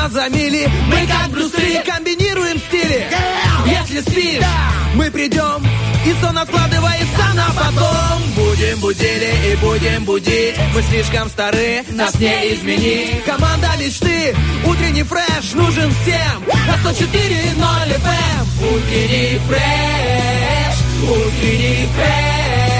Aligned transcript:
нас 0.00 0.12
за 0.12 0.28
мили 0.28 0.68
Мы 0.86 1.06
как 1.06 1.30
Брюсы 1.30 1.82
комбинируем 1.84 2.58
стили. 2.58 3.06
Если 3.66 4.00
спишь, 4.00 4.44
мы 4.94 5.10
придем 5.10 5.66
И 6.06 6.14
сон 6.20 6.38
откладывается 6.38 7.34
на 7.34 7.48
потом. 7.50 8.22
Будем 8.34 8.80
будили 8.80 9.52
и 9.52 9.56
будем 9.56 10.04
будить. 10.04 10.56
Мы 10.74 10.82
слишком 10.82 11.28
стары, 11.28 11.84
нас 11.90 12.18
не 12.18 12.54
изменить. 12.54 13.24
Команда 13.24 13.68
мечты, 13.78 14.34
утренний 14.64 15.02
фреш 15.02 15.52
нужен 15.54 15.92
всем. 16.02 16.44
На 16.66 16.90
104.0 16.90 17.96
FM 17.96 18.74
Утренний 18.74 19.40
фреш, 19.46 20.76
утренний 21.02 21.88
фреш 21.94 22.79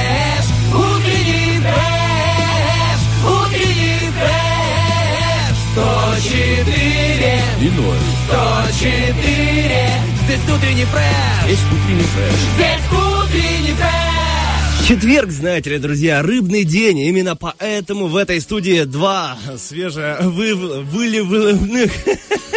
104 5.73 7.43
И 7.61 7.71
ноль. 7.71 7.97
104 8.27 9.91
Здесь 10.25 10.41
утренний 10.45 10.85
фреш 10.85 11.49
Есть 11.49 11.63
утренний 11.67 12.03
фреш. 12.03 12.35
Здесь 12.57 12.87
утренний 12.91 13.75
фреш 13.75 14.89
Четверг, 14.89 15.31
знаете 15.31 15.71
ли, 15.71 15.79
друзья, 15.79 16.21
рыбный 16.21 16.65
день. 16.65 16.99
Именно 16.99 17.37
поэтому 17.37 18.09
в 18.09 18.17
этой 18.17 18.41
студии 18.41 18.83
два 18.83 19.39
свеже 19.57 20.19
вы, 20.21 20.57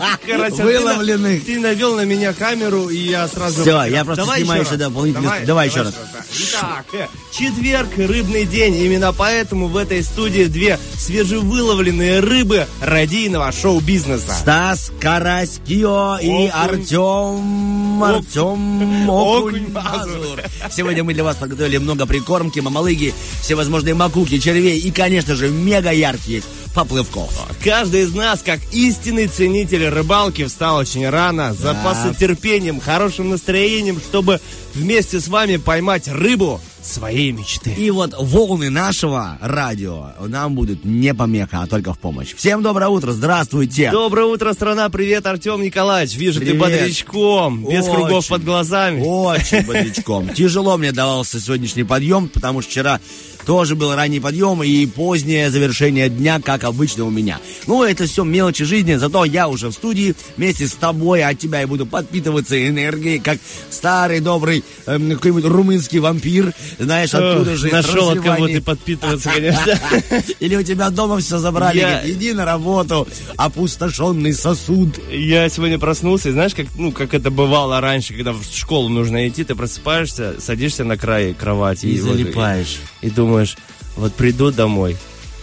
выливных... 0.00 0.20
Короче, 0.26 0.56
ты 0.56 0.62
на- 0.62 0.64
Выловленных. 0.64 1.44
Ты 1.44 1.60
навел 1.60 1.96
на 1.96 2.04
меня 2.04 2.32
камеру, 2.32 2.88
и 2.88 2.96
я 2.98 3.28
сразу... 3.28 3.62
Всё, 3.62 3.82
я 3.84 4.04
просто 4.04 4.22
Давай 4.24 4.40
снимаю 4.40 4.60
еще 4.62 4.70
еще 4.74 4.78
раз. 4.82 4.88
дополнительный- 4.92 5.46
давай 5.46 5.68
еще 5.68 5.82
раз. 5.82 5.94
Итак, 6.38 6.86
э, 6.94 7.06
четверг, 7.32 7.88
рыбный 7.96 8.44
день. 8.46 8.76
Именно 8.76 9.12
поэтому 9.12 9.66
в 9.68 9.76
этой 9.76 10.02
студии 10.02 10.44
две 10.44 10.78
свежевыловленные 10.98 12.20
рыбы 12.20 12.66
радийного 12.80 13.52
шоу-бизнеса. 13.52 14.32
Стас 14.40 14.90
Карась 15.00 15.60
Кио 15.66 16.18
и. 16.20 16.48
Артем 16.48 18.02
Артем 18.02 19.10
Окунь 19.10 19.68
Мазур. 19.72 20.40
Сегодня 20.70 21.04
мы 21.04 21.14
для 21.14 21.24
вас 21.24 21.36
подготовили 21.36 21.78
много 21.78 22.06
прикормки, 22.06 22.60
мамалыги, 22.60 23.12
всевозможные 23.42 23.94
макуки, 23.94 24.38
червей 24.38 24.78
и, 24.78 24.90
конечно 24.90 25.34
же, 25.34 25.48
мега 25.48 25.90
ярких 25.90 26.44
поплывков. 26.74 27.32
Каждый 27.64 28.02
из 28.02 28.14
нас, 28.14 28.42
как 28.42 28.60
истинный 28.72 29.26
ценитель 29.26 29.88
рыбалки, 29.88 30.44
встал 30.44 30.76
очень 30.76 31.08
рано, 31.08 31.54
запасы 31.54 32.14
терпением, 32.18 32.80
хорошим 32.80 33.30
настроением, 33.30 34.00
чтобы 34.00 34.40
вместе 34.74 35.20
с 35.20 35.28
вами 35.28 35.56
поймать 35.56 36.08
рыбу 36.08 36.60
своей 36.82 37.32
мечты. 37.32 37.70
И 37.72 37.90
вот 37.90 38.14
волны 38.18 38.70
нашего 38.70 39.38
радио 39.40 40.12
нам 40.26 40.54
будут 40.54 40.84
не 40.84 41.14
помеха, 41.14 41.62
а 41.62 41.66
только 41.66 41.92
в 41.92 41.98
помощь. 41.98 42.34
Всем 42.34 42.62
доброе 42.62 42.88
утро, 42.88 43.12
здравствуйте. 43.12 43.90
Доброе 43.90 44.26
утро, 44.26 44.52
страна! 44.52 44.88
Привет, 44.88 45.26
Артем 45.26 45.62
Николаевич! 45.62 46.16
Вижу, 46.16 46.40
ты 46.40 46.46
Привет. 46.46 46.60
бодрячком, 46.60 47.64
без 47.64 47.84
Очень. 47.84 47.94
кругов 47.94 48.28
под 48.28 48.44
глазами. 48.44 49.02
Очень 49.02 49.66
бодрячком. 49.66 50.28
Тяжело 50.34 50.78
мне 50.78 50.92
давался 50.92 51.40
сегодняшний 51.40 51.84
подъем, 51.84 52.28
потому 52.28 52.62
что 52.62 52.70
вчера 52.70 53.00
тоже 53.46 53.74
был 53.74 53.94
ранний 53.94 54.20
подъем 54.20 54.62
и 54.62 54.86
позднее 54.86 55.50
завершение 55.50 56.08
дня, 56.08 56.40
как 56.44 56.64
обычно 56.64 57.04
у 57.04 57.10
меня. 57.10 57.38
Ну, 57.66 57.82
это 57.84 58.06
все 58.06 58.24
мелочи 58.24 58.64
жизни, 58.64 58.94
зато 58.94 59.24
я 59.24 59.48
уже 59.48 59.68
в 59.68 59.72
студии 59.72 60.14
вместе 60.36 60.66
с 60.66 60.72
тобой, 60.72 61.22
от 61.24 61.38
тебя 61.38 61.60
я 61.60 61.66
буду 61.66 61.86
подпитываться 61.86 62.66
энергией, 62.68 63.18
как 63.18 63.38
старый 63.70 64.20
добрый 64.20 64.64
эм, 64.86 65.12
какой-нибудь 65.14 65.44
румынский 65.44 65.98
вампир, 65.98 66.52
знаешь, 66.78 67.14
оттуда 67.14 67.56
же. 67.56 67.68
из 67.68 67.72
Нашел 67.72 68.10
от 68.10 68.20
кого 68.20 68.46
ты 68.46 68.60
подпитываться, 68.60 69.30
конечно. 69.30 69.78
Или 70.40 70.56
у 70.56 70.62
тебя 70.62 70.90
дома 70.90 71.18
все 71.18 71.38
забрали, 71.38 71.78
Я- 71.78 71.90
говорит, 71.98 72.16
иди 72.16 72.32
на 72.32 72.44
работу, 72.44 73.06
опустошенный 73.36 74.32
сосуд. 74.32 74.98
Я 75.10 75.48
сегодня 75.48 75.78
проснулся, 75.78 76.28
и 76.28 76.32
знаешь, 76.32 76.54
как, 76.54 76.66
ну, 76.76 76.92
как 76.92 77.14
это 77.14 77.30
бывало 77.30 77.80
раньше, 77.80 78.14
когда 78.14 78.32
в 78.32 78.42
школу 78.52 78.88
нужно 78.88 79.28
идти, 79.28 79.44
ты 79.44 79.54
просыпаешься, 79.54 80.36
садишься 80.40 80.84
на 80.84 80.96
край 80.96 81.34
кровати 81.34 81.86
И 81.86 82.00
вот- 82.00 82.12
залипаешь. 82.12 82.78
И 83.00 83.10
думаешь, 83.10 83.56
вот 83.96 84.14
приду 84.14 84.50
домой, 84.50 84.96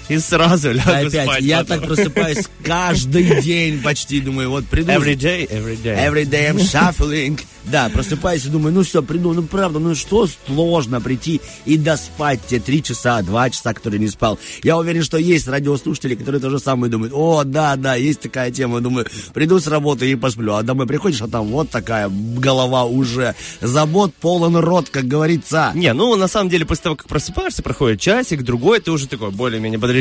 и 0.09 0.17
сразу 0.19 0.71
лягу 0.71 1.07
Опять, 1.07 1.23
спать. 1.23 1.43
я 1.43 1.59
потом. 1.59 1.79
так 1.79 1.87
просыпаюсь 1.87 2.45
каждый 2.63 3.41
день 3.41 3.81
почти, 3.81 4.21
думаю, 4.21 4.49
вот 4.49 4.65
приду. 4.65 4.91
Every 4.91 5.15
day, 5.15 5.47
every 5.49 5.77
day. 5.81 5.97
Every 5.97 6.25
day 6.25 6.49
I'm 6.51 6.57
shuffling. 6.59 7.39
Да, 7.65 7.89
просыпаюсь 7.89 8.45
и 8.45 8.49
думаю, 8.49 8.73
ну 8.73 8.83
все, 8.83 9.03
приду, 9.03 9.33
ну 9.33 9.43
правда, 9.43 9.79
ну 9.79 9.93
что 9.93 10.25
сложно 10.47 11.01
прийти 11.01 11.41
и 11.65 11.77
доспать 11.77 12.39
те 12.47 12.59
три 12.59 12.81
часа, 12.81 13.21
два 13.21 13.49
часа, 13.49 13.73
которые 13.73 13.99
не 13.99 14.07
спал. 14.07 14.39
Я 14.63 14.77
уверен, 14.77 15.03
что 15.03 15.17
есть 15.17 15.49
радиослушатели, 15.49 16.15
которые 16.15 16.39
то 16.39 16.49
же 16.49 16.59
самое 16.59 16.89
думают. 16.89 17.11
О, 17.13 17.43
да, 17.43 17.75
да, 17.75 17.95
есть 17.95 18.21
такая 18.21 18.51
тема. 18.51 18.79
Думаю, 18.79 19.05
приду 19.33 19.59
с 19.59 19.67
работы 19.67 20.09
и 20.09 20.15
посплю. 20.15 20.53
А 20.53 20.63
домой 20.63 20.87
приходишь, 20.87 21.21
а 21.21 21.27
там 21.27 21.47
вот 21.47 21.69
такая 21.69 22.09
голова 22.09 22.85
уже. 22.85 23.35
Забот 23.59 24.13
полон 24.13 24.55
рот, 24.55 24.89
как 24.89 25.05
говорится. 25.05 25.71
Не, 25.75 25.91
ну 25.91 26.15
на 26.15 26.29
самом 26.29 26.49
деле 26.49 26.65
после 26.65 26.83
того, 26.83 26.95
как 26.95 27.07
просыпаешься, 27.07 27.63
проходит 27.63 27.99
часик, 27.99 28.43
другой, 28.43 28.79
ты 28.79 28.91
уже 28.91 29.07
такой 29.09 29.31
более-менее 29.31 29.77
бодрячком, 29.77 29.96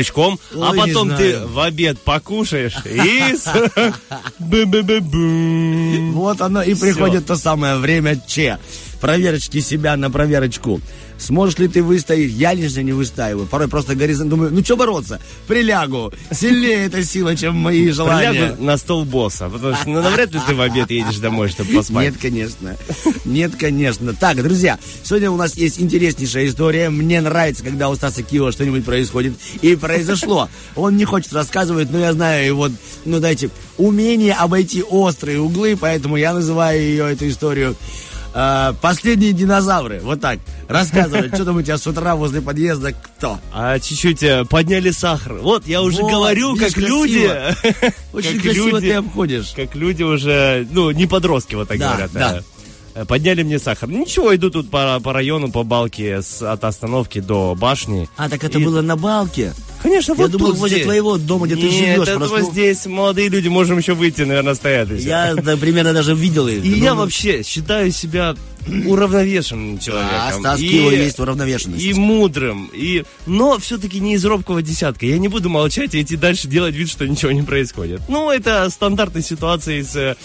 а 0.53 0.71
Ой, 0.71 0.77
не 0.77 0.93
потом 0.93 1.15
ты 1.15 1.39
в 1.45 1.59
обед 1.59 1.99
покушаешь 1.99 2.77
и. 2.85 3.35
Вот 6.13 6.41
оно 6.41 6.61
и 6.61 6.73
приходит 6.75 7.25
то 7.25 7.35
самое 7.35 7.77
время 7.77 8.21
Че. 8.27 8.59
Проверочки 9.01 9.59
себя 9.59 9.95
на 9.95 10.09
проверочку. 10.09 10.81
Сможешь 11.17 11.57
ли 11.57 11.67
ты 11.67 11.81
выстоять? 11.81 12.31
Я 12.31 12.53
лично 12.53 12.81
не 12.81 12.93
выстаиваю. 12.93 13.47
Порой 13.47 13.67
просто 13.67 13.95
горизонт 13.95 14.29
думаю, 14.29 14.51
ну 14.51 14.63
что 14.63 14.77
бороться? 14.77 15.19
Прилягу. 15.47 16.13
Сильнее 16.31 16.85
эта 16.85 17.03
сила, 17.03 17.35
чем 17.35 17.55
мои 17.55 17.89
желания. 17.89 18.31
Прилягу 18.31 18.63
на 18.63 18.77
стол 18.77 19.05
босса, 19.05 19.49
потому 19.49 19.75
что 19.75 19.89
ну, 19.89 20.01
навряд 20.01 20.31
ли 20.33 20.39
ты 20.45 20.53
в 20.53 20.61
обед 20.61 20.91
едешь 20.91 21.17
домой, 21.17 21.49
чтобы 21.49 21.73
поспать. 21.73 22.05
Нет, 22.05 22.15
конечно. 22.21 22.77
Нет, 23.25 23.55
конечно. 23.55 24.13
Так, 24.13 24.41
друзья, 24.43 24.77
сегодня 25.03 25.31
у 25.31 25.37
нас 25.37 25.55
есть 25.55 25.79
интереснейшая 25.79 26.47
история. 26.47 26.89
Мне 26.89 27.21
нравится, 27.21 27.63
когда 27.63 27.89
у 27.89 27.95
Стаса 27.95 28.21
Киева 28.21 28.51
что-нибудь 28.51 28.85
происходит. 28.85 29.33
И 29.61 29.75
произошло. 29.75 30.49
Он 30.75 30.97
не 30.97 31.05
хочет 31.05 31.33
рассказывать, 31.33 31.91
но 31.91 31.99
я 31.99 32.13
знаю 32.13 32.45
его, 32.45 32.69
ну, 33.05 33.19
дайте, 33.19 33.49
умение 33.77 34.33
обойти 34.33 34.83
острые 34.83 35.39
углы, 35.39 35.77
поэтому 35.79 36.17
я 36.17 36.33
называю 36.33 36.81
ее, 36.81 37.11
эту 37.11 37.27
историю, 37.27 37.75
э, 38.33 38.73
«Последние 38.81 39.33
динозавры». 39.33 39.99
Вот 40.03 40.21
так. 40.21 40.39
Рассказывай, 40.67 41.27
что 41.33 41.45
там 41.45 41.57
у 41.57 41.61
тебя 41.61 41.77
с 41.77 41.87
утра 41.87 42.15
возле 42.15 42.41
подъезда, 42.41 42.91
кто? 42.93 43.39
А 43.53 43.79
чуть-чуть 43.79 44.23
э, 44.23 44.45
подняли 44.45 44.91
сахар. 44.91 45.33
Вот, 45.35 45.65
я 45.67 45.81
уже 45.81 46.01
Вот, 46.01 46.11
говорю, 46.11 46.55
видишь, 46.55 46.73
как 46.73 46.83
люди... 46.83 47.29
Очень 48.13 48.33
как 48.35 48.41
красиво 48.43 48.67
люди- 48.79 48.87
ты 48.89 48.93
обходишь. 48.93 49.53
Как 49.55 49.75
люди 49.75 50.03
уже, 50.03 50.67
ну, 50.71 50.91
не 50.91 51.05
подростки, 51.07 51.55
вот 51.55 51.67
так 51.69 51.77
Да, 51.79 51.89
говорят. 51.91 52.11
да. 52.13 52.41
э, 52.95 53.05
Подняли 53.05 53.43
мне 53.43 53.59
сахар. 53.59 53.89
Ничего, 53.89 54.35
иду 54.35 54.49
тут 54.49 54.69
по, 54.71 54.99
по 54.99 55.13
району, 55.13 55.51
по 55.51 55.63
балке 55.63 56.21
с, 56.21 56.41
от 56.41 56.63
остановки 56.63 57.19
до 57.19 57.55
башни. 57.55 58.09
А, 58.17 58.27
так 58.29 58.43
это 58.43 58.59
И- 58.59 58.63
было 58.65 58.81
на 58.81 58.95
балке? 58.95 59.53
Конечно, 59.81 60.13
Я 60.13 60.17
вот 60.17 60.31
думал, 60.31 60.47
тут 60.51 60.57
возле 60.57 60.77
здесь. 60.77 60.85
твоего 60.85 61.17
дома, 61.17 61.45
где 61.45 61.55
ты 61.55 61.61
Нет, 61.63 61.71
живешь, 61.73 62.07
это 62.07 62.17
просто- 62.17 62.37
вот 62.41 62.51
здесь 62.51 62.85
молодые 62.87 63.29
люди, 63.29 63.47
можем 63.47 63.77
еще 63.77 63.93
выйти, 63.93 64.21
наверное, 64.23 64.55
стоят. 64.55 64.89
еще. 64.91 65.07
Я 65.07 65.35
да, 65.35 65.55
примерно 65.57 65.93
даже 65.93 66.15
видел 66.15 66.47
их. 66.47 66.63
И 66.65 66.69
Ну, 66.69 66.75
я 66.77 66.93
ну, 66.93 67.01
вообще 67.01 67.43
считаю 67.43 67.91
себя 67.91 68.35
уравновешенным 68.85 69.79
человеком. 69.79 70.17
А, 70.17 70.33
Стас 70.33 70.59
И- 70.59 70.67
Киева 70.67 70.89
есть 70.91 71.19
уравновешенность. 71.19 71.83
И 71.83 71.93
мудрым. 71.93 72.69
И... 72.73 73.03
Но 73.25 73.57
все-таки 73.59 73.99
не 73.99 74.15
из 74.15 74.25
робкого 74.25 74.61
десятка. 74.61 75.05
Я 75.05 75.17
не 75.17 75.27
буду 75.27 75.49
молчать 75.49 75.95
и 75.95 76.01
идти 76.01 76.15
дальше 76.15 76.47
делать 76.47 76.75
вид, 76.75 76.89
что 76.89 77.07
ничего 77.07 77.31
не 77.31 77.43
происходит. 77.43 78.01
Ну, 78.07 78.31
это 78.31 78.69
стандартная 78.69 79.21
ситуация 79.21 79.79
из 79.79 79.95
э, 79.95 80.15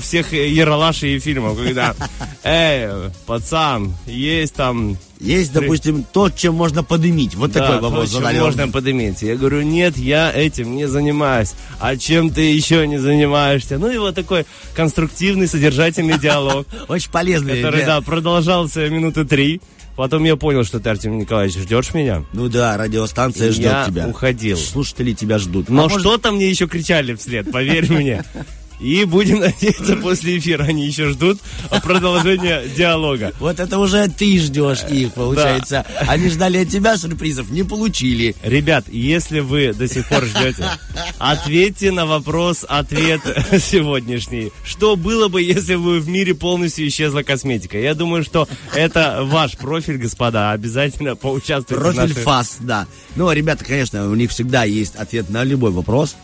всех 0.00 0.32
Ералашей 0.32 1.16
и 1.16 1.18
фильмов, 1.18 1.58
когда, 1.58 1.94
эй, 2.44 3.10
пацан, 3.26 3.94
есть 4.06 4.54
там... 4.54 4.96
Есть, 5.20 5.52
допустим, 5.52 6.04
то, 6.12 6.30
чем 6.30 6.54
можно 6.54 6.84
подымить. 6.84 7.34
Вот 7.34 7.50
да, 7.50 7.60
такой 7.60 7.80
вопрос 7.80 8.10
то, 8.10 8.14
чем 8.18 8.22
задали. 8.22 8.38
можно 8.38 8.68
подыметь. 8.68 9.22
Я 9.22 9.34
говорю, 9.34 9.62
нет, 9.62 9.96
я 9.96 10.30
этим 10.32 10.76
не 10.76 10.86
занимаюсь. 10.86 11.54
А 11.80 11.96
чем 11.96 12.30
ты 12.30 12.42
еще 12.42 12.86
не 12.86 12.98
занимаешься? 12.98 13.78
Ну 13.78 13.90
и 13.90 13.98
вот 13.98 14.14
такой 14.14 14.46
конструктивный, 14.76 15.48
содержательный 15.48 16.20
диалог. 16.20 16.68
Очень 16.88 17.10
полезный. 17.10 17.56
который, 17.56 17.84
да, 17.88 18.02
продолжался 18.02 18.86
минуты 18.90 19.24
три. 19.24 19.62
Потом 19.96 20.22
я 20.24 20.36
понял, 20.36 20.62
что 20.62 20.78
ты, 20.78 20.90
Артем 20.90 21.16
Николаевич, 21.16 21.56
ждешь 21.56 21.94
меня. 21.94 22.22
Ну 22.34 22.50
да, 22.50 22.76
радиостанция 22.76 23.48
И 23.48 23.52
ждет 23.52 23.64
я 23.64 23.84
тебя. 23.86 24.06
уходил. 24.08 24.58
Слушатели 24.58 25.14
тебя 25.14 25.38
ждут. 25.38 25.70
Но 25.70 25.80
А 25.80 25.82
может, 25.84 26.00
что-то 26.00 26.30
мне 26.30 26.50
еще 26.50 26.68
кричали 26.68 27.14
вслед, 27.14 27.50
поверь 27.50 27.90
мне. 27.90 28.22
И 28.80 29.04
будем 29.04 29.40
надеяться, 29.40 29.96
после 29.96 30.38
эфира 30.38 30.64
они 30.64 30.86
еще 30.86 31.08
ждут 31.10 31.40
продолжения 31.82 32.62
диалога. 32.76 33.32
Вот 33.40 33.58
это 33.60 33.78
уже 33.78 34.08
ты 34.08 34.38
ждешь 34.38 34.84
их, 34.90 35.12
получается. 35.14 35.84
Они 36.06 36.28
ждали 36.28 36.58
от 36.58 36.68
тебя 36.68 36.96
сюрпризов, 36.96 37.50
не 37.50 37.62
получили. 37.62 38.34
Ребят, 38.42 38.84
если 38.88 39.40
вы 39.40 39.72
до 39.72 39.88
сих 39.88 40.08
пор 40.08 40.24
ждете, 40.24 40.64
ответьте 41.18 41.90
на 41.90 42.06
вопрос, 42.06 42.64
ответ 42.68 43.20
сегодняшний. 43.60 44.52
Что 44.64 44.96
было 44.96 45.28
бы, 45.28 45.42
если 45.42 45.76
бы 45.76 46.00
в 46.00 46.08
мире 46.08 46.34
полностью 46.34 46.86
исчезла 46.88 47.22
косметика? 47.22 47.78
Я 47.78 47.94
думаю, 47.94 48.22
что 48.22 48.48
это 48.74 49.20
ваш 49.22 49.56
профиль, 49.56 49.96
господа. 49.98 50.52
Обязательно 50.52 51.16
поучаствуйте 51.16 51.74
в 51.74 51.82
Профиль 51.82 52.00
нашей- 52.00 52.22
ФАС, 52.22 52.56
да. 52.60 52.86
Ну, 53.16 53.30
ребята, 53.32 53.64
конечно, 53.64 54.08
у 54.08 54.14
них 54.14 54.30
всегда 54.30 54.64
есть 54.64 54.94
ответ 54.96 55.30
на 55.30 55.44
любой 55.44 55.70
вопрос. 55.70 56.16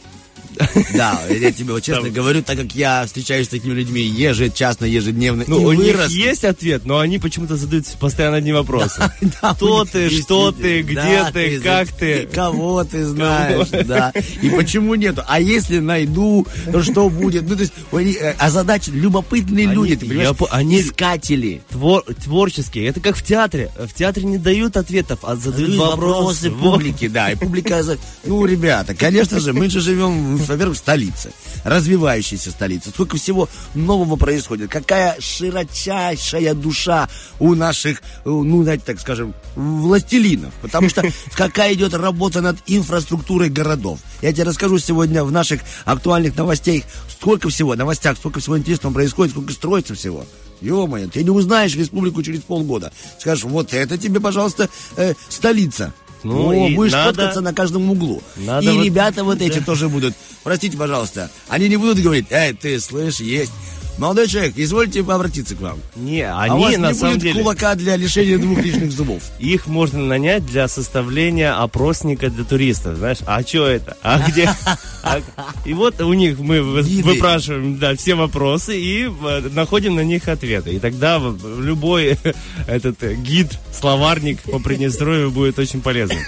Да, 0.94 1.20
я 1.28 1.50
тебе 1.52 1.72
вот 1.72 1.82
честно 1.82 2.08
говорю, 2.10 2.42
так 2.42 2.56
как 2.58 2.74
я 2.74 3.04
встречаюсь 3.06 3.46
с 3.46 3.50
такими 3.50 3.72
людьми 3.72 4.00
ежечасно, 4.00 4.84
ежедневно, 4.84 5.44
Ну, 5.46 5.62
у 5.62 5.72
них 5.72 6.08
есть 6.08 6.44
ответ, 6.44 6.84
но 6.84 6.98
они 6.98 7.18
почему-то 7.18 7.56
задают 7.56 7.86
постоянно 7.98 8.36
одни 8.36 8.52
вопросы. 8.52 9.02
Да, 9.42 9.54
Кто 9.54 9.84
ты, 9.84 10.10
что 10.10 10.52
ты, 10.52 10.82
где 10.82 11.26
ты, 11.32 11.60
как 11.60 11.88
ты? 11.88 12.26
Кого 12.32 12.84
ты 12.84 13.04
знаешь, 13.04 13.68
да. 13.86 14.12
И 14.42 14.50
почему 14.50 14.94
нету? 14.94 15.22
А 15.26 15.40
если 15.40 15.78
найду, 15.78 16.46
то 16.70 16.82
что 16.82 17.08
будет? 17.08 17.48
Ну, 17.48 17.56
то 17.56 17.62
есть, 17.62 17.72
они, 17.92 18.12
э, 18.12 18.32
озадачены, 18.38 18.96
любопытные 18.96 19.66
люди, 19.66 19.96
ты 19.96 20.06
понимаешь? 20.06 20.30
они- 20.50 20.80
Искатели. 20.80 21.62
Твор- 21.70 22.04
творческие. 22.22 22.86
Это 22.86 23.00
как 23.00 23.16
в 23.16 23.22
театре. 23.24 23.70
В 23.78 23.92
театре 23.94 24.26
не 24.26 24.38
дают 24.38 24.76
ответов, 24.76 25.20
а 25.22 25.36
задают 25.36 25.76
вопросы. 25.76 26.50
публике, 26.50 27.08
да. 27.08 27.30
И 27.32 27.36
публика, 27.36 27.82
ну, 28.24 28.44
ребята, 28.46 28.94
конечно 28.94 29.40
же, 29.40 29.52
мы 29.52 29.68
же 29.70 29.80
живем, 29.80 30.38
во-первых, 30.48 30.76
в 30.76 30.80
столице, 30.80 31.32
развивающейся 31.64 32.50
столице. 32.50 32.90
Сколько 32.90 33.16
всего 33.16 33.48
нового 33.74 34.16
происходит. 34.16 34.70
Какая 34.70 35.16
широчайшая 35.20 36.54
душа 36.54 37.08
у 37.38 37.54
наших, 37.54 38.00
э, 38.00 38.02
ну, 38.24 38.62
знаете, 38.62 38.84
так 38.86 39.00
скажем, 39.00 39.34
властелинов. 39.56 40.52
Потому 40.62 40.88
что 40.88 41.02
какая 41.36 41.74
идет 41.74 41.94
работа 41.94 42.40
над 42.40 42.56
инфраструктурой 42.66 43.48
городов. 43.48 44.00
Я 44.22 44.32
тебе 44.32 44.44
расскажу 44.44 44.78
сегодня 44.78 45.24
в 45.24 45.32
наших 45.32 45.60
актуальных 45.84 46.36
новостях, 46.36 46.84
сколько 47.08 47.48
всего, 47.48 47.74
новостях, 47.74 48.16
сколько 48.16 48.40
всего 48.40 48.58
интересного 48.58 48.94
происходит, 48.94 49.32
сколько 49.32 49.52
строится 49.52 49.94
всего. 49.94 50.24
Ё-моё, 50.60 51.08
ты 51.08 51.22
не 51.22 51.30
узнаешь 51.30 51.76
республику 51.76 52.22
через 52.22 52.40
полгода. 52.40 52.92
Скажешь, 53.18 53.44
вот 53.44 53.74
это 53.74 53.98
тебе, 53.98 54.20
пожалуйста, 54.20 54.68
э, 54.96 55.14
столица. 55.28 55.92
Ну, 56.24 56.52
Ну, 56.52 56.66
и 56.68 56.74
будешь 56.74 56.92
надо- 56.92 57.10
фоткаться 57.14 57.40
на 57.42 57.52
каждом 57.52 57.90
углу. 57.90 58.22
Надо 58.36 58.66
и 58.70 58.76
вот- 58.76 58.84
ребята 58.84 59.22
вот 59.24 59.40
эти 59.40 59.60
тоже 59.60 59.88
будут. 59.88 60.14
Простите, 60.42 60.76
пожалуйста. 60.76 61.30
Они 61.48 61.68
не 61.68 61.76
будут 61.76 61.98
говорить, 61.98 62.26
эй, 62.30 62.52
ты, 62.54 62.80
слышь, 62.80 63.20
есть. 63.20 63.52
Молодой 63.98 64.26
человек, 64.26 64.54
извольте 64.56 65.00
обратиться 65.00 65.54
к 65.54 65.60
вам. 65.60 65.78
Не, 65.94 66.22
а 66.22 66.54
у 66.54 66.58
вас 66.60 66.68
они 66.74 66.76
на 66.78 66.88
не 66.88 66.94
самом 66.94 67.14
будет 67.14 67.22
деле... 67.22 67.40
кулака 67.40 67.74
для 67.76 67.96
лишения 67.96 68.38
двух 68.38 68.58
лишних 68.58 68.90
зубов. 68.90 69.22
Их 69.38 69.66
можно 69.66 70.00
нанять 70.00 70.44
для 70.46 70.66
составления 70.68 71.52
опросника 71.52 72.28
для 72.28 72.44
туристов, 72.44 72.96
знаешь. 72.96 73.18
А 73.26 73.42
что 73.42 73.66
это? 73.68 73.96
А 74.02 74.18
где? 74.28 74.50
А- 75.06 75.20
И 75.66 75.74
вот 75.74 76.00
у 76.00 76.12
них 76.14 76.38
мы 76.38 76.60
Гиды. 76.82 77.02
выпрашиваем 77.06 77.78
да, 77.78 77.94
все 77.94 78.14
вопросы 78.14 78.80
и 78.80 79.04
э, 79.04 79.48
находим 79.52 79.94
на 79.96 80.00
них 80.02 80.26
ответы. 80.28 80.72
И 80.74 80.78
тогда 80.78 81.20
любой 81.58 82.18
этот 82.66 83.02
э, 83.02 83.14
гид, 83.14 83.48
словарник 83.78 84.40
по 84.42 84.58
Приднестровью 84.58 85.30
будет 85.30 85.58
очень 85.58 85.82
полезным. 85.82 86.18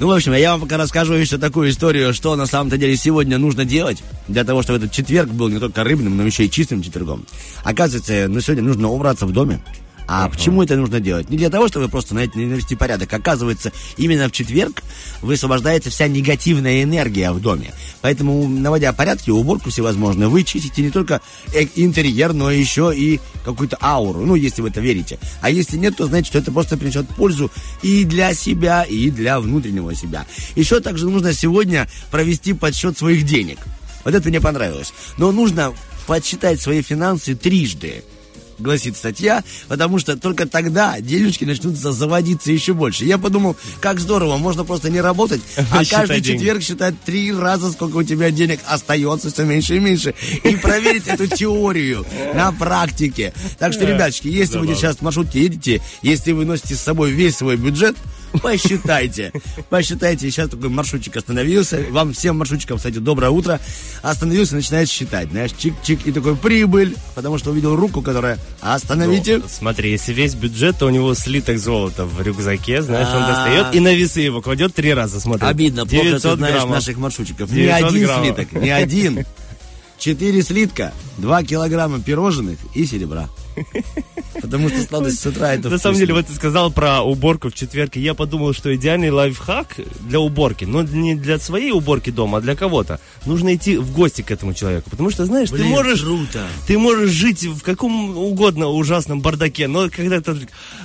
Ну, 0.00 0.08
в 0.08 0.10
общем, 0.10 0.34
я 0.34 0.52
вам 0.52 0.62
пока 0.62 0.76
расскажу 0.76 1.14
еще 1.14 1.38
такую 1.38 1.70
историю, 1.70 2.12
что 2.14 2.36
на 2.36 2.46
самом-то 2.46 2.76
деле 2.76 2.96
сегодня 2.96 3.38
нужно 3.38 3.64
делать, 3.64 4.02
для 4.28 4.44
того, 4.44 4.62
чтобы 4.62 4.78
этот 4.78 4.92
четверг 4.92 5.30
был 5.30 5.48
не 5.48 5.58
только 5.58 5.84
рыбным, 5.84 6.16
но 6.16 6.24
еще 6.24 6.46
и 6.46 6.50
чистым 6.50 6.82
четвергом. 6.82 7.26
Оказывается, 7.62 8.26
ну, 8.28 8.40
сегодня 8.40 8.64
нужно 8.64 8.88
убраться 8.88 9.26
в 9.26 9.32
доме. 9.32 9.60
А 10.06 10.28
почему 10.28 10.62
это 10.62 10.76
нужно 10.76 11.00
делать? 11.00 11.30
Не 11.30 11.36
для 11.36 11.50
того, 11.50 11.68
чтобы 11.68 11.88
просто, 11.88 12.10
знаете, 12.10 12.38
навести 12.38 12.76
порядок. 12.76 13.12
Оказывается, 13.12 13.72
именно 13.96 14.28
в 14.28 14.32
четверг 14.32 14.82
высвобождается 15.22 15.90
вся 15.90 16.08
негативная 16.08 16.82
энергия 16.82 17.32
в 17.32 17.40
доме. 17.40 17.72
Поэтому, 18.02 18.46
наводя 18.48 18.92
порядки, 18.92 19.30
уборку 19.30 19.70
всевозможную, 19.70 20.28
вы 20.28 20.44
чистите 20.44 20.82
не 20.82 20.90
только 20.90 21.22
э- 21.54 21.66
интерьер, 21.76 22.34
но 22.34 22.50
еще 22.50 22.92
и 22.94 23.20
какую-то 23.44 23.78
ауру. 23.80 24.20
Ну, 24.26 24.34
если 24.34 24.62
в 24.62 24.66
это 24.66 24.80
верите. 24.80 25.18
А 25.40 25.50
если 25.50 25.78
нет, 25.78 25.96
то 25.96 26.06
знаете, 26.06 26.28
что 26.28 26.38
это 26.38 26.52
просто 26.52 26.76
принесет 26.76 27.08
пользу 27.08 27.50
и 27.82 28.04
для 28.04 28.34
себя, 28.34 28.82
и 28.82 29.10
для 29.10 29.40
внутреннего 29.40 29.94
себя. 29.94 30.26
Еще 30.54 30.80
также 30.80 31.08
нужно 31.08 31.32
сегодня 31.32 31.88
провести 32.10 32.52
подсчет 32.52 32.98
своих 32.98 33.24
денег. 33.24 33.58
Вот 34.04 34.14
это 34.14 34.28
мне 34.28 34.40
понравилось. 34.40 34.92
Но 35.16 35.32
нужно 35.32 35.72
подсчитать 36.06 36.60
свои 36.60 36.82
финансы 36.82 37.34
трижды 37.34 38.04
гласит 38.58 38.96
статья, 38.96 39.42
потому 39.68 39.98
что 39.98 40.16
только 40.16 40.46
тогда 40.46 41.00
денежки 41.00 41.44
начнут 41.44 41.76
за- 41.76 41.92
заводиться 41.92 42.52
еще 42.52 42.72
больше. 42.74 43.04
Я 43.04 43.18
подумал, 43.18 43.56
как 43.80 44.00
здорово, 44.00 44.36
можно 44.36 44.64
просто 44.64 44.90
не 44.90 45.00
работать, 45.00 45.40
а 45.70 45.84
каждый 45.84 46.22
четверг 46.22 46.62
считать 46.62 46.94
три 47.04 47.32
раза, 47.32 47.70
сколько 47.72 47.96
у 47.98 48.02
тебя 48.02 48.30
денег 48.30 48.60
остается, 48.66 49.30
все 49.30 49.44
меньше 49.44 49.76
и 49.76 49.80
меньше, 49.80 50.14
и 50.42 50.56
проверить 50.56 51.06
эту 51.06 51.26
теорию 51.26 52.04
на 52.34 52.52
практике. 52.52 53.32
Так 53.58 53.72
что, 53.72 53.84
ребяточки, 53.84 54.28
если 54.28 54.58
вы 54.58 54.66
сейчас 54.74 54.96
в 54.96 55.02
маршрутке 55.02 55.42
едете, 55.42 55.80
если 56.02 56.32
вы 56.32 56.44
носите 56.44 56.74
с 56.74 56.80
собой 56.80 57.10
весь 57.10 57.36
свой 57.36 57.56
бюджет, 57.56 57.96
посчитайте. 58.42 59.32
Посчитайте. 59.70 60.30
Сейчас 60.30 60.48
такой 60.50 60.68
маршрутчик 60.68 61.16
остановился. 61.16 61.80
Вам 61.90 62.12
всем 62.12 62.38
маршрутчикам, 62.38 62.76
кстати, 62.78 62.98
доброе 62.98 63.30
утро. 63.30 63.60
Остановился, 64.02 64.54
начинает 64.56 64.88
считать. 64.88 65.30
Знаешь, 65.30 65.52
чик-чик. 65.52 66.00
И 66.04 66.12
такой 66.12 66.36
прибыль. 66.36 66.96
Потому 67.14 67.38
что 67.38 67.50
увидел 67.50 67.76
руку, 67.76 68.02
которая 68.02 68.38
остановите. 68.60 69.38
Ну, 69.38 69.44
смотри, 69.48 69.90
если 69.90 70.12
весь 70.12 70.34
бюджет, 70.34 70.78
то 70.78 70.86
у 70.86 70.90
него 70.90 71.14
слиток 71.14 71.58
золота 71.58 72.04
в 72.04 72.20
рюкзаке, 72.22 72.82
знаешь, 72.82 73.08
он 73.08 73.22
А. 73.24 73.28
достает 73.28 73.74
и 73.74 73.80
на 73.80 73.94
весы 73.94 74.20
его 74.20 74.40
кладет 74.42 74.74
три 74.74 74.92
раза, 74.94 75.20
смотри. 75.20 75.46
Обидно, 75.46 75.86
плохо 75.86 76.02
ты 76.04 76.08
900 76.10 76.38
знаешь 76.38 76.54
граммов. 76.54 76.74
наших 76.74 76.96
маршрутчиков. 76.98 77.50
Не 77.50 77.62
900 77.62 77.84
один 77.88 78.02
граммов. 78.04 78.24
слиток, 78.36 78.52
не 78.52 78.70
один. 78.70 79.26
Четыре 79.98 80.42
слитка, 80.42 80.92
два 81.18 81.42
килограмма 81.42 82.00
пирожных 82.00 82.58
и 82.74 82.84
серебра. 82.84 83.28
Потому 84.40 84.68
что 84.68 84.82
сладость 84.82 85.20
с 85.20 85.26
утра 85.26 85.54
это 85.54 85.70
На 85.70 85.78
самом 85.78 85.98
деле, 85.98 86.14
вот 86.14 86.26
ты 86.26 86.34
сказал 86.34 86.70
про 86.70 87.02
уборку 87.02 87.50
в 87.50 87.54
четверг, 87.54 87.96
и 87.96 88.00
я 88.00 88.14
подумал, 88.14 88.52
что 88.52 88.74
идеальный 88.74 89.10
лайфхак 89.10 89.76
для 90.00 90.20
уборки, 90.20 90.64
но 90.64 90.82
не 90.82 91.14
для 91.14 91.38
своей 91.38 91.70
уборки 91.70 92.10
дома, 92.10 92.38
а 92.38 92.40
для 92.40 92.56
кого-то. 92.56 93.00
Нужно 93.26 93.54
идти 93.54 93.76
в 93.76 93.92
гости 93.92 94.22
к 94.22 94.30
этому 94.30 94.54
человеку, 94.54 94.90
потому 94.90 95.10
что, 95.10 95.24
знаешь, 95.24 95.50
ты 95.50 95.64
можешь... 95.64 96.02
круто. 96.02 96.46
Ты 96.66 96.78
можешь 96.78 97.10
жить 97.10 97.44
в 97.44 97.62
каком 97.62 98.16
угодно 98.16 98.68
ужасном 98.68 99.20
бардаке, 99.20 99.68
но 99.68 99.88
когда 99.88 100.20
ты 100.20 100.36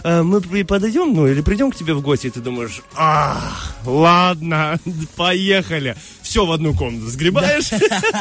э, 0.03 0.21
мы 0.21 0.41
подойдем, 0.63 1.13
ну 1.13 1.27
или 1.27 1.41
придем 1.41 1.71
к 1.71 1.75
тебе 1.75 1.93
в 1.93 2.01
гости, 2.01 2.27
и 2.27 2.29
ты 2.29 2.39
думаешь, 2.39 2.81
ах, 2.95 3.75
ладно, 3.85 4.79
поехали. 5.15 5.95
Все 6.21 6.45
в 6.45 6.51
одну 6.51 6.75
комнату 6.75 7.09
сгребаешь 7.09 7.71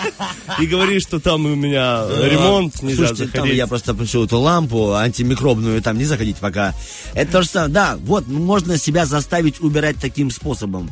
и 0.61 0.67
говоришь, 0.67 1.03
что 1.03 1.21
там 1.21 1.45
у 1.45 1.55
меня 1.55 2.07
ремонт, 2.09 2.83
нельзя 2.83 3.15
заходить. 3.15 3.55
я 3.55 3.67
просто 3.67 3.95
пришел 3.95 4.27
эту 4.39 4.41
лампу 4.41 4.95
антимикробную, 4.95 5.83
там 5.83 5.99
не 5.99 6.05
заходить 6.05 6.37
пока. 6.37 6.75
Это 7.15 7.33
то 7.33 7.43
же 7.43 7.49
самое. 7.49 7.73
Да, 7.73 7.99
вот, 8.01 8.29
можно 8.29 8.79
себя 8.79 9.07
заставить 9.07 9.61
убирать 9.61 9.97
таким 10.01 10.31
способом. 10.31 10.91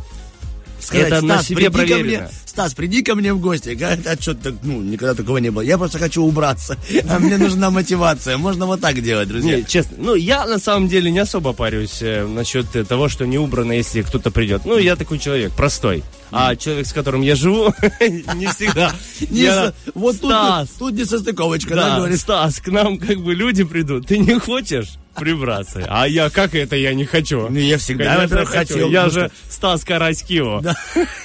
Сказать, 0.78 1.06
Это 1.06 1.22
на 1.22 1.36
«Стас, 1.36 1.46
себе 1.46 1.70
приди 1.70 1.70
ко 1.70 1.94
проверено». 1.94 2.22
мне, 2.24 2.30
Стас, 2.44 2.74
приди 2.74 3.02
ко 3.02 3.14
мне 3.14 3.32
в 3.32 3.40
гости. 3.40 3.70
Говорит, 3.70 4.06
а 4.06 4.20
что 4.20 4.34
так, 4.34 4.54
ну, 4.62 4.82
никогда 4.82 5.14
такого 5.14 5.38
не 5.38 5.50
было. 5.50 5.62
Я 5.62 5.78
просто 5.78 5.98
хочу 5.98 6.22
убраться. 6.22 6.76
А 7.08 7.18
мне 7.18 7.38
нужна 7.38 7.70
мотивация. 7.70 8.36
Можно 8.36 8.66
вот 8.66 8.80
так 8.80 9.00
делать, 9.00 9.28
друзья. 9.28 9.56
Не, 9.56 9.64
честно, 9.64 9.96
ну 9.98 10.14
я 10.14 10.44
на 10.46 10.58
самом 10.58 10.88
деле 10.88 11.10
не 11.10 11.18
особо 11.18 11.54
парюсь 11.54 12.02
э, 12.02 12.26
насчет 12.26 12.66
того, 12.86 13.08
что 13.08 13.26
не 13.26 13.38
убрано, 13.38 13.72
если 13.72 14.02
кто-то 14.02 14.30
придет. 14.30 14.62
Ну, 14.64 14.76
я 14.76 14.96
такой 14.96 15.18
человек, 15.18 15.52
простой. 15.52 16.04
А 16.30 16.56
человек, 16.56 16.86
с 16.86 16.92
которым 16.92 17.22
я 17.22 17.34
живу, 17.36 17.72
не 18.34 18.46
всегда. 18.48 18.92
Я- 19.30 19.72
вот 19.94 20.20
тут, 20.20 20.30
тут 20.78 20.92
не 20.94 21.04
состыковочка, 21.04 21.74
да, 21.74 21.96
говорит. 21.96 22.18
Стас, 22.20 22.60
к 22.60 22.68
нам 22.68 22.98
как 22.98 23.18
бы 23.20 23.34
люди 23.34 23.64
придут. 23.64 24.06
Ты 24.08 24.18
не 24.18 24.38
хочешь 24.38 24.94
прибраться? 25.14 25.86
А 25.88 26.06
я, 26.06 26.28
как 26.30 26.54
это 26.54 26.76
я 26.76 26.92
не 26.94 27.04
хочу? 27.04 27.48
Ну, 27.48 27.58
я 27.58 27.78
всегда, 27.78 28.18
во-первых, 28.18 28.50
хотел, 28.50 28.90
Я 28.90 29.08
же 29.08 29.30
Стас 29.48 29.84
Карась 29.84 30.22
Кио. 30.22 30.60
Да, 30.60 30.76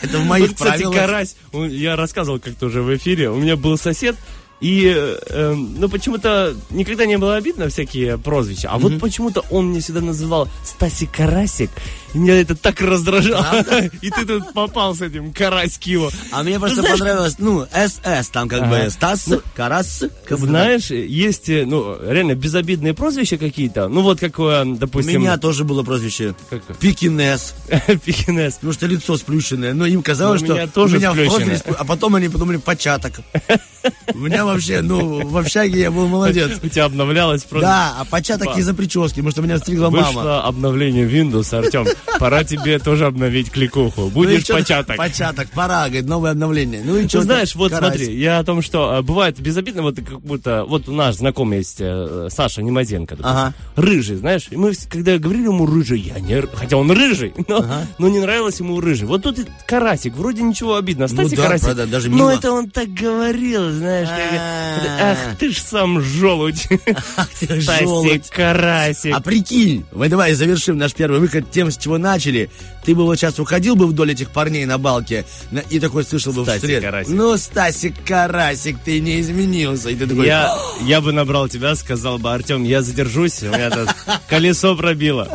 это 0.01 0.17
в 0.19 0.25
моих 0.25 0.49
Вот, 0.49 0.55
кстати, 0.55 0.83
правилах. 0.83 0.95
Карась, 0.95 1.35
он- 1.51 1.69
я 1.69 1.95
рассказывал 1.95 2.39
как-то 2.39 2.67
уже 2.67 2.81
в 2.81 2.95
эфире, 2.95 3.29
у 3.29 3.35
меня 3.35 3.55
был 3.57 3.77
сосед, 3.77 4.15
и, 4.61 4.93
э, 4.95 5.53
ну, 5.55 5.89
почему-то 5.89 6.55
никогда 6.69 7.07
не 7.07 7.17
было 7.17 7.35
обидно 7.35 7.67
всякие 7.69 8.19
прозвища. 8.19 8.69
А 8.71 8.77
вот 8.77 8.99
почему-то 8.99 9.43
он 9.49 9.69
мне 9.69 9.79
всегда 9.81 10.01
называл 10.01 10.47
Стаси 10.63 11.07
Карасик. 11.07 11.71
И 12.13 12.17
меня 12.17 12.41
это 12.41 12.55
так 12.55 12.81
раздражало. 12.81 13.61
И 14.01 14.09
ты 14.09 14.25
тут 14.25 14.53
попал 14.53 14.93
с 14.95 15.01
этим 15.01 15.31
Карась 15.31 15.77
Кио. 15.77 16.09
А 16.31 16.43
мне 16.43 16.59
просто 16.59 16.81
знаешь- 16.81 16.99
понравилось, 16.99 17.35
ну, 17.39 17.65
СС, 17.71 18.29
там 18.29 18.49
как 18.49 18.69
бы. 18.69 18.89
Стас, 18.89 19.29
Карас. 19.55 20.03
как 20.27 20.39
бы 20.39 20.47
Знаешь, 20.47 20.91
есть, 20.91 21.49
э, 21.49 21.65
ну, 21.65 21.97
реально 22.01 22.35
безобидные 22.35 22.93
прозвища 22.93 23.37
какие-то. 23.37 23.87
Ну, 23.87 24.01
вот 24.01 24.19
так. 24.19 24.37
У 24.39 24.49
допустим... 24.75 25.21
меня 25.21 25.37
тоже 25.37 25.63
было 25.63 25.83
прозвище 25.83 26.35
Как- 26.49 26.77
Пекинес. 26.77 27.55
Пекинес. 28.05 28.55
Потому 28.55 28.73
что 28.73 28.87
лицо 28.87 29.17
сплющенное. 29.17 29.73
Но 29.73 29.85
им 29.85 30.03
казалось, 30.03 30.41
Ну, 30.41 30.45
у 30.45 30.47
что 30.47 30.55
меня 30.55 30.67
тоже 30.67 30.97
у 30.97 30.99
меня 30.99 31.55
спу- 31.55 31.75
А 31.77 31.85
потом 31.85 32.15
они 32.15 32.29
подумали, 32.29 32.57
початок. 32.57 33.21
У 34.13 34.19
меня 34.19 34.45
вообще, 34.45 34.81
ну, 34.81 35.27
в 35.27 35.37
общаге 35.37 35.81
я 35.81 35.91
был 35.91 36.07
молодец. 36.07 36.51
У 36.61 36.67
тебя 36.67 36.85
обновлялось 36.85 37.43
просто... 37.43 37.67
Да, 37.67 37.95
а 37.99 38.05
початок 38.05 38.57
из-за 38.57 38.73
прически, 38.73 39.15
потому 39.15 39.31
что 39.31 39.41
меня 39.41 39.57
стригла 39.57 39.89
мама. 39.89 40.07
Вышло 40.07 40.43
обновление 40.43 41.07
Windows, 41.07 41.57
Артем. 41.57 41.87
Пора 42.19 42.43
тебе 42.43 42.79
тоже 42.79 43.05
обновить 43.05 43.51
кликуху. 43.51 44.09
Будешь 44.09 44.31
Ну 44.31 44.37
и 44.39 44.43
чё- 44.43 44.53
початок. 44.55 44.97
Початок, 44.97 45.49
пора, 45.51 45.85
говорит, 45.87 46.05
новое 46.07 46.31
обновление. 46.31 46.81
Ну 46.83 46.97
и 46.97 47.07
что? 47.07 47.19
Ты 47.19 47.23
знаешь, 47.25 47.55
вот 47.55 47.73
смотри, 47.73 48.15
я 48.19 48.39
о 48.39 48.43
том, 48.43 48.61
что 48.61 48.97
э, 48.97 49.01
бывает 49.01 49.39
безобидно, 49.39 49.81
вот 49.83 49.95
как 49.97 50.19
будто, 50.21 50.65
вот 50.65 50.87
у 50.89 50.93
нас 50.93 51.17
знакомый 51.17 51.59
есть 51.59 51.77
э, 51.79 52.27
Саша 52.29 52.61
допустим, 52.61 53.23
Ага. 53.23 53.53
рыжий, 53.75 54.17
знаешь, 54.17 54.47
и 54.51 54.55
мы, 54.57 54.73
когда 54.89 55.17
говорили 55.17 55.45
ему 55.45 55.65
рыжий, 55.65 55.99
я 55.99 56.19
не, 56.19 56.41
хотя 56.53 56.77
он 56.77 56.91
рыжий, 56.91 57.33
но, 57.47 57.65
но 57.97 58.07
не 58.09 58.19
нравилось 58.19 58.59
ему 58.59 58.79
рыжий. 58.79 59.07
Вот 59.07 59.23
тут 59.23 59.39
и 59.39 59.45
карасик, 59.67 60.15
вроде 60.15 60.41
ничего 60.43 60.75
обидно, 60.75 61.07
Стасик 61.07 61.31
Ну 61.31 61.37
да, 61.37 61.43
карасик. 61.43 61.65
правда, 61.65 61.87
даже 61.87 62.09
но 62.09 62.15
мило. 62.17 62.29
это 62.31 62.51
он 62.51 62.69
так 62.69 62.89
говорил, 62.93 63.71
знаешь, 63.71 64.07
А. 64.11 65.11
ах, 65.11 65.37
ты 65.39 65.51
ж 65.51 65.57
сам 65.57 66.01
желудь. 66.01 66.67
Стасик 67.33 68.29
карасик. 68.29 69.13
А 69.15 69.19
прикинь, 69.21 69.85
мы 69.93 70.09
давай 70.09 70.33
завершим 70.33 70.77
наш 70.77 70.93
первый 70.93 71.19
выход 71.19 71.49
тем, 71.51 71.71
с 71.71 71.77
чего 71.77 71.90
начали. 71.97 72.49
Ты 72.85 72.95
бы 72.95 73.03
вот 73.05 73.15
сейчас 73.17 73.37
уходил 73.39 73.75
бы 73.75 73.85
вдоль 73.87 74.11
этих 74.11 74.31
парней 74.31 74.65
на 74.65 74.77
балке 74.77 75.25
на- 75.51 75.59
и 75.59 75.79
такой 75.79 76.03
слышал 76.03 76.33
бы 76.33 76.43
Стасик 76.43 76.63
вслед. 76.63 76.81
Карасик. 76.83 77.13
Ну, 77.13 77.37
Стасик 77.37 77.93
Карасик, 78.05 78.77
ты 78.83 78.99
не 78.99 79.19
изменился. 79.21 79.89
И 79.89 79.95
ты 79.95 80.07
такой, 80.07 80.25
Я, 80.25 80.57
я 80.83 81.01
бы 81.01 81.11
набрал 81.11 81.47
тебя, 81.47 81.75
сказал 81.75 82.17
бы, 82.17 82.33
Артем, 82.33 82.63
я 82.63 82.81
задержусь, 82.81 83.43
у 83.43 83.47
меня 83.47 83.69
тут 83.69 83.89
колесо 84.27 84.75
пробило. 84.75 85.27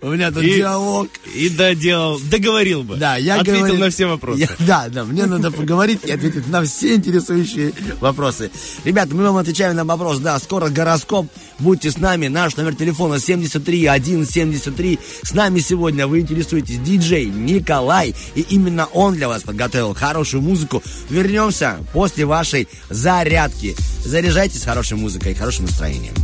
у 0.00 0.10
меня 0.10 0.30
тут 0.30 0.42
диалог. 0.42 1.08
И 1.34 1.48
доделал, 1.50 2.18
договорил 2.30 2.82
бы. 2.82 2.96
Да, 2.96 3.16
я 3.16 3.40
Ответил 3.40 3.76
на 3.76 3.90
все 3.90 4.06
вопросы. 4.06 4.48
Да, 4.60 4.86
да, 4.88 5.04
мне 5.04 5.26
надо 5.26 5.50
поговорить 5.50 6.00
и 6.04 6.10
ответить 6.10 6.48
на 6.48 6.62
все 6.64 6.94
интересующие 6.94 7.72
вопросы. 8.00 8.50
Ребята, 8.84 9.14
мы 9.14 9.24
вам 9.24 9.36
отвечаем 9.36 9.76
на 9.76 9.84
вопрос, 9.84 10.18
да, 10.18 10.38
скоро 10.38 10.68
гороскоп, 10.68 11.26
будьте 11.58 11.90
с 11.90 11.98
нами, 11.98 12.28
наш 12.28 12.56
номер 12.56 12.74
телефона 12.74 13.18
73173. 13.18 14.98
С 15.22 15.34
нами 15.34 15.60
сегодня 15.60 16.06
вы 16.06 16.20
интересуетесь 16.20 16.78
диджей 16.78 17.26
Николай, 17.26 18.14
и 18.34 18.40
именно 18.40 18.86
он 18.86 19.14
для 19.14 19.28
вас 19.28 19.42
подготовил 19.42 19.94
хорошую 19.94 20.42
музыку. 20.42 20.82
Вернемся 21.10 21.78
после 21.92 22.24
вашей 22.24 22.68
зарядки. 22.90 23.76
Заряжайтесь 24.04 24.64
хорошей 24.64 24.96
музыкой 24.96 25.32
и 25.32 25.34
хорошим 25.34 25.66
настроением. 25.66 26.14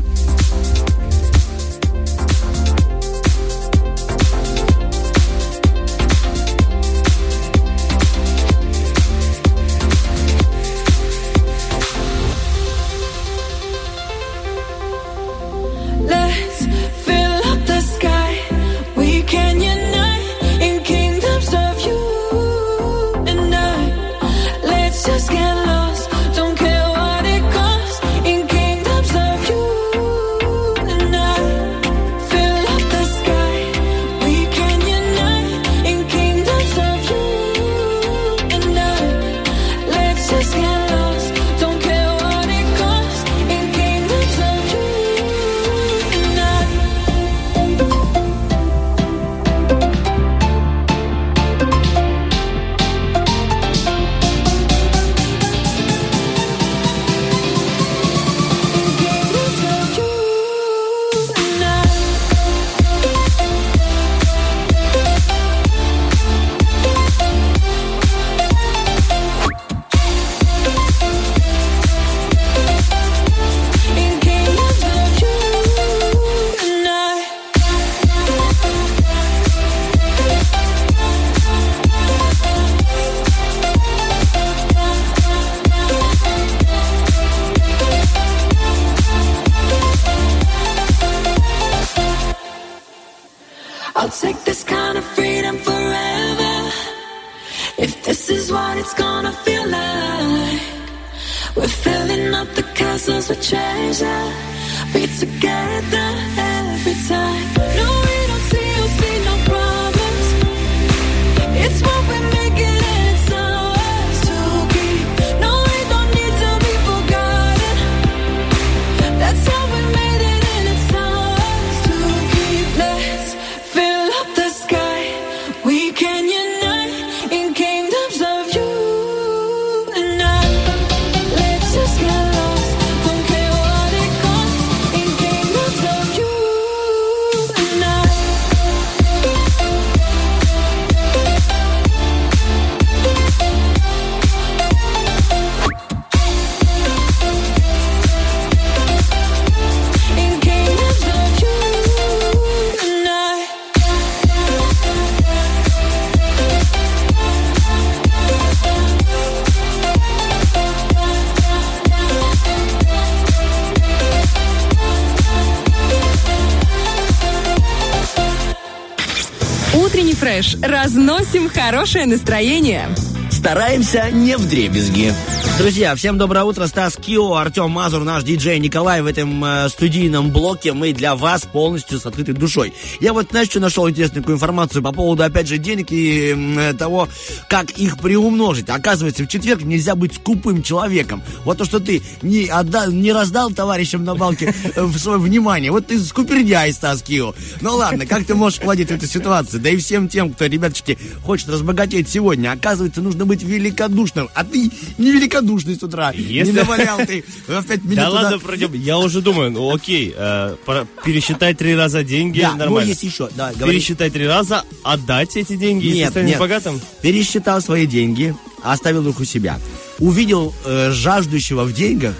Утренний 169.92 170.14
фреш. 170.14 170.56
Разносим 170.62 171.50
хорошее 171.50 172.06
настроение. 172.06 172.88
Стараемся 173.30 174.10
не 174.10 174.38
в 174.38 174.48
дребезги. 174.48 175.12
Друзья, 175.58 175.94
всем 175.94 176.18
доброе 176.18 176.44
утро. 176.44 176.66
Стас 176.66 176.96
Кио, 176.96 177.34
Артем 177.34 177.70
Мазур, 177.70 178.02
наш 178.02 178.24
диджей 178.24 178.58
Николай 178.58 179.00
в 179.00 179.06
этом 179.06 179.44
э, 179.44 179.68
студийном 179.68 180.30
блоке. 180.30 180.72
Мы 180.72 180.92
для 180.92 181.14
вас 181.14 181.42
полностью 181.42 182.00
с 182.00 182.06
открытой 182.06 182.34
душой. 182.34 182.72
Я 183.00 183.12
вот, 183.12 183.28
знаешь, 183.30 183.48
что 183.48 183.60
нашел 183.60 183.88
интересную 183.88 184.28
информацию 184.28 184.82
по 184.82 184.92
поводу, 184.92 185.22
опять 185.22 185.46
же, 185.46 185.58
денег 185.58 185.92
и 185.92 186.34
э, 186.34 186.72
того, 186.72 187.08
как 187.48 187.70
их 187.72 187.98
приумножить. 187.98 188.70
Оказывается, 188.70 189.22
в 189.22 189.28
четверг 189.28 189.62
нельзя 189.62 189.94
быть 189.94 190.14
скупым 190.14 190.62
человеком. 190.62 191.22
Вот 191.44 191.58
то, 191.58 191.64
что 191.64 191.78
ты 191.78 192.02
не, 192.22 192.46
отдал, 192.46 192.90
не 192.90 193.12
раздал 193.12 193.52
товарищам 193.52 194.04
на 194.04 194.14
балке 194.14 194.54
э, 194.74 194.88
свое 194.96 195.18
внимание. 195.18 195.70
Вот 195.70 195.86
ты 195.86 195.98
скупердяй, 196.00 196.72
Стас 196.72 197.02
Кио. 197.02 197.34
Ну 197.60 197.76
ладно, 197.76 198.06
как 198.06 198.24
ты 198.24 198.34
можешь 198.34 198.60
владеть 198.60 198.88
в 198.88 198.94
эту 198.94 199.06
ситуацию? 199.06 199.60
Да 199.60 199.68
и 199.68 199.76
всем 199.76 200.08
тем, 200.08 200.32
кто, 200.32 200.46
ребяточки, 200.46 200.98
хочет 201.22 201.50
разбогатеть 201.50 202.08
сегодня. 202.08 202.50
Оказывается, 202.52 203.00
нужно 203.00 203.26
быть 203.26 203.42
великодушным. 203.42 204.28
А 204.34 204.44
ты 204.44 204.70
не 204.98 205.12
великодушный 205.42 205.76
с 205.76 205.82
утра. 205.82 206.10
Если- 206.12 206.52
Не 206.52 206.58
навалял 206.58 206.98
ты 206.98 207.24
опять 207.48 207.84
меня 207.84 207.96
Да 208.04 208.08
туда. 208.08 208.22
ладно, 208.22 208.38
пройдем. 208.38 208.72
Я 208.74 208.98
уже 208.98 209.20
думаю, 209.20 209.50
ну 209.50 209.74
окей, 209.74 210.12
э, 210.16 210.56
пора 210.64 210.86
пересчитать 211.04 211.58
три 211.58 211.74
раза 211.74 212.02
деньги, 212.04 212.40
Да, 212.40 212.52
ну 212.52 212.58
нормально. 212.58 212.88
есть 212.88 213.02
еще. 213.02 213.28
Да, 213.36 213.52
говори. 213.54 213.76
Пересчитать 213.78 214.12
три 214.12 214.26
раза, 214.26 214.64
отдать 214.82 215.36
эти 215.36 215.56
деньги, 215.56 215.86
и 215.86 215.90
ты 215.90 215.96
Нет, 215.98 216.10
станешь 216.10 216.30
нет. 216.30 216.38
богатым? 216.38 216.80
Пересчитал 217.02 217.60
свои 217.60 217.86
деньги, 217.86 218.34
оставил 218.62 219.06
их 219.08 219.20
у 219.20 219.24
себя. 219.24 219.58
Увидел 219.98 220.54
э, 220.64 220.90
жаждущего 220.92 221.64
в 221.64 221.72
деньгах, 221.72 222.14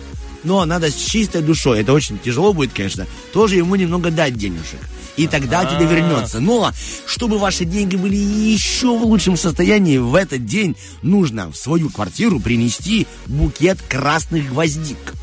но 0.45 0.65
надо 0.65 0.91
с 0.91 0.95
чистой 0.97 1.43
душой. 1.43 1.81
Это 1.81 1.93
очень 1.93 2.19
тяжело 2.19 2.53
будет, 2.53 2.73
конечно. 2.73 3.07
Тоже 3.33 3.57
ему 3.57 3.75
немного 3.77 4.11
дать 4.11 4.37
денежек. 4.37 4.81
И 5.17 5.27
тогда 5.27 5.65
тебе 5.65 5.87
вернется. 5.87 6.41
Но, 6.41 6.73
чтобы 7.07 7.39
ваши 7.39 7.65
деньги 7.65 7.97
были 7.97 8.17
еще 8.17 8.97
в 8.97 9.05
лучшем 9.05 9.37
состоянии, 9.37 9.99
в 9.99 10.15
этот 10.15 10.45
день 10.45 10.77
нужно 11.03 11.51
в 11.51 11.57
свою 11.57 11.91
квартиру 11.91 12.41
принести 12.41 13.07
букет 13.27 13.81
красных 13.89 14.49
гвоздик. 14.51 15.15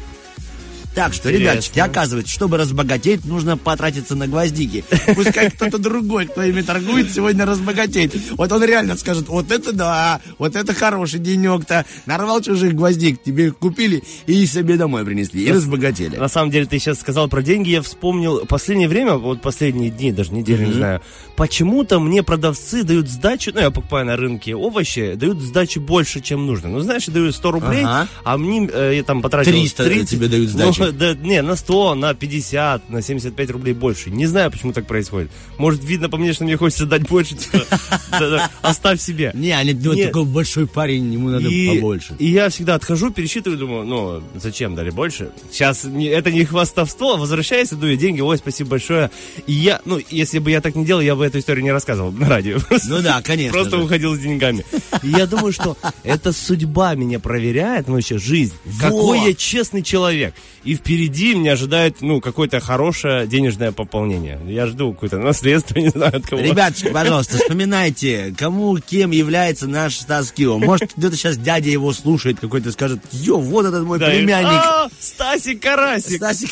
Так 0.96 1.13
что, 1.13 1.29
Интересно. 1.29 1.51
ребятчики, 1.51 1.79
оказывается, 1.79 2.34
чтобы 2.34 2.58
разбогатеть, 2.58 3.25
нужно 3.25 3.58
потратиться 3.58 4.15
на 4.15 4.27
гвоздики. 4.27 4.84
Пускай 5.15 5.51
кто-то 5.51 5.77
другой, 5.77 6.25
кто 6.25 6.43
ими 6.43 6.62
торгует, 6.62 7.12
сегодня 7.13 7.46
разбогатеет. 7.46 8.15
Вот 8.31 8.51
он 8.51 8.63
реально 8.63 8.98
скажет, 8.98 9.27
вот 9.27 9.51
это 9.51 9.72
да, 9.72 10.19
вот 10.38 10.55
это 10.55 10.74
хороший 10.74 11.19
денек-то. 11.19 11.86
Нарвал 12.05 12.41
чужих 12.41 12.74
гвоздик, 12.74 13.22
тебе 13.22 13.48
их 13.48 13.58
купили 13.58 14.03
и 14.25 14.46
себе 14.46 14.77
домой 14.77 15.05
принесли. 15.05 15.43
И 15.46 15.51
разбогатели. 15.51 16.17
На 16.17 16.27
самом 16.27 16.51
деле, 16.51 16.65
ты 16.65 16.79
сейчас 16.79 17.00
сказал 17.00 17.27
про 17.27 17.41
деньги, 17.41 17.69
я 17.69 17.81
вспомнил 17.81 18.46
последнее 18.46 18.88
время, 18.88 19.15
вот 19.15 19.41
последние 19.41 19.91
дни, 19.91 20.12
даже 20.12 20.34
недели, 20.34 20.65
не 20.65 20.74
знаю, 20.74 21.01
почему-то 21.36 22.00
мне 22.00 22.24
продавцы 22.24 22.84
дают 22.84 23.08
сдачу, 23.10 23.51
ну, 23.53 23.62
я 23.62 23.72
покупаю 23.72 24.05
на 24.05 24.17
рынке 24.17 24.55
овощи, 24.55 25.13
дают 25.15 25.39
сдачу 25.39 25.79
больше, 25.79 26.22
чем 26.22 26.46
нужно. 26.46 26.69
Ну, 26.69 26.79
знаешь, 26.81 27.05
дают 27.05 27.36
100 27.36 27.51
рублей, 27.51 27.86
а 27.86 28.38
мне, 28.38 28.69
э, 28.72 28.93
я 28.96 29.03
там 29.03 29.22
потратил 29.22 29.51
300 29.51 30.05
тебе 30.05 30.27
дают 30.27 30.50
сдачи. 30.50 30.78
Ну, 30.79 30.91
да, 30.91 31.13
не, 31.13 31.41
на 31.41 31.55
100, 31.55 31.95
на 31.95 32.13
50, 32.13 32.89
на 32.89 33.01
75 33.01 33.50
рублей 33.51 33.74
больше. 33.74 34.09
Не 34.09 34.25
знаю, 34.25 34.51
почему 34.51 34.74
так 34.74 34.88
происходит. 34.88 35.29
Может, 35.57 35.83
видно 35.83 36.09
по 36.09 36.17
мне, 36.17 36.33
что 36.33 36.43
мне 36.43 36.57
хочется 36.57 36.86
дать 36.86 37.07
больше, 37.07 37.36
типа, 37.36 37.63
оставь 38.62 39.01
себе. 39.01 39.31
Не, 39.33 39.51
они 39.51 39.74
думают, 39.74 40.00
Не. 40.00 40.07
такой 40.07 40.25
большой 40.25 40.67
парень, 40.67 41.13
ему 41.13 41.29
надо 41.29 41.50
побольше. 41.75 42.15
и 42.19 42.27
я 42.27 42.50
всегда 42.50 42.75
отхожу, 42.75 43.12
пересчитываю, 43.12 43.57
думаю, 43.59 43.86
ну, 43.86 44.24
зачем 44.36 44.75
дали 44.75 44.89
больше? 44.89 45.31
Сейчас 45.51 45.86
это 45.86 46.31
не 46.31 46.45
хвастовство, 46.45 47.17
возвращаюсь, 47.17 47.69
даю 47.69 47.95
деньги, 47.98 48.21
ой, 48.21 48.38
спасибо 48.38 48.71
большое. 48.71 49.12
И 49.48 49.53
я, 49.53 49.81
ну, 49.86 50.00
если 50.09 50.39
бы 50.39 50.51
я 50.51 50.62
так 50.62 50.75
не 50.75 50.86
делал, 50.86 51.01
я 51.01 51.15
бы 51.15 51.25
эту 51.25 51.39
историю 51.39 51.63
не 51.63 51.71
рассказывал 51.71 52.12
на 52.12 52.27
радио. 52.29 52.59
Ну 52.88 53.01
да, 53.01 53.21
конечно 53.21 53.53
Просто 53.53 53.77
уходил 53.77 54.15
с 54.15 54.19
деньгами. 54.19 54.65
И 55.03 55.09
я 55.09 55.25
думаю, 55.27 55.51
что 55.51 55.77
это 56.03 56.31
судьба 56.31 56.95
меня 56.95 57.19
проверяет, 57.19 57.88
ну, 57.88 57.95
вообще, 57.95 58.17
жизнь. 58.17 58.53
Какой 58.79 59.19
я 59.27 59.33
честный 59.33 59.83
человек. 59.83 60.33
И 60.69 60.75
впереди 60.75 61.33
меня 61.33 61.53
ожидает, 61.53 61.95
ну, 62.01 62.21
какое-то 62.21 62.59
хорошее 62.59 63.25
денежное 63.25 63.71
пополнение. 63.71 64.39
Я 64.45 64.67
жду 64.67 64.93
какое-то 64.93 65.17
наследство, 65.17 65.79
не 65.79 65.89
знаю 65.89 66.17
от 66.17 66.27
кого. 66.27 66.43
Ребяточки, 66.43 66.89
пожалуйста, 66.89 67.38
вспоминайте, 67.39 68.35
кому 68.38 68.77
кем 68.77 69.09
является 69.09 69.67
наш 69.67 69.95
Стас 69.97 70.31
Кио. 70.31 70.59
Может, 70.59 70.91
где-то 70.95 71.15
сейчас 71.15 71.38
дядя 71.38 71.71
его 71.71 71.91
слушает 71.91 72.39
какой-то, 72.39 72.71
скажет, 72.71 72.99
ё, 73.11 73.38
вот 73.39 73.65
этот 73.65 73.83
мой 73.83 73.97
Да, 73.97 74.13
и- 74.13 74.19
племянник. 74.19 74.61
А, 74.63 74.89
Стасик 74.99 75.59
Карасик. 75.59 76.17
Стасик, 76.17 76.51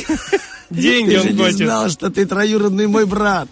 Деньги 0.70 1.12
ты 1.12 1.20
он 1.20 1.24
же 1.24 1.34
не 1.34 1.40
хочет. 1.44 1.58
знал, 1.58 1.90
что 1.90 2.10
ты 2.10 2.26
троюродный 2.26 2.88
мой 2.88 3.06
брат. 3.06 3.48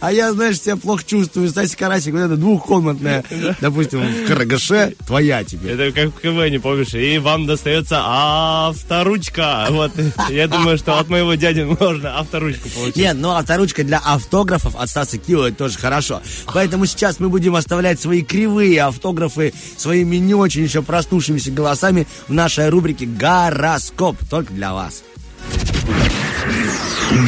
А 0.00 0.12
я, 0.12 0.32
знаешь, 0.32 0.60
себя 0.60 0.76
плохо 0.76 1.04
чувствую. 1.04 1.48
Стасик 1.48 1.78
Карасик, 1.78 2.14
вот 2.14 2.20
эта 2.20 2.36
двухкомнатная, 2.36 3.24
допустим, 3.60 4.00
в 4.00 4.26
Карагаше, 4.26 4.94
твоя 5.06 5.44
теперь. 5.44 5.72
Это 5.72 5.92
как 5.92 6.14
в 6.14 6.20
КВН, 6.20 6.60
помнишь? 6.60 6.94
И 6.94 7.18
вам 7.18 7.46
достается 7.46 8.00
авторучка. 8.02 9.66
Вот, 9.70 9.92
я 10.30 10.48
думаю, 10.48 10.78
что 10.78 10.98
от 10.98 11.08
моего 11.08 11.34
дяди 11.34 11.60
можно 11.60 12.18
авторучку 12.18 12.68
получить. 12.70 12.96
Нет, 12.96 13.16
ну 13.18 13.30
авторучка 13.30 13.84
для 13.84 13.98
автографов 13.98 14.74
от 14.76 14.88
Стаса 14.88 15.18
Кио 15.18 15.46
это 15.46 15.58
тоже 15.58 15.78
хорошо. 15.78 16.22
Поэтому 16.52 16.86
сейчас 16.86 17.20
мы 17.20 17.28
будем 17.28 17.54
оставлять 17.54 18.00
свои 18.00 18.22
кривые 18.22 18.82
автографы 18.82 19.52
своими 19.76 20.16
не 20.16 20.34
очень 20.34 20.62
еще 20.62 20.82
проснувшимися 20.82 21.50
голосами 21.50 22.06
в 22.26 22.32
нашей 22.32 22.68
рубрике 22.68 23.06
«Гороскоп». 23.06 24.16
Только 24.30 24.52
для 24.52 24.72
вас. 24.72 25.02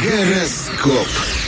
Гороскоп. 0.03 1.40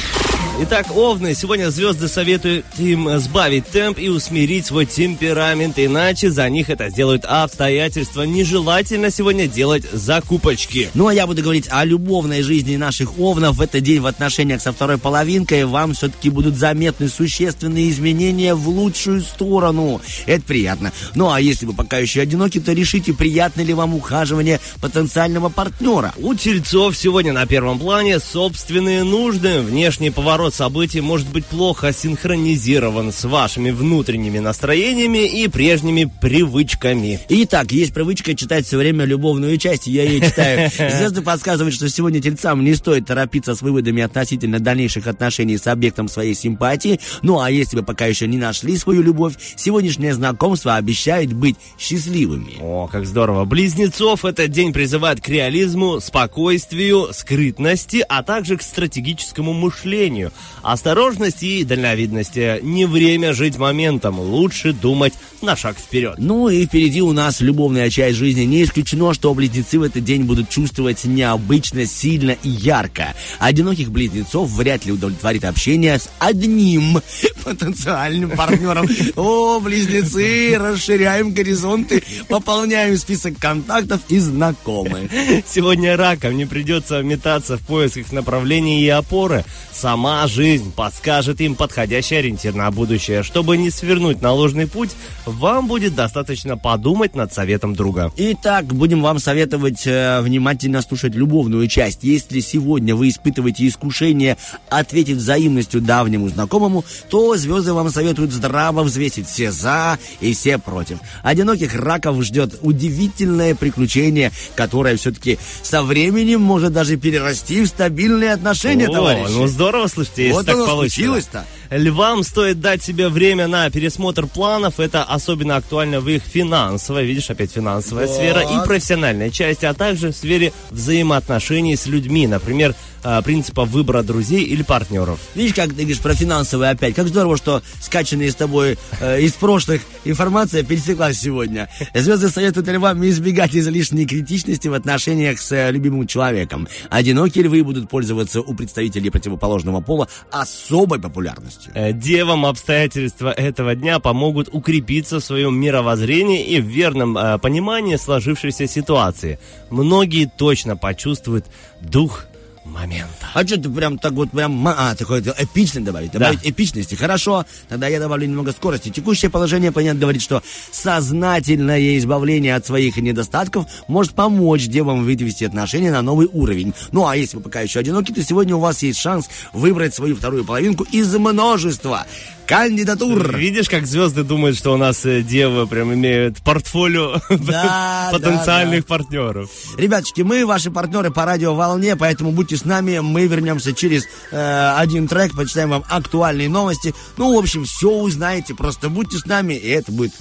Итак, 0.62 0.96
Овны, 0.96 1.34
сегодня 1.34 1.72
звезды 1.72 2.08
советуют 2.08 2.64
им 2.78 3.10
сбавить 3.18 3.66
темп 3.66 3.98
и 3.98 4.08
усмирить 4.08 4.68
свой 4.68 4.86
темперамент, 4.86 5.80
иначе 5.80 6.30
за 6.30 6.48
них 6.48 6.70
это 6.70 6.90
сделают 6.90 7.26
обстоятельства. 7.26 8.22
Нежелательно 8.22 9.10
сегодня 9.10 9.48
делать 9.48 9.84
закупочки. 9.92 10.92
Ну, 10.94 11.08
а 11.08 11.14
я 11.14 11.26
буду 11.26 11.42
говорить 11.42 11.68
о 11.72 11.84
любовной 11.84 12.44
жизни 12.44 12.76
наших 12.76 13.18
овнов. 13.18 13.58
В 13.58 13.62
этот 13.62 13.82
день 13.82 14.00
в 14.00 14.06
отношениях 14.06 14.62
со 14.62 14.72
второй 14.72 15.00
половинкой 15.00 15.66
вам 15.66 15.94
все-таки 15.94 16.30
будут 16.30 16.56
заметны 16.56 17.10
существенные 17.10 17.90
изменения 17.90 18.54
в 18.54 18.70
лучшую 18.70 19.22
сторону. 19.22 20.02
Это 20.28 20.44
приятно. 20.44 20.94
Ну, 21.16 21.32
а 21.32 21.42
если 21.42 21.66
вы 21.66 21.74
пока 21.74 21.98
еще 21.98 22.22
одиноки, 22.22 22.60
то 22.60 22.74
решите, 22.74 23.12
приятно 23.14 23.62
ли 23.62 23.74
вам 23.74 23.96
ухаживание 23.96 24.60
потенциального 24.80 25.50
партнера. 25.50 26.14
У 26.18 26.36
тельцов 26.36 26.96
сегодня 26.96 27.34
на 27.34 27.48
первом 27.48 27.80
плане 27.80 28.20
собственные 28.20 29.04
нужды. 29.04 29.60
Внешний 29.60 30.12
поворот 30.12 30.43
событий 30.52 31.02
может 31.02 31.30
быть 31.30 31.46
плохо 31.46 31.94
синхронизирован 31.94 33.12
с 33.12 33.24
вашими 33.24 33.72
внутренними 33.72 34.40
настроениями 34.40 35.28
и 35.28 35.48
прежними 35.48 36.12
привычками. 36.22 37.20
Итак, 37.30 37.72
есть 37.72 37.94
привычка 37.94 38.36
читать 38.36 38.66
все 38.66 38.78
время 38.78 39.06
любовную 39.06 39.58
часть, 39.58 39.88
я 39.88 40.04
ее 40.04 40.22
читаю. 40.22 40.70
Звезды 40.70 41.22
подсказывают, 41.22 41.74
что 41.74 41.88
сегодня 41.88 42.22
тельцам 42.22 42.64
не 42.64 42.74
стоит 42.76 43.06
торопиться 43.06 43.56
с 43.56 43.62
выводами 43.62 44.04
относительно 44.04 44.60
дальнейших 44.60 45.08
отношений 45.08 45.58
с 45.58 45.68
объектом 45.68 46.10
своей 46.10 46.34
симпатии. 46.34 47.00
Ну 47.22 47.40
а 47.40 47.50
если 47.50 47.78
вы 47.78 47.84
пока 47.84 48.06
еще 48.06 48.28
не 48.28 48.38
нашли 48.38 48.78
свою 48.78 49.02
любовь, 49.02 49.36
сегодняшнее 49.56 50.14
знакомство 50.14 50.76
обещает 50.76 51.32
быть 51.32 51.56
счастливыми. 51.80 52.58
О, 52.60 52.88
как 52.92 53.06
здорово. 53.06 53.46
Близнецов 53.46 54.26
этот 54.26 54.52
день 54.52 54.74
призывает 54.74 55.22
к 55.22 55.30
реализму, 55.30 56.02
спокойствию, 56.02 57.14
скрытности, 57.14 58.04
а 58.10 58.24
также 58.24 58.58
к 58.58 58.62
стратегическому 58.62 59.54
мышлению. 59.54 60.33
Осторожности 60.62 61.46
и 61.46 61.64
дальновидности. 61.64 62.60
Не 62.62 62.86
время 62.86 63.34
жить 63.34 63.58
моментом. 63.58 64.20
Лучше 64.20 64.74
думать 64.74 65.14
на 65.42 65.56
шаг 65.56 65.78
вперед. 65.78 66.16
Ну 66.18 66.50
и 66.50 66.66
впереди 66.66 67.02
у 67.02 67.12
нас 67.12 67.42
любовная 67.42 67.90
часть 67.90 68.18
жизни. 68.18 68.44
Не 68.44 68.64
исключено, 68.64 69.14
что 69.14 69.34
близнецы 69.34 69.78
в 69.78 69.84
этот 69.84 70.04
день 70.04 70.24
будут 70.24 70.50
чувствовать 70.50 71.04
необычно, 71.04 71.86
сильно 71.86 72.32
и 72.44 72.50
ярко. 72.50 73.14
Одиноких 73.40 73.92
близнецов 73.92 74.50
вряд 74.52 74.86
ли 74.86 74.92
удовлетворит 74.92 75.44
общение 75.46 76.00
с 76.00 76.10
одним 76.20 77.02
потенциальным 77.44 78.32
партнером. 78.32 78.88
О, 79.16 79.60
близнецы, 79.60 80.58
расширяем 80.58 81.32
горизонты, 81.34 82.04
пополняем 82.30 82.98
список 82.98 83.38
контактов 83.38 84.02
и 84.10 84.20
знакомых. 84.20 85.12
Сегодня 85.48 85.98
раком 85.98 86.38
не 86.38 86.46
придется 86.46 87.02
метаться 87.02 87.58
в 87.58 87.62
поисках 87.62 88.12
направлений 88.12 88.82
и 88.84 88.90
опоры. 88.90 89.44
Сама 89.72 90.23
жизнь 90.28 90.72
подскажет 90.74 91.42
им 91.42 91.56
подходящий 91.56 92.16
ориентир 92.16 92.54
на 92.54 92.70
будущее. 92.72 93.24
Чтобы 93.24 93.58
не 93.58 93.70
свернуть 93.70 94.22
на 94.22 94.32
ложный 94.32 94.68
путь, 94.68 94.92
вам 95.26 95.68
будет 95.68 95.96
достаточно 95.96 96.58
подумать 96.58 97.16
над 97.16 97.34
советом 97.34 97.76
друга. 97.76 98.12
Итак, 98.18 98.66
будем 98.66 99.02
вам 99.02 99.20
советовать 99.20 99.86
э, 99.86 100.22
внимательно 100.22 100.82
слушать 100.82 101.16
любовную 101.16 101.68
часть. 101.68 102.00
Если 102.04 102.40
сегодня 102.40 102.96
вы 102.96 103.10
испытываете 103.10 103.68
искушение 103.68 104.38
ответить 104.70 105.18
взаимностью 105.18 105.82
давнему 105.82 106.30
знакомому, 106.30 106.84
то 107.10 107.36
звезды 107.36 107.74
вам 107.74 107.90
советуют 107.90 108.32
здраво 108.32 108.84
взвесить 108.84 109.28
все 109.28 109.52
за 109.52 109.98
и 110.20 110.34
все 110.34 110.58
против. 110.58 111.00
Одиноких 111.24 111.76
раков 111.76 112.22
ждет 112.24 112.60
удивительное 112.62 113.56
приключение, 113.56 114.32
которое 114.56 114.98
все-таки 114.98 115.38
со 115.62 115.84
временем 115.84 116.42
может 116.42 116.74
даже 116.74 116.98
перерасти 116.98 117.64
в 117.64 117.68
стабильные 117.68 118.34
отношения, 118.34 118.88
О, 118.88 118.94
товарищи. 118.94 119.32
ну 119.32 119.48
здорово, 119.48 119.88
слушайте, 120.14 120.28
если 120.28 120.34
Вот 120.34 120.46
так 120.46 120.70
случилось-то. 120.70 121.46
Львам 121.70 122.24
стоит 122.24 122.60
дать 122.60 122.84
себе 122.84 123.10
время 123.10 123.48
на 123.48 123.70
пересмотр 123.70 124.28
планов. 124.28 124.80
Это 124.80 125.04
особенно 125.04 125.56
актуально 125.56 126.00
в 126.00 126.10
их 126.10 126.24
финансовой, 126.24 127.06
видишь, 127.06 127.30
опять 127.30 127.52
финансовая 127.52 128.08
сфера 128.08 128.42
и 128.42 128.66
профессиональной 128.66 129.32
части, 129.32 129.66
а 129.66 129.74
также 129.74 130.10
в 130.10 130.16
сфере 130.16 130.54
взаимоотношений 130.70 131.76
с 131.76 131.86
людьми, 131.88 132.28
например, 132.28 132.76
а, 133.04 133.22
принципа 133.22 133.66
выбора 133.66 134.04
друзей 134.04 134.44
или 134.44 134.64
партнеров. 134.64 135.20
Видишь, 135.36 135.54
как 135.54 135.70
ты 135.70 135.76
говоришь 135.76 136.00
про 136.00 136.14
финансовые 136.14 136.72
опять. 136.72 136.96
Как 136.96 137.08
здорово, 137.08 137.38
что 137.38 137.62
скачанная 137.82 138.32
с 138.32 138.36
тобой 138.36 138.78
э, 139.00 139.22
из 139.22 139.34
прошлых 139.34 139.82
информация 140.06 140.64
пересеклась 140.64 141.20
сегодня. 141.20 141.70
Звезды 141.94 142.30
советуют 142.30 142.68
львам 142.68 143.04
избегать 143.06 143.56
излишней 143.56 144.06
критичности 144.06 144.68
в 144.68 144.74
отношениях 144.74 145.40
с 145.40 145.52
э, 145.52 145.72
любимым 145.72 146.08
человеком. 146.08 146.68
Одинокие 146.90 147.44
львы 147.46 147.64
будут 147.64 147.90
пользоваться 147.90 148.42
у 148.42 148.54
представителей 148.54 149.10
противоположного 149.10 149.82
пола 149.82 150.08
особой 150.32 151.00
популярностью. 151.00 151.72
Э, 151.76 151.94
Девам 151.94 152.46
обстоятельства 152.46 153.32
этого 153.32 153.76
дня 153.76 154.00
помогут 154.00 154.50
укрепиться 154.52 155.20
в 155.20 155.24
своем 155.24 155.60
мировоззрении 155.60 156.46
и 156.46 156.62
в 156.62 156.66
верном 156.66 157.18
э, 157.18 157.38
понимании 157.38 157.96
сложившейся 157.96 158.68
ситуации. 158.68 159.40
Многие 159.70 160.32
точно 160.38 160.78
почувствуют 160.78 161.46
дух 161.82 162.26
момента. 162.66 163.28
А 163.34 163.46
что 163.46 163.58
ты 163.58 163.70
прям 163.70 163.98
так 163.98 164.14
вот 164.14 164.32
прям, 164.32 164.68
а, 164.68 164.96
такое 164.96 165.22
эпично 165.22 165.82
добавить, 165.82 166.12
добавить 166.12 166.40
эпичности. 166.44 166.96
Хорошо, 166.96 167.46
тогда 167.70 167.88
я 167.88 168.00
добавлю 168.00 168.28
немного 168.28 168.52
скорости. 168.52 168.90
Текущее 168.90 169.30
положение 169.30 169.72
планет 169.72 170.00
говорит, 170.00 170.22
что 170.22 170.42
сознательное 170.72 171.98
избавление 171.98 172.56
от 172.56 172.66
своих 172.66 172.98
недостатков 172.98 173.66
может 173.88 174.14
помочь 174.14 174.68
девам 174.68 175.04
вывести 175.04 175.44
отношения 175.44 175.92
на 175.92 176.02
новый 176.02 176.28
уровень. 176.32 176.74
Ну, 176.92 177.08
а 177.08 177.16
если 177.16 177.38
вы 177.38 177.44
пока 177.44 177.62
еще 177.62 177.80
одиноки, 177.80 178.12
то 178.12 178.24
сегодня 178.24 178.56
у 178.56 178.60
вас 178.60 178.84
есть 178.84 179.00
шанс 179.00 179.30
выбрать 179.54 179.94
свою 179.94 180.16
вторую 180.16 180.46
половинку 180.46 180.84
из 180.84 181.14
множества 181.16 182.06
кандидатур. 182.46 183.36
Видишь, 183.38 183.70
как 183.70 183.86
звезды 183.86 184.24
думают, 184.24 184.58
что 184.58 184.74
у 184.74 184.78
нас 184.78 185.06
э, 185.06 185.22
девы 185.22 185.68
прям 185.68 185.94
имеют 185.94 186.38
портфолио 186.42 187.16
Да, 187.30 188.10
потенциальных 188.12 188.86
партнеров. 188.86 189.50
Ребяточки, 189.78 190.22
мы 190.22 190.46
ваши 190.46 190.72
партнеры 190.72 191.12
по 191.12 191.26
радиоволне, 191.26 191.96
поэтому 191.96 192.32
будьте 192.32 192.53
с 192.56 192.66
нами. 192.66 193.00
Мы 193.00 193.28
вернемся 193.28 193.74
через 193.74 194.06
э, 194.32 194.74
один 194.78 195.08
трек, 195.08 195.36
почитаем 195.36 195.70
вам 195.70 195.84
актуальные 195.90 196.50
новости. 196.50 196.94
Ну, 197.18 197.36
в 197.36 197.40
общем, 197.40 197.66
все 197.66 197.90
узнаете. 197.90 198.54
Просто 198.54 198.90
будьте 198.90 199.18
с 199.18 199.26
нами, 199.26 199.54
и 199.54 199.70
это 199.70 199.92
будет 199.92 200.14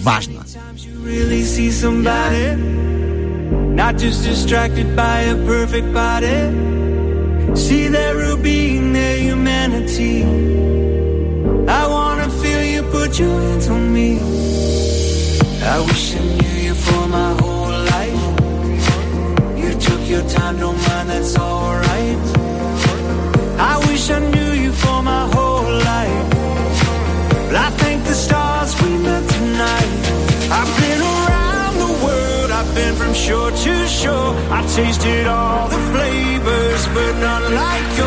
важно. 0.00 0.44
not 3.78 3.96
just 3.96 4.24
distracted 4.24 4.96
by 4.96 5.20
a 5.20 5.36
perfect 5.46 5.92
body 5.94 6.38
see 7.54 7.86
their 7.86 8.16
routine 8.16 8.92
their 8.92 9.18
humanity 9.18 10.24
i 11.80 11.86
wanna 11.86 12.28
feel 12.40 12.62
you 12.64 12.82
put 12.90 13.16
your 13.20 13.40
hands 13.40 13.68
on 13.68 13.92
me 13.92 14.18
i 15.74 15.78
wish 15.86 16.16
i 16.16 16.22
knew 16.36 16.56
you 16.66 16.74
for 16.74 17.06
my 17.06 17.32
whole 17.40 17.47
your 20.08 20.26
time 20.28 20.58
don't 20.58 20.80
mind 20.88 21.10
that's 21.10 21.36
alright 21.36 22.18
i 23.72 23.74
wish 23.88 24.10
i 24.10 24.18
knew 24.18 24.52
you 24.62 24.72
for 24.72 25.02
my 25.02 25.26
whole 25.34 25.70
life 25.92 26.38
but 27.48 27.56
I 27.56 27.70
thank 27.70 28.04
the 28.04 28.12
stars 28.12 28.78
we 28.82 28.90
met 28.98 29.26
tonight. 29.26 29.90
I've 30.52 30.72
been 30.84 31.00
around 31.00 31.74
the 31.78 31.92
world, 32.04 32.50
I've 32.50 32.74
been 32.74 32.94
from 32.94 33.14
shore 33.14 33.50
to 33.50 33.86
shore. 33.88 34.36
I've 34.52 34.70
tasted 34.76 35.26
all 35.26 35.66
the 35.66 35.80
flavors, 35.92 36.82
but 36.88 37.12
none 37.24 37.54
like 37.54 37.97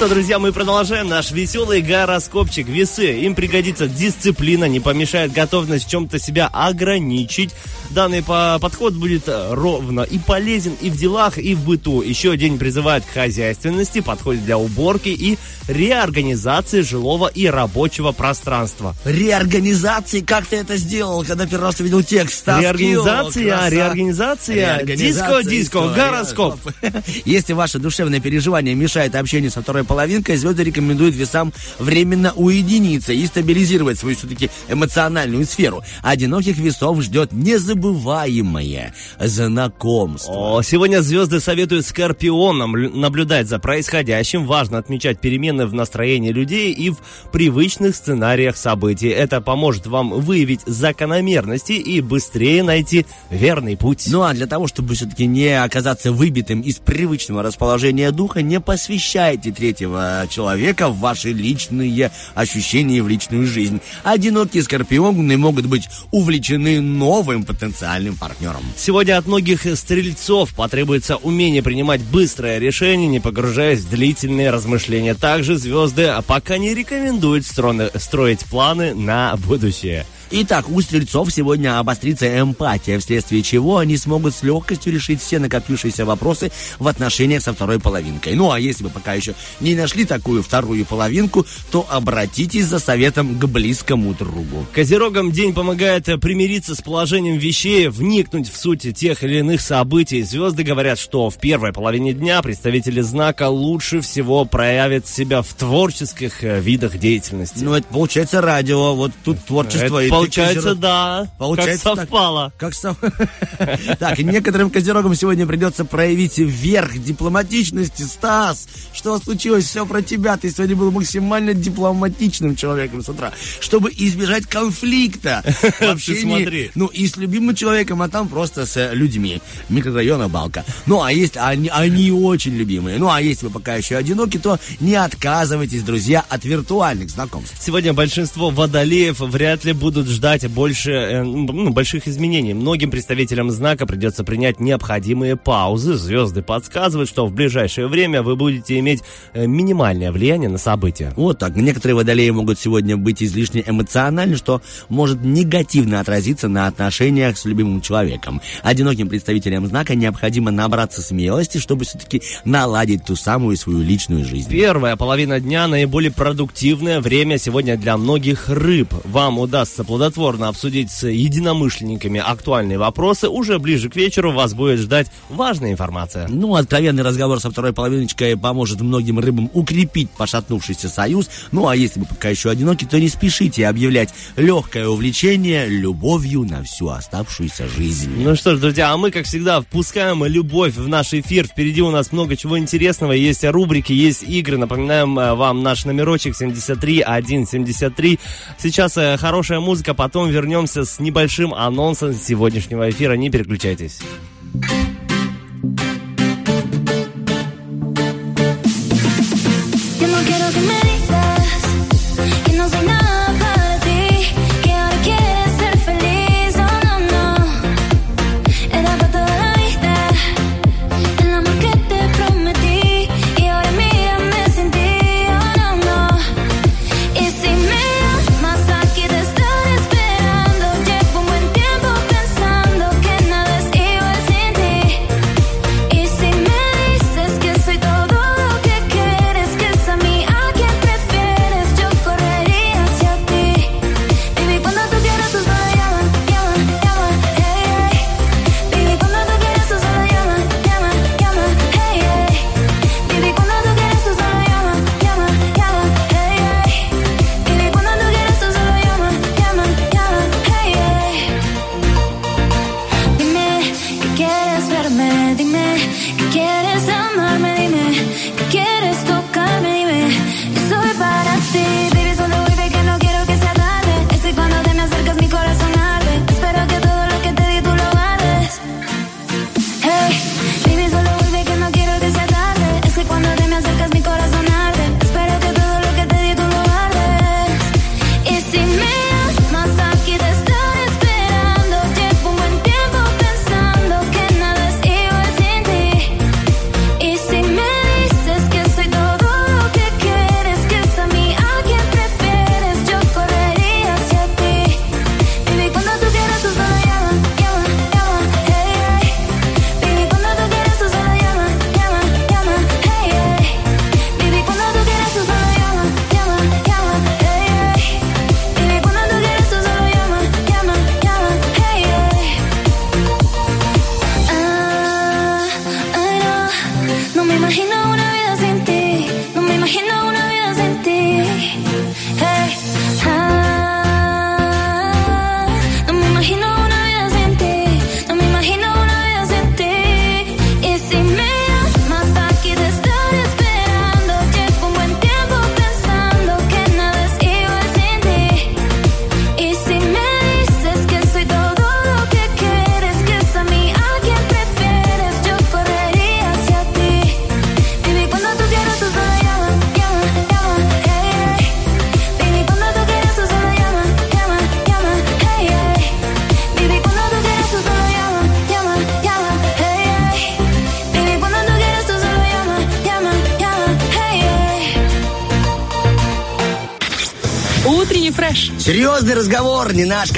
что, 0.00 0.08
друзья, 0.08 0.38
мы 0.38 0.50
продолжаем 0.50 1.08
наш 1.08 1.30
веселый 1.30 1.82
гороскопчик. 1.82 2.66
Весы. 2.66 3.20
Им 3.20 3.34
пригодится 3.34 3.86
дисциплина, 3.86 4.64
не 4.64 4.80
помешает 4.80 5.30
готовность 5.30 5.86
в 5.86 5.90
чем-то 5.90 6.18
себя 6.18 6.48
ограничить. 6.50 7.50
Данный 7.90 8.22
по- 8.22 8.58
подход 8.62 8.94
будет 8.94 9.24
э, 9.28 9.52
ровно 9.52 10.00
и 10.00 10.18
полезен 10.18 10.72
и 10.80 10.88
в 10.88 10.96
делах, 10.96 11.36
и 11.36 11.54
в 11.54 11.66
быту. 11.66 12.00
Еще 12.00 12.34
день 12.38 12.58
призывает 12.58 13.04
к 13.04 13.12
хозяйственности, 13.12 14.00
подходит 14.00 14.46
для 14.46 14.56
уборки 14.56 15.10
и 15.10 15.36
реорганизации 15.70 16.80
жилого 16.82 17.28
и 17.28 17.46
рабочего 17.46 18.12
пространства. 18.12 18.94
Реорганизации, 19.04 20.20
как 20.20 20.46
ты 20.46 20.56
это 20.56 20.76
сделал, 20.76 21.24
когда 21.24 21.46
первый 21.46 21.64
раз 21.64 21.80
увидел 21.80 22.02
текст? 22.02 22.38
Ставки, 22.40 22.62
Реорганизация, 22.64 23.58
о, 23.58 23.70
реорганизация, 23.70 24.84
диско-диско, 24.84 25.78
история. 25.78 25.94
гороскоп. 25.94 26.60
Если 27.24 27.52
ваше 27.52 27.78
душевное 27.78 28.20
переживание 28.20 28.74
мешает 28.74 29.14
общению 29.14 29.50
со 29.50 29.62
второй 29.62 29.84
половинкой, 29.84 30.36
звезды 30.36 30.64
рекомендуют 30.64 31.14
весам 31.14 31.52
временно 31.78 32.32
уединиться 32.34 33.12
и 33.12 33.24
стабилизировать 33.26 33.98
свою 33.98 34.16
все-таки 34.16 34.50
эмоциональную 34.68 35.44
сферу. 35.46 35.82
Одиноких 36.02 36.58
весов 36.58 37.00
ждет 37.02 37.32
незабываемое 37.32 38.94
знакомство. 39.18 40.56
О, 40.58 40.62
сегодня 40.62 41.00
звезды 41.02 41.40
советуют 41.40 41.86
скорпионам 41.86 42.76
лю- 42.76 42.94
наблюдать 42.96 43.48
за 43.48 43.58
происходящим. 43.58 44.46
Важно 44.46 44.78
отмечать 44.78 45.20
перемены 45.20 45.59
в 45.66 45.74
настроении 45.74 46.32
людей 46.32 46.72
и 46.72 46.90
в 46.90 46.98
привычных 47.32 47.96
сценариях 47.96 48.56
событий. 48.56 49.08
Это 49.08 49.40
поможет 49.40 49.86
вам 49.86 50.10
выявить 50.10 50.60
закономерности 50.66 51.72
и 51.72 52.00
быстрее 52.00 52.62
найти 52.62 53.06
верный 53.30 53.76
путь. 53.76 54.04
Ну 54.08 54.22
а 54.22 54.32
для 54.32 54.46
того, 54.46 54.66
чтобы 54.66 54.94
все-таки 54.94 55.26
не 55.26 55.62
оказаться 55.62 56.12
выбитым 56.12 56.60
из 56.60 56.76
привычного 56.76 57.42
расположения 57.42 58.10
духа, 58.10 58.42
не 58.42 58.60
посвящайте 58.60 59.52
третьего 59.52 60.26
человека 60.30 60.88
в 60.88 60.98
ваши 60.98 61.32
личные 61.32 62.10
ощущения 62.34 62.98
и 62.98 63.00
в 63.00 63.08
личную 63.08 63.46
жизнь. 63.46 63.80
Одинокие 64.04 64.62
скорпионы 64.62 65.36
могут 65.36 65.66
быть 65.66 65.88
увлечены 66.10 66.80
новым 66.80 67.44
потенциальным 67.44 68.16
партнером. 68.16 68.62
Сегодня 68.76 69.18
от 69.18 69.26
многих 69.26 69.66
стрельцов 69.76 70.54
потребуется 70.54 71.16
умение 71.16 71.62
принимать 71.62 72.02
быстрое 72.02 72.58
решение, 72.58 73.06
не 73.06 73.20
погружаясь 73.20 73.80
в 73.80 73.90
длительные 73.90 74.50
размышления. 74.50 75.14
Также 75.14 75.49
звезды 75.56 76.06
пока 76.22 76.58
не 76.58 76.74
рекомендуют 76.74 77.44
строить 77.46 78.44
планы 78.46 78.94
на 78.94 79.36
будущее. 79.36 80.06
Итак, 80.32 80.68
у 80.68 80.80
стрельцов 80.80 81.32
сегодня 81.32 81.80
обострится 81.80 82.38
эмпатия, 82.38 83.00
вследствие 83.00 83.42
чего 83.42 83.78
они 83.78 83.96
смогут 83.96 84.32
с 84.32 84.44
легкостью 84.44 84.92
решить 84.92 85.20
все 85.20 85.40
накопившиеся 85.40 86.04
вопросы 86.04 86.52
в 86.78 86.86
отношениях 86.86 87.42
со 87.42 87.52
второй 87.52 87.80
половинкой. 87.80 88.34
Ну, 88.34 88.52
а 88.52 88.60
если 88.60 88.84
вы 88.84 88.90
пока 88.90 89.14
еще 89.14 89.34
не 89.58 89.74
нашли 89.74 90.04
такую 90.04 90.44
вторую 90.44 90.84
половинку, 90.84 91.44
то 91.72 91.84
обратитесь 91.90 92.66
за 92.66 92.78
советом 92.78 93.40
к 93.40 93.44
близкому 93.46 94.14
другу. 94.14 94.64
Козерогам 94.72 95.32
день 95.32 95.52
помогает 95.52 96.04
примириться 96.20 96.76
с 96.76 96.80
положением 96.80 97.36
вещей, 97.36 97.88
вникнуть 97.88 98.52
в 98.52 98.56
суть 98.56 98.86
тех 98.96 99.24
или 99.24 99.38
иных 99.38 99.60
событий. 99.60 100.22
Звезды 100.22 100.62
говорят, 100.62 101.00
что 101.00 101.28
в 101.28 101.38
первой 101.38 101.72
половине 101.72 102.12
дня 102.12 102.40
представители 102.40 103.00
знака 103.00 103.48
лучше 103.48 104.00
всего 104.00 104.44
проявят 104.44 105.08
себя 105.08 105.42
в 105.42 105.52
творческих 105.54 106.44
э, 106.44 106.60
видах 106.60 106.98
деятельности. 106.98 107.64
Ну, 107.64 107.74
это 107.74 107.88
получается 107.88 108.40
радио, 108.40 108.94
вот 108.94 109.10
тут 109.24 109.44
творчество. 109.44 109.98
Это 110.00 110.06
и 110.06 110.19
получается, 110.20 110.74
да. 110.74 111.28
Получается 111.38 111.84
как 111.84 111.94
так. 111.96 112.04
совпало. 112.04 112.52
Как 112.56 112.74
сов- 112.74 112.96
Так, 113.98 114.18
и 114.18 114.24
некоторым 114.24 114.70
козерогам 114.70 115.14
сегодня 115.14 115.46
придется 115.46 115.84
проявить 115.84 116.38
верх 116.38 116.98
дипломатичности. 116.98 118.02
Стас, 118.02 118.68
что 118.92 119.18
случилось? 119.18 119.64
Все 119.64 119.86
про 119.86 120.02
тебя. 120.02 120.36
Ты 120.36 120.50
сегодня 120.50 120.76
был 120.76 120.90
максимально 120.90 121.54
дипломатичным 121.54 122.56
человеком 122.56 123.02
с 123.02 123.08
утра, 123.08 123.32
чтобы 123.60 123.90
избежать 123.90 124.46
конфликта. 124.46 125.42
в 125.80 125.82
общении, 125.82 126.22
смотри. 126.22 126.70
Ну, 126.74 126.86
и 126.86 127.06
с 127.06 127.16
любимым 127.16 127.54
человеком, 127.54 128.02
а 128.02 128.08
там 128.08 128.28
просто 128.28 128.66
с 128.66 128.92
людьми. 128.92 129.40
Микрорайона 129.68 130.28
Балка. 130.28 130.64
Ну, 130.86 131.02
а 131.02 131.12
есть 131.12 131.36
они, 131.36 131.68
они 131.68 132.10
очень 132.10 132.54
любимые. 132.56 132.98
Ну, 132.98 133.10
а 133.10 133.20
если 133.20 133.46
вы 133.46 133.52
пока 133.52 133.74
еще 133.76 133.96
одиноки, 133.96 134.38
то 134.38 134.58
не 134.80 134.94
отказывайтесь, 134.94 135.82
друзья, 135.82 136.24
от 136.28 136.44
виртуальных 136.44 137.10
знакомств. 137.10 137.56
Сегодня 137.60 137.92
большинство 137.92 138.50
водолеев 138.50 139.20
вряд 139.20 139.64
ли 139.64 139.72
будут 139.72 140.08
ждать 140.10 140.46
больше, 140.50 140.90
э, 140.90 141.22
ну, 141.22 141.70
больших 141.70 142.06
изменений. 142.08 142.52
Многим 142.52 142.90
представителям 142.90 143.50
знака 143.50 143.86
придется 143.86 144.24
принять 144.24 144.60
необходимые 144.60 145.36
паузы. 145.36 145.94
Звезды 145.94 146.42
подсказывают, 146.42 147.08
что 147.08 147.26
в 147.26 147.32
ближайшее 147.32 147.86
время 147.86 148.22
вы 148.22 148.36
будете 148.36 148.78
иметь 148.78 149.02
э, 149.32 149.46
минимальное 149.46 150.12
влияние 150.12 150.50
на 150.50 150.58
события. 150.58 151.12
Вот 151.16 151.38
так. 151.38 151.56
Некоторые 151.56 151.96
водолеи 151.96 152.30
могут 152.30 152.58
сегодня 152.58 152.96
быть 152.96 153.22
излишне 153.22 153.62
эмоциональны, 153.66 154.36
что 154.36 154.60
может 154.88 155.24
негативно 155.24 156.00
отразиться 156.00 156.48
на 156.48 156.66
отношениях 156.66 157.38
с 157.38 157.44
любимым 157.44 157.80
человеком. 157.80 158.42
Одиноким 158.62 159.08
представителям 159.08 159.66
знака 159.66 159.94
необходимо 159.94 160.50
набраться 160.50 161.02
смелости, 161.02 161.58
чтобы 161.58 161.84
все-таки 161.84 162.22
наладить 162.44 163.04
ту 163.04 163.16
самую 163.16 163.56
свою 163.56 163.80
личную 163.80 164.24
жизнь. 164.24 164.50
Первая 164.50 164.96
половина 164.96 165.40
дня 165.40 165.68
наиболее 165.68 166.10
продуктивное 166.10 167.00
время 167.00 167.38
сегодня 167.38 167.76
для 167.76 167.96
многих 167.96 168.48
рыб. 168.48 168.92
Вам 169.04 169.38
удастся 169.38 169.84
плодотворно 169.84 169.99
обсудить 170.04 170.90
с 170.90 171.06
единомышленниками 171.06 172.20
актуальные 172.20 172.78
вопросы. 172.78 173.28
Уже 173.28 173.58
ближе 173.58 173.88
к 173.88 173.96
вечеру 173.96 174.32
вас 174.32 174.54
будет 174.54 174.80
ждать 174.80 175.08
важная 175.28 175.72
информация. 175.72 176.28
Ну, 176.28 176.54
откровенный 176.54 177.02
разговор 177.02 177.40
со 177.40 177.50
второй 177.50 177.72
половиночкой 177.72 178.36
поможет 178.36 178.80
многим 178.80 179.18
рыбам 179.18 179.50
укрепить 179.54 180.10
пошатнувшийся 180.10 180.88
союз. 180.88 181.30
Ну, 181.52 181.68
а 181.68 181.76
если 181.76 182.00
вы 182.00 182.06
пока 182.06 182.28
еще 182.28 182.50
одиноки, 182.50 182.84
то 182.84 182.98
не 182.98 183.08
спешите 183.08 183.66
объявлять 183.66 184.10
легкое 184.36 184.88
увлечение 184.88 185.66
любовью 185.66 186.44
на 186.44 186.62
всю 186.62 186.88
оставшуюся 186.88 187.68
жизнь. 187.68 188.10
Ну 188.16 188.36
что 188.36 188.56
ж, 188.56 188.60
друзья, 188.60 188.92
а 188.92 188.96
мы, 188.96 189.10
как 189.10 189.26
всегда, 189.26 189.60
впускаем 189.60 190.24
любовь 190.24 190.74
в 190.76 190.88
наш 190.88 191.14
эфир. 191.14 191.46
Впереди 191.46 191.82
у 191.82 191.90
нас 191.90 192.12
много 192.12 192.36
чего 192.36 192.58
интересного. 192.58 193.12
Есть 193.12 193.44
рубрики, 193.44 193.92
есть 193.92 194.22
игры. 194.22 194.58
Напоминаем 194.58 195.18
э, 195.18 195.34
вам 195.34 195.62
наш 195.62 195.84
номерочек 195.84 196.36
73173. 196.36 198.18
Сейчас 198.58 198.96
э, 198.96 199.16
хорошая 199.16 199.60
музыка, 199.60 199.89
потом 199.94 200.28
вернемся 200.30 200.84
с 200.84 201.00
небольшим 201.00 201.54
анонсом 201.54 202.14
сегодняшнего 202.14 202.88
эфира. 202.90 203.14
Не 203.14 203.30
переключайтесь. 203.30 204.00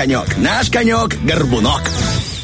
Конек. 0.03 0.37
Наш 0.39 0.69
конек– 0.69 1.17
горбунок. 1.25 1.81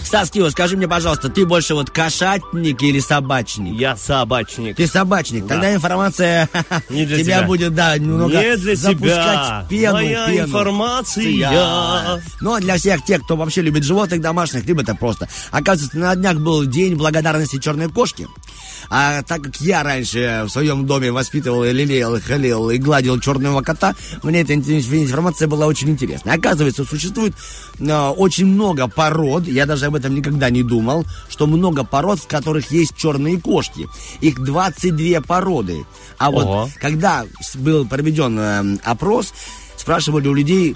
Стас 0.04 0.30
Кио, 0.30 0.48
скажи 0.48 0.76
мне, 0.76 0.86
пожалуйста, 0.86 1.28
ты 1.28 1.44
больше 1.44 1.74
вот 1.74 1.90
кошатник 1.90 2.80
или 2.82 3.00
собачник? 3.00 3.78
Я 3.78 3.96
собачник. 3.96 4.76
Ты 4.76 4.86
собачник. 4.86 5.42
Да. 5.42 5.54
Тогда 5.54 5.74
информация 5.74 6.48
Не 6.88 7.04
для 7.04 7.16
тебя 7.18 7.38
тебя. 7.38 7.42
будет, 7.42 7.74
да, 7.74 7.98
немного 7.98 8.32
Не 8.40 8.56
для 8.56 8.76
запускать 8.76 9.02
тебя. 9.02 9.66
пену. 9.68 9.92
Моя 9.94 10.26
пену. 10.28 10.46
информация. 10.46 11.24
Я. 11.24 12.20
Ну, 12.40 12.54
а 12.54 12.60
для 12.60 12.76
всех 12.76 13.04
тех, 13.04 13.22
кто 13.24 13.36
вообще 13.36 13.60
любит 13.60 13.82
животных 13.82 14.20
домашних, 14.20 14.64
либо 14.64 14.82
это 14.82 14.94
просто. 14.94 15.28
Оказывается, 15.50 15.98
на 15.98 16.14
днях 16.14 16.36
был 16.36 16.64
день 16.64 16.94
благодарности 16.94 17.58
черной 17.58 17.90
кошки. 17.90 18.28
А 18.90 19.22
так 19.22 19.42
как 19.42 19.60
я 19.60 19.82
раньше 19.82 20.44
в 20.46 20.50
своем 20.50 20.86
доме 20.86 21.12
воспитывал, 21.12 21.64
лелеял, 21.64 22.16
и 22.16 22.20
халил, 22.20 22.70
и 22.70 22.78
гладил 22.78 23.20
черного 23.20 23.62
кота, 23.62 23.94
мне 24.22 24.40
эта 24.40 24.54
информация 24.54 25.48
была 25.48 25.66
очень 25.66 25.90
интересна. 25.90 26.32
Оказывается, 26.32 26.84
существует 26.84 27.34
э, 27.78 28.08
очень 28.16 28.46
много 28.46 28.88
пород, 28.88 29.46
я 29.46 29.66
даже 29.66 29.86
об 29.86 29.94
этом 29.94 30.14
никогда 30.14 30.50
не 30.50 30.62
думал, 30.62 31.04
что 31.28 31.46
много 31.46 31.84
пород, 31.84 32.20
в 32.20 32.26
которых 32.26 32.70
есть 32.70 32.96
черные 32.96 33.40
кошки. 33.40 33.88
Их 34.20 34.42
22 34.42 35.20
породы. 35.20 35.84
А 36.18 36.30
вот 36.30 36.44
Ого. 36.44 36.70
когда 36.80 37.24
был 37.56 37.86
проведен 37.86 38.38
э, 38.38 38.78
опрос, 38.84 39.32
спрашивали 39.76 40.28
у 40.28 40.34
людей, 40.34 40.74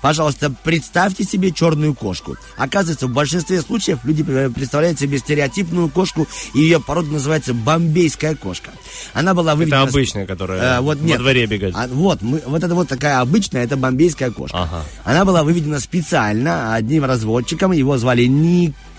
Пожалуйста, 0.00 0.52
представьте 0.62 1.24
себе 1.24 1.52
черную 1.52 1.94
кошку. 1.94 2.36
Оказывается, 2.56 3.06
в 3.06 3.12
большинстве 3.12 3.60
случаев 3.60 3.98
люди 4.04 4.22
представляют 4.22 4.98
себе 4.98 5.18
стереотипную 5.18 5.88
кошку, 5.88 6.26
и 6.54 6.60
ее 6.60 6.80
порода 6.80 7.10
называется 7.10 7.54
бомбейская 7.54 8.34
кошка. 8.34 8.70
Она 9.12 9.34
была 9.34 9.54
выведена... 9.54 9.82
Это 9.82 9.90
обычная, 9.90 10.26
которая 10.26 10.78
Э, 10.78 10.80
вот 10.80 10.98
во 10.98 11.04
нет. 11.04 11.18
дворе 11.18 11.46
бегает. 11.46 11.74
А, 11.76 11.86
вот, 11.88 12.22
мы, 12.22 12.42
вот 12.46 12.62
это 12.62 12.74
вот 12.74 12.88
такая 12.88 13.20
обычная, 13.20 13.64
это 13.64 13.76
бомбейская 13.76 14.30
кошка. 14.30 14.56
Ага. 14.62 14.84
Она 15.04 15.24
была 15.24 15.42
выведена 15.42 15.80
специально 15.80 16.74
одним 16.74 17.04
разводчиком, 17.04 17.72
его 17.72 17.98
звали 17.98 18.26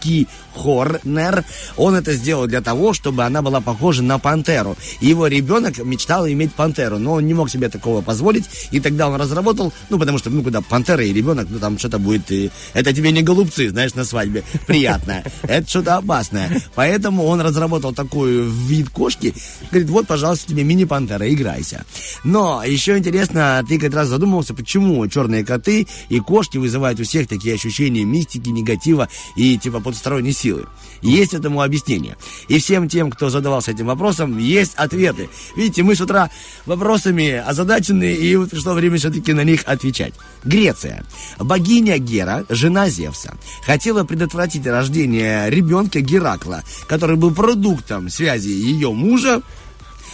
Ники 0.02 0.28
Хорнер. 0.56 1.44
Он 1.78 1.96
это 1.96 2.14
сделал 2.14 2.48
для 2.48 2.62
того, 2.62 2.94
чтобы 2.94 3.24
она 3.24 3.42
была 3.42 3.62
похожа 3.62 4.04
на 4.04 4.20
пантеру. 4.20 4.76
Его 5.00 5.28
ребенок 5.28 5.78
мечтал 5.80 6.28
иметь 6.28 6.54
пантеру, 6.54 7.00
но 7.00 7.14
он 7.14 7.26
не 7.26 7.34
мог 7.34 7.50
себе 7.50 7.70
такого 7.70 8.02
позволить, 8.02 8.46
и 8.72 8.80
тогда 8.80 9.08
он 9.08 9.20
разработал, 9.20 9.72
ну, 9.90 9.98
потому 9.98 10.18
что, 10.18 10.30
ну, 10.30 10.44
когда 10.44 10.62
пантера 10.62 11.04
и 11.04 11.14
ребенок, 11.14 11.48
ну, 11.50 11.60
там 11.60 11.78
что-то 11.78 12.00
будет, 12.00 12.32
и 12.32 12.52
это 12.74 12.94
тебе 12.94 13.12
не 13.12 13.22
голубцы, 13.22 13.70
знаешь, 13.70 13.94
на 13.96 14.04
свадьбе, 14.04 14.44
приятное. 14.68 15.24
Это 15.44 15.70
что-то 15.70 15.98
опасное. 15.98 16.62
Поэтому 16.76 17.26
он 17.26 17.42
разработал 17.42 17.94
такой 17.94 18.44
вид 18.44 18.90
кошки, 18.90 19.34
говорит, 19.72 19.90
вот, 19.90 20.08
пожалуйста, 20.08 20.50
тебе 20.50 20.64
мини-пантера, 20.64 21.32
играйся. 21.34 21.86
Но 22.24 22.64
еще 22.64 22.98
интересно, 22.98 23.64
ты 23.68 23.80
как 23.80 23.94
раз 23.94 24.10
задумывался, 24.10 24.54
почему 24.54 25.08
черные 25.08 25.46
коты 25.46 25.88
и 26.10 26.20
кошки 26.20 26.58
вызывают 26.58 27.00
у 27.00 27.04
всех 27.04 27.28
такие 27.28 27.56
ощущения 27.56 28.04
мистики, 28.04 28.50
негатива 28.50 29.08
и 29.36 29.58
типа 29.58 29.80
потусторонней 29.92 30.34
силы. 30.34 30.66
Есть 31.02 31.34
этому 31.34 31.62
объяснение. 31.62 32.18
И 32.48 32.60
всем 32.60 32.88
тем, 32.88 33.12
кто 33.12 33.30
задавался 33.30 33.72
этим 33.72 33.88
вопросом, 33.88 34.38
есть 34.38 34.74
ответы. 34.76 35.30
Видите, 35.56 35.84
мы 35.84 35.96
с 35.96 36.02
утра 36.02 36.30
вопросами 36.66 37.32
озадачены, 37.32 38.14
и 38.14 38.36
вот 38.36 38.52
пришло 38.52 38.74
время 38.74 38.98
все-таки 38.98 39.34
на 39.34 39.44
них 39.44 39.64
отвечать. 39.66 40.14
Греция. 40.44 41.04
Богиня 41.40 41.98
Гера, 41.98 42.46
жена 42.50 42.90
Зевса, 42.90 43.36
хотела 43.66 44.04
предотвратить 44.04 44.66
рождение 44.66 45.50
ребенка 45.50 46.02
Геракла, 46.02 46.64
который 46.88 47.16
был 47.16 47.32
продуктом 47.32 48.10
связи 48.10 48.50
ее 48.50 48.92
мужа 48.92 49.42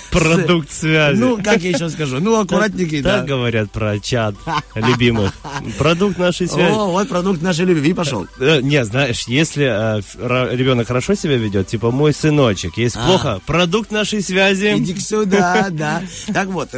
Продукт 0.11 0.71
связи. 0.71 1.17
ну, 1.17 1.37
как 1.43 1.61
я 1.61 1.71
еще 1.71 1.89
скажу? 1.89 2.19
Ну, 2.19 2.39
аккуратненький, 2.39 3.01
да. 3.01 3.17
Так 3.19 3.27
говорят 3.27 3.71
про 3.71 3.99
чат 3.99 4.35
любимых. 4.75 5.33
Продукт 5.77 6.17
нашей 6.17 6.47
связи. 6.47 6.71
О, 6.71 6.87
вот 6.91 7.09
продукт 7.09 7.41
нашей 7.41 7.65
любви 7.65 7.93
пошел. 7.93 8.27
Э, 8.39 8.61
Не, 8.61 8.85
знаешь, 8.85 9.25
если 9.27 9.65
э, 9.65 10.55
ребенок 10.55 10.87
хорошо 10.87 11.15
себя 11.15 11.37
ведет, 11.37 11.67
типа 11.67 11.91
мой 11.91 12.13
сыночек, 12.13 12.77
есть 12.77 12.95
плохо, 12.95 13.41
продукт 13.45 13.91
нашей 13.91 14.21
связи. 14.21 14.65
А. 14.67 14.77
Иди 14.77 14.99
сюда, 14.99 15.67
да. 15.71 16.03
Так 16.33 16.47
вот, 16.47 16.69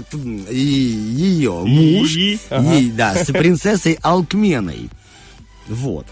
ее 0.50 1.52
муж, 1.66 2.16
да, 2.96 3.16
с 3.16 3.32
принцессой 3.32 3.98
Алкменой. 4.02 4.90
Вот. 5.68 6.06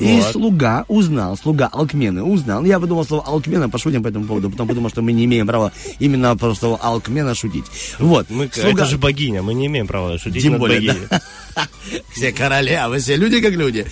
И 0.00 0.16
Вот. 0.20 0.32
слуга 0.32 0.84
узнал, 0.88 1.36
слуга 1.36 1.68
Алкмены 1.72 2.24
узнал. 2.24 2.64
Я 2.64 2.80
подумал 2.80 3.04
слово 3.04 3.22
Алкмена, 3.26 3.68
пошутим 3.70 4.02
по 4.02 4.08
этому 4.08 4.24
поводу, 4.24 4.50
потом 4.50 4.66
подумал, 4.66 4.90
что 4.90 5.02
мы 5.02 5.12
не 5.12 5.24
имеем 5.24 5.46
права 5.46 5.70
именно 6.00 6.36
про 6.36 6.52
слово 6.54 6.78
Алкмена 6.78 7.34
шутить. 7.36 7.64
Вот. 8.00 8.28
Мы, 8.28 8.48
Слуга- 8.52 8.82
Это 8.82 8.86
же 8.86 8.98
богиня, 8.98 9.42
мы 9.42 9.54
не 9.54 9.66
имеем 9.66 9.86
права 9.86 10.18
шутить 10.18 10.42
Тем 10.42 10.52
над 10.52 10.60
более, 10.60 10.80
богиней. 10.80 11.06
да. 11.10 11.20
Все 12.12 12.32
королевы, 12.32 12.98
все 12.98 13.14
люди 13.16 13.40
как 13.40 13.52
люди. 13.52 13.86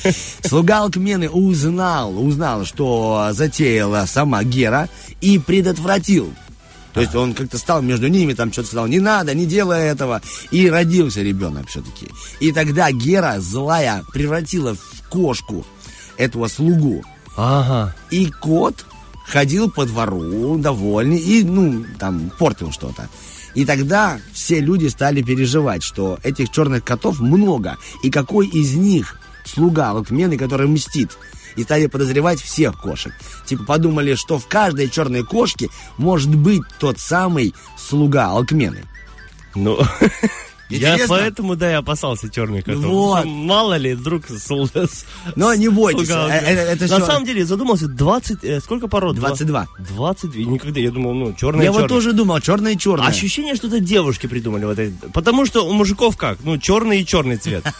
Слуга 0.44 0.80
Алкмены 0.80 1.28
узнал, 1.28 2.18
узнал, 2.18 2.64
что 2.64 3.28
затеяла 3.32 4.06
сама 4.06 4.42
Гера 4.42 4.88
и 5.20 5.38
предотвратил. 5.38 6.32
То 6.94 7.00
есть 7.00 7.14
он 7.14 7.32
как-то 7.32 7.58
стал 7.58 7.80
между 7.80 8.08
ними, 8.08 8.34
там 8.34 8.52
что-то 8.52 8.68
сказал, 8.68 8.86
не 8.86 8.98
надо, 8.98 9.34
не 9.34 9.46
делай 9.46 9.84
этого. 9.84 10.20
И 10.50 10.68
родился 10.68 11.22
ребенок 11.22 11.68
все-таки. 11.68 12.08
И 12.40 12.50
тогда 12.52 12.90
Гера, 12.90 13.36
злая, 13.40 14.02
превратила 14.12 14.74
в 14.74 15.08
кошку 15.08 15.64
этого 16.22 16.48
слугу. 16.48 17.02
Ага. 17.36 17.94
И 18.10 18.30
кот 18.30 18.84
ходил 19.26 19.70
по 19.70 19.86
двору 19.86 20.58
довольный 20.58 21.18
и, 21.18 21.42
ну, 21.42 21.84
там, 21.98 22.30
портил 22.38 22.70
что-то. 22.72 23.08
И 23.54 23.64
тогда 23.64 24.18
все 24.32 24.60
люди 24.60 24.86
стали 24.88 25.22
переживать, 25.22 25.82
что 25.82 26.18
этих 26.22 26.50
черных 26.50 26.84
котов 26.84 27.20
много. 27.20 27.76
И 28.02 28.10
какой 28.10 28.46
из 28.46 28.74
них 28.74 29.18
слуга 29.44 29.90
Алкмены, 29.90 30.38
который 30.38 30.68
мстит? 30.68 31.18
И 31.54 31.64
стали 31.64 31.86
подозревать 31.86 32.40
всех 32.40 32.80
кошек. 32.80 33.12
Типа 33.44 33.64
подумали, 33.64 34.14
что 34.14 34.38
в 34.38 34.46
каждой 34.46 34.88
черной 34.88 35.22
кошке 35.22 35.68
может 35.98 36.34
быть 36.34 36.62
тот 36.78 36.98
самый 36.98 37.54
слуга 37.76 38.30
Алкмены. 38.30 38.84
Ну, 39.54 39.78
я 40.76 40.92
Интересно? 40.94 41.16
поэтому, 41.16 41.56
да, 41.56 41.70
и 41.70 41.74
опасался 41.74 42.28
черных 42.30 42.64
котов. 42.64 42.84
Вот. 42.84 43.20
Что 43.20 43.28
Мало 43.28 43.76
ли, 43.76 43.94
вдруг 43.94 44.24
сол- 44.28 44.68
Но 45.36 45.54
не 45.54 45.68
бойтесь, 45.68 46.08
э, 46.10 46.28
э, 46.30 46.72
это 46.74 46.88
На 46.88 47.04
самом 47.06 47.24
деле, 47.24 47.40
я 47.40 47.46
задумался, 47.46 47.88
20, 47.88 48.44
э, 48.44 48.60
сколько 48.60 48.88
пород? 48.88 49.16
22. 49.16 49.68
22, 49.78 50.44
никогда, 50.44 50.80
я 50.80 50.90
думал, 50.90 51.14
ну, 51.14 51.32
черные, 51.32 51.64
Я 51.64 51.72
вот 51.72 51.88
тоже 51.88 52.12
думал, 52.12 52.40
черное 52.40 52.72
и 52.72 52.78
черное. 52.78 53.06
Ощущение, 53.06 53.54
что 53.54 53.66
это 53.68 53.80
девушки 53.80 54.26
придумали 54.26 54.64
вот 54.64 54.78
это. 54.78 55.08
Потому 55.12 55.46
что 55.46 55.66
у 55.68 55.72
мужиков 55.72 56.16
как? 56.16 56.38
Ну, 56.44 56.58
черный 56.58 57.00
и 57.00 57.06
черный 57.06 57.36
цвет. 57.36 57.64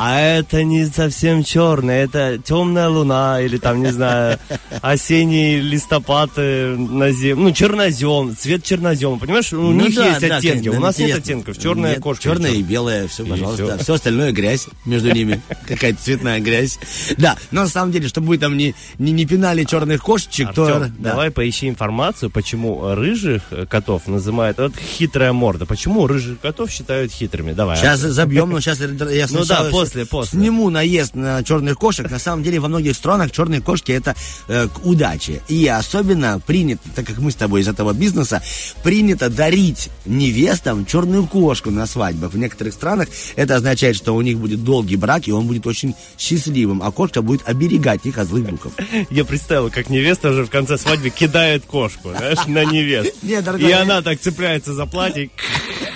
А 0.00 0.20
это 0.20 0.62
не 0.62 0.86
совсем 0.86 1.42
черный, 1.42 1.96
это 1.96 2.38
темная 2.38 2.88
луна, 2.88 3.40
или 3.40 3.56
там, 3.58 3.82
не 3.82 3.90
знаю, 3.90 4.38
осенний 4.80 5.60
листопад 5.60 6.36
на 6.36 7.10
зем... 7.12 7.42
Ну, 7.42 7.50
чернозем, 7.52 8.36
цвет 8.36 8.62
чернозема. 8.62 9.18
Понимаешь, 9.18 9.52
у 9.52 9.56
Ну 9.56 9.72
них 9.86 9.96
есть 9.98 10.22
оттенки. 10.22 10.68
У 10.68 10.78
нас 10.80 10.98
нет 10.98 11.18
оттенков. 11.18 11.58
Черная 11.58 11.98
кошка. 11.98 12.27
Черная 12.34 12.52
и 12.52 12.62
белая, 12.62 13.08
все, 13.08 13.24
пожалуйста. 13.24 13.64
всё. 13.64 13.78
Все 13.78 13.94
остальное 13.94 14.32
грязь 14.32 14.66
между 14.84 15.12
ними. 15.12 15.40
Какая-то 15.66 16.02
цветная 16.02 16.40
грязь. 16.40 16.78
Да, 17.16 17.36
но 17.50 17.62
на 17.62 17.68
самом 17.68 17.92
деле, 17.92 18.08
чтобы 18.08 18.28
вы 18.28 18.38
там 18.38 18.56
не, 18.56 18.74
не, 18.98 19.12
не 19.12 19.26
пинали 19.26 19.64
черных 19.64 20.02
кошечек, 20.02 20.52
то... 20.52 20.64
Артём, 20.64 20.94
да. 20.98 21.10
давай 21.10 21.30
поищи 21.30 21.68
информацию, 21.68 22.30
почему 22.30 22.94
рыжих 22.94 23.42
котов 23.68 24.06
называют... 24.06 24.58
Вот 24.58 24.74
хитрая 24.76 25.32
морда. 25.32 25.66
Почему 25.66 26.06
рыжих 26.06 26.40
котов 26.40 26.70
считают 26.70 27.12
хитрыми? 27.12 27.52
Давай. 27.52 27.76
Сейчас 27.76 28.00
забьем, 28.00 28.50
но 28.50 28.60
сейчас 28.60 28.80
я 28.80 28.88
Ну 29.30 29.44
да, 29.44 29.64
после, 29.70 30.06
после. 30.06 30.38
сниму 30.38 30.70
наезд 30.70 31.14
на 31.14 31.42
черных 31.44 31.78
кошек. 31.78 32.10
На 32.10 32.18
самом 32.18 32.42
деле 32.42 32.60
во 32.60 32.68
многих 32.68 32.96
странах 32.96 33.30
черные 33.30 33.60
кошки 33.60 33.92
это 33.92 34.14
э, 34.48 34.68
к 34.68 34.84
удаче. 34.84 35.42
И 35.48 35.66
особенно 35.66 36.40
принято, 36.40 36.82
так 36.94 37.06
как 37.06 37.18
мы 37.18 37.30
с 37.30 37.34
тобой 37.34 37.60
из 37.60 37.68
этого 37.68 37.92
бизнеса, 37.92 38.42
принято 38.82 39.30
дарить 39.30 39.90
невестам 40.04 40.86
черную 40.86 41.26
кошку 41.26 41.70
на 41.70 41.86
свадьбах. 42.18 42.32
В 42.32 42.38
некоторых 42.38 42.74
странах 42.74 43.08
это 43.36 43.56
означает, 43.56 43.96
что 43.96 44.14
у 44.14 44.20
них 44.20 44.38
будет 44.38 44.64
долгий 44.64 44.96
брак, 44.96 45.28
и 45.28 45.32
он 45.32 45.46
будет 45.46 45.66
очень 45.66 45.94
счастливым, 46.18 46.82
а 46.82 46.90
кошка 46.90 47.22
будет 47.22 47.48
оберегать 47.48 48.04
их 48.04 48.18
от 48.18 48.28
злых 48.28 48.46
духов. 48.46 48.72
Я 49.10 49.24
представил, 49.24 49.70
как 49.70 49.88
невеста 49.90 50.30
уже 50.30 50.44
в 50.44 50.50
конце 50.50 50.78
свадьбы 50.78 51.10
кидает 51.10 51.64
кошку, 51.64 52.10
знаешь, 52.16 52.46
на 52.46 52.64
невест. 52.64 53.14
И 53.22 53.72
она 53.72 54.02
так 54.02 54.20
цепляется 54.20 54.74
за 54.74 54.86
платье. 54.86 55.30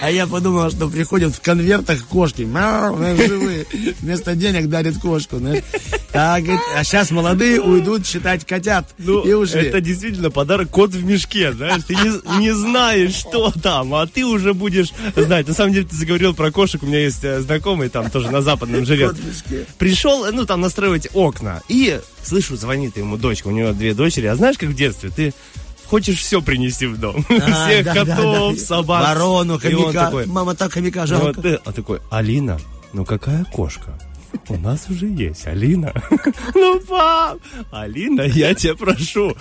А 0.00 0.10
я 0.10 0.26
подумал, 0.26 0.68
что 0.70 0.88
приходят 0.88 1.32
в 1.32 1.40
конвертах 1.40 2.04
кошки. 2.06 2.42
Мяу, 2.42 2.96
живые. 3.16 3.66
Вместо 4.00 4.34
денег 4.34 4.68
дарят 4.68 4.96
кошку, 4.98 5.36
знаешь. 5.36 5.62
Так, 6.12 6.42
говорит, 6.42 6.60
а 6.76 6.84
сейчас 6.84 7.10
молодые 7.10 7.60
уйдут 7.60 8.06
считать 8.06 8.44
котят. 8.44 8.94
Ну, 8.98 9.22
и 9.22 9.32
ушли. 9.32 9.62
это 9.62 9.80
действительно 9.80 10.30
подарок 10.30 10.70
кот 10.70 10.90
в 10.90 11.04
мешке, 11.04 11.52
знаешь, 11.52 11.82
ты 11.86 11.94
не, 11.94 12.40
не 12.40 12.50
знаешь, 12.52 13.14
что 13.14 13.50
там, 13.50 13.94
а 13.94 14.06
ты 14.06 14.26
уже 14.26 14.52
будешь 14.52 14.92
знать. 15.16 15.48
На 15.48 15.54
самом 15.54 15.72
деле, 15.72 15.86
ты 15.86 15.96
заговорил 16.02 16.34
про 16.34 16.50
кошек, 16.50 16.82
у 16.82 16.86
меня 16.86 16.98
есть 16.98 17.22
э, 17.22 17.40
знакомый, 17.40 17.88
там 17.88 18.10
тоже 18.10 18.30
на 18.30 18.42
западном 18.42 18.84
живет. 18.84 19.16
Пришел, 19.78 20.30
ну, 20.32 20.44
там 20.46 20.60
настраивать 20.60 21.08
окна, 21.14 21.62
и, 21.68 22.00
слышу, 22.22 22.56
звонит 22.56 22.96
ему 22.96 23.16
дочка, 23.16 23.46
у 23.46 23.50
него 23.52 23.72
две 23.72 23.94
дочери, 23.94 24.26
а 24.26 24.34
знаешь, 24.34 24.58
как 24.58 24.70
в 24.70 24.74
детстве, 24.74 25.10
ты 25.10 25.32
хочешь 25.86 26.18
все 26.18 26.42
принести 26.42 26.86
в 26.86 26.98
дом. 26.98 27.24
А, 27.28 27.66
Всех 27.68 27.84
да, 27.84 27.94
да, 27.94 28.04
котов, 28.04 28.56
да. 28.56 28.60
собак. 28.60 29.06
Ворону, 29.06 29.58
хомяка. 29.60 29.92
такой, 29.92 30.26
Мама, 30.26 30.56
так 30.56 30.72
хомяка 30.72 31.06
жалко. 31.06 31.40
вот 31.40 31.60
а 31.64 31.72
такой, 31.72 32.00
Алина, 32.10 32.58
ну 32.92 33.04
какая 33.04 33.44
кошка? 33.44 33.96
У 34.48 34.56
нас 34.56 34.88
уже 34.88 35.06
есть 35.06 35.46
Алина. 35.46 35.92
Ну, 36.54 36.80
пап, 36.80 37.38
Алина, 37.70 38.22
я 38.22 38.54
тебя 38.54 38.74
прошу. 38.74 39.36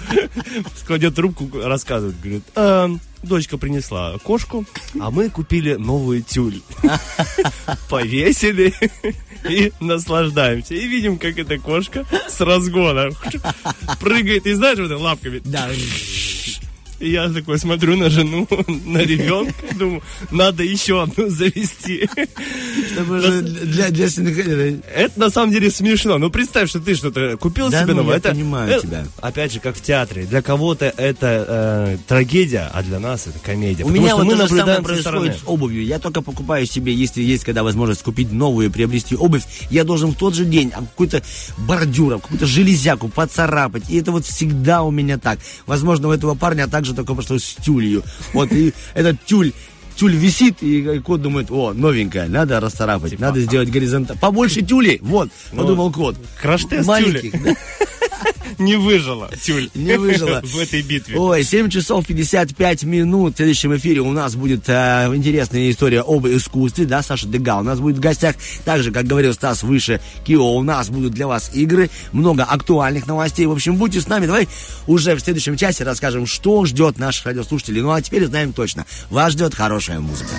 Кладет 0.87 1.15
трубку, 1.15 1.49
рассказывает, 1.53 2.19
говорит, 2.19 2.43
«Эм, 2.55 2.99
дочка 3.23 3.57
принесла 3.57 4.17
кошку, 4.19 4.65
а 4.99 5.11
мы 5.11 5.29
купили 5.29 5.75
новую 5.75 6.23
тюль. 6.23 6.61
Повесили 7.89 8.73
и 9.49 9.71
наслаждаемся. 9.79 10.73
И 10.73 10.87
видим, 10.87 11.17
как 11.17 11.37
эта 11.37 11.57
кошка 11.57 12.05
с 12.27 12.39
разгона 12.41 13.09
прыгает, 13.99 14.45
и 14.45 14.53
знаешь, 14.53 14.79
вот 14.79 14.91
лапками. 14.99 15.41
Да. 15.43 15.69
И 17.01 17.09
я 17.09 17.29
такой 17.29 17.57
смотрю 17.57 17.97
на 17.97 18.09
жену, 18.09 18.47
на 18.85 18.99
ребенка, 18.99 19.53
думаю, 19.77 20.03
надо 20.29 20.63
еще 20.63 21.01
одну 21.01 21.29
завести. 21.29 22.07
Чтобы 22.93 23.41
для, 23.41 23.89
для 23.89 24.09
синхронизации. 24.09 24.81
Это 24.95 25.19
на 25.19 25.29
самом 25.31 25.51
деле 25.51 25.71
смешно. 25.71 26.19
Ну 26.19 26.29
представь, 26.29 26.69
что 26.69 26.79
ты 26.79 26.93
что-то 26.93 27.37
купил 27.37 27.69
Да 27.69 27.81
себе 27.81 27.93
ну, 27.93 28.03
новое. 28.03 28.13
я 28.13 28.17
это, 28.19 28.29
понимаю 28.29 28.71
э, 28.71 28.81
тебя. 28.81 29.05
Опять 29.19 29.53
же, 29.53 29.59
как 29.59 29.75
в 29.75 29.81
театре. 29.81 30.25
Для 30.25 30.43
кого-то 30.43 30.93
это 30.95 31.45
э, 31.47 31.97
трагедия, 32.07 32.69
а 32.71 32.83
для 32.83 32.99
нас 32.99 33.25
это 33.25 33.39
комедия. 33.39 33.83
У 33.83 33.87
Потому 33.87 34.03
меня 34.03 34.15
вот 34.15 34.25
мы 34.25 34.35
то 34.35 34.47
же 34.47 34.55
самое 34.55 34.81
происходит 34.81 35.37
с 35.39 35.41
обувью. 35.47 35.83
Я 35.83 35.97
только 35.97 36.21
покупаю 36.21 36.67
себе, 36.67 36.93
если 36.93 37.23
есть 37.23 37.43
когда 37.43 37.63
возможность 37.63 38.03
купить 38.03 38.31
новую, 38.31 38.69
приобрести 38.69 39.15
обувь, 39.15 39.43
я 39.71 39.83
должен 39.83 40.11
в 40.11 40.15
тот 40.15 40.35
же 40.35 40.45
день 40.45 40.71
а, 40.75 40.81
какой-то 40.81 41.23
бордюр, 41.57 42.19
какую-то 42.19 42.45
железяку 42.45 43.09
поцарапать. 43.09 43.89
И 43.89 43.97
это 43.97 44.11
вот 44.11 44.25
всегда 44.25 44.83
у 44.83 44.91
меня 44.91 45.17
так. 45.17 45.39
Возможно, 45.65 46.09
у 46.09 46.11
этого 46.11 46.35
парня 46.35 46.67
также 46.67 46.90
только 46.93 47.21
что 47.21 47.37
с 47.37 47.55
тюлью. 47.55 48.03
Вот, 48.33 48.51
и 48.51 48.73
этот 48.93 49.23
тюль 49.25 49.53
Тюль 49.95 50.15
висит, 50.15 50.61
и 50.61 50.99
кот 50.99 51.21
думает, 51.21 51.51
о, 51.51 51.73
новенькая, 51.73 52.27
надо 52.27 52.59
расцарапать, 52.59 53.11
Типа, 53.11 53.21
надо 53.21 53.41
сделать 53.41 53.69
горизонталь. 53.69 54.17
Побольше 54.17 54.61
тюлей, 54.61 54.99
вот, 55.01 55.29
подумал 55.55 55.91
кот. 55.91 56.15
краш-тест 56.41 56.87
Маленьких, 56.87 57.43
да. 57.43 57.53
Не 58.61 58.75
выжила 58.75 59.29
тюль. 59.41 59.69
Не 59.73 59.97
выжила. 59.97 60.41
в 60.43 60.57
этой 60.57 60.81
битве. 60.83 61.17
Ой, 61.17 61.43
7 61.43 61.69
часов 61.69 62.05
55 62.05 62.83
минут. 62.83 63.33
В 63.33 63.37
следующем 63.37 63.75
эфире 63.75 64.01
у 64.01 64.11
нас 64.11 64.35
будет 64.35 64.67
э, 64.67 65.09
интересная 65.13 65.71
история 65.71 66.01
об 66.01 66.27
искусстве, 66.27 66.85
да, 66.85 67.01
Саша 67.01 67.27
Дега 67.27 67.57
у 67.57 67.63
нас 67.63 67.79
будет 67.79 67.97
в 67.97 67.99
гостях. 67.99 68.35
Также, 68.63 68.91
как 68.91 69.05
говорил 69.05 69.33
Стас 69.33 69.63
выше, 69.63 69.99
Кио, 70.25 70.55
у 70.55 70.61
нас 70.61 70.89
будут 70.89 71.13
для 71.13 71.27
вас 71.27 71.51
игры, 71.53 71.89
много 72.11 72.43
актуальных 72.43 73.07
новостей. 73.07 73.45
В 73.47 73.51
общем, 73.51 73.77
будьте 73.77 73.99
с 73.99 74.07
нами. 74.07 74.27
Давай 74.27 74.47
уже 74.85 75.15
в 75.15 75.19
следующем 75.21 75.57
часе 75.57 75.83
расскажем, 75.83 76.27
что 76.27 76.63
ждет 76.65 76.99
наших 76.99 77.25
радиослушателей. 77.25 77.81
Ну, 77.81 77.91
а 77.91 78.01
теперь 78.01 78.25
знаем 78.27 78.53
точно. 78.53 78.85
Вас 79.09 79.33
ждет 79.33 79.55
хорошая 79.81 79.99
музыка. 79.99 80.35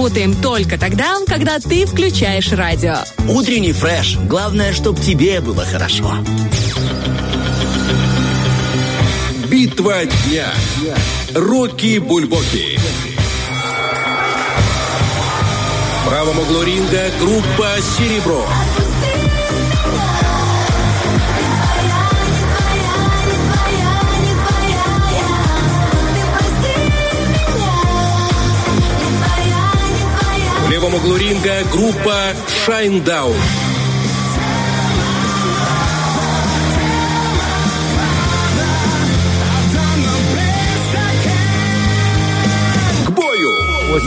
Работаем 0.00 0.34
только 0.34 0.78
тогда, 0.78 1.18
когда 1.26 1.58
ты 1.58 1.84
включаешь 1.84 2.52
радио. 2.52 2.94
Утренний 3.28 3.74
фреш. 3.74 4.16
Главное, 4.16 4.72
чтобы 4.72 4.98
тебе 4.98 5.42
было 5.42 5.66
хорошо. 5.66 6.10
Битва 9.50 10.06
дня. 10.06 10.46
Рокки 11.34 11.98
Бульбоки. 11.98 12.80
В 15.98 16.08
правом 16.08 16.38
углу 16.38 16.62
ринга 16.62 17.10
группа 17.20 17.68
«Серебро». 17.98 18.46
Левом 30.90 31.04
углу 31.04 31.16
ринга 31.16 31.64
группа 31.70 32.34
«Шайндаун». 32.64 33.36
К 43.06 43.10
бою! 43.10 43.50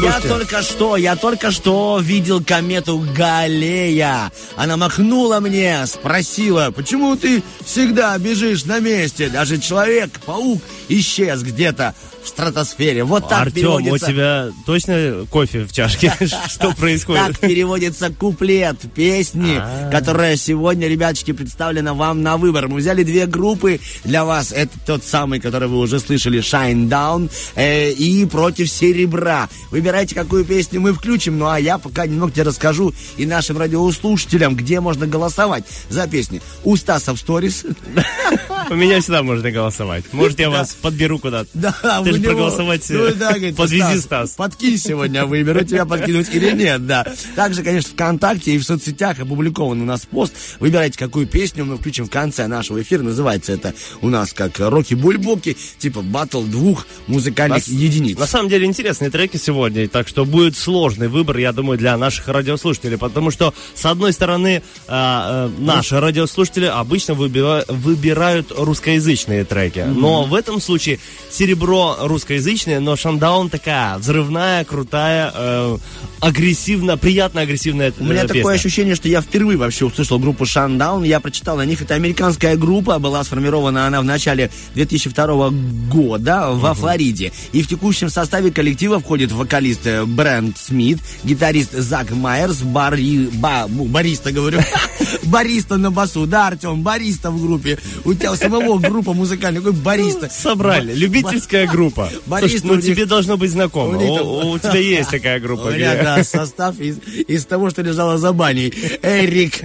Я 0.02 0.20
только 0.20 0.62
что, 0.62 0.98
я 0.98 1.16
только 1.16 1.52
что 1.52 2.00
видел 2.02 2.44
комету 2.44 3.06
Галея. 3.16 4.32
Она 4.56 4.76
махнула 4.78 5.40
мне, 5.40 5.86
спросила, 5.86 6.72
почему 6.72 7.16
ты 7.16 7.44
всегда 7.66 8.18
бежишь 8.18 8.66
на 8.66 8.80
месте? 8.80 9.30
Даже 9.30 9.58
человек-паук 9.58 10.62
исчез 10.90 11.44
где-то 11.44 11.96
в 12.24 12.28
стратосфере. 12.28 13.04
Вот 13.04 13.28
так 13.30 13.48
Артем, 13.48 13.74
у 13.74 13.78
переводится. 13.80 14.08
тебя 14.08 14.50
точно 14.66 15.26
кофе 15.30 15.66
в 15.66 15.72
чашке? 15.74 16.14
Что 16.48 16.70
Так 16.70 16.78
происходит? 16.78 17.40
переводится 17.40 18.10
куплет 18.10 18.78
песни, 18.96 19.58
А. 19.60 19.90
которая 19.92 20.36
сегодня, 20.38 20.88
ребяточки, 20.88 21.32
представлена 21.34 21.94
вам 21.94 22.22
на 22.22 22.38
выбор. 22.38 22.68
Мы 22.68 22.78
взяли 22.78 23.04
две 23.04 23.26
группы 23.26 23.80
для 24.04 24.24
вас. 24.26 24.52
Это 24.52 24.72
тот 24.86 25.04
самый, 25.04 25.40
который 25.40 25.68
вы 25.68 25.78
уже 25.78 26.00
слышали, 26.00 26.40
Shine 26.40 26.88
Down, 26.90 27.30
э, 27.56 27.92
и 27.92 28.26
против 28.26 28.70
Серебра. 28.70 29.50
Выбирайте, 29.72 30.16
какую 30.16 30.46
песню 30.46 30.82
мы 30.82 30.94
включим. 30.94 31.38
Ну, 31.38 31.48
а 31.48 31.60
я 31.60 31.78
пока 31.78 32.06
немного 32.06 32.32
тебе 32.32 32.44
расскажу 32.44 32.94
и 33.18 33.26
нашим 33.26 33.58
радиослушателям, 33.58 34.56
где 34.56 34.80
можно 34.80 35.08
голосовать 35.08 35.64
за 35.90 36.08
песни. 36.08 36.42
У 36.64 36.76
Стаса 36.78 37.14
в 37.14 37.18
сторис. 37.20 37.66
У 38.70 38.76
меня 38.76 39.02
всегда 39.02 39.24
можно 39.24 39.52
голосовать. 39.52 40.06
Может, 40.12 40.40
я 40.40 40.50
вас 40.50 40.74
подберу 40.74 41.20
куда-то. 41.20 41.50
Да, 41.54 42.02
Ты 42.04 42.14
же 42.14 42.22
проголосовать, 42.22 42.86
Ну 42.90 43.06
э, 43.06 43.54
подвези, 43.54 44.00
Стас. 44.00 44.32
Подкинь 44.32 44.78
сегодня, 44.78 45.26
выберу 45.26 45.64
тебя 45.64 45.86
подкинуть 45.86 46.30
или 46.34 46.52
нет, 46.52 46.86
да. 46.86 47.06
Также, 47.36 47.64
конечно, 47.64 47.92
ВКонтакте 47.92 48.54
и 48.54 48.58
в 48.58 48.64
соцсетях 48.64 49.20
опубликован 49.20 49.82
у 49.82 49.86
нас 49.86 50.06
пост. 50.06 50.34
Выбирайте, 50.60 50.98
какую 50.98 51.28
песню 51.28 51.66
мы 51.66 51.78
включим 51.78 52.06
в 52.06 52.10
конце 52.10 52.48
нашего 52.48 52.82
эфира. 52.82 53.02
Называется 53.04 53.54
это 53.54 53.74
у 54.02 54.10
нас 54.10 54.34
как 54.34 54.60
Роки-Бульбоки, 54.60 55.58
типа 55.78 56.02
батл 56.02 56.42
двух 56.44 56.88
музыкальных 57.08 57.68
единиц. 57.68 58.18
На 58.18 58.28
самом 58.28 58.50
деле 58.50 58.66
интересные 58.66 59.10
треки 59.10 59.38
сегодня, 59.38 59.88
так 59.88 60.08
что 60.08 60.26
будет 60.26 60.58
сложный 60.58 61.08
выбор, 61.08 61.38
я 61.38 61.52
думаю, 61.52 61.78
для 61.78 61.98
наших 61.98 62.28
радиослушателей, 62.28 62.98
потому 62.98 63.32
что, 63.32 63.54
с 63.76 63.86
одной 63.86 64.14
стороны, 64.14 64.64
а, 64.88 65.48
а, 65.48 65.52
наши 65.60 66.00
радиослушатели 66.00 66.66
обычно 66.66 67.14
выбира- 67.14 67.66
выбирают 67.68 68.53
русскоязычные 68.56 69.44
треки, 69.44 69.80
но 69.80 70.24
в 70.24 70.34
этом 70.34 70.62
случае 70.62 71.00
серебро 71.30 71.98
русскоязычное, 72.02 72.80
но 72.80 72.96
шандаун 72.96 73.50
такая 73.50 73.98
взрывная, 73.98 74.64
крутая, 74.66 75.32
э, 75.34 75.78
агрессивно, 76.24 76.98
приятно 76.98 77.42
агрессивная 77.42 77.94
У 78.00 78.04
меня 78.04 78.24
э, 78.24 78.28
такое 78.28 78.44
песня. 78.44 78.54
ощущение, 78.54 78.96
что 78.96 79.10
я 79.10 79.22
впервые 79.22 79.58
вообще 79.58 79.86
услышал 79.86 80.20
группу 80.20 80.46
Шандаун. 80.46 81.04
Я 81.04 81.20
прочитал 81.20 81.60
о 81.60 81.66
них. 81.66 81.82
Это 81.82 81.96
американская 81.96 82.56
группа. 82.56 82.98
Была 83.00 83.24
сформирована 83.24 83.88
она 83.88 84.02
в 84.02 84.06
начале 84.06 84.50
2002 84.76 85.50
года 85.92 86.52
во 86.52 86.74
Флориде. 86.74 87.34
И 87.52 87.62
в 87.62 87.68
текущем 87.68 88.10
составе 88.10 88.52
коллектива 88.52 89.00
входит 89.00 89.32
вокалист 89.32 89.86
э, 89.86 90.06
Брэнд 90.06 90.58
Смит, 90.58 91.00
гитарист 91.24 91.74
Зак 91.74 92.12
Майерс, 92.12 92.62
бари, 92.62 93.30
ба, 93.34 93.66
бариста, 93.68 94.32
говорю, 94.32 94.62
бариста 95.24 95.78
на 95.78 95.92
басу. 95.92 96.26
Да, 96.26 96.48
Артем, 96.48 96.82
бариста 96.82 97.32
в 97.32 97.42
группе. 97.42 97.78
У 98.06 98.14
тебя 98.14 98.32
самого 98.44 98.80
группа 98.80 99.14
музыкальная. 99.14 99.62
Какой 99.62 99.74
бариста? 99.74 100.30
Собрали. 100.30 100.94
Любительская 100.94 101.68
группа. 101.68 102.10
Бариста 102.26 102.68
ну 102.68 102.82
тебе 102.82 103.06
должно 103.06 103.38
быть 103.38 103.52
знакомо. 103.52 103.98
у 103.98 104.60
тебя 104.60 104.80
есть 104.80 105.10
такая 105.10 105.40
группа. 105.40 105.68
У 105.68 105.72
меня, 105.72 105.96
да, 105.96 106.24
состав 106.24 106.80
из, 106.80 107.46
того, 107.46 107.70
что 107.70 107.82
лежало 107.82 108.18
за 108.18 108.34
баней. 108.34 108.74
Эрик. 109.02 109.62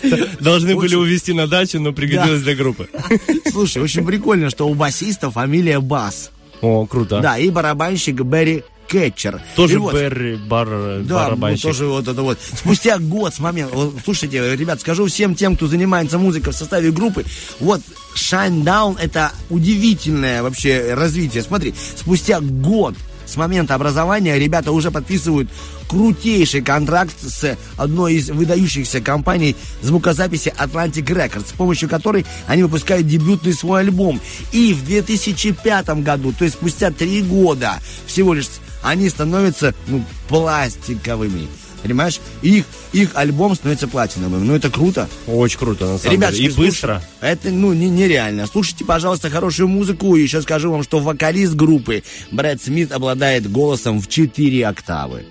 Должны 0.40 0.76
были 0.76 0.94
увезти 0.94 1.32
на 1.32 1.46
дачу, 1.46 1.80
но 1.80 1.92
пригодилось 1.92 2.42
для 2.42 2.54
группы. 2.54 2.88
Слушай, 3.50 3.82
очень 3.82 4.04
прикольно, 4.04 4.50
что 4.50 4.68
у 4.68 4.74
басиста 4.74 5.30
фамилия 5.30 5.80
Бас. 5.80 6.30
О, 6.62 6.86
круто. 6.86 7.20
Да, 7.20 7.38
и 7.38 7.50
барабанщик 7.50 8.22
Берри 8.22 8.64
Кетчер. 8.88 9.42
Тоже 9.54 9.74
И 9.74 9.76
вот- 9.76 9.94
Берри, 9.94 10.36
бар, 10.36 10.68
Да, 11.02 11.34
ну, 11.36 11.56
тоже 11.56 11.86
вот 11.86 12.08
это 12.08 12.22
вот. 12.22 12.38
Спустя 12.40 12.98
год 12.98 13.34
с 13.34 13.38
момента... 13.38 13.74
вот, 13.74 13.94
слушайте, 14.04 14.56
ребят, 14.56 14.80
скажу 14.80 15.06
всем 15.06 15.34
тем, 15.34 15.56
кто 15.56 15.66
занимается 15.66 16.18
музыкой 16.18 16.52
в 16.52 16.56
составе 16.56 16.90
группы, 16.90 17.24
вот 17.60 17.80
Shine 18.14 18.64
Down 18.64 18.98
это 19.00 19.32
удивительное 19.50 20.42
вообще 20.42 20.94
развитие. 20.94 21.42
Смотри, 21.42 21.74
спустя 21.96 22.40
год 22.40 22.94
с 23.26 23.36
момента 23.36 23.74
образования 23.74 24.38
ребята 24.38 24.72
уже 24.72 24.90
подписывают 24.90 25.50
крутейший 25.88 26.62
контракт 26.62 27.14
с 27.20 27.56
одной 27.76 28.14
из 28.14 28.30
выдающихся 28.30 29.00
компаний 29.00 29.56
звукозаписи 29.82 30.54
Atlantic 30.58 31.04
Records, 31.06 31.48
с 31.48 31.52
помощью 31.52 31.88
которой 31.88 32.24
они 32.46 32.62
выпускают 32.62 33.06
дебютный 33.06 33.52
свой 33.52 33.80
альбом. 33.80 34.20
И 34.52 34.72
в 34.74 34.84
2005 34.84 36.02
году, 36.02 36.32
то 36.32 36.44
есть 36.44 36.56
спустя 36.56 36.90
три 36.90 37.22
года 37.22 37.74
всего 38.06 38.34
лишь, 38.34 38.46
они 38.86 39.08
становятся 39.08 39.74
ну, 39.88 40.04
пластиковыми. 40.28 41.48
Понимаешь? 41.82 42.20
Их, 42.42 42.64
их 42.92 43.10
альбом 43.14 43.54
становится 43.54 43.86
платиновым. 43.86 44.46
Ну, 44.46 44.54
это 44.54 44.70
круто. 44.70 45.08
Очень 45.26 45.58
круто, 45.58 45.86
на 45.86 45.98
самом 45.98 46.14
Ребятки, 46.14 46.36
деле. 46.36 46.48
И 46.48 46.50
слушай, 46.50 46.66
быстро. 46.68 47.02
Это, 47.20 47.50
ну, 47.50 47.72
не, 47.72 47.88
нереально. 47.88 48.46
Слушайте, 48.46 48.84
пожалуйста, 48.84 49.30
хорошую 49.30 49.68
музыку. 49.68 50.16
И 50.16 50.22
еще 50.22 50.42
скажу 50.42 50.72
вам, 50.72 50.82
что 50.82 50.98
вокалист 50.98 51.54
группы 51.54 52.02
Брэд 52.32 52.62
Смит 52.62 52.92
обладает 52.92 53.50
голосом 53.50 54.00
в 54.00 54.08
4 54.08 54.66
октавы. 54.66 55.26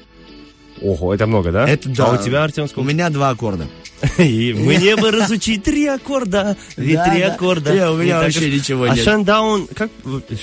Ого, 0.81 1.13
это 1.13 1.27
много, 1.27 1.51
да? 1.51 1.67
Это 1.67 1.89
да. 1.89 2.05
А 2.05 2.11
у 2.13 2.17
тебя, 2.23 2.43
Артем, 2.43 2.65
У 2.65 2.67
сколько? 2.67 2.89
меня 2.89 3.09
два 3.09 3.29
аккорда. 3.29 3.67
И 4.17 4.53
мне 4.53 4.95
бы 4.95 5.11
разучить 5.11 5.63
три 5.63 5.87
аккорда. 5.87 6.57
Ведь 6.75 7.01
три 7.03 7.21
да. 7.21 7.33
аккорда. 7.33 7.91
У 7.91 7.97
меня 7.97 8.19
вообще 8.19 8.51
ничего 8.51 8.83
А 8.83 8.89
нет. 8.89 9.03
шандаун, 9.03 9.67
как 9.67 9.89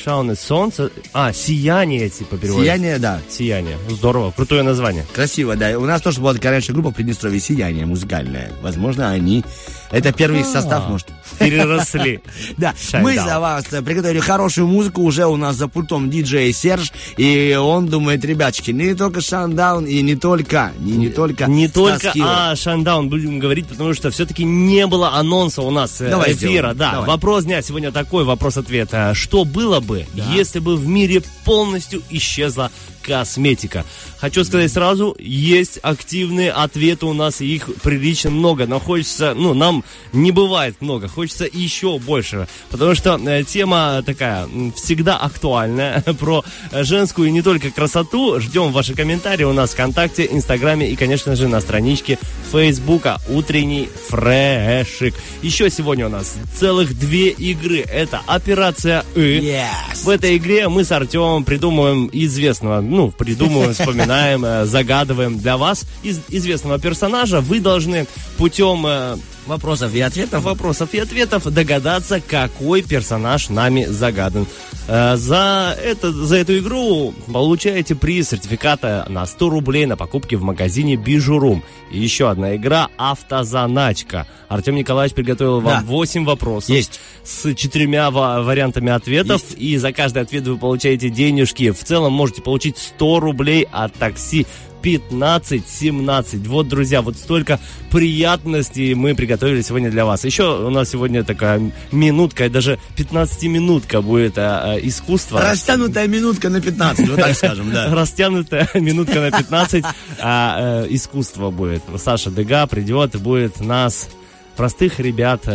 шаун 0.03 0.35
солнце? 0.37 0.91
А, 1.13 1.33
сияние, 1.33 2.09
типа, 2.09 2.37
переводится. 2.39 2.75
Сияние, 2.77 2.99
да. 2.99 3.21
Сияние. 3.29 3.77
Здорово. 3.89 4.31
Крутое 4.31 4.63
название. 4.63 5.05
Красиво, 5.13 5.55
да. 5.57 5.79
У 5.79 5.85
нас 5.85 6.01
тоже 6.01 6.21
была 6.21 6.35
такая 6.35 6.53
раньше 6.53 6.73
группа 6.73 6.91
Приднестровье 6.91 7.41
«Сияние» 7.41 7.87
музыкальная. 7.87 8.53
Возможно, 8.63 9.11
они... 9.11 9.45
Это 9.91 10.11
первый 10.13 10.43
состав, 10.45 10.89
может. 10.89 11.09
Переросли. 11.39 12.21
Да, 12.57 12.75
мы 12.95 13.17
за 13.17 13.41
вас 13.41 13.65
э, 13.73 13.83
приготовили 13.83 14.21
хорошую 14.21 14.67
музыку. 14.67 15.03
Уже 15.03 15.27
у 15.27 15.37
нас 15.37 15.57
за 15.57 15.69
пультом 15.69 16.09
диджей 16.11 16.53
Серж. 16.53 16.93
И 17.17 17.55
он 17.61 17.87
думает, 17.87 18.25
ребяточки, 18.25 18.71
не 18.71 18.95
только 18.95 19.21
Шандаун 19.21 19.85
и 19.85 20.01
не 20.03 20.17
только, 20.23 20.73
не, 20.79 20.93
не 20.93 21.09
только 21.09 21.47
Не 21.47 21.67
только 21.67 22.13
о 22.23 22.55
шандаун 22.55 23.09
будем 23.09 23.41
говорить, 23.41 23.67
потому 23.67 23.93
что 23.93 24.13
все-таки 24.13 24.45
не 24.45 24.87
было 24.87 25.15
анонса 25.15 25.63
у 25.63 25.71
нас 25.73 26.01
э, 26.01 26.09
Давай 26.11 26.33
эфира. 26.33 26.37
сделаем, 26.49 26.77
Да, 26.77 26.93
давай. 26.93 27.09
вопрос 27.09 27.45
дня 27.45 27.61
сегодня 27.61 27.91
такой, 27.91 28.23
вопрос-ответ. 28.23 28.91
А 28.93 29.15
Что 29.15 29.45
было 29.45 29.81
бы, 29.81 30.07
если 30.15 30.61
бы 30.61 30.77
в 30.77 30.87
мире 30.87 31.25
полностью 31.45 32.03
исчезла 32.09 32.71
косметика? 33.03 33.85
Хочу 34.19 34.45
сказать 34.45 34.73
сразу, 34.73 35.17
есть 35.19 35.79
активные 35.83 36.53
ответы 36.53 37.07
у 37.07 37.13
нас, 37.13 37.41
их 37.41 37.69
прилично 37.83 38.31
много, 38.31 38.67
но 38.67 38.79
хочется, 38.79 39.35
ну, 39.35 39.53
нам 39.55 39.85
не 40.13 40.31
бывает 40.31 40.77
много, 40.81 41.09
хочется 41.09 41.47
еще 41.53 41.99
больше, 41.99 42.47
потому 42.71 42.95
что 42.95 43.21
э, 43.25 43.43
тема 43.45 44.03
такая 44.07 44.49
всегда 44.77 45.17
актуальная 45.17 46.01
про 46.21 46.45
женскую 46.73 47.29
и 47.29 47.33
не 47.33 47.43
только 47.43 47.71
красоту. 47.71 48.41
Ждем 48.41 48.73
ваши 48.73 48.95
комментарии 48.95 49.45
у 49.45 49.53
нас 49.53 49.71
в 49.71 49.73
ВКонтакте, 49.75 50.29
Инстаграме 50.31 50.89
и, 50.89 50.97
конечно 50.97 51.35
же, 51.37 51.49
на 51.49 51.61
страничке 51.61 52.19
Фейсбука 52.53 53.21
«Утренний 53.29 53.89
фрешик». 54.09 55.15
Еще 55.43 55.71
сегодня 55.71 56.07
у 56.07 56.11
нас 56.11 56.37
целых 56.55 56.99
две 56.99 57.31
игры. 57.31 57.79
Это 57.81 58.21
«Операция 58.27 59.05
И». 59.15 59.41
Yes. 59.41 60.05
В 60.05 60.09
этой 60.09 60.37
игре 60.37 60.69
мы 60.69 60.85
с 60.85 60.93
Артемом 60.93 61.45
придумываем 61.45 62.11
известного, 62.13 62.81
ну, 62.93 63.11
придумываем, 63.11 63.73
вспоминаем, 63.75 64.45
э, 64.45 64.65
загадываем 64.67 65.39
для 65.39 65.57
вас 65.57 65.85
из 66.03 66.21
известного 66.29 66.79
персонажа. 66.79 67.41
Вы 67.41 67.61
должны 67.61 68.07
путем 68.37 68.85
э, 68.87 69.17
Вопросов 69.45 69.93
и 69.93 70.01
ответов. 70.01 70.45
вопросов 70.45 70.95
и 70.95 70.99
ответов 71.01 71.43
догадаться, 71.53 72.21
какой 72.21 72.83
персонаж 72.83 73.49
нами 73.49 73.87
загадан. 73.87 74.47
Э, 74.87 75.17
За, 75.17 75.77
это, 75.83 76.13
за 76.13 76.37
эту 76.37 76.59
игру 76.59 77.13
получаете 77.33 77.97
приз 77.97 78.29
сертификата 78.31 79.05
на 79.09 79.27
100 79.27 79.49
рублей 79.51 79.87
на 79.87 79.97
покупки 79.97 80.37
в 80.37 80.43
магазине 80.45 80.95
Бижурум. 80.95 81.65
И 81.91 81.99
еще 81.99 82.31
одна 82.31 82.55
игра 82.55 82.89
«Автозаначка». 82.97 84.27
Артем 84.49 84.77
Николаевич 84.77 85.15
приготовил 85.15 85.61
вам 85.61 85.81
Да. 85.81 85.87
8 85.87 86.25
вопросов 86.25 86.71
Есть. 86.71 87.01
с 87.25 87.55
четырьмя 87.55 88.11
ва- 88.11 88.43
вариантами 88.43 88.93
ответов. 88.93 89.43
И 89.57 89.77
за 89.77 89.93
каждый 89.93 90.23
ответ 90.23 90.47
вы 90.47 90.57
получаете 90.57 91.09
денежки. 91.11 91.71
В 91.71 91.83
целом 91.83 92.13
можете 92.13 92.43
получить 92.43 92.79
100 92.83 93.21
рублей 93.21 93.67
от 93.71 93.95
такси 93.95 94.47
15-17. 94.83 96.49
Вот, 96.49 96.69
друзья, 96.69 97.03
вот 97.03 97.17
столько 97.17 97.61
приятностей 97.91 98.95
мы 98.95 99.15
приготовили 99.15 99.63
сегодня 99.63 99.91
для 99.91 100.05
вас. 100.05 100.25
Еще 100.25 100.67
у 100.67 100.71
нас 100.71 100.91
сегодня 100.91 101.25
такая 101.25 101.73
минутка, 101.93 102.49
даже 102.51 102.79
15-минутка 102.97 104.03
будет 104.03 104.39
а, 104.39 104.73
а, 104.75 104.79
искусство. 104.79 105.41
Растянутая 105.41 106.09
минутка 106.09 106.49
на 106.49 106.61
15, 106.61 107.09
вот 107.09 107.21
так 107.21 107.37
скажем, 107.37 107.71
да. 107.71 107.89
Растянутая 107.95 108.69
минутка 108.75 109.21
на 109.21 109.31
15, 109.31 109.85
а, 110.21 110.85
э, 110.85 110.87
искусство 110.91 111.51
будет. 111.51 111.83
Саша 111.97 112.31
Дега 112.31 112.67
придет 112.67 113.15
и 113.15 113.19
будет 113.19 113.61
нас, 113.61 114.09
простых 114.57 114.99
ребят, 114.99 115.47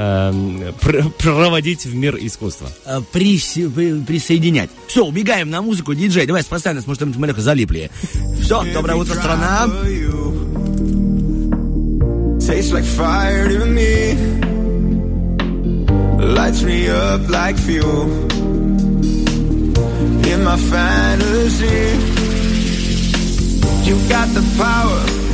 э, 0.00 0.32
э, 0.68 0.72
пр- 0.80 1.10
проводить 1.18 1.84
в 1.84 1.94
мир 1.94 2.16
искусства. 2.20 2.68
Э, 2.86 3.00
приси- 3.12 3.68
присоединять. 4.04 4.70
Все, 4.86 5.04
убегаем 5.04 5.50
на 5.50 5.60
музыку. 5.62 5.94
Диджей, 5.94 6.26
давай 6.26 6.42
спасай 6.42 6.74
нас, 6.74 6.86
может, 6.86 7.02
мы 7.04 7.12
маленько 7.18 7.40
залипли. 7.40 7.90
Все, 8.42 8.64
доброе 8.72 8.94
утро, 8.96 9.14
страна. 9.14 9.68
Tastes 12.40 12.72
like 12.72 12.84
fire 12.84 13.48
to 13.48 13.66
me. 13.66 14.16
Lights 16.34 16.62
me 16.62 16.88
up 16.88 17.28
like 17.28 17.56
fuel. 17.56 18.08
In 20.26 20.42
my 20.44 20.56
fantasy, 20.56 21.80
you 23.84 23.96
got 24.08 24.28
the 24.34 24.42
power 24.58 25.29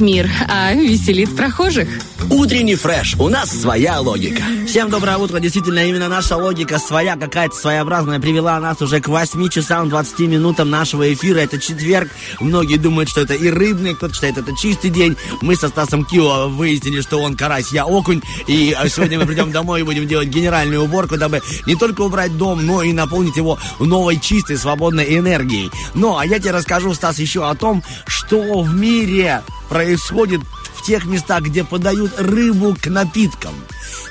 мир, 0.00 0.30
а 0.48 0.72
веселит 0.72 1.34
прохожих. 1.36 1.88
Утренний 2.28 2.76
фреш. 2.76 3.16
У 3.18 3.28
нас 3.28 3.50
своя 3.50 4.00
логика. 4.00 4.42
Всем 4.66 4.88
доброе 4.88 5.16
утро. 5.16 5.40
Действительно, 5.40 5.88
именно 5.88 6.08
наша 6.08 6.36
логика 6.36 6.78
своя, 6.78 7.16
какая-то 7.16 7.56
своеобразная, 7.56 8.20
привела 8.20 8.60
нас 8.60 8.80
уже 8.82 9.00
к 9.00 9.08
8 9.08 9.48
часам 9.48 9.88
20 9.88 10.20
минутам 10.20 10.70
нашего 10.70 11.12
эфира. 11.12 11.38
Это 11.38 11.58
четверг. 11.58 12.10
Многие 12.38 12.76
думают, 12.76 13.08
что 13.08 13.22
это 13.22 13.34
и 13.34 13.48
рыбный, 13.48 13.94
кто-то 13.94 14.14
считает, 14.14 14.38
это 14.38 14.54
чистый 14.56 14.90
день. 14.90 15.16
Мы 15.40 15.56
со 15.56 15.68
Стасом 15.68 16.04
Кио 16.04 16.48
выяснили, 16.48 17.00
что 17.00 17.18
он 17.18 17.36
карась, 17.36 17.72
я 17.72 17.84
окунь. 17.84 18.22
И 18.46 18.76
э, 18.78 18.88
сегодня 18.88 19.18
мы 19.18 19.26
придем 19.26 19.50
домой 19.50 19.80
и 19.80 19.84
будем 19.84 20.06
делать 20.06 20.28
генеральную 20.28 20.84
уборку, 20.84 21.16
дабы 21.16 21.42
не 21.66 21.74
только 21.74 22.02
убрать 22.02 22.36
дом, 22.36 22.64
но 22.64 22.82
и 22.82 22.92
наполнить 22.92 23.36
его 23.36 23.58
новой, 23.80 24.20
чистой, 24.20 24.56
свободной 24.56 25.16
энергией. 25.18 25.70
Ну, 25.94 26.16
а 26.16 26.24
я 26.24 26.38
тебе 26.38 26.52
расскажу, 26.52 26.94
Стас, 26.94 27.18
еще 27.18 27.48
о 27.48 27.54
том, 27.54 27.82
что 28.06 28.62
в 28.62 28.74
мире 28.74 29.42
происходит 29.70 30.40
в 30.74 30.82
тех 30.82 31.06
местах, 31.06 31.42
где 31.42 31.64
подают 31.64 32.12
рыбу 32.18 32.76
к 32.78 32.88
напиткам. 32.88 33.54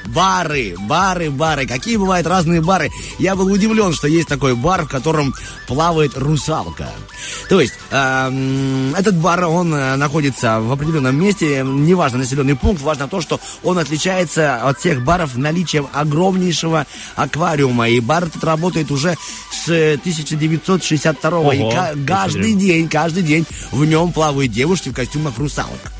Бары, 0.05 0.75
бары, 0.87 1.29
бары. 1.29 1.67
Какие 1.67 1.97
бывают 1.97 2.25
разные 2.25 2.61
бары. 2.61 2.89
Я 3.19 3.35
был 3.35 3.47
удивлен, 3.47 3.93
что 3.93 4.07
есть 4.07 4.27
такой 4.27 4.55
бар, 4.55 4.85
в 4.85 4.89
котором 4.89 5.33
плавает 5.67 6.17
русалка. 6.17 6.87
То 7.49 7.59
есть, 7.59 7.73
эм, 7.91 8.95
этот 8.95 9.15
бар, 9.17 9.45
он 9.45 9.73
э, 9.73 9.95
находится 9.97 10.61
в 10.61 10.71
определенном 10.71 11.19
месте, 11.19 11.63
неважно 11.63 12.19
населенный 12.19 12.55
пункт, 12.55 12.81
важно 12.81 13.07
то, 13.07 13.19
что 13.19 13.39
он 13.61 13.77
отличается 13.77 14.55
от 14.67 14.79
всех 14.79 15.03
баров 15.03 15.35
наличием 15.35 15.87
огромнейшего 15.93 16.85
аквариума. 17.15 17.89
И 17.89 17.99
бар 17.99 18.25
этот 18.25 18.43
работает 18.43 18.91
уже 18.91 19.17
с 19.65 19.97
1962 20.01 21.39
Ого, 21.39 21.53
И 21.53 21.57
ка- 21.59 21.91
ничего 21.93 22.07
каждый 22.07 22.53
день, 22.53 22.89
каждый 22.89 23.23
день 23.23 23.45
в 23.71 23.85
нем 23.85 24.11
плавают 24.11 24.51
девушки 24.51 24.89
в 24.89 24.93
костюмах 24.93 25.37
русалок. 25.37 25.91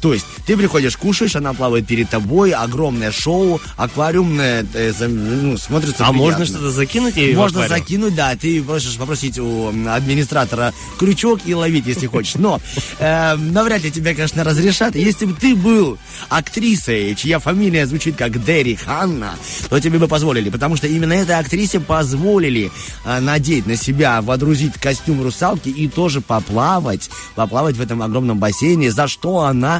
То 0.00 0.12
есть 0.12 0.24
ты 0.46 0.56
приходишь, 0.56 0.96
кушаешь, 0.96 1.36
она 1.36 1.52
плавает 1.54 1.86
перед 1.86 2.08
тобой, 2.08 2.52
огромное 2.52 3.12
шоу, 3.12 3.60
аквариумное, 3.76 4.66
э, 4.74 4.92
ну, 5.06 5.56
смотрится 5.56 6.04
А 6.06 6.10
приятно. 6.10 6.22
можно 6.22 6.46
что-то 6.46 6.70
закинуть 6.70 7.16
ей 7.16 7.34
Можно 7.34 7.68
закинуть, 7.68 8.14
да, 8.14 8.34
ты 8.36 8.62
просишь 8.62 8.96
попросить 8.96 9.38
у 9.38 9.68
администратора 9.88 10.72
крючок 10.98 11.40
и 11.44 11.54
ловить, 11.54 11.86
если 11.86 12.06
хочешь. 12.06 12.34
Но 12.36 12.60
э, 12.98 13.36
навряд 13.36 13.82
ли 13.82 13.90
тебе, 13.90 14.14
конечно, 14.14 14.44
разрешат. 14.44 14.94
Если 14.94 15.26
бы 15.26 15.34
ты 15.34 15.54
был 15.54 15.98
актрисой, 16.28 17.14
чья 17.14 17.38
фамилия 17.38 17.86
звучит 17.86 18.16
как 18.16 18.42
Дерри 18.44 18.76
Ханна, 18.76 19.34
то 19.68 19.80
тебе 19.80 19.98
бы 19.98 20.08
позволили. 20.08 20.50
Потому 20.50 20.76
что 20.76 20.86
именно 20.86 21.12
этой 21.12 21.36
актрисе 21.36 21.80
позволили 21.80 22.70
э, 23.04 23.20
надеть 23.20 23.66
на 23.66 23.76
себя, 23.76 24.22
водрузить 24.22 24.74
костюм 24.74 25.22
русалки 25.22 25.68
и 25.68 25.88
тоже 25.88 26.20
поплавать, 26.20 27.10
поплавать 27.34 27.76
в 27.76 27.80
этом 27.80 28.02
огромном 28.02 28.38
бассейне, 28.38 28.90
за 28.90 29.08
что 29.08 29.40
она 29.40 29.77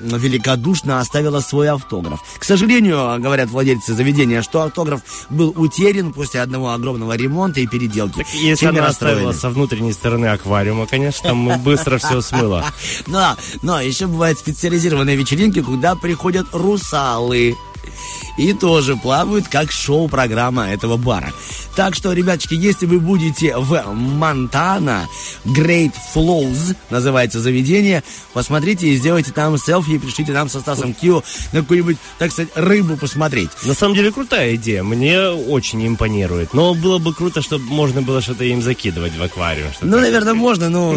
великодушно 0.00 1.00
оставила 1.00 1.40
свой 1.40 1.68
автограф. 1.68 2.20
К 2.38 2.44
сожалению, 2.44 3.20
говорят 3.20 3.50
владельцы 3.50 3.94
заведения, 3.94 4.42
что 4.42 4.62
автограф 4.62 5.02
был 5.30 5.52
утерян 5.56 6.12
после 6.12 6.40
одного 6.40 6.72
огромного 6.72 7.16
ремонта 7.16 7.60
и 7.60 7.66
переделки. 7.66 8.18
Так 8.18 8.34
если 8.34 8.66
Сильно 8.66 8.80
она 8.80 8.88
оставила 8.88 9.32
со 9.32 9.50
внутренней 9.50 9.92
стороны 9.92 10.26
аквариума, 10.26 10.86
конечно, 10.86 11.30
там 11.30 11.62
быстро 11.62 11.98
все 11.98 12.20
смыло. 12.20 12.64
Но, 13.06 13.36
но 13.62 13.80
еще 13.80 14.06
бывают 14.06 14.38
специализированные 14.38 15.16
вечеринки, 15.16 15.60
куда 15.60 15.94
приходят 15.94 16.46
русалы. 16.52 17.56
И 18.38 18.52
тоже 18.52 18.96
плавают 18.96 19.48
как 19.48 19.70
шоу-программа 19.70 20.68
этого 20.68 20.96
бара. 20.96 21.32
Так 21.76 21.94
что, 21.94 22.12
ребяточки, 22.12 22.54
если 22.54 22.84
вы 22.84 23.00
будете 23.00 23.56
в 23.56 23.82
Монтана, 23.94 25.08
Great 25.44 25.92
Flows 26.14 26.76
называется 26.90 27.40
заведение, 27.40 28.02
посмотрите 28.34 28.88
и 28.88 28.96
сделайте 28.96 29.32
там 29.32 29.56
селфи 29.56 29.92
и 29.92 29.98
пришлите 29.98 30.32
нам 30.32 30.50
со 30.50 30.60
Стасом 30.60 30.92
Кио 30.92 31.22
на 31.52 31.60
какую-нибудь, 31.60 31.96
так 32.18 32.30
сказать, 32.30 32.50
рыбу 32.54 32.96
посмотреть. 32.96 33.50
На 33.64 33.74
самом 33.74 33.94
деле 33.94 34.12
крутая 34.12 34.54
идея, 34.56 34.82
мне 34.82 35.28
очень 35.28 35.86
импонирует. 35.86 36.52
Но 36.52 36.74
было 36.74 36.98
бы 36.98 37.14
круто, 37.14 37.40
чтобы 37.40 37.64
можно 37.64 38.02
было 38.02 38.20
что-то 38.20 38.44
им 38.44 38.60
закидывать 38.60 39.16
в 39.16 39.22
аквариум. 39.22 39.70
Ну, 39.80 39.98
наверное, 39.98 40.34
можно, 40.34 40.68
но 40.68 40.94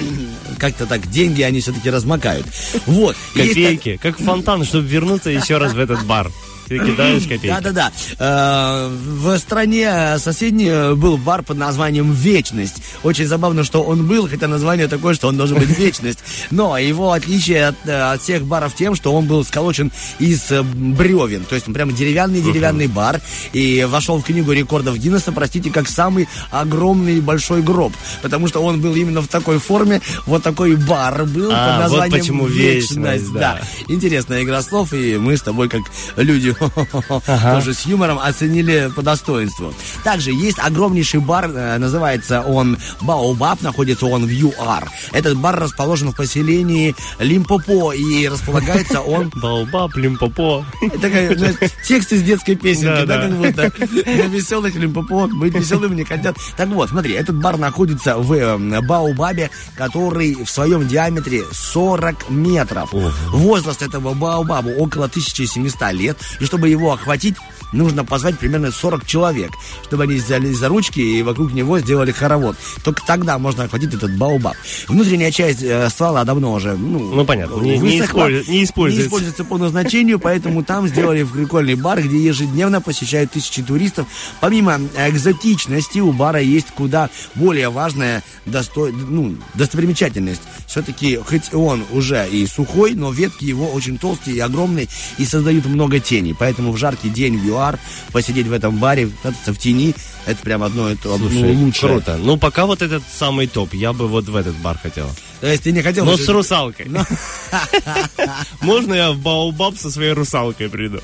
как-то 0.58 0.86
так 0.86 1.10
деньги 1.10 1.42
они 1.42 1.60
все-таки 1.60 1.90
размакают. 1.90 2.46
Вот. 2.86 3.16
Копейки, 3.34 3.98
как 4.02 4.18
фонтан, 4.18 4.64
чтобы 4.64 4.86
вернуться 4.88 5.28
еще 5.28 5.58
раз 5.58 5.74
в 5.74 5.78
этот 5.78 6.04
бар. 6.06 6.15
par. 6.16 6.55
Ты 6.68 6.78
кидаешь 6.78 7.22
копейки. 7.22 7.46
Да-да-да. 7.48 7.92
Э, 8.18 8.88
В 8.88 9.38
стране 9.38 10.18
соседней 10.18 10.68
э, 10.68 10.94
был 10.94 11.16
бар 11.16 11.42
под 11.42 11.56
названием 11.58 12.12
«Вечность». 12.12 12.82
Очень 13.02 13.26
забавно, 13.26 13.64
что 13.64 13.82
он 13.82 14.06
был, 14.06 14.28
хотя 14.28 14.48
название 14.48 14.88
такое, 14.88 15.14
что 15.14 15.28
он 15.28 15.36
должен 15.36 15.58
быть 15.58 15.68
«Вечность». 15.78 16.18
Но 16.50 16.76
его 16.78 17.12
отличие 17.12 17.66
от, 17.68 17.76
э, 17.86 18.12
от 18.12 18.22
всех 18.22 18.44
баров 18.44 18.74
тем, 18.74 18.94
что 18.94 19.12
он 19.14 19.26
был 19.26 19.44
сколочен 19.44 19.92
из 20.18 20.50
э, 20.50 20.62
бревен. 20.62 21.44
То 21.44 21.54
есть 21.54 21.68
он 21.68 21.74
прямо 21.74 21.92
деревянный-деревянный 21.92 22.88
бар. 22.88 23.20
И 23.52 23.86
вошел 23.88 24.18
в 24.20 24.24
книгу 24.24 24.52
рекордов 24.52 24.96
Гиннесса, 24.98 25.32
простите, 25.32 25.70
как 25.70 25.88
самый 25.88 26.28
огромный 26.50 27.20
большой 27.20 27.62
гроб. 27.62 27.92
Потому 28.22 28.48
что 28.48 28.60
он 28.62 28.80
был 28.80 28.94
именно 28.94 29.20
в 29.22 29.28
такой 29.28 29.58
форме. 29.58 30.00
Вот 30.26 30.42
такой 30.42 30.76
бар 30.76 31.24
был 31.24 31.50
А, 31.52 31.66
под 31.66 31.74
вот 31.74 31.80
названием 31.82 32.20
почему 32.20 32.46
«Вечность», 32.46 33.32
да. 33.32 33.60
Интересная 33.88 34.42
игра 34.42 34.62
слов, 34.62 34.92
и 34.92 35.16
мы 35.16 35.36
с 35.36 35.42
тобой, 35.42 35.68
как 35.68 35.82
люди, 36.16 36.55
тоже 36.56 37.74
с 37.74 37.86
юмором, 37.86 38.18
оценили 38.18 38.90
по 38.94 39.02
достоинству. 39.02 39.72
Также 40.04 40.32
есть 40.32 40.58
огромнейший 40.58 41.20
бар, 41.20 41.50
э, 41.52 41.78
называется 41.78 42.42
он 42.42 42.78
Баобаб, 43.00 43.62
находится 43.62 44.06
он 44.06 44.26
в 44.26 44.30
ЮАР. 44.30 44.90
Этот 45.12 45.36
бар 45.38 45.58
расположен 45.58 46.10
в 46.12 46.16
поселении 46.16 46.94
Лимпопо, 47.18 47.92
и 47.92 48.28
располагается 48.28 49.00
он... 49.00 49.32
Балбап, 49.36 49.96
лимпопо. 49.96 50.64
Знаешь, 50.80 51.56
текст 51.86 52.12
из 52.12 52.22
детской 52.22 52.56
песенки, 52.56 53.06
да. 53.06 53.22
как 53.22 53.36
будто 53.36 53.72
на 53.78 54.26
веселых 54.26 54.74
Лимпопо, 54.74 55.26
быть 55.28 55.54
веселым 55.54 55.94
не 55.94 56.04
хотят. 56.04 56.36
Так 56.56 56.68
вот, 56.68 56.90
смотри, 56.90 57.14
этот 57.14 57.36
бар 57.36 57.58
находится 57.58 58.16
в 58.16 58.32
э, 58.32 58.80
Баобабе, 58.80 59.50
который 59.76 60.44
в 60.44 60.50
своем 60.50 60.86
диаметре 60.86 61.44
40 61.52 62.30
метров. 62.30 62.92
Возраст 62.92 63.82
этого 63.82 64.14
Баобаба 64.14 64.68
около 64.68 65.06
1700 65.06 65.92
лет, 65.92 66.18
и 66.40 66.45
чтобы 66.46 66.68
его 66.68 66.92
охватить, 66.92 67.36
нужно 67.72 68.04
позвать 68.04 68.38
примерно 68.38 68.70
40 68.70 69.06
человек, 69.06 69.50
чтобы 69.84 70.04
они 70.04 70.14
взяли 70.16 70.52
за 70.52 70.68
ручки 70.68 71.00
и 71.00 71.22
вокруг 71.22 71.52
него 71.52 71.78
сделали 71.78 72.12
хоровод. 72.12 72.56
Только 72.84 73.02
тогда 73.06 73.38
можно 73.38 73.64
охватить 73.64 73.94
этот 73.94 74.16
Баобаб. 74.16 74.54
Внутренняя 74.88 75.30
часть 75.30 75.62
э, 75.62 75.88
ствола 75.90 76.24
давно 76.24 76.52
уже, 76.52 76.74
ну, 76.76 76.98
Ну, 77.14 77.24
понятно, 77.24 77.60
не- 77.60 77.78
не 77.78 78.00
используется- 78.00 78.50
не 78.50 78.64
используется. 78.64 79.06
используется 79.06 79.44
по 79.44 79.58
назначению, 79.58 80.18
поэтому 80.18 80.62
там 80.64 80.86
сделали 80.88 81.22
прикольный 81.24 81.74
бар, 81.74 82.02
где 82.02 82.18
ежедневно 82.18 82.80
посещают 82.80 83.32
тысячи 83.32 83.62
туристов. 83.62 84.06
Помимо 84.40 84.78
экзотичности, 84.96 85.98
у 85.98 86.12
бара 86.12 86.40
есть 86.40 86.68
куда 86.74 87.10
более 87.34 87.70
важная 87.70 88.22
досто... 88.44 88.86
ну, 88.92 89.36
достопримечательность. 89.54 90.42
Все-таки, 90.66 91.16
хоть 91.16 91.52
он 91.54 91.84
уже 91.92 92.28
и 92.30 92.46
сухой, 92.46 92.94
но 92.94 93.10
ветки 93.10 93.44
его 93.44 93.70
очень 93.70 93.98
толстые 93.98 94.36
и 94.36 94.40
огромные 94.40 94.88
и 95.18 95.24
создают 95.24 95.66
много 95.66 95.98
тени. 96.00 96.34
Поэтому 96.38 96.72
в 96.72 96.76
жаркий 96.76 97.08
день 97.08 97.38
в 97.38 97.44
ЮАР 97.56 97.78
посидеть 98.12 98.46
в 98.46 98.52
этом 98.52 98.76
баре, 98.76 99.10
кататься 99.22 99.52
в 99.52 99.58
тени, 99.58 99.94
это 100.26 100.42
прям 100.42 100.64
одно 100.64 100.88
это 100.90 101.14
одно 101.14 101.30
Слушай, 101.30 101.54
лучшее. 101.54 101.92
круто. 101.92 102.18
Ну, 102.20 102.36
пока 102.36 102.66
вот 102.66 102.82
этот 102.82 103.04
самый 103.08 103.46
топ. 103.46 103.72
Я 103.74 103.92
бы 103.92 104.08
вот 104.08 104.24
в 104.24 104.34
этот 104.34 104.56
бар 104.56 104.76
хотел. 104.76 105.08
То 105.40 105.46
есть 105.46 105.62
ты 105.62 105.72
не 105.72 105.82
хотел... 105.82 106.04
Но 106.04 106.16
с 106.16 106.28
русалкой. 106.28 106.90
Можно 108.60 108.94
я 108.94 109.12
в 109.12 109.18
Баобаб 109.18 109.76
со 109.76 109.90
своей 109.90 110.12
русалкой 110.12 110.68
приду? 110.68 111.00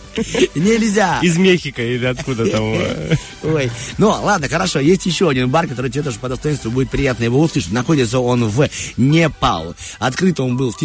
Нельзя! 0.57 1.21
Из 1.23 1.37
Мехико 1.37 1.83
или 1.83 2.05
откуда 2.05 2.51
там. 2.51 2.63
Ой. 3.45 3.71
Ну, 3.99 4.09
ладно, 4.09 4.49
хорошо. 4.49 4.81
Есть 4.81 5.07
еще 5.07 5.29
один 5.29 5.51
бар, 5.51 5.69
который 5.69 5.91
тебе 5.91 6.03
тоже 6.03 6.19
по 6.19 6.29
достоинству 6.29 6.73
будет 6.73 6.91
приятно 6.91 7.23
его 7.23 7.41
услышать. 7.41 7.71
Находится 7.71 8.19
он 8.19 8.47
в 8.47 8.69
Непал. 8.97 9.77
Открыт 10.01 10.41
он 10.41 10.57
был 10.57 10.73
в 10.73 10.77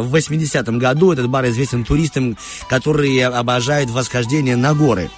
1980 0.00 0.68
году. 0.78 1.12
Этот 1.12 1.28
бар 1.28 1.46
известен 1.48 1.84
туристам, 1.84 2.36
которые 2.68 3.26
обожают 3.26 3.90
восхождение 3.90 4.56
на 4.56 4.74
горы. 4.74 5.10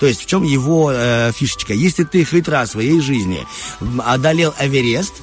То 0.00 0.06
есть 0.06 0.22
в 0.22 0.26
чем 0.26 0.42
его 0.42 0.90
э, 0.92 1.32
фишечка? 1.34 1.72
Если 1.72 2.04
ты 2.04 2.24
хоть 2.24 2.48
раз 2.48 2.68
в 2.68 2.72
своей 2.72 3.00
жизни 3.00 3.46
одолел 4.04 4.54
Эверест, 4.60 5.14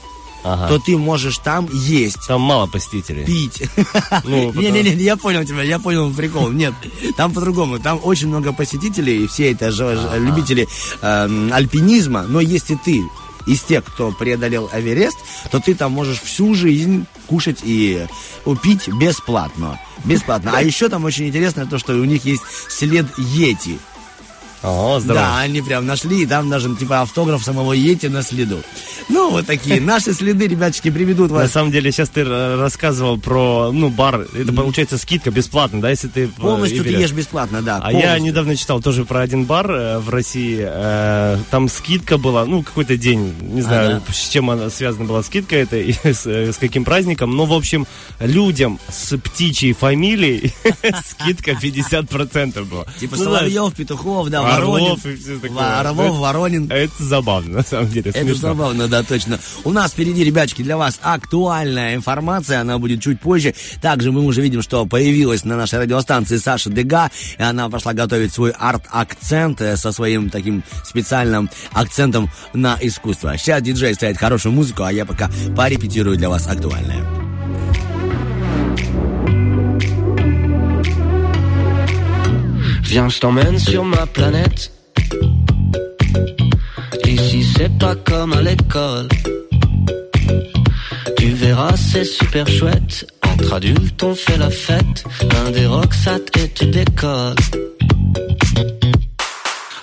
Ага. 0.45 0.67
то 0.67 0.77
ты 0.79 0.97
можешь 0.97 1.37
там 1.37 1.69
есть 1.71 2.27
Там 2.27 2.41
мало 2.41 2.67
посетителей. 2.67 3.23
пить. 3.23 3.63
Ну, 4.25 4.51
Не-не-не, 4.53 4.91
я 5.01 5.15
понял 5.15 5.45
тебя, 5.45 5.61
я 5.63 5.79
понял 5.79 6.11
прикол. 6.13 6.49
Нет, 6.49 6.73
там 7.15 7.31
по-другому. 7.33 7.79
Там 7.79 7.99
очень 8.03 8.27
много 8.27 8.51
посетителей, 8.51 9.23
и 9.23 9.27
все 9.27 9.51
это 9.53 9.71
же, 9.71 9.95
же 9.95 10.19
любители 10.19 10.67
эм, 11.01 11.53
альпинизма. 11.53 12.23
Но 12.23 12.41
если 12.41 12.75
ты 12.75 13.01
из 13.45 13.61
тех, 13.61 13.83
кто 13.83 14.11
преодолел 14.11 14.69
Эверест, 14.73 15.17
то 15.51 15.59
ты 15.59 15.75
там 15.75 15.91
можешь 15.91 16.21
всю 16.21 16.53
жизнь 16.55 17.05
кушать 17.27 17.59
и 17.63 18.07
э, 18.45 18.55
пить 18.61 18.87
бесплатно. 18.87 19.79
Бесплатно. 20.05 20.51
А 20.53 20.61
еще 20.63 20.89
там 20.89 21.05
очень 21.05 21.27
интересно 21.27 21.65
то, 21.65 21.77
что 21.77 21.93
у 21.93 22.05
них 22.05 22.25
есть 22.25 22.43
след 22.69 23.05
Йети. 23.17 23.79
О, 24.63 24.99
здорово. 24.99 25.25
Да, 25.25 25.39
они 25.39 25.61
прям 25.61 25.85
нашли, 25.85 26.23
и 26.23 26.25
там 26.25 26.49
даже 26.49 26.73
типа 26.75 27.01
автограф 27.01 27.43
самого 27.43 27.73
Йети 27.73 28.07
на 28.07 28.23
следу. 28.23 28.61
Ну, 29.09 29.29
вот 29.31 29.45
такие. 29.45 29.81
Наши 29.81 30.13
следы, 30.13 30.47
ребяточки, 30.47 30.89
приведут 30.89 31.29
На 31.29 31.37
вас 31.37 31.51
самом 31.51 31.71
деле, 31.71 31.91
сейчас 31.91 32.09
ты 32.09 32.23
рассказывал 32.23 33.19
про, 33.19 33.71
ну, 33.71 33.89
бар, 33.89 34.25
это 34.33 34.53
получается 34.53 34.97
скидка 34.97 35.31
бесплатно, 35.31 35.81
да, 35.81 35.89
если 35.89 36.07
ты... 36.07 36.23
э, 36.23 36.27
полностью 36.27 36.83
ты 36.83 36.91
ешь 36.91 37.11
бесплатно, 37.11 37.61
да. 37.61 37.79
А 37.83 37.91
я 37.91 38.17
недавно 38.19 38.55
читал 38.55 38.81
тоже 38.81 39.03
про 39.05 39.21
один 39.21 39.43
бар 39.45 39.69
э, 39.69 39.99
в 39.99 40.09
России. 40.09 40.65
э, 40.65 41.37
там 41.51 41.67
скидка 41.67 42.17
была, 42.17 42.45
ну, 42.45 42.63
какой-то 42.63 42.97
день, 42.97 43.35
не 43.41 43.61
знаю, 43.61 44.01
с 44.09 44.29
чем 44.29 44.49
она 44.49 44.69
связана 44.69 45.05
была 45.05 45.23
скидка 45.23 45.55
это 45.57 45.77
и 45.77 45.93
с, 45.93 46.25
с 46.25 46.57
каким 46.57 46.85
праздником. 46.85 47.35
Но, 47.35 47.45
в 47.45 47.53
общем, 47.53 47.85
людям 48.19 48.79
с 48.89 49.17
птичьей 49.17 49.73
фамилией 49.73 50.53
скидка 51.05 51.51
50% 51.51 52.63
была. 52.63 52.85
Типа 52.99 53.17
Ну, 53.17 53.23
Соловьев, 53.25 53.73
Петухов, 53.73 54.29
да, 54.29 54.52
Орлов 54.55 55.03
Воронин. 55.03 55.13
и 55.13 55.15
всё 55.17 55.39
такое. 55.39 55.79
Орлов, 55.79 56.05
Это- 56.05 56.13
Воронин. 56.13 56.71
Это 56.71 57.03
забавно, 57.03 57.57
на 57.57 57.63
самом 57.63 57.89
деле, 57.89 58.11
Это 58.11 58.19
смешно. 58.21 58.49
забавно, 58.49 58.87
да, 58.87 59.03
точно. 59.03 59.39
У 59.63 59.71
нас 59.71 59.91
впереди, 59.91 60.23
ребяточки, 60.23 60.61
для 60.63 60.77
вас 60.77 60.99
актуальная 61.01 61.95
информация, 61.95 62.61
она 62.61 62.77
будет 62.77 63.01
чуть 63.01 63.19
позже. 63.19 63.53
Также 63.81 64.11
мы 64.11 64.21
уже 64.21 64.41
видим, 64.41 64.61
что 64.61 64.85
появилась 64.85 65.43
на 65.45 65.55
нашей 65.57 65.79
радиостанции 65.79 66.37
Саша 66.37 66.69
Дега, 66.69 67.09
и 67.37 67.41
она 67.43 67.69
пошла 67.69 67.93
готовить 67.93 68.33
свой 68.33 68.51
арт-акцент 68.51 69.61
э, 69.61 69.77
со 69.77 69.91
своим 69.91 70.29
таким 70.29 70.63
специальным 70.83 71.49
акцентом 71.71 72.29
на 72.53 72.77
искусство. 72.81 73.37
Сейчас 73.37 73.61
диджей 73.61 73.93
ставит 73.95 74.17
хорошую 74.17 74.53
музыку, 74.53 74.83
а 74.83 74.91
я 74.91 75.05
пока 75.05 75.29
порепетирую 75.55 76.17
для 76.17 76.29
вас 76.29 76.47
актуальное. 76.47 77.22
Viens, 82.83 83.09
je 83.09 83.19
t'emmène 83.19 83.57
sur 83.59 83.83
ma 83.83 84.05
planète. 84.05 84.71
Ici, 87.05 87.43
c'est 87.55 87.77
pas 87.77 87.95
comme 87.95 88.33
à 88.33 88.41
l'école. 88.41 89.07
Tu 91.17 91.29
verras, 91.29 91.75
c'est 91.75 92.05
super 92.05 92.47
chouette. 92.47 93.05
Entre 93.23 93.53
adultes, 93.53 94.03
on 94.03 94.15
fait 94.15 94.37
la 94.37 94.49
fête. 94.49 95.03
Un 95.45 95.51
des 95.51 95.65
rocks, 95.65 95.93
ça 95.93 96.17
et 96.37 96.49
tu 96.49 96.65
décolles. 96.67 97.35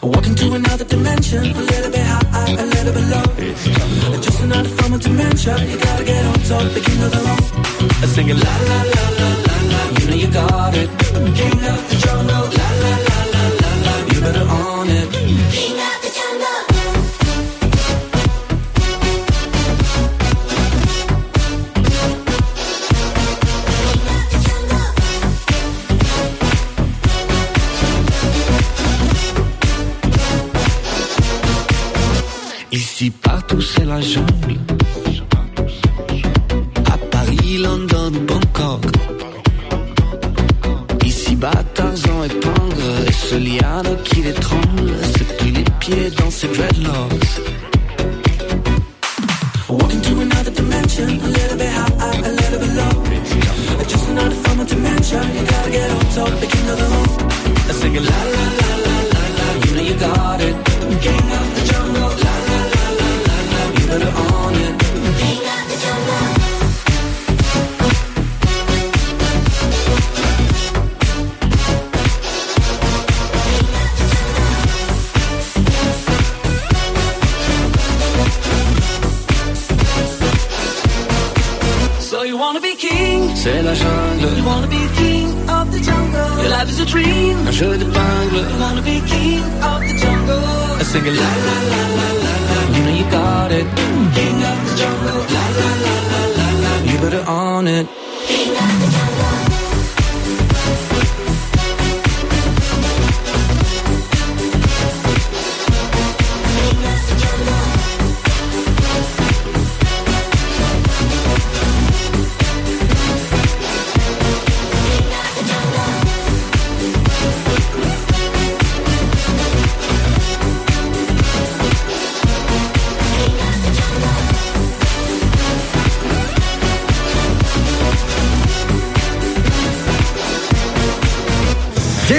Walking 0.03 0.35
to 0.35 0.55
another 0.55 0.85
dimension, 0.85 1.45
a 1.45 1.61
little 1.61 1.91
bit 1.91 2.07
high, 2.07 2.53
a 2.53 2.65
little 2.65 2.93
bit 2.95 3.05
low. 3.13 4.21
Just 4.23 4.41
another 4.41 4.71
form 4.71 4.95
of 4.95 5.03
dementia. 5.03 5.59
You 5.59 5.77
gotta 5.77 6.05
get 6.05 6.25
on 6.25 6.35
top, 6.49 6.73
the 6.73 6.81
king 6.81 7.03
of 7.03 7.11
the 7.13 7.23
law. 7.23 8.07
Singing 8.07 8.39
la 8.39 8.57
la 8.69 8.83
la 8.95 9.05
la 9.21 9.29
la 9.47 9.57
la. 9.73 10.01
You 10.01 10.07
know 10.09 10.17
you 10.17 10.31
got 10.33 10.75
it. 10.75 10.89
King 11.37 11.61
of 11.73 11.81
the 11.91 11.97
jungle, 12.01 12.49
la 12.59 12.69
la 12.83 12.93
la 13.09 13.19
la 13.35 13.45
la 13.61 13.73
la. 13.85 13.95
You 14.15 14.21
better 14.23 14.47
own 14.49 14.89
it. 14.89 15.80
Ici, 33.01 33.11
partout, 33.13 33.63
c'est 33.63 33.87
la 33.87 33.99
jungle. 33.99 34.61
À 36.85 36.99
Paris, 37.11 37.57
London 37.57 38.13
Bangkok. 38.29 38.85
Ici, 41.07 41.35
bas, 41.35 41.51
Tarzan 41.73 42.25
épingle 42.25 43.09
et 43.09 43.13
ce 43.13 43.37
liane 43.37 43.97
qui 44.05 44.21
l'étrangle, 44.21 44.93
c'est 45.17 45.37
plus 45.39 45.51
les 45.51 45.65
pieds 45.79 46.11
dans 46.19 46.31
ses 46.31 46.49
dreadlocks. 46.49 47.41
Walking 49.71 50.03
to 50.03 50.21
another 50.21 50.51
dimension, 50.51 51.05
a 51.05 51.27
little 51.27 51.57
bit 51.57 51.71
high, 51.71 52.21
a 52.23 52.29
little 52.29 52.59
bit 52.59 52.75
low. 52.77 53.03
Just 53.89 54.09
another 54.11 54.37
form 54.45 54.61
of 54.61 54.67
dementia, 54.67 55.23
you 55.23 55.47
gotta 55.47 55.71
get 55.71 55.91
on 55.91 56.05
top, 56.15 56.39
the 56.39 56.47
king 56.47 56.69
of 56.69 56.77
the 56.77 56.85
road. 56.85 57.33
I 57.67 57.73
sing 57.73 57.97
a 57.97 58.01
la 58.01 58.21
la 58.35 58.45
la 58.61 58.73
la 58.85 58.97
la 59.15 59.23
la, 59.39 59.47
you 59.65 59.75
know 59.75 59.85
you 59.89 59.95
got 59.99 60.41
it. 60.43 60.55
King 61.01 61.33
of 61.39 61.47
the 61.55 61.63
jungle, 61.73 62.13
la 62.25 62.40
la, 63.91 63.97
you 63.97 63.99
better 63.99 64.13
own. 64.19 64.55
King 65.19 65.43
of 65.55 65.69
the 65.69 65.77
jungle. 65.83 66.41
So 82.01 82.23
you 82.25 82.37
wanna 82.37 82.61
be 82.61 82.75
king? 82.75 83.37
C'est 83.37 83.63
la 83.63 83.75
jungle. 83.75 84.37
You 84.37 84.45
wanna 84.45 84.67
be 84.67 84.83
king 84.97 85.29
of 85.49 85.71
the 85.73 85.81
jungle? 85.81 86.43
Your 86.43 86.51
life 86.51 86.69
is 86.69 86.81
a 86.81 86.87
dream. 86.87 87.37
Un 87.47 87.53
jeu 87.53 87.77
d'épingle 87.77 88.41
You 88.53 88.61
wanna 88.61 88.83
be 88.83 89.01
king 89.07 89.45
of 89.71 89.81
the 89.81 89.95
jungle? 90.03 90.43
I 90.81 90.83
sing 90.83 91.05
la 91.05 91.31
la 91.47 91.57
la 91.73 91.83
la 91.99 92.09
la 92.25 92.50
You 92.75 92.83
know 92.85 92.95
you 93.01 93.07
got 93.11 93.51
it. 93.53 93.67
King 94.17 94.39
of 94.51 94.59
the 94.67 94.73
jungle. 94.81 95.21
La 95.35 95.45
la 95.61 95.71
la 95.85 95.95
la 96.13 96.23
la 96.39 96.49
la. 96.63 96.73
You 96.91 96.97
better 96.99 97.25
own 97.29 97.67
it 97.67 97.87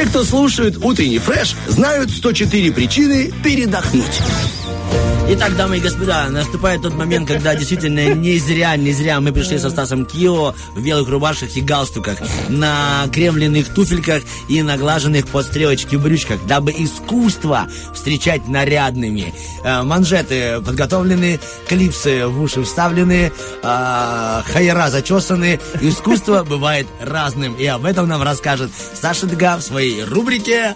Те, 0.02 0.08
кто 0.08 0.24
слушают 0.24 0.78
утренний 0.84 1.20
фреш, 1.20 1.56
знают 1.68 2.10
104 2.10 2.72
причины 2.72 3.32
передохнуть. 3.44 4.20
Итак, 5.30 5.56
дамы 5.56 5.78
и 5.78 5.80
господа, 5.80 6.28
наступает 6.30 6.82
тот 6.82 6.94
момент, 6.94 7.28
когда 7.28 7.56
действительно 7.56 8.14
не 8.14 8.38
зря, 8.38 8.76
не 8.76 8.92
зря 8.92 9.22
мы 9.22 9.32
пришли 9.32 9.58
со 9.60 9.70
Стасом 9.70 10.06
Кио 10.06 10.54
в 10.76 10.84
белых 10.84 11.08
рубашках 11.08 11.56
и 11.56 11.62
галстуках, 11.62 12.18
на 12.50 13.08
кремленных 13.14 13.74
туфельках 13.74 14.24
и 14.50 14.62
наглаженных 14.62 15.28
под 15.28 15.46
стрелочки 15.46 15.96
брючках, 15.96 16.46
дабы 16.48 16.72
искусство 16.72 17.68
встречать 17.94 18.48
нарядными. 18.48 19.34
Э, 19.64 19.84
манжеты 19.84 20.60
подготовлены, 20.62 21.40
клипсы 21.68 22.28
в 22.28 22.42
уши 22.42 22.64
вставлены, 22.64 23.32
э, 23.64 24.42
хайера 24.46 24.90
зачесаны. 24.90 25.60
Искусство 25.80 26.44
бывает 26.44 26.88
разным, 27.00 27.54
и 27.54 27.66
об 27.68 27.86
этом 27.86 28.08
нам 28.08 28.22
расскажет 28.22 28.72
Саша 29.00 29.28
Дга 29.28 29.58
в 29.58 29.62
своей 29.62 30.04
рубрике 30.04 30.76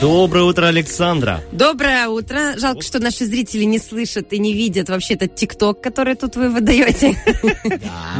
Доброе 0.00 0.44
утро, 0.44 0.66
Александра. 0.66 1.40
Доброе 1.52 2.08
утро. 2.08 2.58
Жалко, 2.58 2.82
что 2.82 2.98
наши 2.98 3.24
зрители 3.24 3.64
не 3.64 3.78
слышат 3.78 4.30
и 4.32 4.38
не 4.38 4.52
видят 4.52 4.90
вообще 4.90 5.14
этот 5.14 5.34
тикток, 5.36 5.80
который 5.80 6.14
тут 6.16 6.36
вы 6.36 6.50
выдаете. 6.50 7.16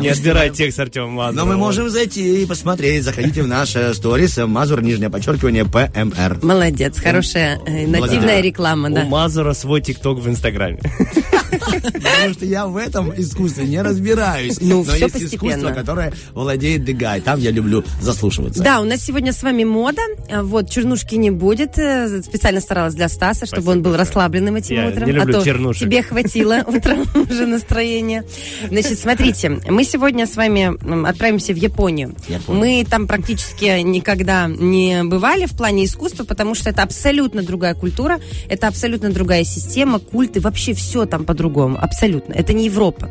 Не 0.00 0.08
отбирай 0.08 0.48
текст 0.50 0.80
Артема 0.80 1.08
Мазурова. 1.08 1.44
Но 1.44 1.52
мы 1.52 1.58
можем 1.58 1.90
зайти 1.90 2.42
и 2.42 2.46
посмотреть. 2.46 3.04
Заходите 3.04 3.42
в 3.42 3.46
наш 3.46 3.76
э, 3.76 3.92
сторис 3.92 4.38
Мазур, 4.38 4.82
нижнее 4.82 5.10
подчеркивание, 5.10 5.66
ПМР. 5.66 6.38
Молодец, 6.42 6.98
хорошая 6.98 7.60
э, 7.66 7.86
нативная 7.86 8.40
реклама, 8.40 8.88
У 8.88 8.94
да. 8.94 9.04
Мазура 9.04 9.52
свой 9.52 9.82
тикток 9.82 10.18
в 10.18 10.28
Инстаграме. 10.28 10.80
Потому 11.50 12.34
что 12.34 12.46
я 12.46 12.66
в 12.66 12.76
этом 12.76 13.12
искусстве 13.16 13.64
не 13.66 13.82
разбираюсь. 13.82 14.58
Ну, 14.60 14.78
Но 14.78 14.82
всё 14.84 15.06
есть 15.06 15.12
постепенно. 15.12 15.50
искусство, 15.50 15.72
которое 15.74 16.12
владеет 16.32 16.84
Дегай. 16.84 17.20
Там 17.20 17.38
я 17.38 17.50
люблю 17.50 17.84
заслушиваться. 18.00 18.62
Да, 18.62 18.80
у 18.80 18.84
нас 18.84 19.02
сегодня 19.02 19.32
с 19.32 19.42
вами 19.42 19.64
мода. 19.64 20.02
Вот, 20.42 20.70
чернушки 20.70 21.16
не 21.16 21.30
будет. 21.30 21.65
Э, 21.76 22.22
Специально 22.22 22.60
старалась 22.60 22.94
для 22.94 23.08
Стаса, 23.08 23.46
чтобы 23.46 23.62
Спасибо 23.62 23.70
он 23.70 23.82
был 23.82 23.90
большое. 23.92 24.06
расслабленным 24.08 24.56
этим 24.56 24.76
Я 24.76 24.88
утром. 24.88 25.06
не 25.06 25.12
люблю 25.12 25.36
а 25.36 25.40
то 25.40 25.44
чернушек. 25.44 25.82
тебе 25.82 26.02
хватило 26.02 26.64
утром 26.66 27.04
уже 27.30 27.46
настроения. 27.46 28.24
Значит, 28.68 28.98
смотрите, 28.98 29.60
мы 29.68 29.84
сегодня 29.84 30.26
с 30.26 30.36
вами 30.36 30.76
отправимся 31.08 31.52
в 31.52 31.56
Японию. 31.56 32.14
Мы 32.48 32.84
там 32.88 33.06
практически 33.06 33.80
никогда 33.82 34.46
не 34.48 35.02
бывали 35.04 35.46
в 35.46 35.56
плане 35.56 35.84
искусства, 35.84 36.24
потому 36.24 36.54
что 36.54 36.70
это 36.70 36.82
абсолютно 36.82 37.42
другая 37.42 37.74
культура, 37.74 38.20
это 38.48 38.68
абсолютно 38.68 39.10
другая 39.10 39.44
система, 39.44 39.98
культы, 39.98 40.40
вообще 40.40 40.74
все 40.74 41.06
там 41.06 41.24
по-другому, 41.24 41.78
абсолютно. 41.80 42.32
Это 42.32 42.52
не 42.52 42.66
Европа. 42.66 43.10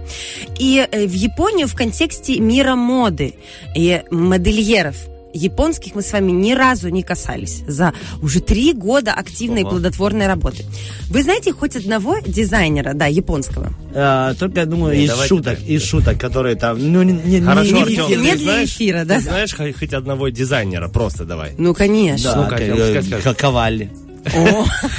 И 0.59 0.85
э, 0.89 1.05
в 1.05 1.13
Японию 1.13 1.67
в 1.67 1.75
контексте 1.75 2.39
мира 2.39 2.75
моды 2.75 3.35
и 3.75 4.03
модельеров 4.11 4.95
японских 5.35 5.95
мы 5.95 6.01
с 6.01 6.11
вами 6.13 6.31
ни 6.31 6.53
разу 6.53 6.89
не 6.89 7.03
касались 7.03 7.63
за 7.67 7.93
уже 8.21 8.39
три 8.39 8.73
года 8.73 9.13
активной 9.13 9.61
Ого. 9.61 9.71
плодотворной 9.71 10.27
работы. 10.27 10.63
Вы 11.09 11.23
знаете 11.23 11.51
хоть 11.51 11.75
одного 11.75 12.19
дизайнера, 12.19 12.93
да, 12.93 13.05
японского? 13.07 13.71
Э, 13.93 14.33
только, 14.39 14.61
я 14.61 14.65
думаю, 14.65 14.97
Не, 14.97 15.05
из 15.05 15.15
шуток, 15.27 15.57
так. 15.57 15.67
из 15.67 15.83
шуток, 15.83 16.19
которые 16.19 16.55
там, 16.55 16.77
ну, 16.91 17.03
не, 17.03 17.13
не, 17.13 17.41
Хорошо, 17.41 17.71
не- 17.75 17.81
Артем, 17.83 18.07
не 18.07 18.15
ты 18.15 18.21
для 18.21 18.37
знаешь- 18.37 18.69
эфира, 18.69 19.05
да? 19.05 19.15
Ты 19.15 19.21
знаешь 19.21 19.53
хоть 19.55 19.77
хоть 19.77 19.93
одного 19.93 20.29
дизайнера? 20.29 20.87
Просто 20.87 21.25
давай. 21.25 21.53
Ну, 21.57 21.73
конечно. 21.73 22.31
Да, 22.31 22.37
Ну-ка, 22.43 22.49
к- 22.49 22.53
Артем, 22.61 23.13
э, 23.13 23.33
Ковали. 23.35 23.89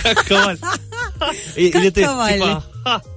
Как 0.02 0.24
Коваль. 0.26 0.58
И- 1.56 1.70
Как 1.70 1.82
Или 1.82 1.90
ты 1.90 2.04
Коваль. 2.04 2.34
типа 2.34 2.64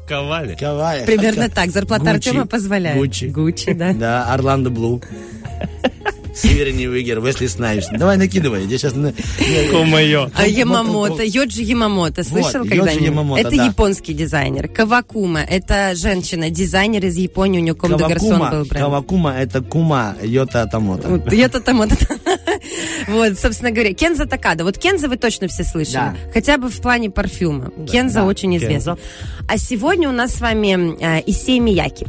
Ковали. 0.07 0.55
Ковали. 0.59 1.05
Примерно 1.05 1.49
так. 1.49 1.69
Зарплата. 1.69 2.09
Артема 2.09 2.47
позволяет. 2.47 2.97
Гуччи. 2.97 3.25
Гуччи, 3.25 3.73
да. 3.73 3.93
Да, 3.93 4.33
Орландо 4.33 4.69
Блу. 4.69 5.01
Северный 6.41 6.87
Уигер, 6.87 7.19
Уэсли 7.19 7.47
Снайпс. 7.47 7.87
Давай 7.91 8.17
накидывай. 8.17 8.65
Я 8.65 8.77
сейчас... 8.77 8.93
А 8.93 10.47
Ямамото, 10.47 11.23
Йоджи 11.23 11.61
Ямамото, 11.61 12.23
слышал 12.23 12.61
Вот, 12.61 12.69
когда-нибудь? 12.69 13.39
Это 13.39 13.55
да. 13.55 13.65
японский 13.65 14.13
дизайнер. 14.13 14.67
Кавакума, 14.67 15.41
это 15.41 15.93
женщина, 15.95 16.49
дизайнер 16.49 17.05
из 17.05 17.17
Японии, 17.17 17.59
у 17.59 17.63
нее 17.63 17.75
Ком 17.75 17.97
Гарсон 17.97 18.09
был 18.09 18.37
Кавакума, 18.37 18.49
бренд. 18.65 18.85
Кавакума 18.85 19.33
это 19.37 19.61
кума 19.61 20.15
Йота 20.21 20.65
Тамото. 20.67 21.09
Вот, 21.09 21.33
я-то 21.33 21.59
там 21.59 21.81
вот, 23.07 23.37
собственно 23.39 23.71
говоря, 23.71 23.93
Кенза 23.93 24.25
Такада. 24.25 24.63
Вот 24.63 24.77
Кенза 24.77 25.07
вы 25.07 25.17
точно 25.17 25.47
все 25.47 25.63
слышали. 25.63 25.93
Да. 25.95 26.15
Хотя 26.33 26.57
бы 26.57 26.69
в 26.69 26.81
плане 26.81 27.09
парфюма. 27.09 27.71
Кенза 27.91 28.21
да, 28.21 28.25
очень 28.25 28.55
известна. 28.57 28.97
А 29.47 29.57
сегодня 29.57 30.09
у 30.09 30.11
нас 30.11 30.35
с 30.35 30.41
вами 30.41 30.95
э, 31.01 31.23
Исей 31.25 31.59
Мияки. 31.59 32.07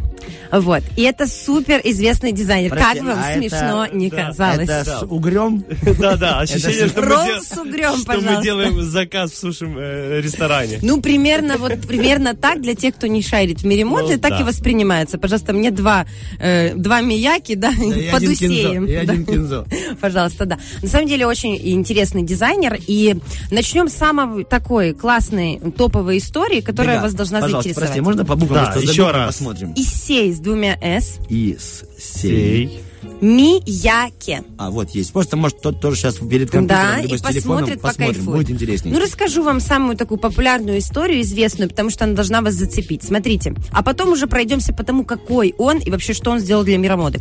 Вот. 0.53 0.83
И 0.97 1.03
это 1.03 1.27
супер 1.27 1.81
известный 1.85 2.33
дизайнер. 2.33 2.71
Прости, 2.71 2.99
как 2.99 3.03
вам 3.07 3.19
а 3.19 3.35
смешно 3.35 3.87
это- 3.87 3.97
не 3.97 4.11
да, 4.11 4.27
казалось? 4.27 4.69
Это 4.69 4.99
с 4.99 5.03
угрем? 5.05 5.65
Да-да, 5.99 6.41
ощущение, 6.41 6.89
что 6.89 7.03
мы 7.03 7.41
с 7.43 7.57
угрем, 7.57 7.97
что 7.97 8.21
мы 8.21 8.43
делаем 8.43 8.83
заказ 8.83 9.31
в 9.31 9.37
суши-ресторане. 9.39 10.79
Ну, 10.83 11.01
примерно 11.01 11.57
вот 11.57 11.81
примерно 11.87 12.35
так 12.35 12.61
для 12.61 12.75
тех, 12.75 12.95
кто 12.97 13.07
не 13.07 13.23
шарит 13.23 13.61
в 13.61 13.67
мире 13.67 13.85
моды, 13.85 14.15
Ну, 14.15 14.21
так 14.21 14.33
да. 14.33 14.41
и 14.41 14.43
воспринимается. 14.43 15.19
Пожалуйста, 15.19 15.53
мне 15.53 15.71
два, 15.71 16.07
э, 16.39 16.75
два 16.75 17.01
Мияки, 17.01 17.55
да, 17.55 17.71
под 18.13 18.23
один 18.23 18.31
усеем. 18.33 18.85
и 18.87 18.95
один 18.95 19.25
Да. 19.25 19.33
кинзо. 19.33 19.67
Пожалуйста, 20.01 20.47
да. 20.51 20.59
На 20.83 20.89
самом 20.89 21.07
деле 21.09 21.27
очень 21.27 21.57
интересный 21.57 22.23
дизайнер. 22.23 22.79
И 22.87 23.17
начнем 23.51 23.89
с 23.89 23.95
самой 23.95 24.45
такой 24.45 24.93
классной 24.93 25.61
топовой 25.77 26.19
истории, 26.19 26.61
которая 26.61 26.97
Дега, 26.97 27.05
вас 27.05 27.15
должна 27.15 27.41
пожалуйста, 27.41 27.63
заинтересовать. 27.69 27.89
прости, 27.89 28.01
можно 28.01 28.25
по 28.25 28.37
буквам 28.37 28.65
Да, 28.75 28.81
еще 28.81 29.11
раз. 29.11 29.37
посмотрим? 29.37 29.73
Исей 29.77 30.33
с 30.33 30.39
двумя 30.39 30.77
«с». 30.83 31.19
Ис, 31.29 31.85
сей, 31.99 32.81
Мияке. 33.21 34.43
А, 34.59 34.71
вот 34.71 34.91
есть. 34.91 35.13
Просто, 35.13 35.37
может, 35.37 35.61
тот 35.61 35.81
тоже 35.81 35.97
сейчас 35.97 36.17
перед 36.17 36.51
компьютером, 36.51 36.67
Да, 36.67 37.01
либо 37.01 37.15
и 37.15 37.19
с 37.19 37.23
телефоном 37.23 37.61
посмотрит, 37.61 37.81
посмотрим. 37.81 38.25
Будет 38.25 38.51
интереснее. 38.51 38.95
Ну, 38.95 39.01
расскажу 39.01 39.43
вам 39.43 39.61
самую 39.61 39.97
такую 39.97 40.19
популярную 40.19 40.79
историю, 40.79 41.21
известную, 41.23 41.69
потому 41.69 41.91
что 41.91 42.05
она 42.05 42.15
должна 42.15 42.41
вас 42.43 42.55
зацепить. 42.55 43.03
Смотрите. 43.03 43.55
А 43.73 43.83
потом 43.83 44.11
уже 44.13 44.27
пройдемся 44.27 44.73
по 44.73 44.85
тому, 44.85 45.05
какой 45.05 45.55
он 45.59 45.79
и 45.79 45.91
вообще, 45.91 46.13
что 46.13 46.31
он 46.31 46.41
сделал 46.41 46.65
для 46.65 46.79
мира 46.79 46.97
моды. 46.97 47.21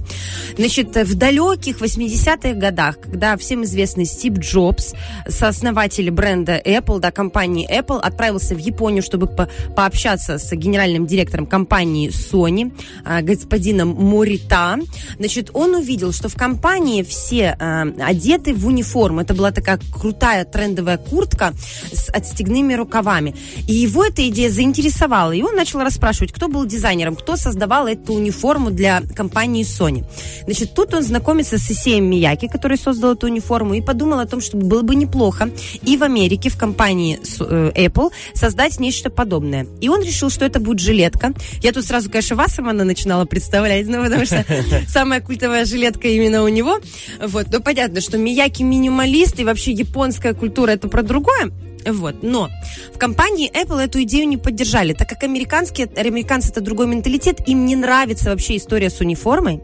Значит, 0.58 0.96
в 0.96 1.16
далеких 1.16 1.82
80-х 1.82 2.54
годах, 2.54 3.00
когда 3.00 3.38
всем 3.38 3.64
известный 3.64 4.06
Стив 4.06 4.34
Джобс, 4.40 4.94
сооснователь 5.28 6.10
бренда 6.12 6.62
Apple, 6.64 7.00
да, 7.00 7.12
компании 7.12 7.68
Apple, 7.70 8.00
отправился 8.00 8.56
в 8.56 8.58
Японию, 8.60 9.04
чтобы 9.04 9.28
по- 9.28 9.50
пообщаться 9.76 10.38
с 10.38 10.52
генеральным 10.56 11.06
директором 11.08 11.46
компании 11.46 12.10
Sony, 12.10 12.72
а, 13.06 13.22
господином 13.22 13.90
Морита, 13.90 14.78
значит, 15.18 15.52
он 15.54 15.69
увидел, 15.76 16.12
что 16.14 16.30
в 16.30 16.36
компании 16.36 17.04
все 17.04 17.56
а, 17.60 17.88
одеты 18.00 18.54
в 18.54 18.66
униформу. 18.68 19.22
Это 19.22 19.34
была 19.34 19.52
такая 19.52 19.80
крутая 19.92 20.46
трендовая 20.46 20.98
куртка 20.98 21.54
с 21.92 22.10
отстегными 22.10 22.74
рукавами. 22.74 23.36
И 23.68 23.74
его 23.74 24.06
эта 24.06 24.28
идея 24.30 24.50
заинтересовала. 24.50 25.32
И 25.32 25.42
он 25.42 25.56
начал 25.56 25.80
расспрашивать, 25.82 26.32
кто 26.32 26.48
был 26.48 26.66
дизайнером, 26.66 27.16
кто 27.16 27.36
создавал 27.36 27.88
эту 27.88 28.14
униформу 28.14 28.72
для 28.72 29.02
компании 29.16 29.64
Sony. 29.64 30.06
Значит, 30.46 30.74
тут 30.74 30.94
он 30.94 31.04
знакомится 31.04 31.58
с 31.58 31.70
Исеем 31.72 32.10
Мияки, 32.10 32.48
который 32.48 32.78
создал 32.78 33.14
эту 33.14 33.28
униформу, 33.28 33.74
и 33.74 33.82
подумал 33.82 34.20
о 34.20 34.26
том, 34.26 34.42
что 34.42 34.58
было 34.58 34.82
бы 34.82 34.96
неплохо 34.96 35.50
и 35.84 35.98
в 35.98 36.04
Америке, 36.04 36.50
в 36.50 36.58
компании 36.58 37.20
э, 37.40 37.72
Apple, 37.76 38.12
создать 38.34 38.80
нечто 38.80 39.10
подобное. 39.10 39.68
И 39.82 39.90
он 39.90 40.02
решил, 40.02 40.30
что 40.30 40.46
это 40.46 40.60
будет 40.60 40.80
жилетка. 40.80 41.34
Я 41.62 41.72
тут 41.72 41.86
сразу, 41.86 42.10
конечно, 42.10 42.36
Вассермана 42.36 42.84
начинала 42.84 43.26
представлять, 43.26 43.88
ну, 43.88 44.04
потому 44.04 44.26
что 44.26 44.46
самая 44.88 45.22
культовая 45.22 45.59
жилетка 45.66 46.08
именно 46.08 46.44
у 46.44 46.48
него. 46.48 46.80
Вот, 47.22 47.48
но 47.52 47.60
понятно, 47.60 48.02
что 48.02 48.18
Мияки 48.18 48.64
минималист, 48.64 49.40
и 49.40 49.44
вообще 49.44 49.72
японская 49.72 50.34
культура 50.34 50.72
это 50.72 50.88
про 50.88 51.04
другое. 51.04 51.52
Вот. 51.86 52.24
Но 52.24 52.50
в 52.94 52.98
компании 52.98 53.52
Apple 53.52 53.80
эту 53.80 54.04
идею 54.04 54.28
не 54.28 54.38
поддержали, 54.38 54.94
так 54.94 55.10
как 55.10 55.24
американские, 55.24 55.88
американцы 55.96 56.50
это 56.50 56.62
другой 56.62 56.88
менталитет, 56.88 57.48
им 57.48 57.66
не 57.66 57.76
нравится 57.76 58.30
вообще 58.30 58.58
история 58.58 58.90
с 58.90 59.00
униформой, 59.00 59.62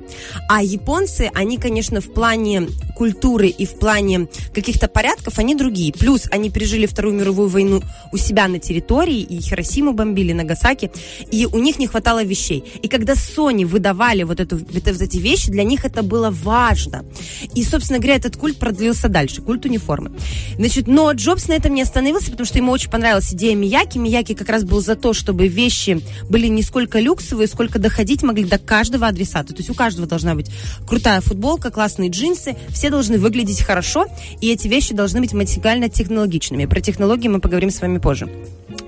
а 0.49 0.63
японцы, 0.63 1.29
они, 1.33 1.57
конечно, 1.57 2.01
в 2.01 2.13
плане 2.13 2.67
культуры 2.95 3.47
и 3.47 3.65
в 3.65 3.77
плане 3.77 4.27
каких-то 4.53 4.87
порядков, 4.87 5.39
они 5.39 5.55
другие. 5.55 5.91
Плюс 5.93 6.23
они 6.31 6.49
пережили 6.49 6.85
Вторую 6.85 7.15
мировую 7.15 7.49
войну 7.49 7.81
у 8.11 8.17
себя 8.17 8.47
на 8.47 8.59
территории, 8.59 9.19
и 9.19 9.41
Хиросиму 9.41 9.93
бомбили, 9.93 10.33
Нагасаки, 10.33 10.91
и 11.31 11.45
у 11.45 11.57
них 11.59 11.79
не 11.79 11.87
хватало 11.87 12.23
вещей. 12.23 12.63
И 12.81 12.87
когда 12.87 13.13
Sony 13.13 13.65
выдавали 13.65 14.23
вот, 14.23 14.39
эту, 14.39 14.57
вот 14.57 14.87
эти 14.87 15.17
вещи, 15.17 15.51
для 15.51 15.63
них 15.63 15.85
это 15.85 16.03
было 16.03 16.31
важно. 16.31 17.05
И, 17.53 17.63
собственно 17.63 17.99
говоря, 17.99 18.15
этот 18.15 18.37
культ 18.37 18.57
продлился 18.57 19.09
дальше, 19.09 19.41
культ 19.41 19.65
униформы. 19.65 20.11
Значит, 20.57 20.87
но 20.87 21.11
Джобс 21.11 21.47
на 21.47 21.53
этом 21.53 21.73
не 21.73 21.81
остановился, 21.81 22.04
потому 22.13 22.45
что 22.45 22.57
ему 22.57 22.71
очень 22.71 22.89
понравилась 22.89 23.33
идея 23.33 23.55
Мияки. 23.55 23.97
Мияки 23.97 24.33
как 24.33 24.49
раз 24.49 24.63
был 24.63 24.81
за 24.81 24.95
то, 24.95 25.13
чтобы 25.13 25.47
вещи 25.47 26.01
были 26.29 26.47
не 26.47 26.61
сколько 26.61 26.99
люксовые, 26.99 27.47
сколько 27.47 27.79
доходить 27.79 28.23
могли 28.23 28.45
до 28.45 28.57
каждого 28.57 29.07
адресата. 29.07 29.53
То 29.53 29.59
есть 29.59 29.69
у 29.69 29.73
каждого 29.73 30.07
должна 30.07 30.35
быть 30.35 30.51
крутая 30.87 31.21
футболка, 31.21 31.71
классные 31.71 32.09
джинсы, 32.09 32.55
все 32.69 32.89
должны 32.89 33.17
выглядеть 33.17 33.61
хорошо, 33.61 34.07
и 34.41 34.51
эти 34.51 34.67
вещи 34.67 34.93
должны 34.93 35.21
быть 35.21 35.33
максимально 35.33 35.89
технологичными. 35.89 36.65
Про 36.65 36.81
технологии 36.81 37.27
мы 37.27 37.39
поговорим 37.39 37.69
с 37.69 37.81
вами 37.81 37.97
позже. 37.97 38.29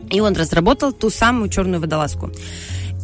И 0.09 0.19
он 0.19 0.33
разработал 0.33 0.93
ту 0.93 1.09
самую 1.09 1.49
черную 1.49 1.81
водолазку. 1.81 2.31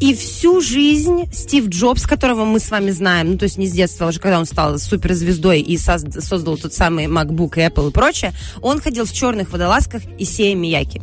И 0.03 0.13
всю 0.15 0.59
жизнь 0.59 1.31
Стив 1.31 1.67
Джобс, 1.69 2.03
которого 2.05 2.43
мы 2.43 2.59
с 2.59 2.69
вами 2.71 2.91
знаем, 2.91 3.31
ну, 3.31 3.37
то 3.37 3.43
есть 3.45 3.57
не 3.57 3.67
с 3.67 3.71
детства, 3.71 4.05
а 4.07 4.09
уже 4.09 4.19
когда 4.19 4.37
он 4.37 4.45
стал 4.45 4.77
суперзвездой 4.77 5.61
и 5.61 5.77
соз- 5.77 6.19
создал 6.19 6.57
тот 6.57 6.73
самый 6.73 7.05
MacBook, 7.05 7.51
Apple 7.55 7.89
и 7.89 7.91
прочее, 7.93 8.33
он 8.61 8.81
ходил 8.81 9.05
в 9.05 9.13
черных 9.13 9.51
водолазках 9.53 10.01
и 10.17 10.25
Сея 10.25 10.55
Мияки. 10.55 11.01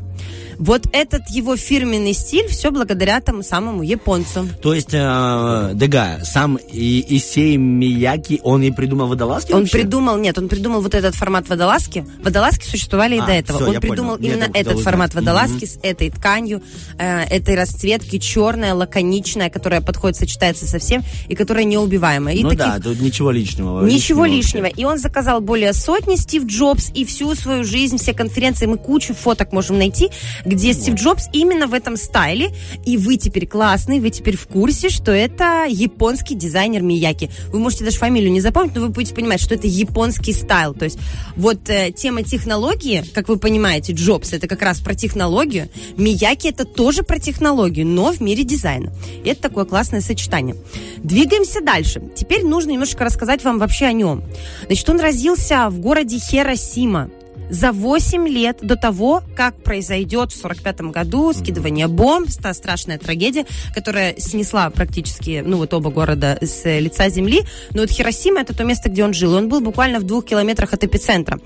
Вот 0.58 0.82
этот 0.92 1.22
его 1.30 1.56
фирменный 1.56 2.12
стиль 2.12 2.46
все 2.48 2.70
благодаря 2.70 3.22
тому 3.22 3.42
самому 3.42 3.82
японцу. 3.82 4.46
То 4.60 4.74
есть, 4.74 4.90
э, 4.92 5.70
Дега, 5.72 6.20
сам 6.22 6.56
и, 6.56 7.02
Исей 7.16 7.56
Мияки, 7.56 8.38
он 8.44 8.62
и 8.62 8.70
придумал 8.70 9.06
водолазки 9.06 9.52
Он 9.52 9.60
вообще? 9.60 9.78
придумал, 9.78 10.18
нет, 10.18 10.36
он 10.36 10.48
придумал 10.50 10.82
вот 10.82 10.94
этот 10.94 11.14
формат 11.14 11.48
водолазки. 11.48 12.04
Водолазки 12.22 12.66
существовали 12.66 13.14
и 13.16 13.20
А, 13.20 13.26
до 13.26 13.32
этого. 13.32 13.58
всё, 13.58 13.68
он 13.70 13.80
придумал 13.80 14.16
понял. 14.18 14.32
Именно 14.34 14.44
это 14.52 14.58
этот 14.72 14.80
формат 14.80 15.14
водолазки 15.14 15.64
Мгм. 15.64 15.66
с 15.66 15.78
этой 15.82 16.10
тканью, 16.10 16.62
э, 16.98 17.22
этой 17.24 17.54
расцветки, 17.54 18.18
черная, 18.18 18.74
лаконичная, 18.90 19.50
которая 19.50 19.80
подходит, 19.80 20.16
сочетается 20.16 20.66
со 20.66 20.78
всем 20.78 21.04
и 21.28 21.34
которая 21.34 21.64
неубиваемая. 21.64 22.34
И 22.34 22.42
ну 22.42 22.50
таких 22.50 22.64
да, 22.64 22.80
тут 22.80 23.00
ничего 23.00 23.30
личного. 23.30 23.86
Ничего 23.86 24.22
вообще. 24.22 24.36
лишнего. 24.36 24.66
И 24.66 24.84
он 24.84 24.98
заказал 24.98 25.40
более 25.40 25.72
сотни 25.72 26.16
Стив 26.16 26.44
Джобс, 26.44 26.90
и 26.94 27.04
всю 27.04 27.34
свою 27.34 27.64
жизнь, 27.64 27.98
все 27.98 28.12
конференции, 28.12 28.66
мы 28.66 28.78
кучу 28.78 29.14
фоток 29.14 29.52
можем 29.52 29.78
найти, 29.78 30.10
где 30.44 30.72
Стив 30.72 30.94
Джобс 30.94 31.28
именно 31.32 31.66
в 31.66 31.74
этом 31.74 31.96
стайле. 31.96 32.50
И 32.84 32.96
вы 32.96 33.16
теперь 33.16 33.46
классный, 33.46 34.00
вы 34.00 34.10
теперь 34.10 34.36
в 34.36 34.46
курсе, 34.46 34.88
что 34.88 35.12
это 35.12 35.66
японский 35.68 36.34
дизайнер 36.34 36.82
Мияки. 36.82 37.30
Вы 37.52 37.60
можете 37.60 37.84
даже 37.84 37.98
фамилию 37.98 38.32
не 38.32 38.40
запомнить, 38.40 38.74
но 38.74 38.82
вы 38.82 38.88
будете 38.88 39.14
понимать, 39.14 39.40
что 39.40 39.54
это 39.54 39.66
японский 39.66 40.32
стайл. 40.32 40.74
То 40.74 40.86
есть 40.86 40.98
вот 41.36 41.68
э, 41.68 41.92
тема 41.92 42.22
технологии, 42.22 43.04
как 43.14 43.28
вы 43.28 43.38
понимаете, 43.38 43.92
Джобс 43.92 44.32
это 44.32 44.48
как 44.48 44.62
раз 44.62 44.80
про 44.80 44.94
технологию, 44.94 45.68
Мияки 45.96 46.48
это 46.48 46.64
тоже 46.64 47.02
про 47.02 47.18
технологию, 47.18 47.86
но 47.86 48.12
в 48.12 48.20
мире 48.20 48.44
дизайна. 48.44 48.69
И 48.78 49.28
это 49.28 49.42
такое 49.42 49.64
классное 49.64 50.00
сочетание. 50.00 50.56
Двигаемся 50.98 51.60
дальше. 51.60 52.02
Теперь 52.14 52.44
нужно 52.44 52.70
немножко 52.70 53.04
рассказать 53.04 53.44
вам 53.44 53.58
вообще 53.58 53.86
о 53.86 53.92
нем. 53.92 54.22
Значит, 54.66 54.88
он 54.88 55.00
родился 55.00 55.68
в 55.68 55.78
городе 55.78 56.18
Хиросима 56.18 57.10
за 57.50 57.72
8 57.72 58.28
лет 58.28 58.58
до 58.62 58.76
того, 58.76 59.22
как 59.36 59.62
произойдет 59.62 60.32
в 60.32 60.36
45 60.36 60.80
году 60.92 61.32
скидывание 61.32 61.88
бомб, 61.88 62.30
та 62.40 62.54
страшная 62.54 62.98
трагедия, 62.98 63.44
которая 63.74 64.14
снесла 64.18 64.70
практически, 64.70 65.42
ну 65.44 65.56
вот 65.58 65.74
оба 65.74 65.90
города 65.90 66.38
с 66.40 66.64
лица 66.78 67.08
земли. 67.08 67.42
Но 67.74 67.82
вот 67.82 67.90
Хиросима 67.90 68.40
это 68.40 68.54
то 68.54 68.64
место, 68.64 68.88
где 68.88 69.04
он 69.04 69.12
жил. 69.12 69.34
Он 69.34 69.48
был 69.48 69.60
буквально 69.60 70.00
в 70.00 70.04
двух 70.04 70.24
километрах 70.24 70.72
от 70.72 70.84
эпицентра. 70.84 71.38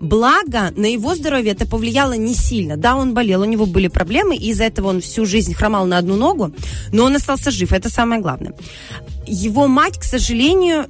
Благо, 0.00 0.72
на 0.76 0.86
его 0.86 1.14
здоровье 1.14 1.52
это 1.52 1.66
повлияло 1.66 2.12
не 2.12 2.34
сильно. 2.34 2.76
Да, 2.76 2.96
он 2.96 3.14
болел, 3.14 3.42
у 3.42 3.44
него 3.44 3.66
были 3.66 3.88
проблемы, 3.88 4.36
и 4.36 4.50
из-за 4.50 4.64
этого 4.64 4.88
он 4.88 5.00
всю 5.00 5.26
жизнь 5.26 5.54
хромал 5.54 5.86
на 5.86 5.98
одну 5.98 6.16
ногу, 6.16 6.52
но 6.92 7.04
он 7.04 7.16
остался 7.16 7.50
жив, 7.50 7.72
это 7.72 7.90
самое 7.90 8.20
главное 8.20 8.54
его 9.28 9.66
мать, 9.66 9.98
к 9.98 10.04
сожалению, 10.04 10.86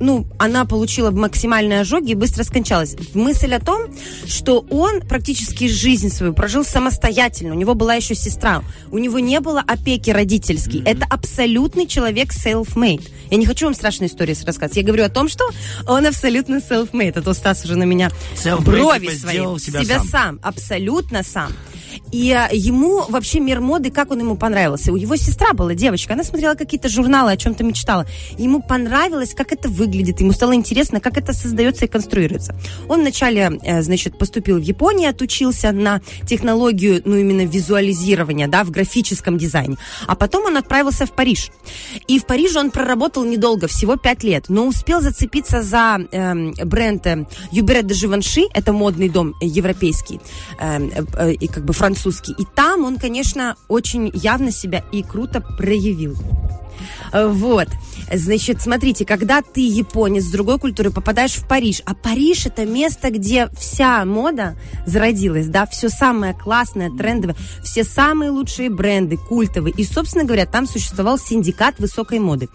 ну, 0.00 0.26
она 0.38 0.64
получила 0.64 1.10
максимальные 1.10 1.80
ожоги 1.80 2.12
и 2.12 2.14
быстро 2.14 2.44
скончалась. 2.44 2.96
Мысль 3.14 3.54
о 3.54 3.60
том, 3.60 3.82
что 4.26 4.64
он 4.70 5.00
практически 5.00 5.68
жизнь 5.68 6.10
свою 6.10 6.32
прожил 6.32 6.64
самостоятельно. 6.64 7.54
У 7.54 7.58
него 7.58 7.74
была 7.74 7.94
еще 7.94 8.14
сестра. 8.14 8.62
У 8.90 8.98
него 8.98 9.18
не 9.18 9.40
было 9.40 9.60
опеки 9.60 10.10
родительской. 10.10 10.82
Это 10.84 11.06
абсолютный 11.08 11.86
человек 11.86 12.30
self-made. 12.32 13.08
Я 13.30 13.36
не 13.36 13.46
хочу 13.46 13.66
вам 13.66 13.74
страшные 13.74 14.08
истории 14.08 14.36
рассказывать. 14.44 14.76
Я 14.76 14.82
говорю 14.82 15.04
о 15.04 15.08
том, 15.08 15.28
что 15.28 15.44
он 15.86 16.06
абсолютно 16.06 16.56
self-made. 16.56 17.18
А 17.18 17.22
то 17.22 17.34
Стас 17.34 17.64
уже 17.64 17.76
на 17.76 17.84
меня 17.84 18.10
брови 18.60 19.08
свои. 19.16 19.34
сделал 19.34 19.58
себя 19.58 19.82
сам. 19.84 20.08
сам. 20.08 20.40
Абсолютно 20.42 21.22
сам. 21.22 21.52
И 22.12 22.30
а, 22.30 22.50
ему 22.52 23.04
вообще 23.08 23.40
мир 23.40 23.60
моды, 23.60 23.90
как 23.90 24.10
он 24.10 24.20
ему 24.20 24.36
понравился. 24.36 24.92
У 24.92 24.96
его 24.96 25.16
сестра 25.16 25.54
была 25.54 25.74
девочка, 25.74 26.12
она 26.12 26.24
смотрела 26.24 26.54
какие-то 26.54 26.88
журналы, 26.90 27.32
о 27.32 27.36
чем-то 27.36 27.64
мечтала. 27.64 28.06
Ему 28.36 28.62
понравилось, 28.62 29.34
как 29.34 29.52
это 29.52 29.68
выглядит, 29.70 30.20
ему 30.20 30.32
стало 30.32 30.54
интересно, 30.54 31.00
как 31.00 31.16
это 31.16 31.32
создается 31.32 31.86
и 31.86 31.88
конструируется. 31.88 32.54
Он 32.88 33.00
вначале, 33.00 33.58
э, 33.62 33.82
значит, 33.82 34.18
поступил 34.18 34.58
в 34.58 34.62
Японию, 34.62 35.08
отучился 35.08 35.72
на 35.72 36.02
технологию, 36.26 37.00
ну, 37.06 37.16
именно 37.16 37.46
визуализирования, 37.46 38.46
да, 38.46 38.62
в 38.64 38.70
графическом 38.70 39.38
дизайне. 39.38 39.78
А 40.06 40.14
потом 40.14 40.44
он 40.44 40.58
отправился 40.58 41.06
в 41.06 41.12
Париж. 41.12 41.50
И 42.08 42.18
в 42.18 42.26
Париже 42.26 42.58
он 42.58 42.70
проработал 42.70 43.24
недолго, 43.24 43.68
всего 43.68 43.96
пять 43.96 44.22
лет, 44.22 44.44
но 44.48 44.66
успел 44.66 45.00
зацепиться 45.00 45.62
за 45.62 46.00
эм, 46.12 46.54
бренд 46.64 47.06
э, 47.06 47.26
Юбере 47.52 47.82
де 47.82 47.94
Живанши, 47.94 48.42
это 48.52 48.74
модный 48.74 49.08
дом 49.08 49.34
э, 49.40 49.46
европейский, 49.46 50.20
эм, 50.60 50.90
э, 51.16 51.32
и 51.32 51.48
как 51.48 51.64
бы 51.64 51.72
французский. 51.72 52.01
И 52.38 52.44
там 52.54 52.84
он, 52.84 52.98
конечно, 52.98 53.56
очень 53.68 54.10
явно 54.12 54.50
себя 54.50 54.84
и 54.92 55.02
круто 55.02 55.40
проявил. 55.40 56.16
Э, 57.12 57.26
Вот. 57.26 57.68
Значит, 58.12 58.60
смотрите, 58.60 59.06
когда 59.06 59.40
ты 59.40 59.66
японец 59.66 60.24
с 60.24 60.30
другой 60.30 60.58
культуры 60.58 60.90
попадаешь 60.90 61.34
в 61.34 61.48
Париж, 61.48 61.80
а 61.86 61.94
Париж 61.94 62.44
это 62.46 62.66
место, 62.66 63.10
где 63.10 63.48
вся 63.58 64.04
мода 64.04 64.56
зародилась, 64.86 65.46
да, 65.46 65.66
все 65.66 65.88
самое 65.88 66.34
классное, 66.34 66.90
трендовое, 66.90 67.36
все 67.62 67.84
самые 67.84 68.30
лучшие 68.30 68.68
бренды, 68.68 69.16
культовые. 69.16 69.72
И, 69.76 69.84
собственно 69.84 70.24
говоря, 70.24 70.44
там 70.44 70.66
существовал 70.66 71.18
синдикат 71.18 71.78
высокой 71.78 72.18
моды. 72.18 72.48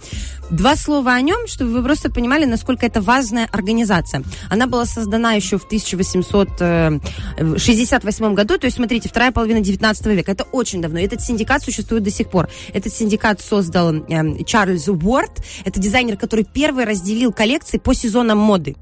Два 0.49 0.75
слова 0.75 1.13
о 1.13 1.21
нем, 1.21 1.47
чтобы 1.47 1.71
вы 1.71 1.81
просто 1.83 2.11
понимали, 2.11 2.43
насколько 2.45 2.85
это 2.85 3.01
важная 3.01 3.47
организация. 3.51 4.23
Она 4.49 4.67
была 4.67 4.85
создана 4.85 5.33
еще 5.33 5.57
в 5.57 5.65
1868 5.65 8.33
году, 8.33 8.57
то 8.57 8.65
есть, 8.65 8.77
смотрите, 8.77 9.09
вторая 9.09 9.31
половина 9.31 9.59
19 9.59 10.05
века. 10.07 10.31
Это 10.31 10.45
очень 10.51 10.81
давно. 10.81 10.99
Этот 10.99 11.21
синдикат 11.21 11.63
существует 11.63 12.03
до 12.03 12.11
сих 12.11 12.29
пор. 12.29 12.47
Этот 12.73 12.93
синдикат 12.93 13.41
создал 13.41 13.93
э, 13.93 14.03
Чарльз 14.45 14.87
Уорд, 14.87 15.43
Это 15.65 15.79
дизайнер, 15.79 16.17
который 16.17 16.45
первый 16.45 16.85
разделил 16.85 17.33
коллекции 17.33 17.77
по 17.77 17.93
сезонам 17.93 18.37
моды. 18.37 18.75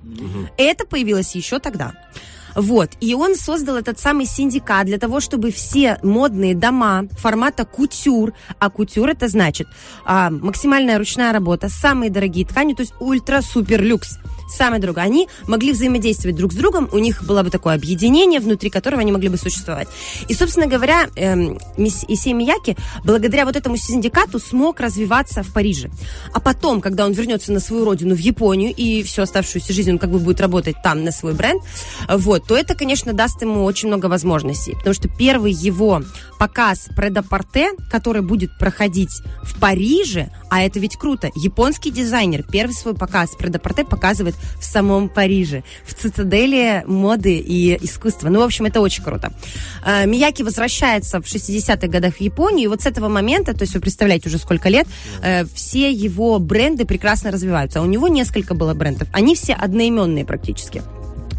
Это 0.57 0.85
появилось 0.85 1.35
еще 1.35 1.59
тогда. 1.59 1.93
Вот. 2.55 2.91
И 3.01 3.13
он 3.13 3.35
создал 3.35 3.75
этот 3.75 3.99
самый 3.99 4.25
синдикат 4.25 4.85
для 4.85 4.97
того, 4.97 5.19
чтобы 5.19 5.51
все 5.51 5.99
модные 6.03 6.55
дома 6.55 7.07
формата 7.19 7.65
кутюр, 7.65 8.33
а 8.59 8.69
кутюр 8.69 9.09
это 9.09 9.27
значит 9.27 9.67
а, 10.05 10.29
максимальная 10.29 10.97
ручная 10.97 11.33
работа, 11.33 11.69
самые 11.69 12.09
дорогие 12.09 12.45
ткани, 12.45 12.73
то 12.73 12.81
есть 12.81 12.93
ультра-супер-люкс 12.99 14.19
самое 14.47 14.81
дорогое. 14.81 15.03
Они 15.03 15.27
могли 15.47 15.73
взаимодействовать 15.73 16.35
друг 16.35 16.53
с 16.53 16.55
другом, 16.55 16.89
у 16.91 16.97
них 16.97 17.23
было 17.23 17.43
бы 17.43 17.49
такое 17.49 17.75
объединение, 17.75 18.39
внутри 18.39 18.69
которого 18.69 19.01
они 19.01 19.11
могли 19.11 19.29
бы 19.29 19.37
существовать. 19.37 19.87
И, 20.27 20.33
собственно 20.33 20.67
говоря, 20.67 21.07
эм, 21.15 21.59
Исей 21.77 22.33
Мияки 22.33 22.77
благодаря 23.03 23.45
вот 23.45 23.55
этому 23.55 23.77
синдикату 23.77 24.39
смог 24.39 24.79
развиваться 24.79 25.43
в 25.43 25.53
Париже. 25.53 25.89
А 26.33 26.39
потом, 26.39 26.81
когда 26.81 27.05
он 27.05 27.13
вернется 27.13 27.51
на 27.51 27.59
свою 27.59 27.85
родину, 27.85 28.15
в 28.15 28.19
Японию, 28.19 28.73
и 28.75 29.03
всю 29.03 29.21
оставшуюся 29.21 29.73
жизнь 29.73 29.91
он 29.91 29.97
как 29.97 30.11
бы 30.11 30.19
будет 30.19 30.41
работать 30.41 30.75
там 30.83 31.03
на 31.03 31.11
свой 31.11 31.33
бренд, 31.33 31.61
вот, 32.07 32.44
то 32.47 32.55
это, 32.55 32.75
конечно, 32.75 33.13
даст 33.13 33.41
ему 33.41 33.63
очень 33.63 33.87
много 33.87 34.05
возможностей. 34.07 34.73
Потому 34.73 34.93
что 34.93 35.07
первый 35.07 35.51
его 35.51 36.01
показ 36.39 36.87
предапорте, 36.95 37.71
который 37.91 38.21
будет 38.21 38.57
проходить 38.57 39.21
в 39.43 39.59
Париже, 39.59 40.29
а 40.49 40.61
это 40.61 40.79
ведь 40.79 40.95
круто, 40.97 41.29
японский 41.35 41.91
дизайнер 41.91 42.43
первый 42.43 42.73
свой 42.73 42.93
показ 42.93 43.35
предапорте 43.37 43.83
показывает 43.83 44.35
в 44.59 44.63
самом 44.63 45.09
Париже, 45.09 45.63
в 45.85 45.93
цитадели 45.93 46.83
моды 46.87 47.37
и 47.37 47.77
искусства. 47.83 48.29
Ну, 48.29 48.39
в 48.39 48.43
общем, 48.43 48.65
это 48.65 48.81
очень 48.81 49.03
круто. 49.03 49.33
А, 49.83 50.05
Мияки 50.05 50.43
возвращается 50.43 51.21
в 51.21 51.25
60-х 51.25 51.87
годах 51.87 52.15
в 52.15 52.21
Японию, 52.21 52.65
и 52.65 52.67
вот 52.67 52.81
с 52.81 52.85
этого 52.85 53.09
момента, 53.09 53.53
то 53.53 53.63
есть 53.63 53.73
вы 53.73 53.81
представляете 53.81 54.29
уже 54.29 54.37
сколько 54.37 54.69
лет, 54.69 54.87
э, 55.21 55.45
все 55.45 55.91
его 55.91 56.39
бренды 56.39 56.85
прекрасно 56.85 57.31
развиваются. 57.31 57.79
А 57.79 57.81
у 57.81 57.85
него 57.85 58.07
несколько 58.07 58.53
было 58.53 58.73
брендов. 58.73 59.07
Они 59.11 59.35
все 59.35 59.53
одноименные 59.53 60.25
практически. 60.25 60.81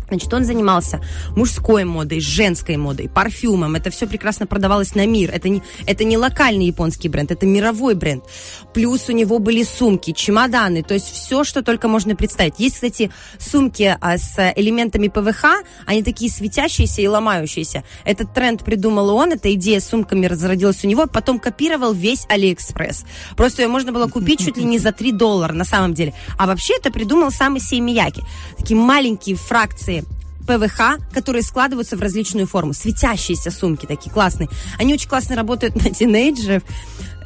Значит, 0.09 0.33
он 0.33 0.45
занимался 0.45 1.01
мужской 1.35 1.85
модой, 1.85 2.21
женской 2.21 2.77
модой, 2.77 3.09
парфюмом. 3.09 3.75
Это 3.75 3.91
все 3.91 4.07
прекрасно 4.07 4.47
продавалось 4.47 4.95
на 4.95 5.07
мир. 5.07 5.31
Это 5.33 5.49
не, 5.49 5.63
это 5.87 6.05
не 6.05 6.17
локальный 6.17 6.67
японский 6.67 7.09
бренд, 7.09 7.31
это 7.31 7.47
мировой 7.47 7.95
бренд. 7.95 8.25
Плюс 8.73 9.09
у 9.09 9.13
него 9.13 9.39
были 9.39 9.65
сумки, 9.65 10.13
чемоданы, 10.13 10.83
то 10.83 10.95
есть 10.95 11.07
все, 11.07 11.45
что 11.45 11.63
только 11.63 11.89
можно 11.89 12.15
представить. 12.15 12.55
Есть, 12.59 12.77
кстати, 12.77 13.11
сумки 13.39 13.97
а, 14.01 14.19
с 14.19 14.53
элементами 14.55 15.09
ПВХ, 15.09 15.63
они 15.87 16.03
такие 16.03 16.31
светящиеся 16.31 17.03
и 17.03 17.07
ломающиеся. 17.09 17.83
Этот 18.05 18.33
тренд 18.33 18.65
придумал 18.65 19.11
он, 19.11 19.33
эта 19.33 19.53
идея 19.55 19.81
с 19.81 19.89
сумками 19.89 20.27
разродилась 20.27 20.85
у 20.85 20.89
него, 20.89 21.07
потом 21.07 21.39
копировал 21.39 21.93
весь 21.93 22.27
Алиэкспресс. 22.29 23.05
Просто 23.37 23.63
ее 23.63 23.69
можно 23.69 23.93
было 23.93 24.07
купить 24.07 24.41
чуть 24.41 24.57
ли 24.57 24.65
не 24.65 24.79
за 24.79 24.93
3 24.93 25.13
доллара 25.13 25.53
на 25.53 25.65
самом 25.65 25.95
деле. 25.95 26.15
А 26.39 26.47
вообще 26.47 26.75
это 26.77 26.91
придумал 26.91 27.31
сам 27.31 27.59
Исей 27.59 27.81
Мияки. 27.81 28.23
Такие 28.57 28.79
маленькие 28.79 29.37
фракции 29.37 30.05
ПВХ, 30.47 30.99
которые 31.13 31.43
складываются 31.43 31.97
в 31.97 32.01
различную 32.01 32.47
форму. 32.47 32.73
Светящиеся 32.73 33.51
сумки 33.51 33.87
такие 33.87 34.11
классные. 34.11 34.49
Они 34.79 34.95
очень 34.95 35.09
классно 35.09 35.37
работают 35.37 35.75
на 35.77 35.91
тинейджеров. 35.91 36.63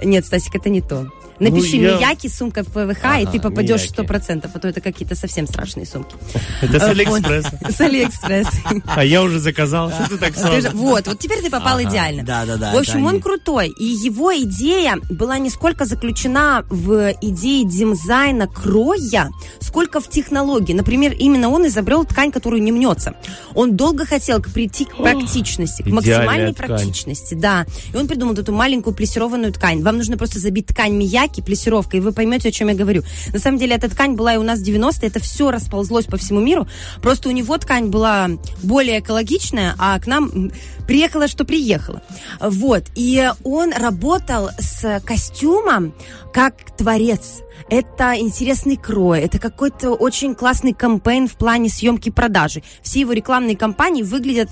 Нет, 0.02 0.24
Стасик, 0.26 0.54
это 0.54 0.70
не 0.70 0.80
то. 0.80 1.10
Напиши 1.40 1.76
Ну, 1.76 1.82
я- 1.82 1.96
Мияки, 1.96 2.28
сумка 2.28 2.62
в 2.62 2.66
ПВХ, 2.68 3.22
и 3.22 3.26
ты 3.26 3.40
попадешь 3.40 3.88
сто 3.88 4.04
процентов, 4.04 4.50
а 4.54 4.58
то 4.58 4.68
это 4.68 4.80
какие-то 4.80 5.14
совсем 5.14 5.46
страшные 5.46 5.86
сумки. 5.86 6.14
Это 6.60 6.78
с 6.78 6.82
Э, 6.82 6.90
Алиэкспресса. 6.90 7.58
вот. 7.62 7.72
С 7.76 7.80
Алиэкспресс. 7.80 8.46
А 8.86 9.04
я 9.04 9.22
уже 9.22 9.38
заказал. 9.40 9.90
Что 9.90 10.08
ты 10.10 10.18
так 10.18 10.36
сразу? 10.36 10.70
Вот, 10.74 11.06
вот 11.06 11.18
теперь 11.18 11.40
ты 11.40 11.50
попал 11.50 11.78
Ага. 11.78 11.88
идеально. 11.88 12.22
Да-да-да, 12.24 12.72
В 12.72 12.76
общем, 12.76 13.06
он 13.06 13.20
крутой. 13.20 13.68
И 13.68 13.84
его 13.84 14.32
идея 14.42 14.98
была 15.08 15.38
не 15.38 15.48
сколько 15.50 15.84
заключена 15.86 16.64
в 16.68 17.14
идее 17.22 17.64
дизайна 17.64 18.46
кроя, 18.46 19.30
сколько 19.60 20.00
в 20.00 20.08
технологии. 20.10 20.74
Например, 20.74 21.12
именно 21.18 21.48
он 21.48 21.66
изобрел 21.66 22.04
ткань, 22.04 22.32
которую 22.32 22.62
не 22.62 22.72
мнется. 22.72 23.14
Он 23.54 23.76
долго 23.76 24.04
хотел 24.04 24.42
прийти 24.42 24.84
к 24.84 24.96
практичности, 24.96 25.82
к 25.82 25.86
максимальной 25.86 26.52
практичности. 26.52 27.34
Да. 27.34 27.64
И 27.92 27.96
он 27.96 28.06
придумал 28.08 28.34
эту 28.34 28.52
маленькую 28.52 28.94
плессированную 28.94 29.52
ткань. 29.52 29.82
Вам 29.82 29.96
нужно 29.96 30.16
просто 30.18 30.38
забить 30.38 30.66
ткань 30.66 30.92
Мияки, 30.94 31.29
плессировка, 31.38 31.96
и 31.96 32.00
вы 32.00 32.12
поймете, 32.12 32.48
о 32.48 32.52
чем 32.52 32.68
я 32.68 32.74
говорю. 32.74 33.04
На 33.32 33.38
самом 33.38 33.58
деле, 33.58 33.76
эта 33.76 33.88
ткань 33.88 34.14
была 34.14 34.34
и 34.34 34.36
у 34.36 34.42
нас 34.42 34.58
в 34.58 34.64
90-е, 34.64 35.08
это 35.08 35.20
все 35.20 35.50
расползлось 35.52 36.06
по 36.06 36.16
всему 36.16 36.40
миру. 36.40 36.66
Просто 37.00 37.28
у 37.28 37.32
него 37.32 37.56
ткань 37.58 37.86
была 37.86 38.28
более 38.62 38.98
экологичная, 38.98 39.74
а 39.78 39.98
к 40.00 40.06
нам 40.06 40.50
приехала, 40.86 41.28
что 41.28 41.44
приехала. 41.44 42.02
Вот. 42.40 42.84
И 42.96 43.30
он 43.44 43.72
работал 43.72 44.50
с 44.58 45.00
костюмом 45.06 45.94
как 46.32 46.76
творец. 46.76 47.42
Это 47.68 48.18
интересный 48.18 48.76
крой, 48.76 49.20
это 49.20 49.38
какой-то 49.38 49.90
очень 49.92 50.34
классный 50.34 50.72
кампейн 50.72 51.28
в 51.28 51.34
плане 51.34 51.68
съемки 51.68 52.10
продажи. 52.10 52.64
Все 52.82 53.00
его 53.00 53.12
рекламные 53.12 53.56
кампании 53.56 54.02
выглядят 54.02 54.50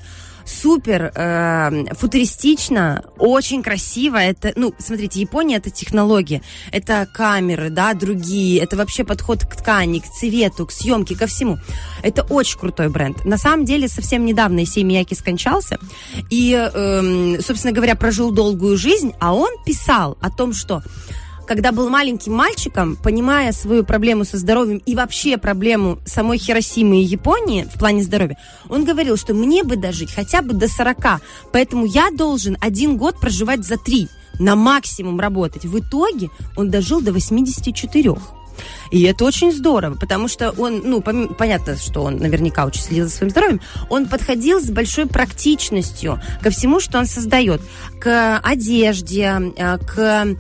супер 0.49 1.13
э, 1.15 1.95
футуристично, 1.95 3.05
очень 3.19 3.63
красиво. 3.63 4.17
Это, 4.17 4.53
ну, 4.57 4.75
смотрите, 4.79 5.21
Япония 5.21 5.57
это 5.57 5.71
технология, 5.71 6.43
это 6.73 7.07
камеры, 7.13 7.71
да, 7.71 7.95
другие, 7.95 8.61
это 8.61 8.77
вообще 8.77 9.05
подход 9.05 9.45
к 9.45 9.57
ткани, 9.57 10.01
к 10.01 10.07
цвету, 10.07 10.67
к 10.67 10.73
съемке, 10.73 11.17
ко 11.17 11.27
всему. 11.27 11.59
Это 12.03 12.23
очень 12.23 12.59
крутой 12.59 12.89
бренд. 12.89 13.25
На 13.25 13.39
самом 13.39 13.65
деле, 13.65 13.89
совсем 13.89 14.25
недавно 14.25 14.65
Исей 14.65 14.85
Мияки 14.85 15.15
скончался 15.15 15.79
и, 16.31 16.53
эм, 16.53 17.41
собственно 17.41 17.73
говоря, 17.73 17.95
прожил 17.95 18.31
долгую 18.31 18.77
жизнь, 18.77 19.13
а 19.21 19.35
он 19.35 19.51
писал 19.65 20.17
о 20.21 20.31
том, 20.31 20.53
что 20.53 20.83
когда 21.49 21.73
был 21.73 21.89
маленьким 21.89 22.35
мальчиком, 22.35 22.97
понимая 22.97 23.53
свою 23.53 23.83
проблему 23.83 24.25
со 24.25 24.37
здоровьем 24.37 24.83
и 24.85 24.95
вообще 24.95 25.39
проблему 25.39 25.99
самой 26.05 26.37
Хиросимы 26.37 27.01
и 27.01 27.05
Японии 27.05 27.67
в 27.75 27.79
плане 27.79 28.03
здоровья, 28.03 28.37
он 28.69 28.85
говорил, 28.85 29.17
что 29.17 29.33
мне 29.33 29.65
бы 29.65 29.77
дожить 29.77 30.13
хотя 30.13 30.43
бы 30.43 30.53
до 30.53 30.69
40, 30.69 31.23
поэтому 31.51 31.87
я 31.87 32.11
должен 32.11 32.59
один 32.61 32.99
год 32.99 33.19
проживать 33.19 33.65
за 33.65 33.79
три, 33.79 34.09
на 34.39 34.55
максимум 34.57 35.19
работать. 35.19 35.65
В 35.65 35.79
итоге 35.79 36.29
он 36.55 36.71
дожил 36.71 37.01
до 37.01 37.13
84. 37.13 38.15
И 38.91 39.03
это 39.03 39.25
очень 39.25 39.53
здорово, 39.53 39.95
потому 39.95 40.29
что 40.29 40.51
он, 40.51 40.83
ну, 40.85 41.01
понятно, 41.01 41.77
что 41.77 42.03
он 42.03 42.17
наверняка 42.17 42.67
очень 42.67 42.83
следил 42.83 43.05
за 43.07 43.11
своим 43.11 43.31
здоровьем, 43.31 43.61
он 43.89 44.07
подходил 44.07 44.61
с 44.61 44.71
большой 44.71 45.07
практичностью 45.07 46.21
ко 46.43 46.51
всему, 46.51 46.81
что 46.81 46.99
он 46.99 47.07
создает. 47.07 47.61
К 48.01 48.39
одежде, 48.39 49.53
э, 49.57 49.79
к, 49.79 50.37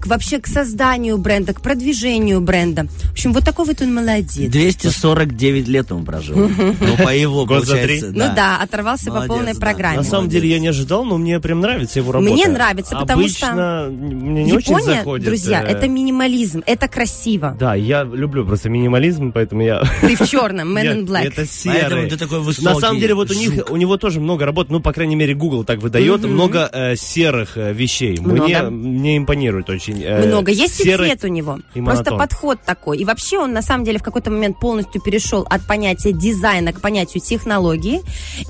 к 0.00 0.06
вообще 0.06 0.38
к 0.38 0.46
созданию 0.46 1.18
бренда, 1.18 1.54
к 1.54 1.60
продвижению 1.60 2.40
бренда. 2.40 2.86
В 3.04 3.12
общем, 3.12 3.32
вот 3.32 3.44
такой 3.44 3.66
вот 3.66 3.80
он 3.80 3.94
молодец. 3.94 4.50
249 4.50 5.68
лет 5.68 5.92
он 5.92 6.04
прожил. 6.04 6.36
Ну, 6.36 6.96
по 6.96 7.14
его, 7.14 7.46
Год 7.46 7.66
за 7.66 7.76
три? 7.76 8.00
получается, 8.00 8.28
Ну 8.28 8.34
да, 8.34 8.58
оторвался 8.58 9.10
по 9.10 9.22
полной 9.22 9.54
программе. 9.54 9.98
На 9.98 10.04
самом 10.04 10.28
деле 10.28 10.48
я 10.48 10.58
не 10.58 10.68
ожидал, 10.68 11.04
но 11.04 11.18
мне 11.18 11.40
прям 11.40 11.60
нравится 11.60 11.98
его 11.98 12.12
работа. 12.12 12.32
Мне 12.32 12.48
нравится, 12.48 12.96
потому 12.96 13.20
Обычно 13.20 13.46
что 13.46 13.90
мне 13.90 14.44
не 14.44 14.52
очень 14.52 14.72
Япония, 14.72 14.96
заходит. 14.98 15.26
друзья, 15.26 15.62
э, 15.62 15.66
это 15.72 15.88
минимализм, 15.88 16.62
это 16.66 16.88
красиво. 16.88 17.56
Да, 17.62 17.76
я 17.76 18.02
люблю 18.02 18.44
просто 18.44 18.68
минимализм, 18.70 19.30
поэтому 19.30 19.62
я... 19.62 19.84
Ты 20.00 20.16
в 20.16 20.28
черном, 20.28 20.76
Man 20.76 20.82
in 20.96 21.06
Black. 21.06 21.26
Это 21.28 21.46
серый. 21.46 22.10
ты 22.10 22.16
такой 22.16 22.40
высокий 22.40 22.64
На 22.64 22.74
самом 22.74 22.98
деле, 22.98 23.14
вот 23.14 23.30
у 23.30 23.34
них, 23.34 23.70
у 23.70 23.76
него 23.76 23.96
тоже 23.98 24.18
много 24.18 24.44
работ, 24.44 24.68
ну, 24.68 24.80
по 24.80 24.92
крайней 24.92 25.14
мере, 25.14 25.34
Google 25.34 25.62
так 25.62 25.78
выдает, 25.78 26.24
много 26.24 26.68
э, 26.72 26.96
серых 26.96 27.56
э, 27.56 27.72
вещей. 27.72 28.18
Много. 28.18 28.42
Мне, 28.42 28.62
мне 28.62 29.16
импонирует 29.16 29.70
очень. 29.70 30.02
э, 30.02 30.26
Много. 30.26 30.50
Есть 30.50 30.80
и 30.80 30.82
серость 30.82 31.20
цвет 31.20 31.24
у 31.24 31.28
него. 31.28 31.60
и 31.72 31.80
Просто 31.80 32.10
монотон. 32.10 32.18
подход 32.18 32.58
такой. 32.66 32.98
И 32.98 33.04
вообще 33.04 33.38
он 33.38 33.52
на 33.52 33.62
самом 33.62 33.84
деле 33.84 34.00
в 34.00 34.02
какой-то 34.02 34.32
момент 34.32 34.58
полностью 34.58 35.00
перешел 35.00 35.46
от 35.48 35.64
понятия 35.64 36.10
дизайна 36.12 36.72
к 36.72 36.80
понятию 36.80 37.22
технологии. 37.22 38.00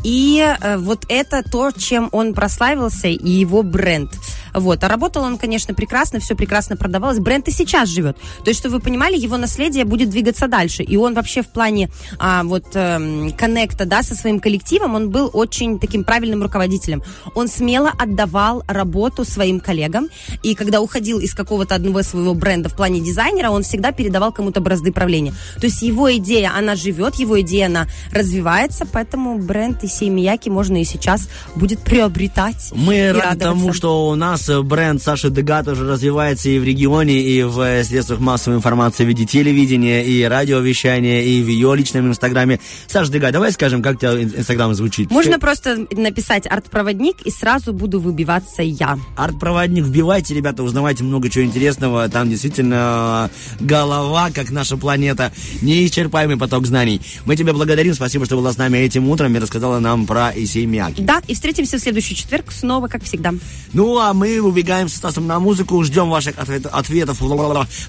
И 0.04 0.42
э, 0.58 0.78
вот 0.78 1.04
это 1.10 1.42
то, 1.42 1.70
чем 1.76 2.08
он 2.12 2.32
прославился, 2.32 3.08
и 3.08 3.28
его 3.28 3.62
бренд. 3.62 4.10
Вот. 4.55 4.82
А 4.84 4.88
работал 4.88 5.22
он, 5.22 5.38
конечно, 5.38 5.74
прекрасно, 5.74 6.20
все 6.20 6.34
прекрасно 6.34 6.76
продавалось. 6.76 7.18
Бренд 7.18 7.48
и 7.48 7.50
сейчас 7.50 7.88
живет. 7.88 8.16
То 8.44 8.48
есть, 8.48 8.61
чтобы 8.61 8.76
вы 8.76 8.80
понимали, 8.80 9.16
его 9.16 9.36
наследие 9.36 9.84
будет 9.84 10.11
двигаться 10.11 10.48
дальше. 10.48 10.82
И 10.82 10.96
он 10.96 11.14
вообще 11.14 11.42
в 11.42 11.48
плане 11.48 11.88
а, 12.18 12.42
вот 12.44 12.64
эм, 12.74 13.32
коннекта, 13.32 13.84
да, 13.84 14.03
со 14.03 14.14
своим 14.14 14.40
коллективом, 14.40 14.94
он 14.94 15.11
был 15.11 15.30
очень 15.32 15.78
таким 15.78 16.05
правильным 16.05 16.42
руководителем. 16.42 17.03
Он 17.34 17.48
смело 17.48 17.90
отдавал 17.98 18.64
работу 18.66 19.24
своим 19.24 19.61
коллегам. 19.61 20.09
И 20.42 20.55
когда 20.55 20.80
уходил 20.80 21.18
из 21.18 21.34
какого-то 21.34 21.74
одного 21.74 22.03
своего 22.03 22.34
бренда 22.34 22.68
в 22.68 22.76
плане 22.76 23.00
дизайнера, 23.00 23.50
он 23.50 23.62
всегда 23.62 23.92
передавал 23.92 24.32
кому-то 24.32 24.61
бразды 24.61 24.92
правления. 24.92 25.34
То 25.61 25.66
есть 25.66 25.82
его 25.82 26.14
идея, 26.16 26.53
она 26.57 26.76
живет, 26.76 27.16
его 27.16 27.40
идея, 27.40 27.66
она 27.66 27.86
развивается, 28.12 28.86
поэтому 28.90 29.38
бренд 29.38 29.82
Исей 29.84 30.09
Мияки 30.09 30.48
можно 30.48 30.80
и 30.80 30.84
сейчас 30.84 31.28
будет 31.55 31.80
приобретать. 31.80 32.72
Мы 32.74 33.12
рады 33.12 33.18
радоваться. 33.18 33.48
тому, 33.48 33.72
что 33.72 34.09
у 34.09 34.14
нас 34.14 34.41
нас 34.43 34.49
э, 34.49 34.62
бренд 34.62 35.03
Саши 35.03 35.30
Дега 35.30 35.62
тоже 35.62 35.86
развивается 35.86 36.49
и 36.49 36.59
в 36.59 36.64
регионе, 36.64 37.20
и 37.20 37.43
в 37.43 37.61
э, 37.61 37.84
средствах 37.84 38.20
массовой 38.20 38.57
информации 38.57 39.05
в 39.05 39.09
виде 39.09 39.24
телевидения, 39.24 40.05
и 40.05 40.22
радиовещания, 40.24 41.22
и 41.22 41.43
в 41.43 41.49
ее 41.49 41.74
личном 41.76 42.09
инстаграме. 42.09 42.61
Саша 42.86 43.11
Дега, 43.12 43.30
давай 43.30 43.53
скажем, 43.53 43.82
как 43.82 43.99
тебя 43.99 44.14
ин- 44.14 44.34
инстаграм 44.36 44.74
звучит. 44.74 45.11
Можно 45.11 45.38
просто 45.38 45.86
написать 45.90 46.47
арт-проводник, 46.47 47.22
и 47.22 47.30
сразу 47.30 47.72
буду 47.72 48.01
выбиваться 48.01 48.62
я. 48.62 48.99
Арт-проводник 49.16 49.84
вбивайте, 49.84 50.34
ребята, 50.34 50.62
узнавайте 50.62 51.05
много 51.05 51.28
чего 51.28 51.45
интересного. 51.45 52.09
Там 52.09 52.28
действительно 52.28 53.30
э, 53.61 53.64
голова, 53.64 54.31
как 54.31 54.51
наша 54.51 54.77
планета, 54.77 55.32
неисчерпаемый 55.60 56.36
поток 56.36 56.66
знаний. 56.66 57.01
Мы 57.27 57.36
тебе 57.36 57.52
благодарим, 57.52 57.94
спасибо, 57.94 58.24
что 58.27 58.36
была 58.36 58.52
с 58.52 58.59
нами 58.59 58.78
этим 58.78 59.09
утром 59.09 59.35
и 59.36 59.39
рассказала 59.39 59.78
нам 59.78 60.06
про 60.06 60.32
Исеймяки. 60.35 61.02
Да, 61.02 61.23
и 61.28 61.35
встретимся 61.35 61.78
в 61.78 61.81
следующий 61.81 62.16
четверг 62.16 62.51
снова, 62.51 62.89
как 62.89 63.05
всегда. 63.05 63.32
Ну, 63.73 63.98
а 63.98 64.12
мы 64.12 64.31
убегаем 64.40 64.88
со 64.88 64.96
Стасом 64.96 65.26
на 65.26 65.40
музыку, 65.40 65.82
ждем 65.82 66.09
ваших 66.10 66.38
ответ- 66.38 66.66
ответов, 66.66 67.20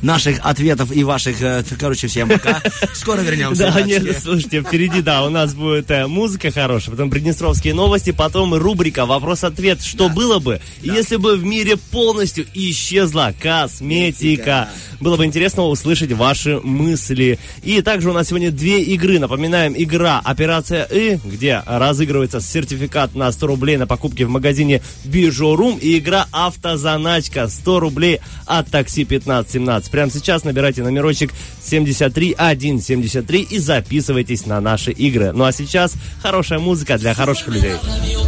наших 0.01 0.39
ответов 0.43 0.91
и 0.91 1.03
ваших, 1.03 1.41
э, 1.41 1.63
короче, 1.79 2.07
всем 2.07 2.27
пока. 2.29 2.61
Скоро 2.93 3.21
вернемся. 3.21 3.71
Да, 3.71 3.81
нет, 3.81 4.03
слушайте, 4.21 4.61
впереди, 4.61 5.01
да, 5.01 5.23
у 5.23 5.29
нас 5.29 5.53
будет 5.53 5.89
э, 5.91 6.07
музыка 6.07 6.51
хорошая, 6.51 6.91
потом 6.91 7.09
приднестровские 7.09 7.73
новости, 7.73 8.11
потом 8.11 8.53
рубрика 8.55 9.05
«Вопрос-ответ». 9.05 9.81
Что 9.81 10.09
было 10.09 10.39
бы, 10.39 10.59
если 10.81 11.17
бы 11.17 11.35
в 11.35 11.43
мире 11.43 11.77
полностью 11.77 12.45
исчезла 12.53 13.33
косметика? 13.39 14.69
Было 14.99 15.17
бы 15.17 15.25
интересно 15.25 15.63
услышать 15.63 16.11
ваши 16.13 16.59
мысли. 16.63 17.37
И 17.63 17.81
также 17.81 18.09
у 18.09 18.13
нас 18.13 18.29
сегодня 18.29 18.51
две 18.51 18.81
игры. 18.81 19.19
Напоминаем, 19.19 19.73
игра 19.77 20.21
«Операция 20.23 20.85
И», 20.85 21.19
где 21.23 21.61
разыгрывается 21.65 22.39
сертификат 22.39 23.13
на 23.15 23.31
100 23.31 23.47
рублей 23.47 23.77
на 23.77 23.85
покупки 23.85 24.23
в 24.23 24.29
магазине 24.29 24.81
Бижорум. 25.03 25.77
И 25.77 25.97
игра 25.97 26.27
«Автозаначка» 26.33 27.47
100 27.47 27.79
рублей 27.79 28.19
от 28.45 28.69
такси 28.69 29.03
1517. 29.03 29.91
Прямо 29.91 30.11
сейчас 30.11 30.43
набирайте 30.43 30.83
номерочек 30.83 31.31
73173 31.61 33.41
и 33.41 33.59
записывайтесь 33.59 34.45
на 34.45 34.59
наши 34.59 34.91
игры. 34.91 35.31
Ну 35.31 35.45
а 35.45 35.51
сейчас 35.51 35.93
хорошая 36.21 36.59
музыка 36.59 36.97
для 36.97 37.13
хороших 37.13 37.47
людей. 37.47 37.75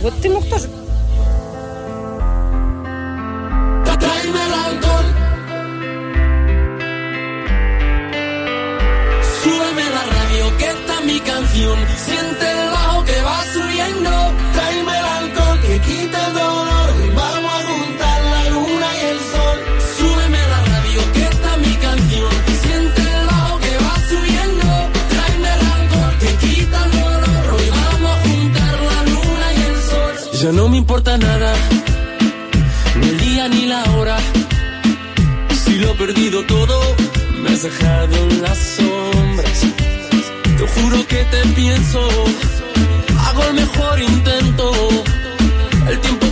Вот 0.02 0.14
ты 0.22 0.30
мог 0.30 0.48
тоже... 0.48 0.69
Tráeme 3.99 4.40
el 4.48 4.53
alcohol. 4.68 5.06
Súbeme 9.41 9.86
la 9.98 10.03
radio, 10.15 10.57
que 10.57 10.65
esta 10.65 10.94
es 10.99 11.06
mi 11.06 11.19
canción. 11.19 11.77
Siente 12.06 12.55
importa 30.95 31.17
nada 31.17 31.53
ni 32.95 33.09
el 33.09 33.19
día 33.19 33.49
ni 33.49 33.65
la 33.65 33.84
hora. 33.95 34.17
Si 35.65 35.76
lo 35.76 35.91
he 35.91 35.95
perdido 35.95 36.41
todo, 36.45 36.80
me 37.41 37.49
has 37.49 37.63
dejado 37.63 38.15
en 38.15 38.41
las 38.41 38.57
sombras. 38.57 39.59
Te 40.57 40.67
juro 40.73 41.05
que 41.07 41.22
te 41.34 41.41
pienso, 41.53 41.99
hago 43.27 43.43
el 43.43 43.53
mejor 43.55 43.99
intento. 43.99 44.72
El 45.89 45.99
tiempo 45.99 46.24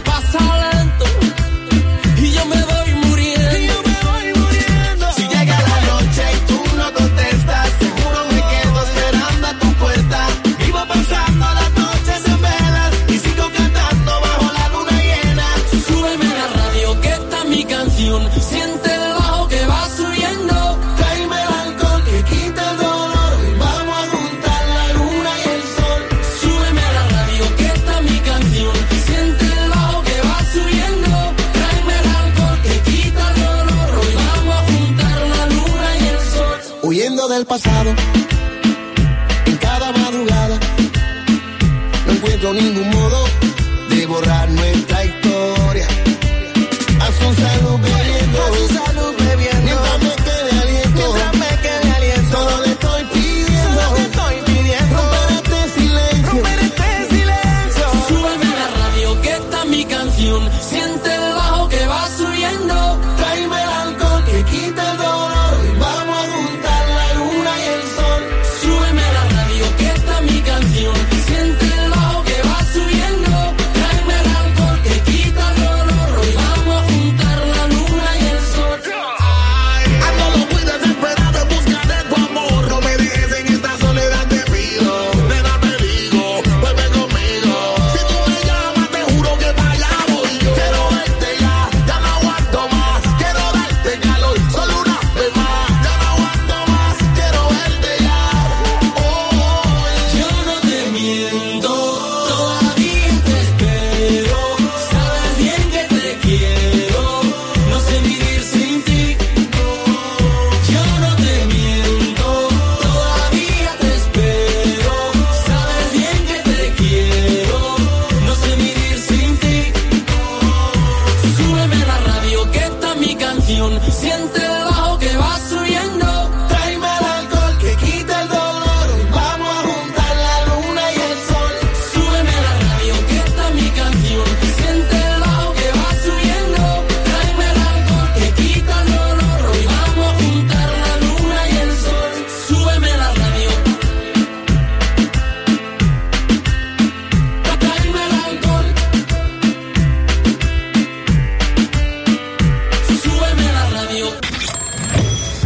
radio. 154.03 154.33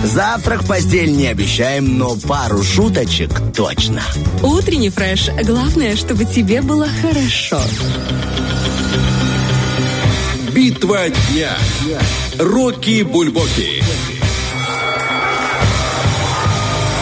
Завтрак 0.04 0.64
в 0.64 0.68
постель 0.68 1.12
не 1.12 1.28
обещаем, 1.28 1.98
но 1.98 2.16
пару 2.16 2.64
шуточек 2.64 3.32
точно. 3.56 4.02
Утренний 4.44 4.90
фреш. 4.90 5.30
Главное, 5.44 5.96
чтобы 5.96 6.26
тебе 6.26 6.62
было 6.62 6.88
хорошо. 7.02 7.60
Битва 10.54 11.10
дня. 11.10 11.58
Рокки 12.40 13.04
Бульбоки. 13.04 13.84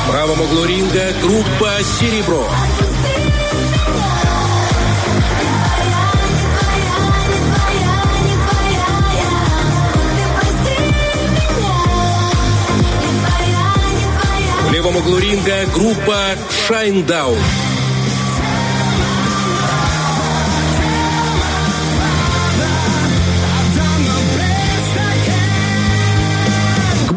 В 0.01 0.09
правом 0.09 0.41
углу 0.41 0.65
ринга 0.65 1.13
группа 1.21 1.71
«Серебро». 1.99 2.47
Правом 14.85 14.97
углу 15.01 15.17
ринга 15.17 15.65
группа 15.73 16.15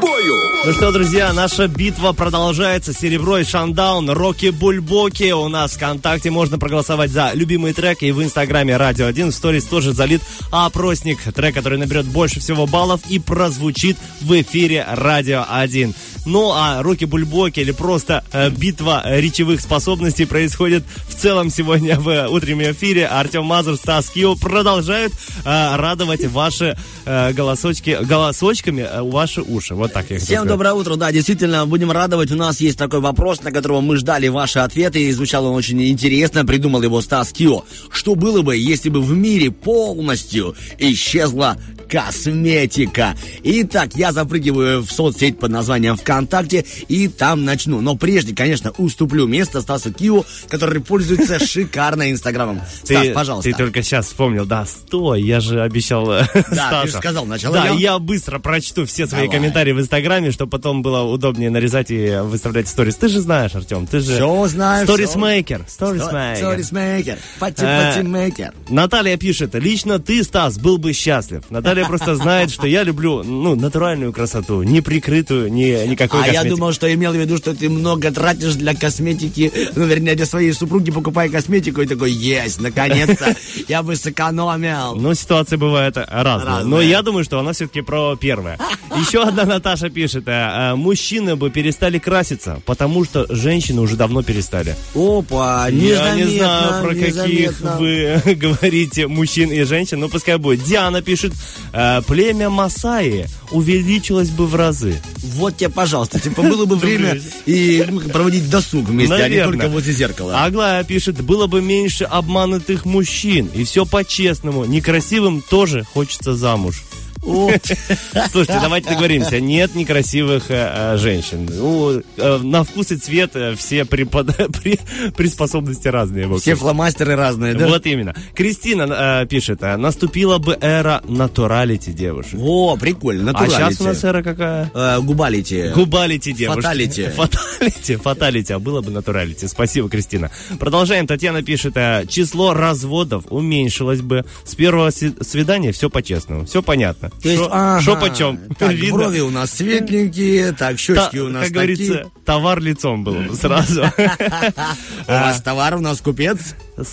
бою! 0.01 0.35
Ну 0.65 0.73
что, 0.73 0.93
друзья, 0.93 1.33
наша 1.33 1.69
битва 1.69 2.13
продолжается. 2.13 2.93
Серебро 2.93 3.39
и 3.39 3.45
Шандаун, 3.45 4.11
Рокки 4.11 4.51
Бульбоки. 4.51 5.33
У 5.33 5.49
нас 5.49 5.73
в 5.73 5.77
ВКонтакте 5.77 6.31
можно 6.31 6.59
проголосовать 6.59 7.11
за 7.11 7.33
любимые 7.35 7.75
треки. 7.75 8.07
И 8.07 8.13
в 8.13 8.23
Инстаграме 8.23 8.77
Радио 8.77 9.07
1 9.07 9.31
в 9.31 9.35
сторис 9.35 9.65
тоже 9.65 9.93
залит 9.93 10.23
опросник. 10.51 11.21
Трек, 11.35 11.55
который 11.55 11.79
наберет 11.79 12.07
больше 12.07 12.41
всего 12.41 12.67
баллов 12.67 13.01
и 13.09 13.19
прозвучит 13.19 13.97
в 14.21 14.41
эфире 14.41 14.87
Радио 14.89 15.45
1. 15.49 15.95
Ну 16.27 16.53
а 16.53 16.83
Рокки 16.83 17.05
Бульбоки 17.05 17.61
или 17.61 17.73
просто 17.73 18.25
э, 18.33 18.51
битва 18.51 19.03
речевых 19.07 19.61
способностей 19.61 20.25
происходит 20.25 20.85
в 21.09 21.15
целом 21.15 21.51
сегодня 21.51 21.99
в 21.99 22.29
утреннем 22.29 22.73
эфире. 22.73 23.07
Артем 23.07 23.45
Мазур, 23.45 23.77
Стас 23.77 24.09
Кио 24.11 24.37
продолжают 24.37 25.13
э, 25.45 25.77
радовать 25.77 26.25
ваши 26.27 26.77
э, 27.05 27.33
голосочки, 27.33 27.99
голосочками 28.03 28.83
э, 28.83 29.03
ваши 29.03 29.41
уши. 29.43 29.75
Вот 29.75 29.93
так 29.93 30.11
я 30.11 30.19
Всем 30.19 30.27
сказать. 30.27 30.49
доброе 30.49 30.75
утро, 30.75 30.97
да, 30.97 31.11
действительно, 31.13 31.67
будем 31.67 31.91
радовать. 31.91 32.31
У 32.31 32.37
нас 32.37 32.61
есть 32.61 32.79
такой 32.79 33.01
вопрос, 33.01 33.43
на 33.43 33.51
которого 33.53 33.81
мы 33.81 33.97
ждали 33.97 34.29
ваши 34.29 34.59
ответы, 34.59 35.03
и 35.03 35.13
звучал 35.13 35.47
он 35.47 35.55
очень 35.55 35.83
интересно, 35.89 36.45
придумал 36.45 36.83
его 36.83 37.01
Стас 37.01 37.33
Кио. 37.33 37.65
Что 37.91 38.15
было 38.15 38.43
бы, 38.43 38.57
если 38.57 38.89
бы 38.91 39.01
в 39.01 39.13
мире 39.13 39.51
полностью 39.51 40.55
исчезла 40.79 41.57
косметика? 41.89 43.15
Итак, 43.43 43.95
я 43.95 44.13
запрыгиваю 44.13 44.83
в 44.83 44.91
соцсеть 44.91 45.39
под 45.39 45.51
названием 45.51 45.97
ВКонтакте, 45.97 46.65
и 46.89 47.09
там 47.09 47.45
начну. 47.45 47.81
Но 47.81 47.97
прежде, 47.97 48.35
конечно, 48.35 48.71
уступлю 48.79 49.27
место 49.27 49.61
Стасу 49.61 49.93
Кио, 49.93 50.25
который 50.49 50.81
пользуется 50.81 51.39
шикарно 51.45 52.11
Инстаграмом. 52.11 52.61
Стас, 52.85 53.09
пожалуйста. 53.15 53.51
ты 53.51 53.57
только 53.57 53.83
сейчас 53.83 54.07
вспомнил, 54.07 54.45
да, 54.47 54.65
стой, 54.67 55.23
я 55.23 55.41
же 55.41 55.63
обещал 55.63 56.11
э, 56.11 56.27
Да, 56.51 56.83
ты 56.83 56.89
же 56.89 56.97
сказал, 56.97 57.25
начало 57.27 57.55
Да, 57.57 57.69
я. 57.69 57.99
быстро 57.99 58.39
прочту 58.39 58.87
все 58.87 59.07
свои 59.07 59.29
комментарии 59.29 59.73
в 59.73 59.81
Инстаграме, 59.81 60.31
чтобы 60.31 60.51
потом 60.51 60.83
было 60.83 61.03
удобнее 61.03 61.51
нарезать 61.51 61.91
и 61.91 62.19
выставлять 62.23 62.69
сторис. 62.69 62.97
Ты 62.97 63.09
же 63.09 63.21
знаешь, 63.21 63.55
Артем, 63.55 63.87
ты 63.87 64.01
же... 64.01 64.15
Все 64.15 64.47
знаю. 64.49 64.87
Stories 64.87 65.29
maker, 65.29 65.65
stories 65.69 66.05
maker. 66.05 66.37
Stories 66.37 66.79
maker. 66.79 67.15
Э, 67.15 67.41
Party-party-maker. 67.41 68.55
Наталья 68.69 69.17
пишет, 69.17 69.55
лично 69.55 69.99
ты, 69.99 70.23
Стас, 70.23 70.59
был 70.59 70.79
бы 70.79 70.93
счастлив. 70.93 71.43
Наталья 71.51 71.78
просто 71.85 72.17
знает, 72.17 72.51
что 72.51 72.67
я 72.67 72.83
люблю, 72.83 73.23
ну, 73.23 73.55
натуральную 73.55 74.13
красоту, 74.13 74.63
не 74.63 74.81
прикрытую, 74.81 75.53
ни, 75.53 75.87
никакой 75.89 76.21
А 76.23 76.27
я 76.27 76.33
косметики. 76.35 76.51
думал, 76.55 76.73
что 76.73 76.93
имел 76.93 77.13
в 77.13 77.17
виду, 77.17 77.37
что 77.37 77.55
ты 77.55 77.69
много 77.69 78.11
тратишь 78.11 78.55
для 78.55 78.75
косметики, 78.75 79.53
ну, 79.75 79.85
вернее, 79.85 80.15
для 80.15 80.27
своей 80.27 80.53
супруги, 80.53 80.91
покупая 80.91 81.29
косметику, 81.29 81.81
и 81.83 81.87
такой, 81.87 82.11
есть, 82.13 82.61
наконец-то, 82.61 83.35
я 83.69 83.83
бы 83.83 83.97
сэкономил. 83.97 84.95
Ну, 84.97 85.15
ситуации 85.15 85.57
бывают 85.57 85.97
разные. 85.97 86.29
Разные. 86.49 86.65
Но 86.65 86.81
я 86.81 87.03
думаю, 87.03 87.25
что 87.25 87.39
она 87.39 87.53
все-таки 87.53 87.81
про 87.81 88.17
первое. 88.17 88.59
Еще 88.99 89.23
одна 89.23 89.45
Наташа 89.45 89.91
пишет. 89.91 90.25
э, 90.27 90.75
Мужчины 90.75 91.37
бы 91.37 91.51
перестали 91.51 91.99
краситься, 91.99 92.61
потому 92.67 93.05
что 93.05 93.27
женщины 93.29 93.81
уже 93.81 93.97
давно 93.97 94.23
перестали. 94.23 94.75
Опа, 94.95 95.69
Я 95.69 96.15
не 96.15 96.25
знаю, 96.39 96.83
про 96.83 96.91
каких 96.95 97.15
незаметно. 97.15 97.77
вы 97.79 98.35
говорите 98.35 99.07
мужчин 99.07 99.51
и 99.51 99.63
женщин, 99.65 100.01
но 100.01 100.09
пускай 100.09 100.37
будет. 100.39 100.65
Диана 100.65 101.03
пишет, 101.03 101.33
э, 101.73 102.03
племя 102.07 102.51
Масаи 102.51 103.27
увеличилось 103.51 104.31
бы 104.31 104.47
в 104.47 104.55
разы. 104.55 105.01
Вот 105.23 105.57
тебе, 105.57 105.71
пожалуйста, 105.71 106.21
типа, 106.21 106.43
было 106.43 106.65
бы 106.65 106.77
время 106.77 107.21
и 107.47 107.85
проводить 108.13 108.51
досуг 108.51 108.87
вместе, 108.87 109.15
а 109.15 109.29
не 109.29 109.43
только 109.43 109.69
возле 109.69 109.93
зеркала. 109.93 110.45
Аглая 110.45 110.85
пишет, 110.85 111.21
было 111.23 111.47
бы 111.47 111.61
меньше 111.61 112.05
обманутых 112.05 112.85
мужчин. 112.85 113.49
И 113.55 113.65
все 113.65 113.85
по-честному. 113.87 114.65
Некрасивым 114.65 115.43
тоже 115.43 115.85
хочется 115.95 116.35
замуж. 116.35 116.83
Слушайте, 117.23 118.59
давайте 118.63 118.91
договоримся. 118.91 119.41
Нет 119.41 119.75
некрасивых 119.75 120.51
э, 120.51 120.95
э, 120.95 120.97
женщин. 120.99 121.49
Ну, 121.51 122.03
э, 122.17 122.39
на 122.43 122.65
вкус 122.65 122.91
и 122.93 122.97
цвет 122.97 123.31
э, 123.35 123.55
все 123.57 123.85
препод- 123.85 124.35
при- 124.63 124.79
приспособности 125.17 125.89
разные. 125.89 126.27
в 126.27 126.33
общем. 126.35 126.43
Все 126.43 126.55
фломастеры 126.55 127.17
разные, 127.17 127.55
да? 127.55 127.67
Вот 127.69 127.87
именно. 127.87 128.15
Кристина 128.35 129.27
пишет, 129.29 129.63
э, 129.63 129.77
наступила 129.77 130.39
бы 130.39 130.57
эра 130.61 131.03
натуралити 131.09 131.93
девушек. 131.93 132.39
О, 132.43 132.77
прикольно, 132.77 133.31
А 133.31 133.33
натуралити. 133.33 133.57
сейчас 133.57 133.81
у 133.81 133.85
нас 133.85 134.05
эра 134.05 134.23
какая? 134.23 134.71
Э, 134.75 135.01
губалити. 135.01 135.73
Губалити 135.75 136.33
девушки. 136.33 136.61
Фаталити. 136.63 137.11
Фаталити, 137.17 137.97
фаталити, 137.97 138.53
а 138.53 138.59
было 138.59 138.81
бы 138.81 138.91
натуралити. 138.91 139.49
Спасибо, 139.49 139.89
Кристина. 139.89 140.31
Продолжаем. 140.59 141.07
Татьяна 141.07 141.43
пишет, 141.43 141.77
э, 141.77 142.05
число 142.09 142.55
разводов 142.55 143.25
уменьшилось 143.31 144.01
бы. 144.01 144.25
С 144.45 144.55
первого 144.55 144.91
си- 144.93 145.15
свидания 145.23 145.73
все 145.73 145.89
по-честному. 145.91 146.45
Все 146.45 146.63
понятно. 146.63 147.08
То 147.23 147.29
есть, 147.29 147.43
Шо- 147.43 147.49
ага. 147.53 147.81
шо 147.81 147.97
почем? 147.97 148.39
Так, 148.59 148.73
Видно? 148.75 148.99
брови 148.99 149.21
у 149.21 149.31
нас 149.31 149.53
светленькие, 149.53 150.53
так, 150.53 150.73
Та- 150.73 150.77
щечки 150.77 151.19
у 151.19 151.29
нас 151.29 151.45
как 151.45 151.53
говорится, 151.53 151.95
такие. 151.95 152.11
товар 152.25 152.61
лицом 152.61 153.05
был 153.05 153.15
бы 153.15 153.35
сразу. 153.35 153.83
У 155.09 155.11
вас 155.13 155.41
товар, 155.43 155.77
у 155.77 155.81
нас 155.81 156.01
купец. 156.01 156.39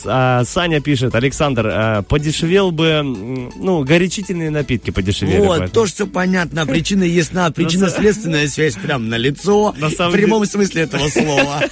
А, 0.06 0.44
Саня 0.46 0.80
пишет, 0.82 1.14
Александр, 1.16 1.68
а, 1.72 2.02
подешевел 2.02 2.72
бы, 2.72 3.02
ну, 3.04 3.84
горячительные 3.84 4.50
напитки 4.50 4.90
подешевели. 4.92 5.40
Вот, 5.40 5.72
тоже 5.72 5.94
все 5.94 6.08
понятно, 6.08 6.66
причина 6.66 7.04
ясна, 7.04 7.52
причинно-следственная 7.52 8.48
связь 8.48 8.76
прям 8.76 9.10
на 9.10 9.18
лицо, 9.18 9.76
в 9.78 10.12
прямом 10.12 10.46
смысле 10.46 10.84
этого 10.84 11.08
слова. 11.10 11.64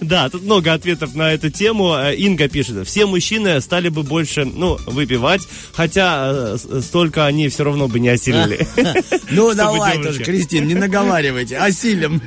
Да, 0.00 0.28
тут 0.28 0.42
много 0.44 0.72
ответов 0.72 1.14
на 1.14 1.32
эту 1.32 1.50
тему. 1.50 1.94
Инга 2.16 2.48
пишет, 2.48 2.86
все 2.86 3.06
мужчины 3.06 3.60
стали 3.60 3.88
бы 3.88 4.02
больше, 4.02 4.44
ну, 4.44 4.78
выпивать, 4.86 5.42
хотя 5.72 6.30
э, 6.32 6.80
столько 6.80 7.26
они 7.26 7.48
все 7.48 7.63
равно 7.64 7.88
бы 7.88 8.00
не 8.00 8.08
осилили. 8.08 8.66
Ну 9.30 9.54
давай 9.54 10.02
тоже, 10.02 10.22
Кристин, 10.22 10.66
не 10.66 10.74
наговаривайте, 10.74 11.56
осилим. 11.58 12.22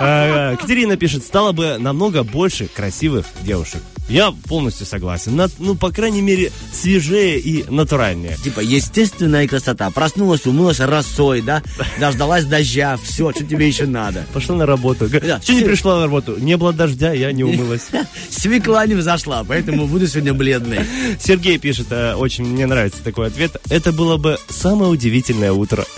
Э, 0.00 0.56
Катерина 0.56 0.96
пишет, 0.96 1.24
стало 1.24 1.52
бы 1.52 1.76
намного 1.78 2.22
больше 2.22 2.66
красивых 2.66 3.26
девушек. 3.42 3.82
Я 4.10 4.32
полностью 4.48 4.86
согласен. 4.86 5.36
На- 5.36 5.48
ну, 5.58 5.74
по 5.76 5.90
крайней 5.90 6.20
мере, 6.20 6.50
свежее 6.72 7.38
и 7.38 7.64
натуральнее. 7.70 8.36
Типа, 8.42 8.60
естественная 8.60 9.46
красота. 9.46 9.88
Проснулась, 9.90 10.46
умылась 10.46 10.80
росой, 10.80 11.40
да? 11.42 11.62
Дождалась 11.98 12.44
дождя, 12.44 12.98
все, 13.02 13.30
что 13.32 13.44
тебе 13.44 13.68
еще 13.68 13.86
надо. 13.86 14.26
Пошла 14.32 14.56
на 14.56 14.66
работу. 14.66 15.08
Да, 15.08 15.40
Что 15.40 15.52
не 15.54 15.62
пришла 15.62 15.96
на 15.96 16.02
работу? 16.02 16.36
Не 16.38 16.56
было 16.56 16.72
дождя, 16.72 17.12
я 17.12 17.30
не 17.32 17.44
умылась. 17.44 17.88
Свекла 18.30 18.84
не 18.86 18.94
взошла, 18.94 19.44
поэтому 19.44 19.86
буду 19.86 20.06
сегодня 20.08 20.34
бледный. 20.34 20.80
Сергей 21.20 21.58
пишет, 21.58 21.86
э, 21.90 22.14
очень 22.14 22.44
мне 22.44 22.66
нравится 22.66 23.02
такой 23.04 23.28
ответ. 23.28 23.56
Это 23.70 23.92
было 23.92 24.16
бы 24.16 24.38
самое 24.48 24.90
удивительное 24.90 25.52
утро. 25.52 25.84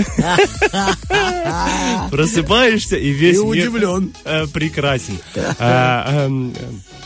Просыпаешься 2.11 2.97
и 2.97 3.11
весь 3.11 3.37
И 3.37 3.41
удивлен. 3.41 4.13
э, 4.25 4.47
прекрасен. 4.53 5.19
А, 5.59 6.27
эм, 6.27 6.55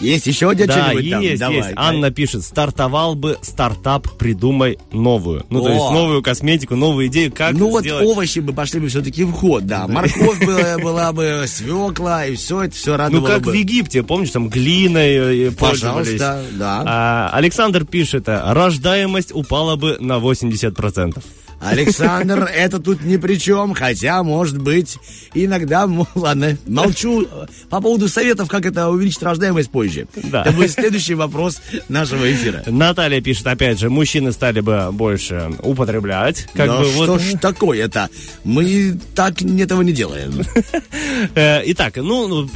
Есть 0.01 0.27
еще 0.27 0.51
где 0.53 0.67
Да, 0.67 0.75
что-нибудь 0.99 1.11
там? 1.11 1.23
есть, 1.23 1.41
Давай. 1.41 1.57
есть. 1.57 1.69
Анна 1.77 2.11
пишет, 2.11 2.43
стартовал 2.45 3.15
бы 3.15 3.39
стартап, 3.43 4.09
придумай 4.19 4.79
новую. 4.93 5.45
Ну, 5.51 5.63
то 5.63 5.69
есть 5.69 5.81
О. 5.85 5.91
новую 5.93 6.23
косметику, 6.23 6.77
новую 6.77 7.07
идею, 7.09 7.33
как 7.33 7.53
Ну 7.55 7.71
вот 7.71 7.83
сделать. 7.83 8.07
овощи 8.07 8.39
бы 8.41 8.53
пошли 8.53 8.81
бы 8.81 8.89
все-таки 8.89 9.25
в 9.25 9.33
ход, 9.33 9.67
да. 9.67 9.87
Морковь 9.87 10.39
была, 10.83 11.13
бы, 11.13 11.45
свекла, 11.47 12.27
и 12.27 12.35
все 12.37 12.65
это 12.65 12.75
все 12.75 12.93
Ну, 12.93 12.97
радовало 12.97 13.27
как 13.27 13.43
бы. 13.43 13.51
в 13.53 13.55
Египте, 13.55 14.03
помнишь, 14.03 14.31
там 14.31 14.49
глиной 14.49 15.47
э, 15.49 15.51
пользовались. 15.53 16.13
Пожалуйста, 16.19 16.43
да. 16.59 16.83
А, 16.87 17.31
Александр 17.33 17.85
пишет, 17.85 18.29
э, 18.29 18.41
рождаемость 18.53 19.33
упала 19.35 19.77
бы 19.77 19.97
на 20.01 20.19
80%. 20.19 21.23
Александр, 21.59 22.45
это 22.55 22.79
тут 22.79 23.03
ни 23.03 23.17
при 23.17 23.37
чем, 23.37 23.73
хотя, 23.75 24.23
может 24.23 24.59
быть, 24.61 24.99
иногда, 25.35 25.87
ну, 25.87 26.07
ладно, 26.15 26.57
молчу 26.67 27.23
э, 27.23 27.47
по 27.71 27.81
поводу 27.81 28.09
советов, 28.09 28.49
как 28.49 28.67
это 28.67 28.89
увеличить 28.91 29.23
рождаемость 29.23 29.71
позже. 29.71 30.07
Да. 30.15 30.43
Это 30.43 30.53
будет 30.53 30.71
следующий 30.87 31.15
вопрос 31.15 31.61
нашего 31.89 32.33
эфира. 32.33 32.63
Наталья 32.67 33.21
пишет, 33.21 33.49
опять 33.49 33.81
же, 33.81 33.91
мужчины 33.91 34.31
стали 34.31 34.61
бы 34.61 34.91
больше 34.93 35.51
употреблять. 35.63 36.47
Как 36.55 36.69
Но 36.69 36.79
бы 36.79 36.85
что 36.85 37.07
вот. 37.07 37.21
ж 37.21 37.35
такое-то? 37.41 38.09
Мы 38.45 38.97
так 39.17 39.43
этого 39.43 39.83
не 39.83 39.93
делаем. 39.93 40.43
Э, 41.35 41.63
Итак, 41.67 41.97
ну, 41.97 42.29
ну, 42.29 42.49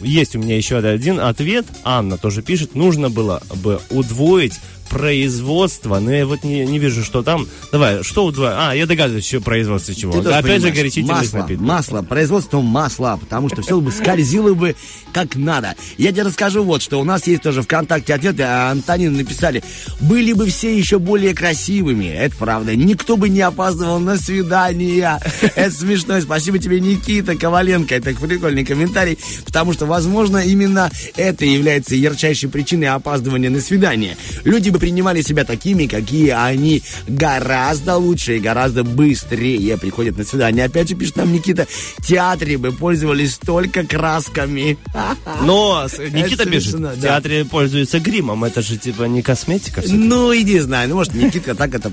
есть 0.00 0.34
у 0.34 0.38
меня 0.38 0.56
еще 0.56 0.78
один 0.78 1.20
ответ. 1.20 1.64
Анна 1.84 2.18
тоже 2.18 2.42
пишет, 2.42 2.74
нужно 2.74 3.10
было 3.10 3.40
бы 3.62 3.80
удвоить 3.90 4.54
производства, 4.90 5.98
но 5.98 6.12
я 6.12 6.26
вот 6.26 6.44
не, 6.44 6.64
не 6.64 6.78
вижу, 6.78 7.02
что 7.02 7.22
там. 7.22 7.46
Давай, 7.70 8.02
что 8.02 8.24
у 8.26 8.32
два? 8.32 8.70
А, 8.70 8.74
я 8.74 8.86
догадываюсь, 8.86 9.26
что 9.26 9.40
производство 9.40 9.94
чего. 9.94 10.20
Ты 10.20 10.28
Опять 10.28 10.62
же, 10.62 10.70
горячительных 10.70 11.18
масло, 11.18 11.38
напитков. 11.38 11.66
масло, 11.66 12.02
производство 12.02 12.60
масла, 12.60 13.18
потому 13.20 13.48
что 13.48 13.62
все 13.62 13.80
бы 13.80 13.92
скользило 13.92 14.54
бы 14.54 14.74
как 15.12 15.36
надо. 15.36 15.74
Я 15.98 16.12
тебе 16.12 16.22
расскажу 16.22 16.64
вот, 16.64 16.82
что 16.82 17.00
у 17.00 17.04
нас 17.04 17.26
есть 17.26 17.42
тоже 17.42 17.62
ВКонтакте 17.62 18.14
ответы, 18.14 18.42
а 18.42 18.70
Антонин 18.70 19.16
написали, 19.16 19.62
были 20.00 20.32
бы 20.32 20.46
все 20.46 20.76
еще 20.76 20.98
более 20.98 21.34
красивыми, 21.34 22.06
это 22.06 22.34
правда, 22.36 22.74
никто 22.74 23.16
бы 23.16 23.28
не 23.28 23.40
опаздывал 23.40 24.00
на 24.00 24.16
свидания. 24.16 25.20
Это 25.54 25.70
смешно, 25.70 26.20
спасибо 26.20 26.58
тебе, 26.58 26.80
Никита 26.80 27.36
Коваленко, 27.36 27.94
это 27.94 28.14
прикольный 28.14 28.64
комментарий, 28.64 29.18
потому 29.44 29.72
что, 29.72 29.86
возможно, 29.86 30.38
именно 30.38 30.90
это 31.16 31.44
является 31.44 31.94
ярчайшей 31.94 32.48
причиной 32.48 32.88
опаздывания 32.88 33.50
на 33.50 33.60
свидание. 33.60 34.16
Люди 34.44 34.70
бы 34.72 34.78
принимали 34.78 35.22
себя 35.22 35.44
такими, 35.44 35.86
какие 35.86 36.30
они 36.30 36.82
гораздо 37.06 37.96
лучше 37.96 38.36
и 38.36 38.40
гораздо 38.40 38.84
быстрее 38.84 39.76
приходят 39.76 40.18
на 40.18 40.24
свидание. 40.24 40.64
Опять 40.64 40.88
же, 40.88 40.94
пишет 40.94 41.16
нам 41.16 41.32
Никита, 41.32 41.66
театре 42.02 42.58
бы 42.58 42.72
пользовались 42.72 43.38
только 43.38 43.84
красками. 43.84 44.78
Но 45.42 45.86
Никита 46.10 46.46
пишет, 46.48 46.74
в 46.74 47.00
театре 47.00 47.44
пользуются 47.44 48.00
гримом, 48.00 48.44
это 48.44 48.62
же 48.62 48.76
типа 48.76 49.04
не 49.04 49.22
косметика. 49.22 49.82
Ну, 49.86 50.34
иди 50.34 50.58
знай, 50.58 50.86
ну, 50.86 50.96
может, 50.96 51.14
Никитка 51.14 51.54
так 51.54 51.74
это 51.74 51.90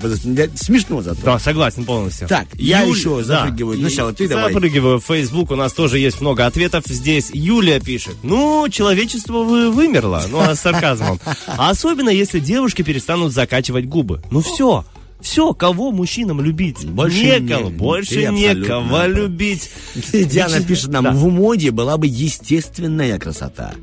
смешно 0.56 1.01
зато. 1.01 1.22
Да, 1.23 1.39
согласен 1.39 1.84
полностью. 1.85 2.27
Так, 2.27 2.47
я 2.53 2.81
еще 2.81 3.23
запрыгиваю. 3.23 3.80
Сначала 3.80 4.14
ты 4.14 4.27
давай. 4.27 4.53
Запрыгиваю 4.53 4.99
в 4.99 5.06
Facebook, 5.06 5.51
у 5.51 5.56
нас 5.56 5.73
тоже 5.73 5.99
есть 5.99 6.22
много 6.22 6.45
ответов. 6.45 6.84
Здесь 6.88 7.30
Юлия 7.34 7.80
пишет. 7.80 8.15
Ну, 8.23 8.68
человечество 8.69 9.43
вы- 9.43 9.72
вымерло. 9.72 10.23
Ну, 10.30 10.39
а 10.39 10.56
с 10.56 10.61
сарказмом. 10.61 11.19
Особенно, 11.47 12.10
если 12.10 12.39
девушки 12.70 12.84
перестанут 12.84 13.34
закачивать 13.34 13.86
губы. 13.86 14.22
Ну, 14.30 14.41
все. 14.41 14.86
Все, 15.22 15.54
кого 15.54 15.91
мужчинам 15.91 16.40
любить? 16.40 16.86
Больше 16.86 17.40
некого, 17.40 17.70
не- 17.70 17.76
больше 17.76 18.28
некого 18.32 19.08
любить. 19.08 19.70
Диана 20.14 20.62
пишет 20.62 20.90
нам, 20.91 21.04
Да. 21.06 21.12
в 21.12 21.28
моде 21.30 21.72
была 21.72 21.98
бы 21.98 22.06
естественная 22.08 23.18
красота. 23.20 23.74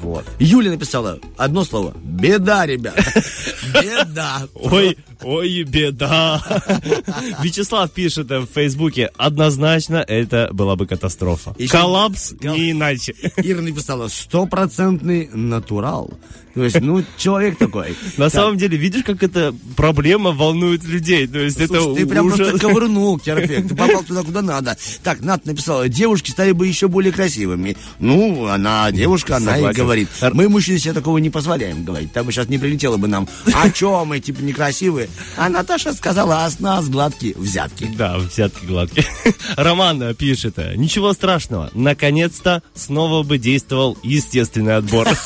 Вот. 0.00 0.24
Юля 0.38 0.70
написала 0.70 1.18
одно 1.36 1.62
слово. 1.64 1.92
Беда, 2.02 2.64
ребят. 2.66 2.94
Беда. 3.74 4.48
Ой, 4.54 4.96
ой, 5.22 5.62
беда. 5.64 6.42
Вячеслав 7.42 7.90
пишет 7.92 8.30
в 8.30 8.46
Фейсбуке, 8.46 9.10
однозначно 9.18 9.96
это 9.98 10.48
была 10.52 10.74
бы 10.74 10.86
катастрофа. 10.86 11.54
Еще- 11.58 11.70
Коллапс, 11.72 12.32
не 12.40 12.70
иначе. 12.70 13.14
Ира 13.36 13.60
написала 13.60 14.08
стопроцентный 14.08 15.28
натурал. 15.34 16.10
То 16.54 16.64
есть, 16.64 16.80
ну, 16.80 17.04
человек 17.16 17.58
такой. 17.58 17.96
На 18.16 18.26
Так, 18.26 18.32
самом 18.32 18.58
деле, 18.58 18.76
видишь, 18.76 19.04
как 19.04 19.22
эта 19.22 19.54
проблема 19.76 20.32
волнует 20.32 20.84
людей. 20.84 21.26
То 21.26 21.38
есть 21.38 21.60
это 21.60 21.80
Слушай, 21.80 22.02
ты 22.02 22.06
прям 22.06 22.28
просто 22.28 22.58
ковырнул, 22.66 23.18
Терпек. 23.18 23.68
Ты 23.68 23.74
попал 23.74 24.02
туда, 24.02 24.22
куда 24.22 24.42
надо. 24.42 24.76
Так, 25.02 25.20
Нат 25.20 25.46
написала, 25.46 25.88
девушки 25.88 26.30
стали 26.30 26.52
бы 26.52 26.66
еще 26.66 26.88
более 26.88 27.12
красивыми. 27.12 27.76
Ну, 27.98 28.46
она 28.46 28.90
девушка, 28.90 29.36
она 29.36 29.58
и 29.58 29.72
говорит. 29.72 30.08
Мы, 30.32 30.48
мужчины, 30.48 30.78
себе 30.78 30.92
такого 30.92 31.18
не 31.18 31.30
позволяем 31.30 31.84
говорить. 31.84 32.12
Там 32.12 32.26
бы 32.26 32.32
сейчас 32.32 32.48
не 32.48 32.58
прилетело 32.58 32.96
бы 32.96 33.06
нам. 33.08 33.28
А 33.54 33.70
че, 33.70 34.04
мы 34.04 34.20
типа 34.20 34.40
некрасивые? 34.42 35.08
А 35.36 35.48
Наташа 35.48 35.92
сказала, 35.92 36.44
а 36.44 36.50
с 36.50 36.60
нас 36.60 36.88
гладкие 36.88 37.34
взятки. 37.36 37.88
Да, 37.96 38.18
взятки 38.18 38.64
гладкие. 38.64 39.06
Роман 39.56 40.14
пишет, 40.14 40.58
ничего 40.76 41.12
страшного, 41.12 41.70
наконец-то 41.74 42.62
снова 42.74 43.22
бы 43.22 43.38
действовал 43.38 43.96
естественный 44.02 44.76
отбор. 44.76 45.08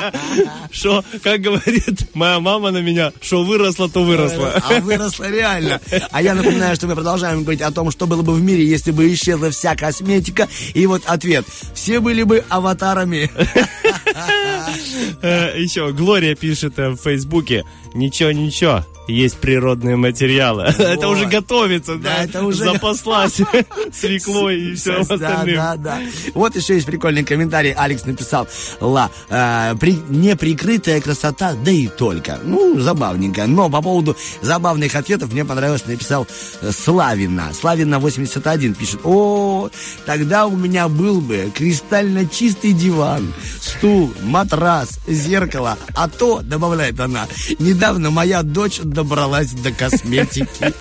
Что, 0.70 1.04
как 1.22 1.40
говорит 1.40 2.14
моя 2.14 2.40
мама 2.40 2.70
на 2.70 2.78
меня, 2.78 3.12
что 3.20 3.44
выросла, 3.44 3.88
то 3.88 4.02
выросла. 4.04 4.52
А 4.68 4.80
выросла 4.80 5.30
реально. 5.30 5.80
А 6.10 6.22
я 6.22 6.34
напоминаю, 6.34 6.74
что 6.76 6.86
мы 6.86 6.94
продолжаем 6.94 7.42
говорить 7.42 7.62
о 7.62 7.70
том, 7.70 7.90
что 7.90 8.06
было 8.06 8.22
бы 8.22 8.32
в 8.32 8.42
мире, 8.42 8.64
если 8.64 8.90
бы 8.90 9.12
исчезла 9.12 9.50
вся 9.50 9.74
косметика. 9.76 10.48
И 10.74 10.86
вот 10.86 11.02
ответ. 11.06 11.44
Все 11.74 12.00
были 12.00 12.22
бы 12.22 12.44
аватарами. 12.48 13.30
Э, 15.22 15.58
Еще 15.58 15.92
Глория 15.92 16.34
пишет 16.34 16.78
э, 16.78 16.90
в 16.90 16.96
Фейсбуке, 16.96 17.64
ничего, 17.94 18.32
ничего, 18.32 18.84
есть 19.08 19.38
природные 19.38 19.96
материалы. 19.96 20.64
Это 20.78 21.08
уже 21.08 21.26
готовится, 21.26 21.96
Да, 21.96 22.16
да, 22.18 22.24
это 22.24 22.44
уже- 22.44 22.64
запаслась 22.64 23.40
свеклой 23.92 24.60
и 24.72 24.74
всем 24.74 25.02
Да, 25.04 25.14
остальным. 25.14 25.56
да, 25.56 25.76
да. 25.76 26.00
Вот 26.34 26.54
еще 26.54 26.74
есть 26.74 26.86
прикольный 26.86 27.24
комментарий. 27.24 27.72
Алекс 27.72 28.04
написал, 28.04 28.46
ла, 28.80 29.10
э, 29.28 29.74
при, 29.80 29.92
неприкрытая 30.08 31.00
красота, 31.00 31.54
да 31.64 31.70
и 31.72 31.88
только. 31.88 32.38
Ну, 32.44 32.78
забавненько. 32.78 33.46
Но 33.46 33.68
по 33.68 33.82
поводу 33.82 34.16
забавных 34.42 34.94
ответов 34.94 35.32
мне 35.32 35.44
понравилось, 35.44 35.84
написал 35.86 36.28
э, 36.62 36.70
Славина. 36.70 37.52
Славина 37.52 37.98
81 37.98 38.74
пишет, 38.74 39.00
о, 39.04 39.70
тогда 40.06 40.46
у 40.46 40.54
меня 40.56 40.86
был 40.88 41.20
бы 41.20 41.50
кристально 41.54 42.26
чистый 42.28 42.72
диван, 42.72 43.32
стул, 43.60 44.12
матрас, 44.22 45.00
зеркало. 45.08 45.76
А 45.94 46.08
то, 46.08 46.40
добавляет 46.42 47.00
она, 47.00 47.26
недавно 47.80 48.10
моя 48.10 48.42
дочь 48.42 48.78
добралась 48.84 49.52
до 49.52 49.72
косметики. 49.72 50.74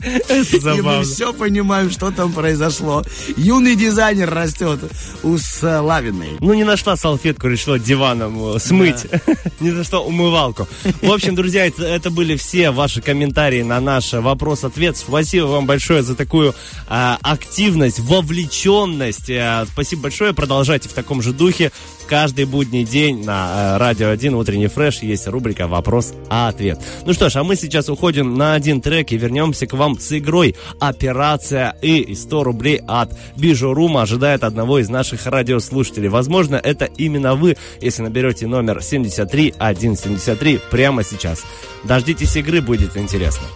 И 0.78 0.82
мы 0.82 1.04
все 1.04 1.32
понимаем, 1.32 1.90
что 1.92 2.12
там 2.12 2.34
произошло. 2.34 3.04
Юный 3.38 3.78
дизайнер 3.78 4.30
растет 4.30 4.82
у 5.24 5.38
Славиной. 5.38 6.32
Ну, 6.42 6.54
не 6.54 6.66
нашла 6.66 6.98
салфетку, 6.98 7.48
решила 7.48 7.80
диваном 7.80 8.56
э, 8.56 8.60
смыть. 8.60 9.06
Не 9.62 9.72
нашла 9.72 10.02
умывалку. 10.02 10.68
В 11.02 11.12
общем, 11.12 11.36
друзья, 11.36 11.68
это, 11.68 12.10
были 12.10 12.36
все 12.36 12.72
ваши 12.72 13.02
комментарии 13.02 13.62
на 13.62 13.80
наш 13.80 14.12
вопрос-ответ. 14.12 14.98
Спасибо 14.98 15.46
вам 15.46 15.66
большое 15.66 16.04
за 16.04 16.16
такую 16.16 16.54
а, 16.88 17.18
активность, 17.22 18.00
вовлеченность. 18.00 19.30
А, 19.30 19.66
спасибо 19.72 20.04
большое. 20.04 20.34
Продолжайте 20.34 20.90
в 20.90 20.94
таком 20.94 21.22
же 21.22 21.32
духе. 21.32 21.72
Каждый 22.10 22.46
будний 22.46 22.86
день 22.86 23.24
на 23.24 23.76
э, 23.76 23.78
Радио 23.78 24.10
1 24.10 24.34
утренний 24.34 24.66
фреш 24.68 25.04
есть 25.04 25.28
рубрика 25.28 25.68
«Вопрос-ответ». 25.68 26.82
Ну 27.06 27.14
что 27.14 27.30
ж, 27.30 27.38
а 27.38 27.44
мы 27.44 27.56
сейчас 27.56 27.90
уходим 27.90 28.36
на 28.36 28.54
один 28.54 28.82
трек 28.82 29.12
и 29.12 29.18
вернемся 29.18 29.68
к 29.68 29.74
вам 29.74 30.00
с 30.00 30.18
игрой 30.18 30.56
«Операция 30.80 31.76
И». 31.82 32.00
И 32.00 32.16
100 32.16 32.44
рублей 32.44 32.82
от 32.88 33.12
Бижорума 33.36 34.02
ожидает 34.04 34.44
одного 34.44 34.80
из 34.80 34.90
наших 34.90 35.26
радиослушателей. 35.26 36.10
Возможно, 36.10 36.56
это 36.56 36.86
именно 36.86 37.36
вы, 37.36 37.58
если 37.82 38.04
наберете 38.04 38.48
номер 38.48 38.82
73173 38.82 40.60
прямо 40.72 41.04
сейчас. 41.04 41.44
Дождитесь 41.84 42.36
игры, 42.36 42.62
будет 42.62 42.98
интересно. 42.98 43.48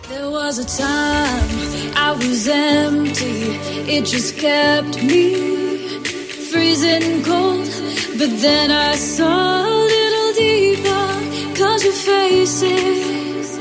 Freezing 6.53 7.23
cold. 7.23 7.68
But 8.15 8.30
then 8.39 8.69
I 8.69 8.93
saw 8.95 9.65
a 9.65 9.73
little 9.93 10.34
deeper, 10.34 10.93
cause 11.74 11.86
your 11.86 11.94
faces 11.94 13.58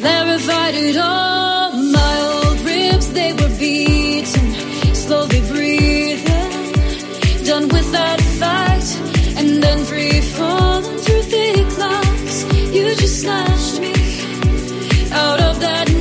clarified 0.00 0.74
it 0.74 0.96
all. 0.96 1.70
My 1.72 2.14
old 2.32 2.60
ribs, 2.62 3.12
they 3.12 3.32
were 3.32 3.54
beaten, 3.60 4.46
slowly 4.92 5.40
breathing, 5.52 6.72
done 7.44 7.68
with 7.68 7.88
that 7.92 8.20
fight, 8.40 8.88
and 9.38 9.62
then 9.62 9.84
free 9.84 10.20
falling 10.20 10.98
through 10.98 11.22
thick 11.22 11.68
clouds. 11.76 12.36
You 12.74 12.94
just 12.96 13.20
snatched 13.20 13.78
me 13.80 13.94
out 15.12 15.40
of 15.40 15.60
that 15.60 15.93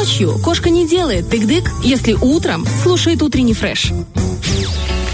Ночью 0.00 0.38
кошка 0.38 0.70
не 0.70 0.88
делает 0.88 1.26
тык-дык, 1.28 1.68
если 1.84 2.14
утром 2.14 2.66
слушает 2.82 3.22
утренний 3.22 3.52
фреш. 3.52 3.92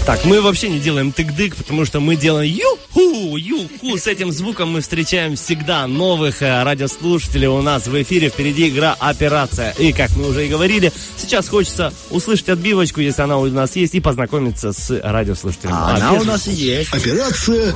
Так, 0.05 0.23
мы 0.23 0.39
вообще 0.39 0.69
не 0.69 0.79
делаем 0.79 1.11
тык-дык, 1.11 1.57
потому 1.57 1.83
что 1.83 1.99
мы 1.99 2.15
делаем 2.15 2.49
ю-ху, 2.49 3.35
ю-ху. 3.35 3.97
С 3.97 4.07
этим 4.07 4.31
звуком 4.31 4.71
мы 4.71 4.79
встречаем 4.79 5.35
всегда 5.35 5.85
новых 5.87 6.41
э, 6.41 6.63
радиослушателей 6.63 7.47
у 7.47 7.61
нас 7.61 7.87
в 7.87 8.01
эфире. 8.01 8.29
Впереди 8.29 8.69
игра 8.69 8.95
«Операция». 8.97 9.71
И, 9.71 9.91
как 9.91 10.15
мы 10.15 10.29
уже 10.29 10.45
и 10.45 10.49
говорили, 10.49 10.93
сейчас 11.17 11.49
хочется 11.49 11.91
услышать 12.09 12.47
отбивочку, 12.47 13.01
если 13.01 13.23
она 13.23 13.37
у 13.39 13.45
нас 13.47 13.75
есть, 13.75 13.93
и 13.93 13.99
познакомиться 13.99 14.71
с 14.71 15.01
радиослушателем. 15.03 15.73
А 15.73 15.95
она 15.97 16.13
у 16.13 16.23
нас 16.23 16.47
и 16.47 16.53
есть. 16.53 16.93
Операция 16.93 17.75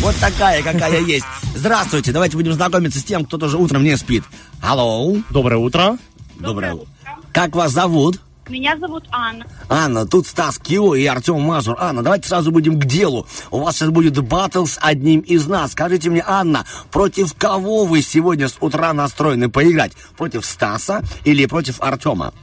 Вот 0.00 0.16
такая, 0.16 0.64
какая 0.64 1.00
есть. 1.02 1.26
Здравствуйте, 1.54 2.10
давайте 2.10 2.36
будем 2.36 2.52
знакомиться 2.52 2.98
с 2.98 3.04
тем, 3.04 3.24
кто 3.24 3.38
тоже 3.38 3.58
утром 3.58 3.84
не 3.84 3.96
спит. 3.96 4.24
Алло. 4.60 5.16
Доброе 5.30 5.58
утро. 5.58 5.98
Доброе 6.42 6.74
утро. 6.74 6.86
Как 7.32 7.54
вас 7.54 7.72
зовут? 7.72 8.20
Меня 8.48 8.76
зовут 8.76 9.04
Анна. 9.12 9.46
Анна, 9.68 10.04
тут 10.06 10.26
Стас 10.26 10.58
Кио 10.58 10.94
и 10.96 11.06
Артем 11.06 11.40
Мазур. 11.40 11.76
Анна, 11.78 12.02
давайте 12.02 12.28
сразу 12.28 12.50
будем 12.50 12.78
к 12.78 12.84
делу. 12.84 13.26
У 13.50 13.60
вас 13.60 13.76
сейчас 13.76 13.90
будет 13.90 14.18
батл 14.18 14.66
с 14.66 14.78
одним 14.82 15.20
из 15.20 15.46
нас. 15.46 15.72
Скажите 15.72 16.10
мне, 16.10 16.24
Анна, 16.26 16.64
против 16.90 17.34
кого 17.34 17.84
вы 17.84 18.02
сегодня 18.02 18.48
с 18.48 18.56
утра 18.60 18.92
настроены 18.92 19.48
поиграть? 19.48 19.92
Против 20.18 20.44
Стаса 20.44 21.02
или 21.24 21.46
против 21.46 21.80
Артема? 21.80 22.34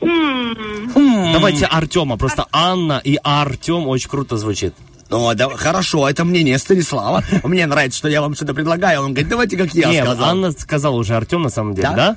Хм. 0.00 1.32
Давайте 1.32 1.66
Артема. 1.66 2.16
Просто 2.16 2.46
Анна 2.50 3.00
и 3.04 3.18
Артем 3.22 3.86
очень 3.86 4.08
круто 4.08 4.38
звучит. 4.38 4.74
Ну, 5.10 5.32
да, 5.34 5.48
хорошо, 5.50 6.08
это 6.08 6.24
мнение 6.24 6.58
Станислава. 6.58 7.22
Мне 7.42 7.66
нравится, 7.66 7.98
что 7.98 8.08
я 8.08 8.20
вам 8.20 8.34
что-то 8.34 8.54
предлагаю. 8.54 9.00
Он 9.02 9.12
говорит, 9.12 9.28
давайте, 9.28 9.56
как 9.56 9.74
я 9.74 9.88
Не, 9.90 10.02
сказал. 10.02 10.30
Анна 10.30 10.52
сказала 10.52 10.96
уже 10.96 11.14
Артем 11.16 11.42
на 11.42 11.50
самом 11.50 11.74
деле, 11.74 11.88
Да? 11.88 11.94
да? 11.94 12.16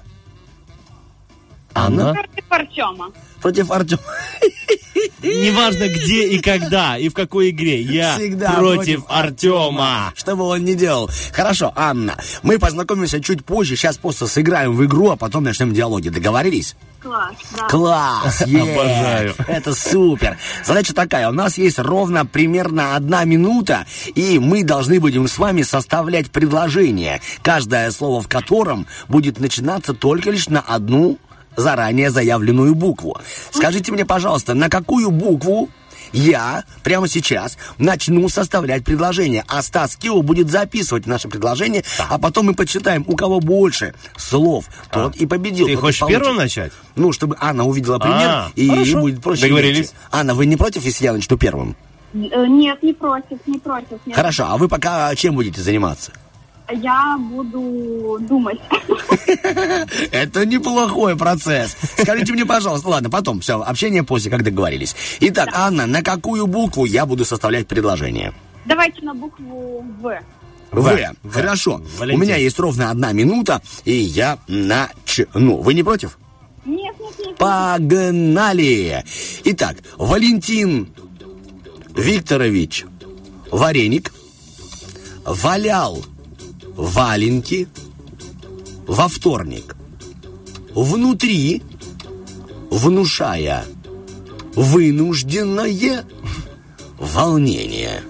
Анна? 1.74 2.14
Против 2.14 2.46
Артема. 2.50 3.12
Против 3.42 3.72
Артема. 3.72 4.02
Неважно 5.24 5.88
где 5.88 6.28
и 6.30 6.40
когда, 6.40 6.98
и 6.98 7.10
в 7.10 7.14
какой 7.14 7.52
игре. 7.52 7.82
Я 7.82 8.16
Всегда 8.16 8.54
против 8.54 9.04
Артема. 9.08 10.14
Что 10.16 10.36
бы 10.36 10.44
он 10.44 10.64
ни 10.64 10.74
делал. 10.74 11.10
Хорошо, 11.32 11.72
Анна, 11.76 12.18
мы 12.44 12.60
познакомимся 12.60 13.22
чуть 13.22 13.46
позже. 13.46 13.76
Сейчас 13.76 13.98
просто 13.98 14.28
сыграем 14.28 14.76
в 14.76 14.84
игру, 14.86 15.12
а 15.12 15.16
потом 15.16 15.44
начнем 15.44 15.74
диалоги. 15.74 16.10
Договорились? 16.10 16.76
Класс, 17.02 17.34
да. 17.58 17.68
Класс! 17.68 18.42
Обожаю. 18.44 19.34
Это 19.48 19.74
супер! 19.74 20.38
Задача 20.64 20.94
такая, 20.94 21.30
у 21.30 21.34
нас 21.34 21.58
есть 21.58 21.80
ровно 21.80 22.28
примерно 22.28 22.96
одна 22.96 23.24
минута, 23.24 23.88
и 24.14 24.38
мы 24.38 24.64
должны 24.64 25.00
будем 25.00 25.28
с 25.28 25.40
вами 25.40 25.64
составлять 25.64 26.30
предложение, 26.30 27.22
каждое 27.42 27.90
слово 27.90 28.22
в 28.22 28.28
котором 28.28 28.86
будет 29.08 29.40
начинаться 29.40 29.96
только 29.96 30.30
лишь 30.30 30.48
на 30.48 30.60
одну 30.60 31.18
заранее 31.56 32.10
заявленную 32.12 32.76
букву. 32.76 33.18
Скажите 33.52 33.92
мне, 33.92 34.06
пожалуйста, 34.06 34.54
на 34.54 34.70
какую 34.70 35.12
букву 35.12 35.70
я 36.14 36.66
прямо 36.84 37.08
сейчас 37.08 37.58
начну 37.78 38.28
составлять 38.28 38.84
предложение, 38.84 39.46
а 39.48 39.62
Стас 39.62 39.96
Кио 39.96 40.22
будет 40.22 40.50
записывать 40.50 41.06
наше 41.06 41.30
предложение, 41.30 41.84
а 42.10 42.18
потом 42.18 42.48
мы 42.48 42.54
подсчитаем, 42.54 43.06
у 43.08 43.16
кого 43.16 43.40
больше 43.40 43.94
слов, 44.18 44.66
тот 44.92 45.16
и 45.16 45.26
победил. 45.26 45.68
А. 45.68 45.70
Ты 45.70 45.76
хочешь 45.78 46.00
получит. 46.02 46.20
первым 46.20 46.38
начать? 46.38 46.74
Ну, 46.96 47.14
чтобы 47.14 47.38
Анна 47.40 47.64
увидела 47.66 47.98
пример, 47.98 48.30
А, 48.30 48.52
и 48.56 48.64
ей 48.64 48.70
хорошо. 48.70 49.00
будет 49.00 49.22
проще. 49.22 49.44
Договорились. 49.44 49.78
легче. 49.78 49.94
Анна, 50.12 50.34
вы 50.34 50.46
не 50.48 50.58
против, 50.58 50.84
если 50.84 51.06
я 51.06 51.14
начну 51.14 51.38
первым? 51.38 51.78
Э, 52.14 52.46
Нет, 52.46 52.84
не 52.84 52.92
против, 52.94 53.38
не 53.48 53.60
против. 53.60 54.00
Нет. 54.06 54.16
Хорошо, 54.16 54.48
а 54.50 54.58
вы 54.58 54.68
пока 54.68 55.16
чем 55.16 55.36
будете 55.36 55.62
заниматься? 55.62 56.12
Я 56.74 57.18
буду 57.18 58.18
думать. 58.28 58.60
Это 60.12 60.46
неплохой 60.46 61.18
процесс. 61.18 61.76
Скажите 61.98 62.34
мне, 62.34 62.46
пожалуйста, 62.46 62.90
ладно, 62.90 63.10
потом, 63.10 63.42
все, 63.42 63.62
общение 63.62 64.04
после, 64.04 64.32
как 64.32 64.44
договорились. 64.44 64.96
Итак, 65.20 65.50
Анна, 65.54 65.86
на 65.86 66.02
какую 66.02 66.48
букву 66.48 66.86
я 66.86 67.06
буду 67.06 67.26
составлять 67.26 67.68
предложение? 67.68 68.34
Давайте 68.66 69.02
на 69.02 69.14
букву 69.14 69.86
В. 70.02 70.20
В. 70.72 71.16
В. 71.24 71.32
Хорошо. 71.32 71.82
Валентин. 71.98 72.22
У 72.22 72.24
меня 72.24 72.38
есть 72.38 72.58
ровно 72.60 72.90
одна 72.92 73.12
минута, 73.12 73.62
и 73.84 73.94
я 73.94 74.38
начну. 74.48 75.58
Вы 75.58 75.74
не 75.74 75.84
против? 75.84 76.18
Нет, 76.64 76.96
нет, 77.00 77.14
нет. 77.20 77.38
Погнали! 77.38 79.04
Итак, 79.46 79.78
Валентин 79.98 80.94
Викторович 81.96 82.86
Вареник 83.52 84.14
валял 85.26 86.04
валенки 86.76 87.68
во 88.88 89.08
вторник. 89.08 89.76
Внутри, 90.74 91.62
внушая 92.70 93.66
вынужденное 94.56 96.06
волнение. 96.98 98.04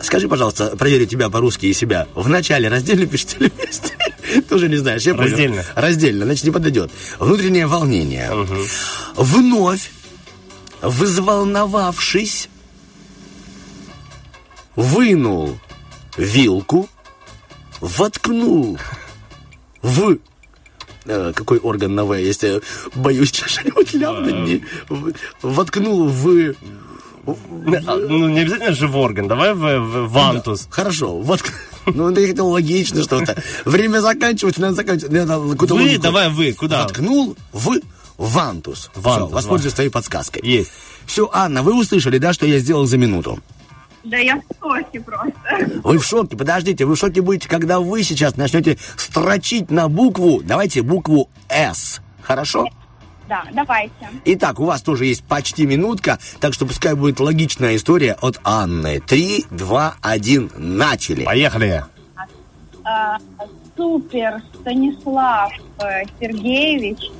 Скажи, 0.00 0.28
пожалуйста, 0.28 0.76
проверю 0.76 1.06
тебя 1.06 1.28
по-русски 1.28 1.66
и 1.66 1.72
себя. 1.74 2.06
В 2.14 2.28
начале 2.28 2.68
раздельно 2.68 3.06
пишете 3.06 3.36
или 3.40 3.52
вместе? 3.54 3.96
Тоже 4.48 4.68
не 4.68 4.76
знаешь, 4.76 5.02
я 5.02 5.14
понял. 5.14 5.30
Раздельно. 5.30 5.64
Раздельно, 5.74 6.24
значит, 6.24 6.44
не 6.44 6.50
подойдет. 6.50 6.90
Внутреннее 7.18 7.66
волнение. 7.66 8.30
Вновь, 9.16 9.90
взволновавшись, 10.80 12.48
вынул 14.76 15.58
вилку, 16.18 16.88
воткнул 17.80 18.78
в... 19.82 20.18
э, 21.06 21.32
какой 21.34 21.58
орган 21.58 21.94
на 21.94 22.04
В? 22.04 22.14
Если 22.14 22.60
боюсь, 22.94 23.32
что-нибудь 23.34 23.94
ляпнуть. 23.94 24.34
не- 24.34 24.64
Воткнул 25.42 26.08
в... 26.08 26.54
Ну, 27.26 28.28
не 28.30 28.40
обязательно 28.40 28.72
же 28.74 28.88
в 28.88 28.96
орган. 28.96 29.28
Давай 29.28 29.52
в, 29.54 29.58
в 29.58 30.08
вантус. 30.12 30.66
Хорошо, 30.70 31.18
вот. 31.18 31.42
Ну, 31.86 32.14
хотел 32.26 32.48
логично 32.48 33.02
что-то. 33.02 33.42
Время 33.64 34.00
заканчивается, 34.00 34.60
надо 34.60 34.74
заканчивать. 34.74 35.10
Надо 35.10 35.38
Вы, 35.38 35.56
логику. 35.74 36.02
давай 36.02 36.28
вы, 36.28 36.52
куда? 36.52 36.82
Воткнул 36.82 37.34
в 37.50 37.78
вантус. 38.18 38.90
Вантус, 38.94 39.26
Всё, 39.28 39.34
воспользуюсь 39.34 39.72
твоей 39.74 39.88
подсказкой. 39.88 40.42
Есть. 40.44 40.70
Все, 41.06 41.30
Анна, 41.32 41.62
вы 41.62 41.74
услышали, 41.80 42.18
да, 42.18 42.34
что 42.34 42.44
я 42.44 42.58
сделал 42.58 42.84
за 42.84 42.98
минуту? 42.98 43.38
Да 44.04 44.16
я 44.16 44.36
в 44.36 44.42
шоке 44.60 45.00
просто. 45.00 45.80
Вы 45.82 45.98
в 45.98 46.04
шоке, 46.04 46.36
подождите, 46.36 46.84
вы 46.84 46.94
в 46.94 46.98
шоке 46.98 47.20
будете, 47.20 47.48
когда 47.48 47.80
вы 47.80 48.02
сейчас 48.02 48.36
начнете 48.36 48.78
строчить 48.96 49.70
на 49.70 49.88
букву, 49.88 50.40
давайте 50.42 50.82
букву 50.82 51.28
«С». 51.48 52.00
Хорошо? 52.22 52.66
Да, 53.28 53.44
давайте. 53.52 53.92
Итак, 54.24 54.58
у 54.58 54.64
вас 54.64 54.80
тоже 54.80 55.04
есть 55.04 55.22
почти 55.24 55.66
минутка, 55.66 56.18
так 56.40 56.54
что 56.54 56.64
пускай 56.64 56.94
будет 56.94 57.20
логичная 57.20 57.76
история 57.76 58.16
от 58.20 58.40
Анны. 58.42 59.00
Три, 59.00 59.44
два, 59.50 59.96
один, 60.00 60.50
начали. 60.56 61.24
Поехали. 61.24 61.84
А, 62.84 63.18
Супер 63.76 64.42
Станислав 64.60 65.52
э, 65.80 66.04
Сергеевич 66.18 67.10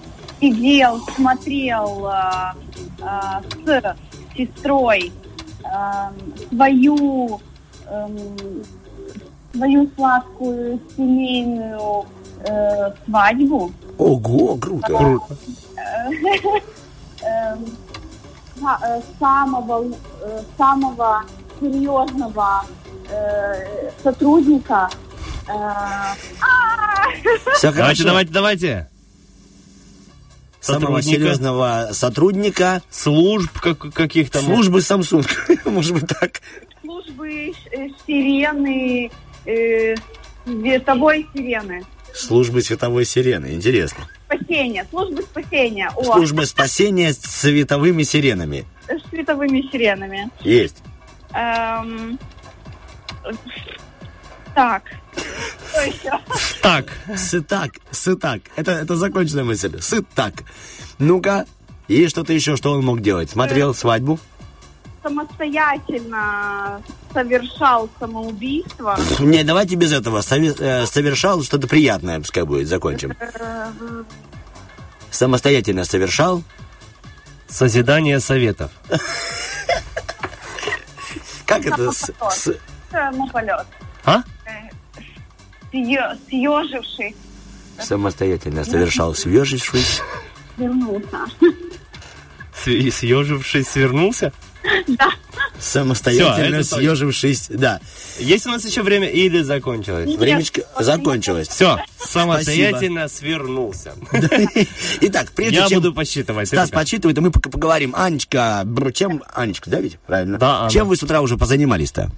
сидел, 0.41 1.01
смотрел 1.15 2.07
а, 2.07 2.55
а, 3.01 3.43
с 3.65 3.97
сестрой 4.37 5.13
свою 6.51 7.41
эм, 7.87 8.19
свою 9.55 9.91
сладкую 9.97 10.81
семейную 10.97 12.05
э, 12.45 12.93
свадьбу. 13.07 13.73
Ого, 13.99 14.57
круто. 14.57 14.87
Круто. 14.87 15.37
Эм, 17.23 17.67
са- 18.61 18.79
э, 18.83 19.03
самого 19.19 19.85
э, 20.23 20.43
самого 20.57 21.23
серьезного 21.61 22.65
э, 23.11 23.91
сотрудника 24.03 24.89
Э, 25.51 26.15
Все 27.55 27.73
Давайте, 27.73 28.05
давайте, 28.05 28.33
давайте. 28.33 28.89
Самого 30.75 31.03
серьезного 31.03 31.89
сотрудника 31.93 32.83
Служб 32.91 33.59
как- 33.61 33.93
каких-то. 33.93 34.41
службы 34.41 34.79
Samsung. 34.81 35.27
Может 35.71 35.95
быть 35.95 36.07
так. 36.07 36.41
Службы 36.83 37.53
э, 37.73 37.89
сирены, 38.07 39.11
э, 39.47 39.95
световой 40.45 41.27
сирены. 41.35 41.85
Службы 42.15 42.63
световой 42.63 43.05
сирены. 43.05 43.55
Интересно. 43.55 44.09
Спасение, 44.27 44.87
службы 44.91 45.23
спасения. 45.23 45.91
О, 45.97 46.03
Служба 46.05 46.43
спасения 46.43 47.13
с 47.13 47.19
световыми 47.19 48.03
сиренами. 48.03 48.65
с 48.89 49.09
световыми 49.11 49.63
сиренами. 49.71 50.31
Есть. 50.43 50.77
Эм, 51.33 52.19
так, 54.55 54.83
что 55.19 55.81
еще? 55.83 56.13
Так. 56.63 56.87
Сытак, 57.17 57.73
сытак. 57.91 58.41
Это, 58.57 58.73
это 58.73 58.97
законченная 58.97 59.45
мысль. 59.45 59.81
Сытак. 59.81 60.35
Ну-ка, 60.99 61.47
есть 61.89 62.11
что-то 62.11 62.33
еще, 62.33 62.57
что 62.57 62.73
он 62.73 62.85
мог 62.85 63.01
делать? 63.01 63.31
Смотрел 63.31 63.75
свадьбу? 63.75 64.19
Самостоятельно 65.03 66.83
совершал 67.15 67.89
самоубийство. 67.99 68.99
Не, 69.21 69.43
давайте 69.45 69.77
без 69.77 69.93
этого. 69.93 70.19
Э, 70.21 70.87
совершал 70.87 71.43
что-то 71.43 71.67
приятное, 71.69 72.19
пускай 72.21 72.43
будет. 72.43 72.69
Закончим. 72.69 73.15
Самостоятельно 75.11 75.85
совершал. 75.85 76.43
Созидание 77.49 78.21
советов. 78.21 78.71
Как 81.47 81.65
это? 81.65 81.91
с- 81.93 82.13
Самополет. 82.91 83.67
А? 84.05 84.23
Съежившись, 85.71 87.15
самостоятельно 87.81 88.65
совершал, 88.65 89.15
съежившись. 89.15 90.01
вернулся. 90.57 91.19
С- 92.55 92.97
Съежившись, 92.97 93.69
свернулся? 93.69 94.33
Да. 94.89 95.11
Самостоятельно 95.61 96.57
это 96.57 96.65
съежившись. 96.65 97.47
Да. 97.49 97.81
Есть 98.19 98.47
у 98.47 98.51
нас 98.51 98.65
еще 98.65 98.83
время 98.83 99.09
или 99.09 99.43
закончилось? 99.43 100.17
Времечко 100.17 100.63
закончилось. 100.79 101.49
Все, 101.49 101.79
самостоятельно 101.99 103.09
свернулся. 103.09 103.95
Итак, 105.01 105.31
прежде 105.35 105.59
Я 105.59 105.69
чем 105.69 105.81
буду 105.81 105.95
посчитывать. 105.95 106.49
Стас 106.49 106.71
подсчитывает, 106.71 107.17
и 107.19 107.21
мы 107.21 107.31
пока 107.31 107.51
поговорим. 107.51 107.95
Анечка, 107.97 108.67
чем... 108.95 109.23
Анечка, 109.33 109.71
да 109.71 109.81
ведь? 109.81 109.99
Правильно? 110.07 110.39
Да. 110.39 110.69
Чем 110.71 110.89
вы 110.89 110.97
с 110.97 111.03
утра 111.03 111.21
уже 111.21 111.37
позанимались-то? 111.37 112.11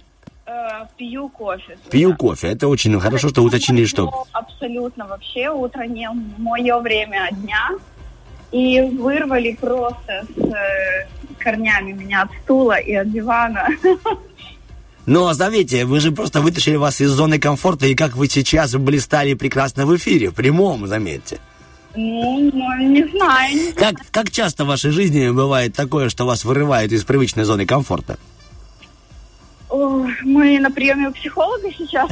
Э, 0.50 0.86
Пью 0.96 1.28
кофе. 1.28 1.78
Пью 1.90 2.16
кофе. 2.16 2.48
Это 2.48 2.66
очень 2.66 2.98
хорошо, 2.98 3.28
что 3.28 3.42
уточнили, 3.42 3.84
что... 3.84 4.06
Ну, 4.06 4.24
Абсолютно 4.32 5.06
вообще 5.06 5.48
утро 5.48 5.82
не 5.84 6.08
мое 6.38 6.78
время 6.80 7.28
дня. 7.32 7.70
И 8.50 8.80
вырвали 8.80 9.56
просто 9.60 10.24
с 10.36 10.40
э, 10.40 11.06
корнями 11.38 11.92
меня 11.92 12.22
от 12.22 12.30
стула 12.42 12.78
и 12.78 12.94
от 12.94 13.12
дивана. 13.12 13.68
Но 15.06 15.32
заметьте, 15.34 15.84
вы 15.84 16.00
же 16.00 16.10
просто 16.10 16.40
вытащили 16.40 16.76
вас 16.76 17.00
из 17.00 17.10
зоны 17.10 17.38
комфорта, 17.38 17.86
и 17.86 17.94
как 17.94 18.16
вы 18.16 18.28
сейчас 18.28 18.74
блистали 18.74 19.34
прекрасно 19.34 19.86
в 19.86 19.96
эфире, 19.96 20.30
в 20.30 20.34
прямом, 20.34 20.86
заметьте. 20.88 21.38
Ну, 21.94 22.50
ну, 22.52 22.76
не 22.78 23.04
знаю. 23.08 23.54
не 23.54 23.72
Как, 23.72 23.94
как 24.10 24.30
часто 24.30 24.64
в 24.64 24.68
вашей 24.68 24.90
жизни 24.90 25.30
бывает 25.30 25.74
такое, 25.74 26.08
что 26.08 26.26
вас 26.26 26.44
вырывает 26.44 26.92
из 26.92 27.04
привычной 27.04 27.44
зоны 27.44 27.66
комфорта? 27.66 28.18
Мы 29.70 30.58
на 30.58 30.70
приеме 30.70 31.08
у 31.08 31.12
психолога 31.12 31.68
сейчас. 31.76 32.10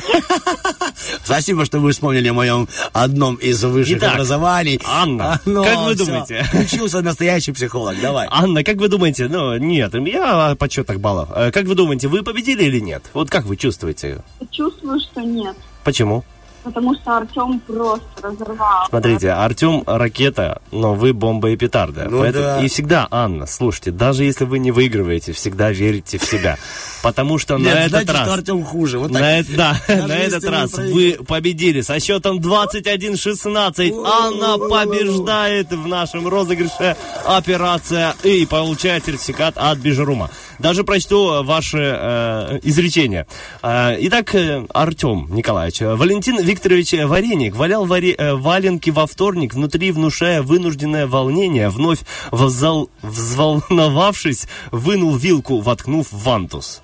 Спасибо, 1.24 1.64
что 1.64 1.78
вы 1.80 1.92
вспомнили 1.92 2.28
о 2.28 2.32
моем 2.34 2.68
одном 2.92 3.34
из 3.36 3.62
высших 3.64 3.98
Итак, 3.98 4.14
образований. 4.14 4.80
Анна, 4.84 5.34
А, 5.34 5.40
ну, 5.44 5.64
как 5.64 5.78
вы 5.80 5.94
всё. 5.94 6.06
думаете? 6.06 6.42
Включился 6.48 7.00
настоящий 7.02 7.52
психолог, 7.52 8.00
давай. 8.00 8.28
Анна, 8.30 8.62
как 8.64 8.76
вы 8.76 8.88
думаете, 8.88 9.28
ну, 9.28 9.56
нет, 9.56 9.92
я 9.94 10.50
о 10.50 10.54
подсчетах 10.56 10.98
баллов. 11.00 11.28
Э, 11.34 11.50
Как 11.50 11.64
вы 11.66 11.74
думаете, 11.74 12.08
вы 12.08 12.22
победили 12.22 12.64
или 12.64 12.80
нет? 12.80 13.02
Вот 13.14 13.28
как 13.30 13.44
вы 13.44 13.56
чувствуете? 13.56 14.22
Чувствую, 14.50 15.00
что 15.00 15.20
нет. 15.22 15.56
Почему? 15.84 16.24
Потому 16.68 16.94
что 16.94 17.16
Артем 17.16 17.60
просто 17.60 18.04
разорвал. 18.22 18.86
Смотрите, 18.88 19.30
Артем 19.30 19.82
ракета, 19.86 20.60
но 20.70 20.94
вы 20.94 21.12
бомба 21.12 21.50
и 21.50 21.56
петарда. 21.56 22.08
Ну 22.10 22.20
Поэтому- 22.20 22.44
да. 22.44 22.64
И 22.64 22.68
всегда, 22.68 23.08
Анна, 23.10 23.46
слушайте, 23.46 23.90
даже 23.90 24.24
если 24.24 24.44
вы 24.44 24.58
не 24.58 24.70
выигрываете, 24.70 25.32
всегда 25.32 25.70
верите 25.70 26.18
в 26.18 26.24
себя. 26.24 26.56
Потому 27.02 27.38
что 27.38 27.56
Нет, 27.56 27.74
на 27.74 27.78
этот 27.78 27.90
знаете, 27.90 28.12
раз... 28.12 28.28
Артем 28.28 28.64
хуже. 28.64 28.98
Вот 28.98 29.12
так. 29.12 29.20
На, 29.22 29.42
да, 29.56 29.76
на 29.88 30.16
этот 30.16 30.44
раз 30.44 30.72
вы 30.74 31.18
победили 31.26 31.80
со 31.80 32.00
счетом 32.00 32.38
21-16. 32.38 34.04
Анна 34.04 34.58
побеждает 34.58 35.70
в 35.70 35.86
нашем 35.86 36.28
розыгрыше 36.28 36.96
операция 37.24 38.14
и 38.24 38.46
получает 38.46 39.06
сертификат 39.06 39.54
от 39.56 39.78
Бижерума. 39.78 40.30
Даже 40.58 40.82
прочту 40.84 41.44
ваше 41.44 41.78
э, 41.78 42.60
изречение. 42.64 43.26
Э, 43.62 43.96
итак, 44.00 44.34
э, 44.34 44.66
Артем 44.74 45.28
Николаевич, 45.30 45.82
э, 45.82 45.94
Валентин 45.94 46.40
Викторович 46.42 46.94
Вареник 47.04 47.54
валял 47.54 47.86
варе- 47.86 48.14
э, 48.18 48.34
валенки 48.34 48.90
во 48.90 49.06
вторник, 49.06 49.54
внутри 49.54 49.92
внушая 49.92 50.42
вынужденное 50.42 51.06
волнение, 51.06 51.68
вновь 51.68 52.00
взал- 52.32 52.88
взволновавшись, 53.02 54.46
вынул 54.72 55.14
вилку, 55.16 55.60
воткнув 55.60 56.08
в 56.10 56.22
вантус. 56.24 56.82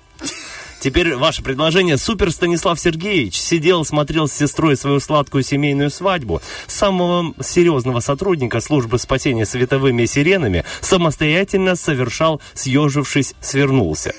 Теперь 0.85 1.15
ваше 1.15 1.41
предложение. 1.41 1.97
Супер 1.97 2.31
Станислав 2.31 2.79
Сергеевич 2.79 3.41
сидел, 3.41 3.83
смотрел 3.83 4.27
с 4.27 4.33
сестрой 4.33 4.77
свою 4.77 4.99
сладкую 4.99 5.43
семейную 5.43 5.89
свадьбу. 5.89 6.43
Самого 6.67 7.33
серьезного 7.41 8.01
сотрудника 8.01 8.59
службы 8.61 8.99
спасения 8.99 9.47
световыми 9.47 10.05
сиренами 10.05 10.63
самостоятельно 10.81 11.75
совершал, 11.75 12.39
съежившись, 12.53 13.33
свернулся. 13.41 14.13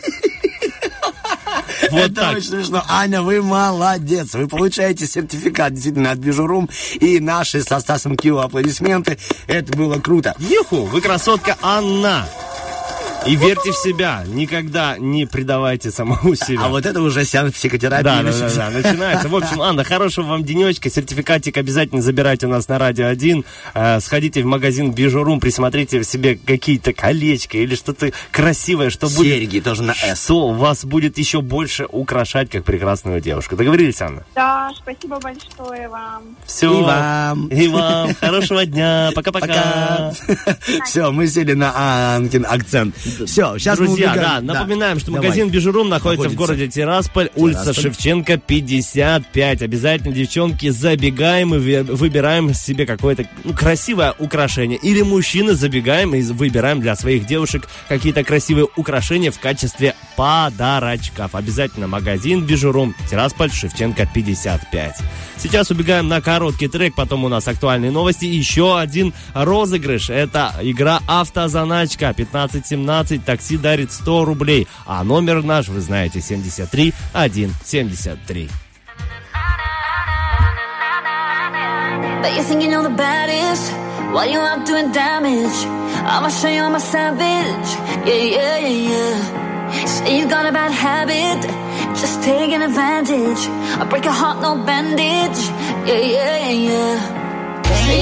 Вот 1.93 2.01
Это 2.01 2.15
так. 2.15 2.37
очень 2.39 2.49
смешно. 2.49 2.83
Аня, 2.89 3.23
вы 3.23 3.43
молодец. 3.43 4.35
Вы 4.35 4.49
получаете 4.49 5.07
сертификат 5.07 5.73
действительно 5.73 6.11
от 6.11 6.19
Бижурум. 6.19 6.69
И 6.95 7.21
наши 7.21 7.63
со 7.63 7.79
Стасом 7.79 8.17
Кио 8.17 8.39
аплодисменты. 8.39 9.19
Это 9.47 9.77
было 9.77 10.01
круто. 10.01 10.35
Юху, 10.41 10.87
вы 10.87 11.01
красотка 11.01 11.57
Анна. 11.63 12.27
И 13.25 13.35
верьте 13.35 13.73
в 13.73 13.77
себя. 13.77 14.25
Никогда 14.27 14.97
не 14.99 15.27
предавайте 15.27 15.91
самому 15.91 16.35
себя. 16.35 16.61
А 16.65 16.69
вот 16.69 16.87
это 16.87 17.01
уже 17.01 17.25
сеанс 17.25 17.55
психотерапии. 17.55 18.05
Да, 18.05 18.23
да, 18.23 18.33
да, 18.33 18.49
да, 18.55 18.71
начинается. 18.71 19.29
В 19.29 19.37
общем, 19.37 19.63
Анна, 19.63 19.83
хорошего 19.85 20.27
вам 20.27 20.45
денечка. 20.45 20.91
Сертификатик 20.91 21.57
обязательно 21.57 22.03
забирайте 22.03 22.47
у 22.47 22.51
нас 22.51 22.69
на 22.69 22.79
Радио 22.79 23.07
1. 23.07 23.45
Э, 23.75 24.01
сходите 24.01 24.43
в 24.43 24.47
магазин 24.47 24.93
Бижурум, 24.93 25.41
присмотрите 25.41 26.05
себе 26.05 26.37
какие-то 26.37 26.93
колечки 26.93 27.57
или 27.57 27.75
что-то 27.75 28.13
красивое, 28.31 28.91
что 28.91 29.09
будет... 29.09 29.35
Серьги 29.35 29.61
тоже 29.61 29.83
на 29.83 29.95
«С». 29.95 30.27
Что 30.27 30.49
вас 30.49 30.85
будет 30.85 31.19
еще 31.19 31.41
больше 31.41 31.87
украшать, 31.89 32.51
как 32.51 32.65
прекрасную 32.65 33.21
девушку. 33.21 33.57
Договорились, 33.57 34.03
Анна? 34.03 34.25
Да, 34.35 34.71
спасибо 34.77 35.21
большое 35.21 35.89
вам. 35.89 36.37
Все. 36.45 36.79
И 36.79 36.83
вам. 36.83 37.47
И 37.47 37.69
вам. 37.69 38.15
Хорошего 38.21 38.67
дня. 38.67 39.11
Пока-пока. 39.15 40.13
Все, 40.85 41.11
мы 41.13 41.29
сели 41.29 41.53
на 41.53 42.17
Анкин 42.17 42.45
акцент. 42.49 42.95
Все, 43.27 43.59
сейчас 43.59 43.79
мы 43.79 43.87
Друзья, 43.87 44.13
убегаем. 44.13 44.47
да, 44.47 44.55
напоминаем, 44.55 44.99
что 44.99 45.11
Давай. 45.11 45.23
магазин 45.23 45.49
Бижурум 45.51 45.89
находится, 45.89 46.29
в 46.29 46.33
Находится. 46.33 46.39
городе 46.55 46.69
Тирасполь, 46.69 47.31
улица 47.35 47.63
Тирасполь. 47.63 47.83
Шевченко, 47.85 48.39
55. 48.39 49.63
Обязательно, 49.63 50.13
девчонки, 50.15 50.69
забегаем 50.71 51.55
и 51.55 51.59
выбираем 51.83 52.53
себе 52.55 52.87
какое-то 52.87 53.27
ну, 53.45 53.53
красивое 53.55 54.15
украшение. 54.19 54.79
Или 54.79 55.03
мужчины 55.03 55.55
забегаем 55.55 56.15
и 56.15 56.23
выбираем 56.23 56.81
для 56.81 56.97
своих 56.97 57.27
девушек 57.27 57.69
какие-то 57.89 58.25
красивые 58.25 58.67
украшения 58.77 59.31
в 59.31 59.39
качестве 59.39 59.95
подарочков. 60.17 61.35
Обязательно 61.35 61.87
магазин 61.87 62.45
Бижурум, 62.45 62.95
Тирасполь, 63.11 63.51
Шевченко, 63.51 64.09
55. 64.15 64.97
Сейчас 65.39 65.71
убегаем 65.71 66.09
на 66.09 66.21
короткий 66.21 66.69
трек, 66.69 66.95
потом 66.95 67.25
у 67.25 67.29
нас 67.29 67.47
актуальные 67.47 67.91
новости. 67.91 68.25
Еще 68.25 68.79
один 68.79 69.13
розыгрыш. 69.35 70.09
Это 70.11 70.55
игра 70.63 71.01
«Автозаначка» 71.07 72.09
1517. 72.09 72.96
Такси 73.05 73.57
дарит 73.57 73.91
100 73.91 74.25
рублей. 74.25 74.67
А 74.87 75.05
номер 75.05 75.43
наш, 75.43 75.69
вы 75.69 75.81
знаете, 75.81 76.21
73 76.21 76.95
173. 77.13 78.51
Bet 82.23 82.35
you 82.35 82.43
think 82.43 82.63
you 82.63 82.71
know 82.71 82.83
the 82.83 82.91
baddest 82.91 83.71
while 84.13 84.29
you 84.29 84.41
out 84.41 84.67
doing 84.67 84.91
damage. 84.93 85.59
I'ma 86.05 86.29
show 86.29 86.49
you 86.49 86.63
I'm 86.63 86.75
a 86.75 86.81
savage. 86.81 87.69
Yeah, 88.07 88.15
yeah, 88.37 88.59
yeah, 88.59 88.91
yeah. 88.91 89.87
Say 89.87 90.19
you 90.19 90.29
got 90.29 90.47
a 90.47 90.53
bad 90.53 90.73
habit, 90.73 91.43
just 92.01 92.23
taking 92.23 92.63
advantage. 92.63 93.43
I 93.81 93.85
break 93.89 94.05
your 94.05 94.13
heart, 94.13 94.41
no 94.41 94.57
bandage. 94.65 95.41
Yeah, 95.87 95.99
yeah, 95.99 96.51
yeah, 96.51 96.71
yeah. 96.71 97.26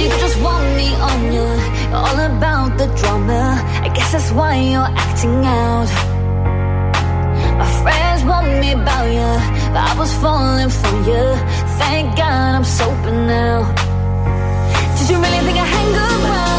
You 0.05 0.09
just 0.25 0.41
want 0.41 0.65
me 0.77 0.89
on 1.11 1.21
you. 1.33 1.49
All 1.95 2.19
about 2.31 2.79
the 2.79 2.87
drama. 3.01 3.43
I 3.87 3.89
guess 3.95 4.13
that's 4.13 4.31
why 4.33 4.57
you're 4.57 4.93
acting 5.05 5.45
out. 5.45 5.89
My 7.61 7.69
friends 7.83 8.23
told 8.23 8.61
me 8.61 8.73
about 8.73 9.07
you. 9.19 9.33
I 9.89 9.95
was 9.99 10.13
falling 10.23 10.71
for 10.81 10.95
you. 11.09 11.25
Thank 11.81 12.17
God 12.17 12.55
I'm 12.59 12.65
sober 12.65 13.13
now. 13.13 13.61
Did 14.99 15.11
you 15.11 15.17
really 15.17 15.41
think 15.47 15.59
I 15.59 15.67
hang 15.75 15.95
around? 15.95 16.54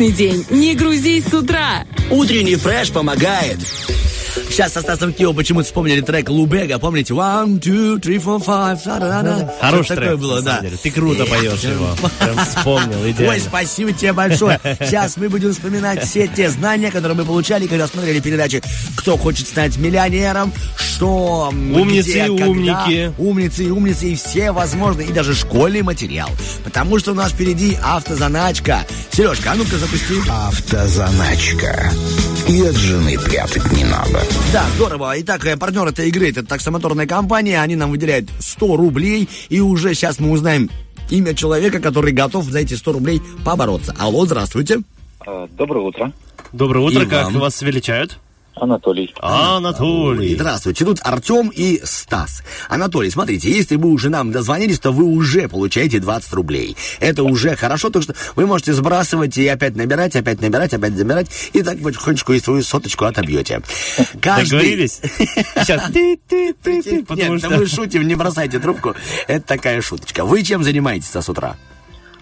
Разгрузочный 0.00 0.12
день. 0.12 0.46
Не 0.50 0.74
грузись 0.74 1.26
с 1.26 1.34
утра. 1.34 1.84
Утренний 2.10 2.56
фреш 2.56 2.90
помогает. 2.90 3.58
Сейчас 4.50 4.72
со 4.72 4.80
Стасом 4.80 5.12
Кио 5.12 5.32
почему-то 5.32 5.66
вспомнили 5.66 6.00
трек 6.00 6.28
Лубега. 6.28 6.78
Помните? 6.78 7.14
One, 7.14 7.60
two, 7.60 8.00
three, 8.00 8.22
four, 8.22 8.44
five. 8.44 8.80
да-да-да. 8.84 9.54
Хороший 9.60 9.96
трек, 9.96 10.00
такое 10.00 10.16
было, 10.16 10.42
да. 10.42 10.60
деле. 10.60 10.76
Ты 10.76 10.90
круто 10.90 11.24
поешь 11.24 11.60
его. 11.60 11.96
Прям 12.18 12.38
вспомнил, 12.44 13.00
Ой, 13.02 13.10
идеально. 13.12 13.40
спасибо 13.40 13.92
тебе 13.92 14.12
большое. 14.12 14.60
Сейчас 14.80 15.16
мы 15.16 15.28
будем 15.28 15.52
вспоминать 15.52 16.04
все 16.04 16.26
те 16.28 16.50
знания, 16.50 16.90
которые 16.90 17.16
мы 17.16 17.24
получали, 17.24 17.66
когда 17.66 17.86
смотрели 17.86 18.20
передачи 18.20 18.62
«Кто 18.96 19.16
хочет 19.16 19.46
стать 19.46 19.76
миллионером», 19.78 20.52
что... 20.76 21.50
Умницы 21.52 22.10
где, 22.10 22.24
и 22.26 22.28
когда, 22.28 22.46
умники. 22.46 23.12
Умницы 23.18 23.64
и 23.64 23.70
умницы, 23.70 24.08
и 24.08 24.14
все 24.14 24.52
возможные, 24.52 25.08
и 25.08 25.12
даже 25.12 25.34
школьный 25.34 25.82
материал. 25.82 26.28
Потому 26.64 26.98
что 26.98 27.12
у 27.12 27.14
нас 27.14 27.32
впереди 27.32 27.78
автозаначка. 27.82 28.84
Сережка, 29.12 29.52
а 29.52 29.54
ну-ка 29.56 29.76
запусти. 29.76 30.14
Автозаначка. 30.30 31.90
И 32.48 32.60
от 32.62 32.74
жены 32.76 33.18
прятать 33.18 33.70
не 33.72 33.84
надо. 33.84 34.22
Да, 34.52 34.64
здорово. 34.76 35.14
Итак, 35.20 35.44
э, 35.46 35.56
партнер 35.56 35.86
этой 35.86 36.08
игры, 36.08 36.30
это 36.30 36.44
таксомоторная 36.44 37.06
компания, 37.06 37.60
они 37.60 37.76
нам 37.76 37.90
выделяют 37.90 38.30
100 38.38 38.76
рублей, 38.76 39.28
и 39.48 39.60
уже 39.60 39.94
сейчас 39.94 40.20
мы 40.20 40.30
узнаем 40.30 40.70
имя 41.10 41.34
человека, 41.34 41.80
который 41.80 42.12
готов 42.12 42.44
за 42.46 42.60
эти 42.60 42.74
100 42.74 42.92
рублей 42.92 43.20
побороться. 43.44 43.94
Алло, 43.98 44.24
здравствуйте. 44.26 44.78
Доброе 45.56 45.84
утро. 45.84 46.12
Доброе 46.52 46.80
утро, 46.86 47.02
И 47.02 47.06
как 47.06 47.26
вам. 47.26 47.40
вас 47.40 47.60
величают? 47.62 48.18
Анатолий. 48.60 49.14
Анатолий. 49.20 50.34
Здравствуйте, 50.34 50.84
тут 50.84 50.98
Артем 51.02 51.48
и 51.54 51.80
Стас. 51.84 52.42
Анатолий, 52.68 53.10
смотрите, 53.10 53.50
если 53.50 53.76
вы 53.76 53.88
уже 53.90 54.10
нам 54.10 54.32
дозвонились, 54.32 54.78
то 54.78 54.92
вы 54.92 55.04
уже 55.04 55.48
получаете 55.48 55.98
20 55.98 56.32
рублей. 56.34 56.76
Это 57.00 57.24
уже 57.24 57.56
хорошо, 57.56 57.90
так 57.90 58.02
что 58.02 58.14
вы 58.36 58.46
можете 58.46 58.72
сбрасывать 58.72 59.36
и 59.38 59.46
опять 59.46 59.76
набирать, 59.76 60.14
опять 60.16 60.40
набирать, 60.40 60.74
опять 60.74 60.92
набирать, 60.92 61.28
и 61.52 61.62
так 61.62 61.80
потихонечку 61.82 62.32
и 62.32 62.40
свою 62.40 62.62
соточку 62.62 63.04
отобьете. 63.06 63.62
Договорились? 64.14 65.00
Сейчас. 65.02 65.90
Ты-ты-ты-ты, 65.92 67.04
потому 67.04 67.34
Нет, 67.34 67.40
что- 67.40 67.56
мы 67.56 67.66
шутим, 67.66 68.06
не 68.06 68.14
бросайте 68.14 68.58
трубку. 68.58 68.94
Это 69.26 69.46
такая 69.46 69.80
шуточка. 69.80 70.24
Вы 70.24 70.42
чем 70.42 70.62
занимаетесь 70.62 71.10
с 71.10 71.28
утра? 71.28 71.56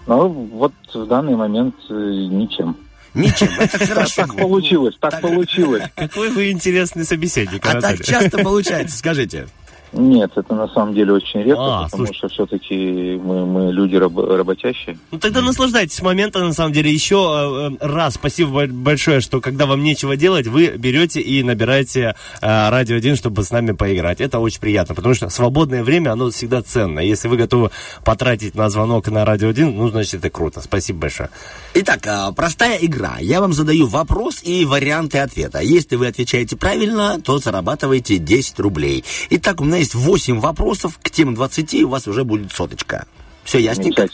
Ну, 0.07 0.27
вот 0.27 0.73
в 0.93 1.05
данный 1.05 1.35
момент 1.35 1.75
э, 1.89 1.93
ничем. 1.93 2.77
Ничем, 3.13 3.49
это 3.59 3.79
хорошо. 3.87 4.27
Так 4.27 4.35
получилось, 4.37 4.95
так 4.99 5.21
получилось. 5.21 5.83
Какой 5.95 6.29
вы 6.29 6.51
интересный 6.51 7.05
собеседник, 7.05 7.65
А 7.65 7.81
так 7.81 8.03
часто 8.03 8.37
получается, 8.43 8.97
скажите. 8.97 9.47
Нет, 9.93 10.31
это 10.35 10.53
на 10.53 10.67
самом 10.67 10.93
деле 10.93 11.13
очень 11.13 11.41
редко, 11.41 11.61
А, 11.79 11.83
потому 11.85 12.05
слушай. 12.05 12.17
что 12.17 12.27
все-таки 12.29 13.19
мы, 13.23 13.45
мы 13.45 13.71
люди 13.71 13.95
раб- 13.95 14.17
работящие. 14.17 14.97
Ну 15.11 15.19
тогда 15.19 15.41
наслаждайтесь 15.41 16.01
моментом, 16.01 16.47
на 16.47 16.53
самом 16.53 16.73
деле. 16.73 16.91
Еще 16.91 17.15
э, 17.15 17.75
э, 17.83 17.87
раз 17.87 18.15
спасибо 18.15 18.51
бо- 18.51 18.67
большое, 18.73 19.19
что 19.21 19.41
когда 19.41 19.65
вам 19.65 19.83
нечего 19.83 20.15
делать, 20.15 20.47
вы 20.47 20.67
берете 20.77 21.21
и 21.21 21.41
набираете 21.43 22.15
э, 22.41 22.69
Радио 22.69 22.97
1, 22.97 23.15
чтобы 23.15 23.43
с 23.43 23.51
нами 23.51 23.71
поиграть. 23.71 24.21
Это 24.21 24.39
очень 24.39 24.59
приятно, 24.59 24.95
потому 24.95 25.15
что 25.15 25.29
свободное 25.29 25.83
время, 25.83 26.11
оно 26.11 26.29
всегда 26.29 26.61
ценно. 26.61 26.99
Если 26.99 27.27
вы 27.27 27.37
готовы 27.37 27.71
потратить 28.03 28.55
на 28.55 28.69
звонок 28.69 29.07
на 29.07 29.25
Радио 29.25 29.49
1, 29.49 29.75
ну, 29.75 29.89
значит, 29.89 30.15
это 30.15 30.29
круто. 30.29 30.61
Спасибо 30.61 30.99
большое. 30.99 31.29
Итак, 31.73 32.05
а, 32.07 32.31
простая 32.31 32.77
игра. 32.81 33.17
Я 33.19 33.41
вам 33.41 33.53
задаю 33.53 33.87
вопрос 33.87 34.41
и 34.43 34.65
варианты 34.65 35.17
ответа. 35.19 35.59
Если 35.59 35.95
вы 35.95 36.07
отвечаете 36.07 36.55
правильно, 36.57 37.19
то 37.21 37.39
зарабатываете 37.39 38.17
10 38.17 38.59
рублей. 38.59 39.03
Итак, 39.31 39.61
у 39.61 39.63
меня 39.63 39.78
есть 39.79 39.95
8 39.95 40.39
вопросов. 40.39 40.99
К 41.01 41.09
тем 41.09 41.33
20 41.35 41.83
у 41.83 41.89
вас 41.89 42.07
уже 42.07 42.23
будет 42.23 42.51
соточка. 42.51 43.05
Все 43.43 43.59
ясненько? 43.59 44.07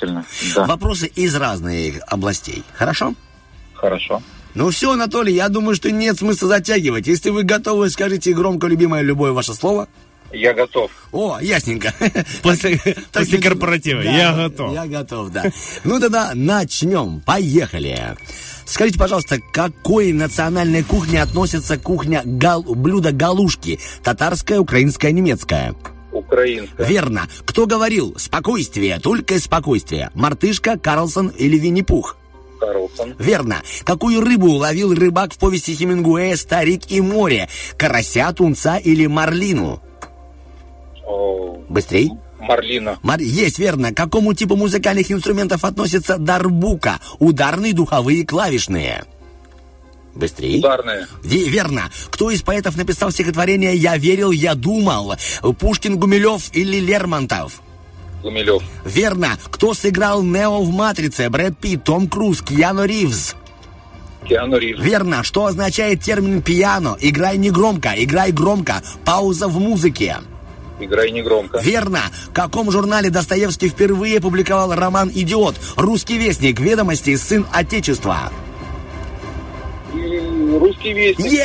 Да, 0.56 0.66
Вопросы 0.66 1.08
из 1.08 1.36
разных 1.36 1.96
областей. 2.08 2.64
Хорошо? 2.74 3.14
хорошо. 3.74 4.22
Ну 4.56 4.70
все, 4.70 4.94
Анатолий, 4.94 5.34
я 5.34 5.50
думаю, 5.50 5.76
что 5.76 5.92
нет 5.92 6.18
смысла 6.18 6.48
затягивать. 6.48 7.08
Если 7.08 7.30
вы 7.30 7.44
готовы, 7.44 7.90
скажите 7.90 8.34
громко 8.34 8.68
любимое 8.68 9.02
любое 9.02 9.34
ваше 9.34 9.54
слово. 9.54 9.90
Я 10.32 10.54
готов. 10.54 10.90
О, 11.12 11.38
ясненько. 11.40 11.94
После, 12.42 12.80
после 13.12 13.40
корпоратива. 13.40 14.02
Да, 14.04 14.10
Я 14.10 14.34
готов. 14.34 14.74
Я 14.74 14.86
готов, 14.88 15.30
да. 15.32 15.44
Ну 15.84 16.00
тогда 16.00 16.32
начнем. 16.34 17.22
Поехали. 17.22 18.16
Скажите, 18.66 18.98
пожалуйста, 18.98 19.40
к 19.40 19.52
какой 19.52 20.12
национальной 20.12 20.84
кухне 20.84 21.22
относится 21.22 21.78
кухня 21.78 22.22
гал... 22.26 22.64
блюдо 22.64 23.12
галушки? 23.12 23.80
Татарская, 24.04 24.60
украинская, 24.60 25.12
немецкая? 25.12 25.76
Украинская. 26.12 26.88
Верно. 26.88 27.28
Кто 27.46 27.68
говорил 27.68 28.16
«спокойствие, 28.18 29.00
только 29.00 29.40
спокойствие»? 29.40 30.12
Мартышка, 30.14 30.80
Карлсон 30.80 31.28
или 31.28 31.58
Винни-Пух? 31.58 32.18
Карлсон. 32.60 33.16
Верно. 33.20 33.62
Какую 33.84 34.22
рыбу 34.22 34.50
ловил 34.52 34.94
рыбак 34.94 35.34
в 35.34 35.38
повести 35.38 35.76
Хемингуэя 35.76 36.36
«Старик 36.36 36.84
и 36.90 37.02
море»? 37.02 37.50
Карася, 37.78 38.32
тунца 38.34 38.78
или 38.78 39.06
марлину? 39.06 39.82
О, 41.06 41.58
Быстрей. 41.70 42.12
Марлина. 42.46 42.98
Мар- 43.04 43.20
Есть, 43.22 43.60
верно. 43.60 43.92
К 43.92 43.98
какому 43.98 44.34
типу 44.34 44.56
музыкальных 44.56 45.12
инструментов 45.12 45.64
относится 45.66 46.18
дарбука? 46.18 47.00
Ударные, 47.20 47.74
духовые, 47.74 48.26
клавишные. 48.26 49.04
Быстрее. 50.14 50.60
Ударные. 50.60 51.08
Ве- 51.24 51.50
Верно. 51.50 51.92
Кто 52.10 52.32
из 52.32 52.42
поэтов 52.42 52.78
написал 52.78 53.12
стихотворение 53.12 53.76
«Я 53.76 53.98
верил, 53.98 54.32
я 54.32 54.56
думал»? 54.56 55.14
Пушкин, 55.60 55.98
Гумилев 56.00 56.50
или 56.54 56.78
Лермонтов? 56.80 57.62
Гумилев. 58.24 58.64
Верно. 58.86 59.38
Кто 59.52 59.74
сыграл 59.74 60.24
Нео 60.24 60.62
в 60.64 60.72
«Матрице»? 60.74 61.30
Брэд 61.30 61.58
Питт, 61.58 61.84
Том 61.84 62.08
Круз, 62.08 62.42
Киану 62.42 62.86
Ривз? 62.86 63.36
Киану 64.28 64.58
Ривз. 64.58 64.80
Верно. 64.82 65.24
Что 65.24 65.48
означает 65.48 66.02
термин 66.02 66.42
«пиано»? 66.42 66.96
Играй 67.02 67.38
не 67.38 67.52
громко, 67.52 67.94
играй 67.98 68.32
громко. 68.32 68.82
Пауза 69.04 69.48
в 69.50 69.60
музыке. 69.60 70.18
Играй 70.80 71.12
негромко. 71.12 71.60
Верно. 71.60 72.02
В 72.30 72.34
каком 72.34 72.72
журнале 72.72 73.10
Достоевский 73.10 73.70
впервые 73.70 74.20
публиковал 74.20 74.74
роман 74.74 75.12
«Идиот»? 75.14 75.56
«Русский 75.76 76.18
вестник», 76.18 76.60
«Ведомости», 76.60 77.16
«Сын 77.16 77.46
Отечества». 77.52 78.32
Русский 80.60 80.94
вестник. 80.94 81.42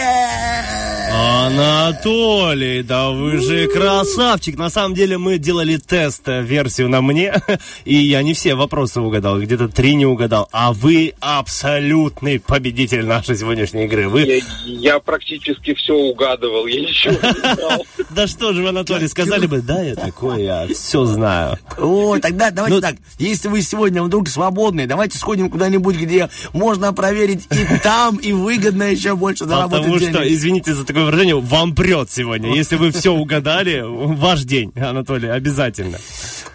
Анатолий, 1.13 2.83
да 2.85 3.11
вы 3.11 3.39
же 3.39 3.67
красавчик. 3.67 4.57
На 4.57 4.71
самом 4.71 4.95
деле 4.95 5.19
мы 5.19 5.39
делали 5.39 5.77
тест 5.77 6.23
э, 6.29 6.43
версию 6.43 6.89
на 6.89 7.03
мне, 7.03 7.35
и 7.85 7.97
я 7.97 8.23
не 8.23 8.33
все 8.33 8.55
вопросы 8.55 9.01
угадал, 9.01 9.41
где-то 9.41 9.69
три 9.69 9.97
не 9.97 10.07
угадал. 10.07 10.49
А 10.53 10.73
вы 10.73 11.15
абсолютный 11.21 12.39
победитель 12.39 13.05
нашей 13.05 13.37
сегодняшней 13.37 13.87
игры. 13.87 14.09
Вы... 14.09 14.23
Я, 14.23 14.41
я 14.65 14.99
практически 15.01 15.75
все 15.75 15.95
угадывал, 15.95 16.67
я 16.67 16.81
ничего 16.81 17.15
не 17.15 17.55
знал. 17.55 17.87
Да 18.11 18.27
что 18.27 18.53
же 18.53 18.63
вы, 18.63 18.69
Анатолий, 18.71 19.09
сказали 19.09 19.47
бы, 19.47 19.61
да, 19.63 19.83
я 19.83 19.95
такой, 19.95 20.43
я 20.45 20.67
все 20.73 21.05
знаю. 21.05 21.59
О, 21.79 22.19
тогда 22.19 22.51
давайте 22.51 22.77
Ну- 22.77 22.81
так. 22.81 22.97
Если 23.19 23.49
вы 23.49 23.63
сегодня 23.63 24.03
вдруг 24.03 24.29
свободны, 24.29 24.87
давайте 24.87 25.19
сходим 25.19 25.49
куда-нибудь, 25.51 25.97
где 25.97 26.29
можно 26.53 26.93
проверить 26.93 27.47
и 27.51 27.79
там, 27.83 28.17
и 28.17 28.33
выгодно 28.33 28.95
еще 29.01 29.17
больше 29.17 29.45
заработать 29.47 29.79
Потому 29.83 29.99
денег. 29.99 30.15
что, 30.15 30.29
извините 30.33 30.75
за 30.75 30.85
такое 30.85 31.05
выражение, 31.07 31.41
вам 31.41 31.75
прет 31.75 32.11
сегодня. 32.11 32.55
Если 32.55 32.77
вы 32.77 32.91
все 32.93 33.13
угадали, 33.13 33.83
ваш 33.85 34.43
день, 34.43 34.73
Анатолий, 34.77 35.29
обязательно. 35.29 35.99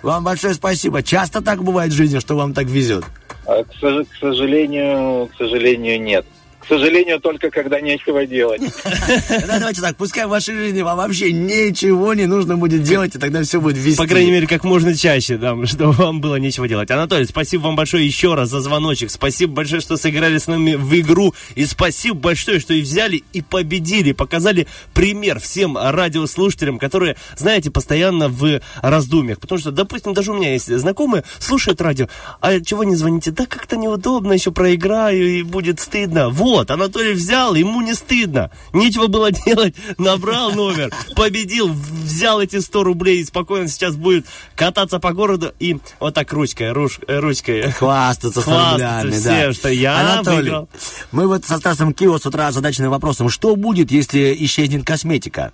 Вам 0.01 0.23
большое 0.23 0.53
спасибо. 0.53 1.01
Часто 1.03 1.41
так 1.41 1.63
бывает 1.63 1.91
в 1.91 1.95
жизни, 1.95 2.19
что 2.19 2.35
вам 2.35 2.53
так 2.53 2.67
везет? 2.67 3.03
А, 3.47 3.63
к, 3.63 3.67
сож- 3.81 4.05
к 4.05 4.15
сожалению, 4.19 5.27
к 5.27 5.37
сожалению, 5.37 6.01
нет. 6.01 6.25
К 6.65 6.67
сожалению, 6.67 7.19
только 7.19 7.51
когда 7.51 7.79
нечего 7.79 8.25
делать. 8.25 8.61
Давайте 9.47 9.81
так, 9.81 9.95
пускай 9.97 10.25
в 10.25 10.29
вашей 10.29 10.55
жизни 10.55 10.81
вам 10.81 10.97
вообще 10.97 11.31
ничего 11.31 12.15
не 12.15 12.25
нужно 12.25 12.57
будет 12.57 12.81
делать, 12.81 13.15
и 13.15 13.19
тогда 13.19 13.43
все 13.43 13.61
будет 13.61 13.77
вести. 13.77 13.97
По 13.97 14.07
крайней 14.07 14.31
мере, 14.31 14.47
как 14.47 14.63
можно 14.63 14.95
чаще, 14.95 15.37
да, 15.37 15.55
чтобы 15.65 15.91
вам 15.91 16.21
было 16.21 16.37
нечего 16.37 16.67
делать. 16.67 16.89
Анатолий, 16.89 17.25
спасибо 17.25 17.63
вам 17.63 17.75
большое 17.75 18.03
еще 18.03 18.33
раз 18.33 18.49
за 18.49 18.61
звоночек. 18.61 19.11
Спасибо 19.11 19.53
большое, 19.53 19.79
что 19.79 19.95
сыграли 19.95 20.39
с 20.39 20.47
нами 20.47 20.73
в 20.73 20.99
игру. 20.99 21.35
И 21.53 21.65
спасибо 21.65 22.17
большое, 22.17 22.59
что 22.59 22.73
и 22.73 22.81
взяли 22.81 23.23
и 23.31 23.43
победили. 23.43 24.11
Показали 24.13 24.65
пример 24.95 25.39
всем 25.39 25.77
радиослушателям, 25.77 26.79
которые, 26.79 27.15
знаете, 27.37 27.69
постоянно 27.69 28.27
в 28.27 28.59
раздумьях. 28.81 29.39
Потому 29.39 29.59
что, 29.59 29.71
допустим, 29.71 30.15
даже 30.15 30.31
у 30.31 30.35
меня 30.35 30.53
есть 30.53 30.75
знакомые, 30.75 31.25
слушают 31.37 31.79
радио, 31.79 32.07
а 32.41 32.59
чего 32.59 32.83
не 32.83 32.95
звоните? 32.95 33.29
Да 33.29 33.45
как-то 33.45 33.77
неудобно, 33.77 34.33
еще 34.33 34.51
проиграю 34.51 35.27
и 35.27 35.43
будет 35.43 35.79
стыдно. 35.79 36.29
Вот, 36.29 36.54
Анатолий 36.59 37.13
взял, 37.13 37.55
ему 37.55 37.81
не 37.81 37.93
стыдно. 37.93 38.51
Нечего 38.73 39.07
было 39.07 39.31
делать, 39.45 39.75
набрал 39.97 40.51
номер, 40.51 40.93
победил, 41.15 41.69
взял 41.73 42.41
эти 42.41 42.59
100 42.59 42.83
рублей 42.83 43.21
и 43.21 43.25
спокойно 43.25 43.67
сейчас 43.67 43.95
будет 43.95 44.25
кататься 44.55 44.99
по 44.99 45.13
городу 45.13 45.53
и 45.59 45.77
вот 45.99 46.13
так 46.13 46.31
ручкой, 46.33 46.71
руш- 46.71 47.03
э, 47.07 47.19
ручкой. 47.19 47.71
Хвастаться 47.71 48.41
с 48.41 48.43
Хвастаться 48.43 48.71
рублями, 49.01 49.11
все, 49.11 49.47
да. 49.47 49.53
что 49.53 49.69
я 49.69 49.99
Анатолий, 49.99 50.37
выиграл. 50.43 50.69
мы 51.11 51.27
вот 51.27 51.45
со 51.45 51.57
Стасом 51.57 51.93
Кио 51.93 52.17
с 52.17 52.25
утра 52.25 52.47
озадачены 52.47 52.89
вопросом, 52.89 53.29
что 53.29 53.55
будет, 53.55 53.91
если 53.91 54.35
исчезнет 54.39 54.85
косметика? 54.85 55.51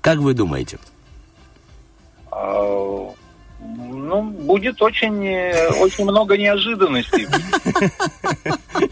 Как 0.00 0.18
вы 0.18 0.34
думаете? 0.34 0.78
А, 3.60 3.64
Ну, 4.10 4.22
будет 4.22 4.82
очень, 4.82 5.24
э, 5.24 5.68
очень 5.80 6.04
много 6.04 6.36
неожиданностей. 6.36 7.26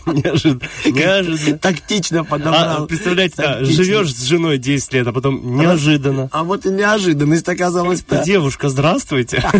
Неожиданно. 0.06 0.60
Неожиданно. 0.84 1.58
Тактично 1.58 2.24
подобрал. 2.24 2.84
А, 2.84 2.86
представляете, 2.86 3.34
да, 3.38 3.64
живешь 3.64 4.14
с 4.14 4.24
женой 4.24 4.58
10 4.58 4.92
лет, 4.92 5.06
а 5.06 5.12
потом 5.12 5.56
неожиданно. 5.56 6.28
А 6.32 6.44
вот 6.44 6.66
и 6.66 6.70
неожиданность 6.70 7.48
оказалась. 7.48 8.02
да. 8.04 8.22
Девушка, 8.22 8.68
здравствуйте. 8.68 9.42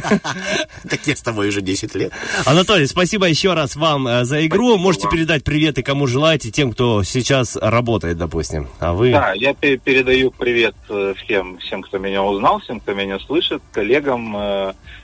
Так 0.89 1.01
я 1.07 1.17
с 1.17 1.23
тобой 1.23 1.49
уже 1.49 1.61
10 1.61 1.95
лет. 1.97 2.13
Анатолий, 2.47 2.87
спасибо 2.87 3.27
еще 3.27 3.53
раз 3.55 3.77
вам 3.77 4.07
э, 4.07 4.25
за 4.25 4.47
игру. 4.47 4.77
Можете 4.79 5.09
передать 5.09 5.45
приветы, 5.45 5.83
кому 5.83 6.07
желаете, 6.07 6.51
тем, 6.51 6.73
кто 6.73 7.03
сейчас 7.03 7.57
работает, 7.57 8.17
допустим. 8.17 8.69
А 8.79 8.93
вы... 8.93 9.11
Да, 9.13 9.33
я 9.35 9.55
пе- 9.55 9.77
передаю 9.77 10.31
привет 10.31 10.75
э, 10.89 11.15
всем, 11.19 11.59
всем, 11.59 11.83
кто 11.83 11.99
меня 11.99 12.23
узнал, 12.23 12.61
всем, 12.61 12.81
кто 12.81 12.95
меня 12.95 13.19
слышит, 13.19 13.61
коллегам, 13.73 14.35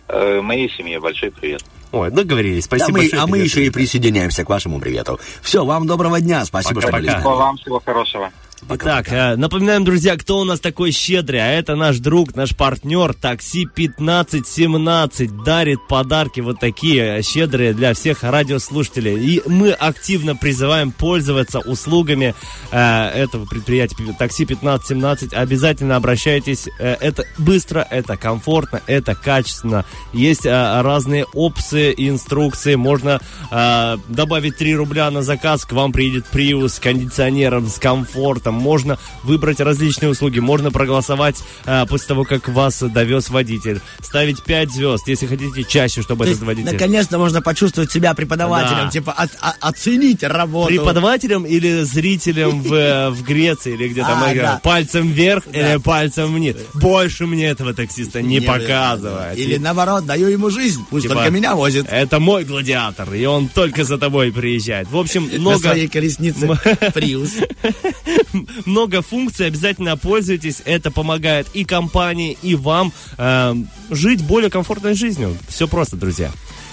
э, 0.08 0.40
моей 0.40 0.70
семье. 0.70 1.00
Большой 1.00 1.30
привет. 1.30 1.62
Ой, 1.92 2.10
договорились. 2.10 2.66
Да, 2.66 2.76
Спасибо 2.76 2.92
мы- 2.98 2.98
большое. 3.04 3.22
а 3.22 3.26
мы 3.26 3.32
Привет, 3.32 3.46
еще 3.46 3.64
и 3.66 3.70
присоединяемся 3.70 4.44
к 4.44 4.48
вашему 4.48 4.80
привету. 4.80 5.20
Все, 5.42 5.64
вам 5.64 5.86
доброго 5.86 6.20
дня. 6.20 6.44
Спасибо, 6.44 6.80
что 6.80 6.90
были 6.90 7.08
с 7.08 7.14
Всего 7.14 7.30
нами. 7.30 7.38
вам, 7.38 7.56
всего 7.58 7.80
хорошего. 7.84 8.30
Итак, 8.66 9.12
э, 9.12 9.36
напоминаем, 9.36 9.84
друзья, 9.84 10.16
кто 10.16 10.38
у 10.38 10.44
нас 10.44 10.58
такой 10.58 10.90
щедрый, 10.90 11.38
а 11.40 11.48
это 11.52 11.76
наш 11.76 11.98
друг, 11.98 12.34
наш 12.34 12.56
партнер, 12.56 13.12
такси 13.12 13.66
1517, 13.66 15.44
дарит 15.44 15.86
подарки 15.86 16.40
вот 16.40 16.60
такие 16.60 17.18
э, 17.18 17.22
щедрые 17.22 17.74
для 17.74 17.92
всех 17.92 18.22
радиослушателей. 18.22 19.22
И 19.22 19.42
мы 19.46 19.70
активно 19.72 20.34
призываем 20.34 20.92
пользоваться 20.92 21.58
услугами 21.58 22.34
э, 22.70 23.08
этого 23.10 23.44
предприятия 23.44 23.96
такси 24.18 24.44
1517. 24.44 25.34
Обязательно 25.34 25.96
обращайтесь, 25.96 26.66
э, 26.78 26.96
это 27.00 27.24
быстро, 27.36 27.86
это 27.90 28.16
комфортно, 28.16 28.80
это 28.86 29.14
качественно. 29.14 29.84
Есть 30.14 30.46
э, 30.46 30.80
разные 30.80 31.26
опции, 31.34 31.94
инструкции, 31.96 32.76
можно 32.76 33.20
э, 33.50 33.96
добавить 34.08 34.56
3 34.56 34.74
рубля 34.74 35.10
на 35.10 35.22
заказ, 35.22 35.66
к 35.66 35.72
вам 35.72 35.92
приедет 35.92 36.24
Prius 36.32 36.70
с 36.70 36.78
кондиционером, 36.78 37.68
с 37.68 37.78
комфортом, 37.78 38.53
можно 38.54 38.98
выбрать 39.22 39.60
различные 39.60 40.10
услуги, 40.10 40.38
можно 40.40 40.70
проголосовать 40.70 41.36
э, 41.64 41.84
после 41.88 42.08
того, 42.08 42.24
как 42.24 42.48
вас 42.48 42.80
довез 42.82 43.28
водитель, 43.30 43.80
ставить 44.00 44.42
5 44.42 44.70
звезд, 44.72 45.08
если 45.08 45.26
хотите 45.26 45.64
чаще, 45.64 46.02
чтобы 46.02 46.24
То 46.24 46.30
этот 46.30 46.42
есть, 46.42 46.46
водитель... 46.46 46.72
наконец-то 46.72 47.18
можно 47.18 47.42
почувствовать 47.42 47.90
себя 47.92 48.14
преподавателем, 48.14 48.84
Да. 48.86 48.90
типа 48.90 49.12
от- 49.12 49.36
о- 49.40 49.54
оценить 49.68 50.22
работу. 50.22 50.68
Преподавателем 50.68 51.44
или 51.44 51.82
зрителем 51.82 52.62
в, 52.62 52.72
э, 52.74 53.10
в 53.10 53.22
Греции, 53.22 53.74
или 53.74 53.88
где 53.88 54.02
там 54.02 54.22
А, 54.22 54.34
да. 54.34 54.60
Пальцем 54.62 55.10
вверх 55.10 55.44
или 55.52 55.78
пальцем 55.82 56.34
вниз? 56.34 56.56
Больше 56.74 57.26
мне 57.26 57.46
этого 57.46 57.74
таксиста 57.74 58.22
не, 58.22 58.38
Не 58.38 58.40
показывает. 58.46 59.38
Или 59.38 59.56
наоборот, 59.56 60.06
даю 60.06 60.28
ему 60.28 60.50
жизнь, 60.50 60.84
пусть 60.90 61.04
Типа, 61.04 61.14
только 61.14 61.30
меня 61.30 61.54
возит. 61.54 61.86
Это 61.90 62.20
мой 62.20 62.44
гладиатор, 62.44 63.12
и 63.14 63.24
он 63.24 63.48
только 63.48 63.84
за 63.84 63.98
тобой 63.98 64.32
приезжает. 64.32 64.90
В 64.90 64.96
общем, 64.96 65.28
На 65.32 65.38
много... 65.38 65.58
своей 65.58 65.88
колеснице 65.88 66.48
Приус. 66.94 67.32
много 68.64 69.02
функций, 69.02 69.46
обязательно 69.46 69.96
пользуйтесь. 69.96 70.62
Это 70.64 70.90
помогает 70.90 71.46
и 71.54 71.64
компании, 71.64 72.36
и 72.42 72.54
вам 72.54 72.92
э, 73.18 73.54
жить 73.90 74.22
более 74.22 74.50
комфортной 74.50 74.94
жизнью. 74.94 75.36
Все 75.48 75.68
просто, 75.68 75.96
друзья. 75.96 76.30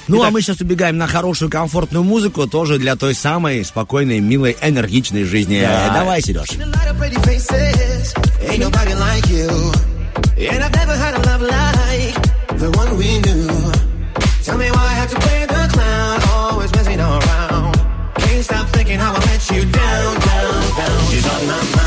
Ну, 0.07 0.23
а 0.23 0.31
мы 0.31 0.41
сейчас 0.41 0.59
убегаем 0.61 0.97
на 0.97 1.07
хорошую, 1.07 1.49
комфортную 1.49 2.03
музыку, 2.03 2.47
тоже 2.47 2.79
для 2.79 2.95
той 2.95 3.13
самой 3.13 3.63
спокойной, 3.63 4.19
милой, 4.19 4.57
энергичной 4.61 5.23
жизни. 5.23 5.61
Да. 5.61 5.87
Э, 5.87 5.93
Давай, 5.93 6.21
Сереж. 6.21 6.49
Tell 14.43 14.57
me 14.57 14.71
why 14.71 14.83
I 14.83 14.93
have 14.95 15.11
to 15.11 15.19
play 15.19 15.45
the 15.45 15.69
clown, 15.71 16.19
always 16.33 16.71
messing 16.73 16.99
around. 16.99 17.75
Can't 18.15 18.43
stop 18.43 18.67
thinking 18.69 18.97
how 18.97 19.13
I 19.13 19.19
let 19.19 19.51
you 19.51 19.61
down, 19.71 20.19
down, 20.19 20.60
I'm. 21.49 21.80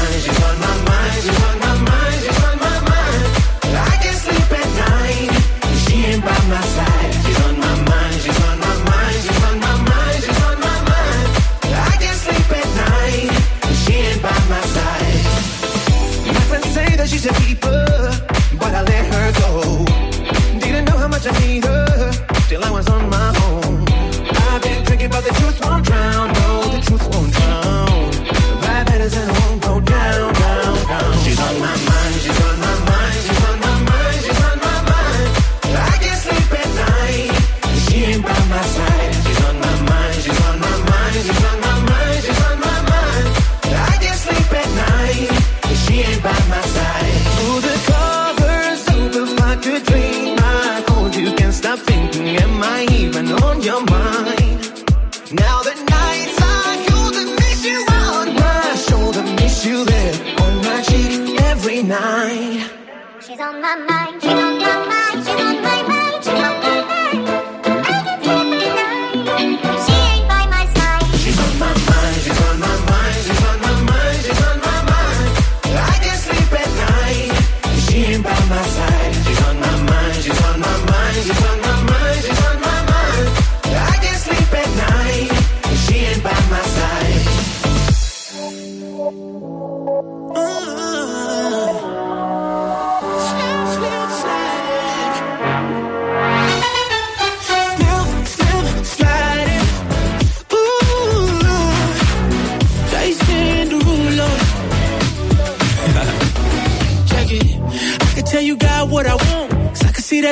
She's 61.74 63.40
on 63.40 63.60
my 63.60 63.74
mind, 63.74 64.22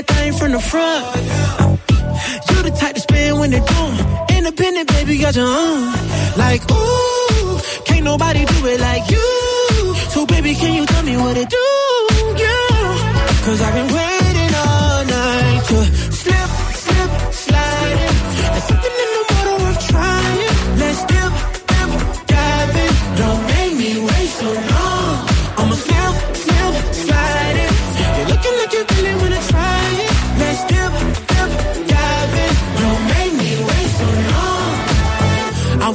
that 0.07 0.15
thing 0.15 0.33
from 0.33 0.53
the 0.53 0.61
front. 0.61 1.05
You 2.51 2.63
the 2.63 2.71
type 2.79 2.95
to 2.95 3.01
spend 3.01 3.39
when 3.39 3.51
they're 3.51 3.61
doing. 3.61 4.37
Independent, 4.37 4.89
baby, 4.89 5.19
got 5.19 5.35
your 5.35 5.47
own. 5.47 5.93
Like, 6.37 6.63
ooh, 6.71 7.61
can't 7.85 8.05
nobody 8.05 8.45
do 8.45 8.67
it 8.67 8.81
like 8.81 9.11
you. 9.11 9.95
So, 10.11 10.27
baby, 10.27 10.55
can 10.55 10.75
you 10.75 10.87
tell 10.87 11.03
me 11.03 11.17
what 11.17 11.37
it 11.37 11.49
do? 11.49 11.69
Yeah. 12.37 13.45
Cause 13.45 13.61
I've 13.61 13.75
been 13.75 13.95
waiting 13.95 14.12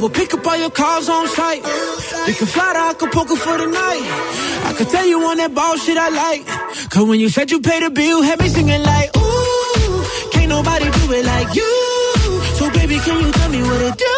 will 0.02 0.10
pick 0.10 0.34
up 0.34 0.46
all 0.46 0.58
your 0.58 0.70
calls 0.70 1.10
on 1.10 1.28
site. 1.28 1.64
We 2.28 2.34
can 2.34 2.48
fly 2.48 2.74
to 2.74 2.80
Acapulco 2.92 3.36
for 3.36 3.58
the 3.58 3.68
night. 3.68 4.06
I 4.70 4.74
could 4.78 4.90
tell 4.90 5.06
you 5.06 5.22
on 5.24 5.38
that 5.38 5.54
ball 5.54 5.76
shit 5.78 5.98
I 5.98 6.10
like. 6.10 6.46
Cause 6.90 7.08
when 7.08 7.20
you 7.20 7.30
said 7.30 7.52
you 7.52 7.60
paid 7.62 7.84
the 7.84 7.90
bill, 7.90 8.22
had 8.22 8.40
me 8.40 8.48
singing 8.50 8.84
like, 8.84 9.10
ooh, 9.18 10.04
can't 10.32 10.50
nobody 10.50 10.86
do 10.86 11.14
it 11.14 11.26
like 11.26 11.56
you. 11.56 11.74
So 12.58 12.70
baby, 12.72 12.98
can 13.00 13.26
you 13.26 13.32
tell 13.32 13.50
me 13.50 13.62
what 13.62 13.82
it 13.82 13.98
do, 13.98 14.17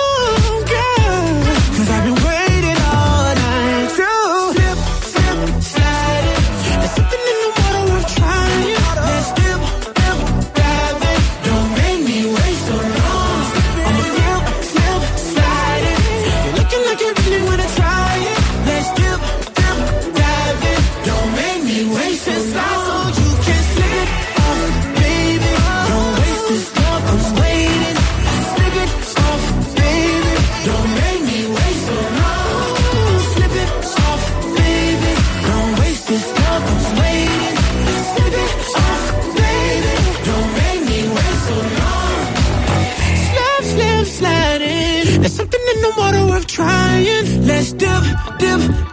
trying. 46.60 47.48
Let's 47.48 47.72
dip, 47.74 48.04
dip, 48.40 48.89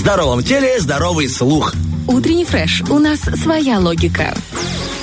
здоровом 0.00 0.42
теле 0.42 0.80
здоровый 0.80 1.28
слух. 1.28 1.74
Утренний 2.08 2.46
фреш. 2.46 2.82
У 2.88 2.98
нас 2.98 3.20
своя 3.42 3.78
логика. 3.78 4.34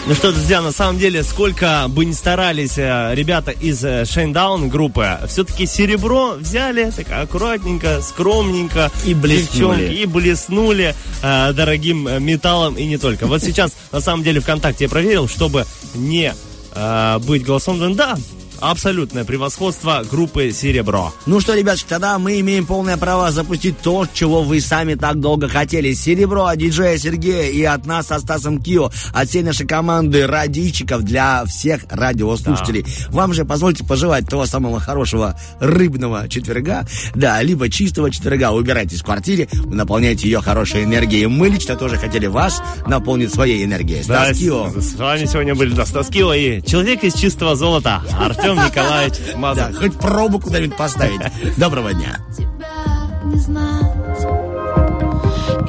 Ну 0.08 0.16
что, 0.16 0.32
друзья, 0.32 0.60
на 0.62 0.72
самом 0.72 0.98
деле, 0.98 1.22
сколько 1.22 1.86
бы 1.88 2.04
ни 2.04 2.14
старались 2.14 2.80
э, 2.80 3.12
ребята 3.14 3.52
из 3.52 3.84
э, 3.86 4.04
Shinedown 4.04 4.70
группы, 4.70 5.20
все-таки 5.28 5.68
серебро 5.68 6.38
взяли 6.40 6.92
так 6.96 7.12
аккуратненько, 7.12 8.02
скромненько. 8.02 8.90
И 9.06 9.14
блеснули. 9.14 9.82
девчонки, 9.82 10.02
И 10.02 10.06
блеснули 10.08 10.96
э, 11.22 11.54
дорогим 11.54 12.08
э, 12.08 12.20
металлом 12.20 12.74
и 12.74 12.86
не 12.86 12.98
только. 12.98 13.28
Вот 13.28 13.44
сейчас, 13.44 13.74
на 13.92 14.02
самом 14.02 14.24
деле, 14.24 14.40
ВКонтакте 14.40 14.86
я 14.86 14.90
проверил, 14.90 15.28
чтобы 15.28 15.68
не 15.94 16.34
э, 16.74 17.20
быть 17.20 17.46
голосом 17.46 17.94
да, 17.96 18.18
абсолютное 18.60 19.24
превосходство 19.24 20.04
группы 20.10 20.52
«Серебро». 20.52 21.14
Ну 21.26 21.40
что, 21.40 21.54
ребятки, 21.54 21.86
тогда 21.88 22.18
мы 22.18 22.40
имеем 22.40 22.66
полное 22.66 22.98
право 22.98 23.32
запустить 23.32 23.80
то, 23.80 24.08
чего 24.12 24.44
вы 24.44 24.60
сами 24.62 24.96
так 24.96 25.20
долго 25.20 25.48
хотели. 25.48 25.94
Серебро 25.94 26.46
от 26.46 26.58
диджея 26.58 26.98
Сергея 26.98 27.50
и 27.52 27.64
от 27.64 27.86
нас 27.86 28.08
со 28.08 28.20
Стасом 28.20 28.62
Кио, 28.62 28.92
от 29.14 29.30
всей 29.30 29.44
нашей 29.44 29.68
команды 29.68 30.26
радийщиков 30.26 31.04
для 31.04 31.46
всех 31.46 31.82
радиослушателей. 31.90 32.86
Вам 33.10 33.34
же 33.34 33.46
позвольте 33.46 33.84
пожелать 33.84 34.28
того 34.28 34.46
самого 34.46 34.80
хорошего 34.80 35.40
рыбного 35.60 36.28
четверга, 36.28 36.88
да, 37.14 37.42
либо 37.42 37.70
чистого 37.70 38.10
четверга. 38.10 38.52
Убирайтесь 38.52 39.02
в 39.02 39.06
квартире, 39.06 39.48
наполняйте 39.66 40.28
ее 40.28 40.42
хорошей 40.42 40.84
энергией. 40.84 41.28
Мы 41.28 41.50
лично 41.50 41.76
тоже 41.76 41.98
хотели 41.98 42.28
вас 42.28 42.62
наполнить 42.88 43.34
своей 43.34 43.64
энергией. 43.64 44.04
Да, 44.08 44.26
Стас 44.26 44.38
Кио. 44.40 44.70
с, 44.76 44.96
вами 44.96 45.26
сегодня 45.26 45.54
были 45.54 45.74
да, 45.74 45.86
Стас 45.86 46.08
Кио 46.08 46.34
и 46.34 46.62
человек 46.64 47.04
из 47.04 47.14
чистого 47.14 47.56
золота 47.56 48.02
Артем 48.20 48.47
Николаевич 48.56 49.36
Мазур. 49.36 49.66
Да, 49.72 49.80
хоть 49.80 49.98
пробу 49.98 50.40
куда-нибудь 50.40 50.78
поставить. 50.78 51.22
Доброго 51.58 51.94
дня. 51.94 52.20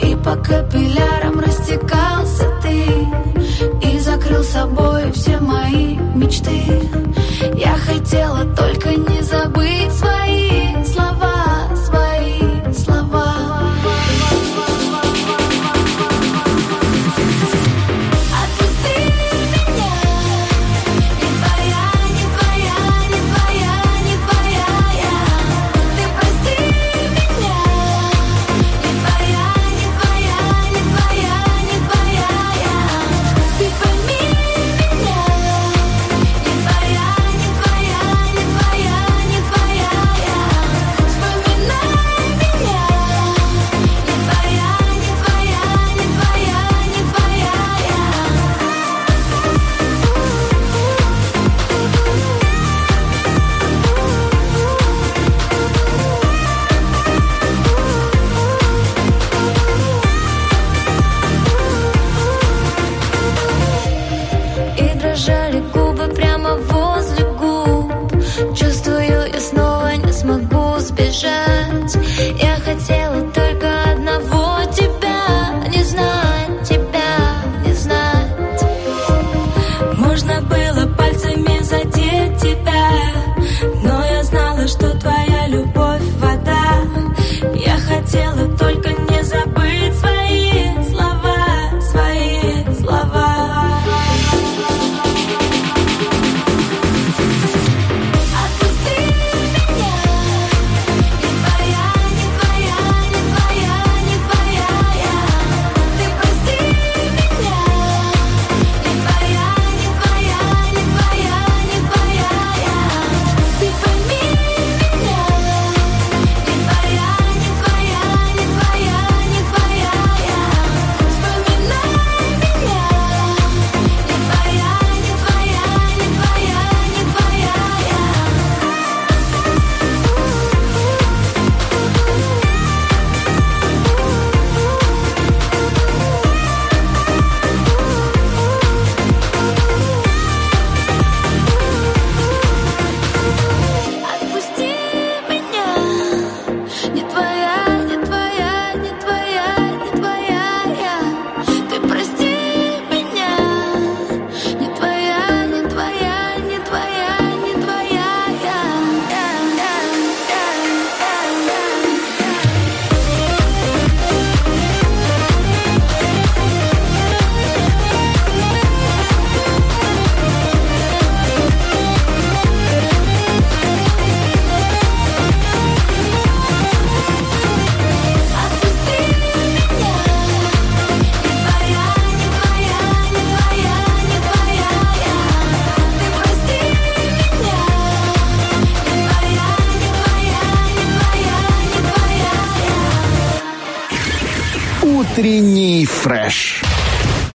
И 0.02 0.14
по 0.16 0.36
капиллярам 0.36 1.40
растекался 1.40 2.44
ты 2.62 3.88
И 3.88 3.98
закрыл 3.98 4.44
собой 4.44 5.10
все 5.12 5.38
мои 5.38 5.96
мечты 6.14 6.62
Я 7.56 7.76
хотела 7.76 8.44
только 8.54 8.90
не 8.90 9.22
забыть 9.22 9.92
свои 9.92 10.17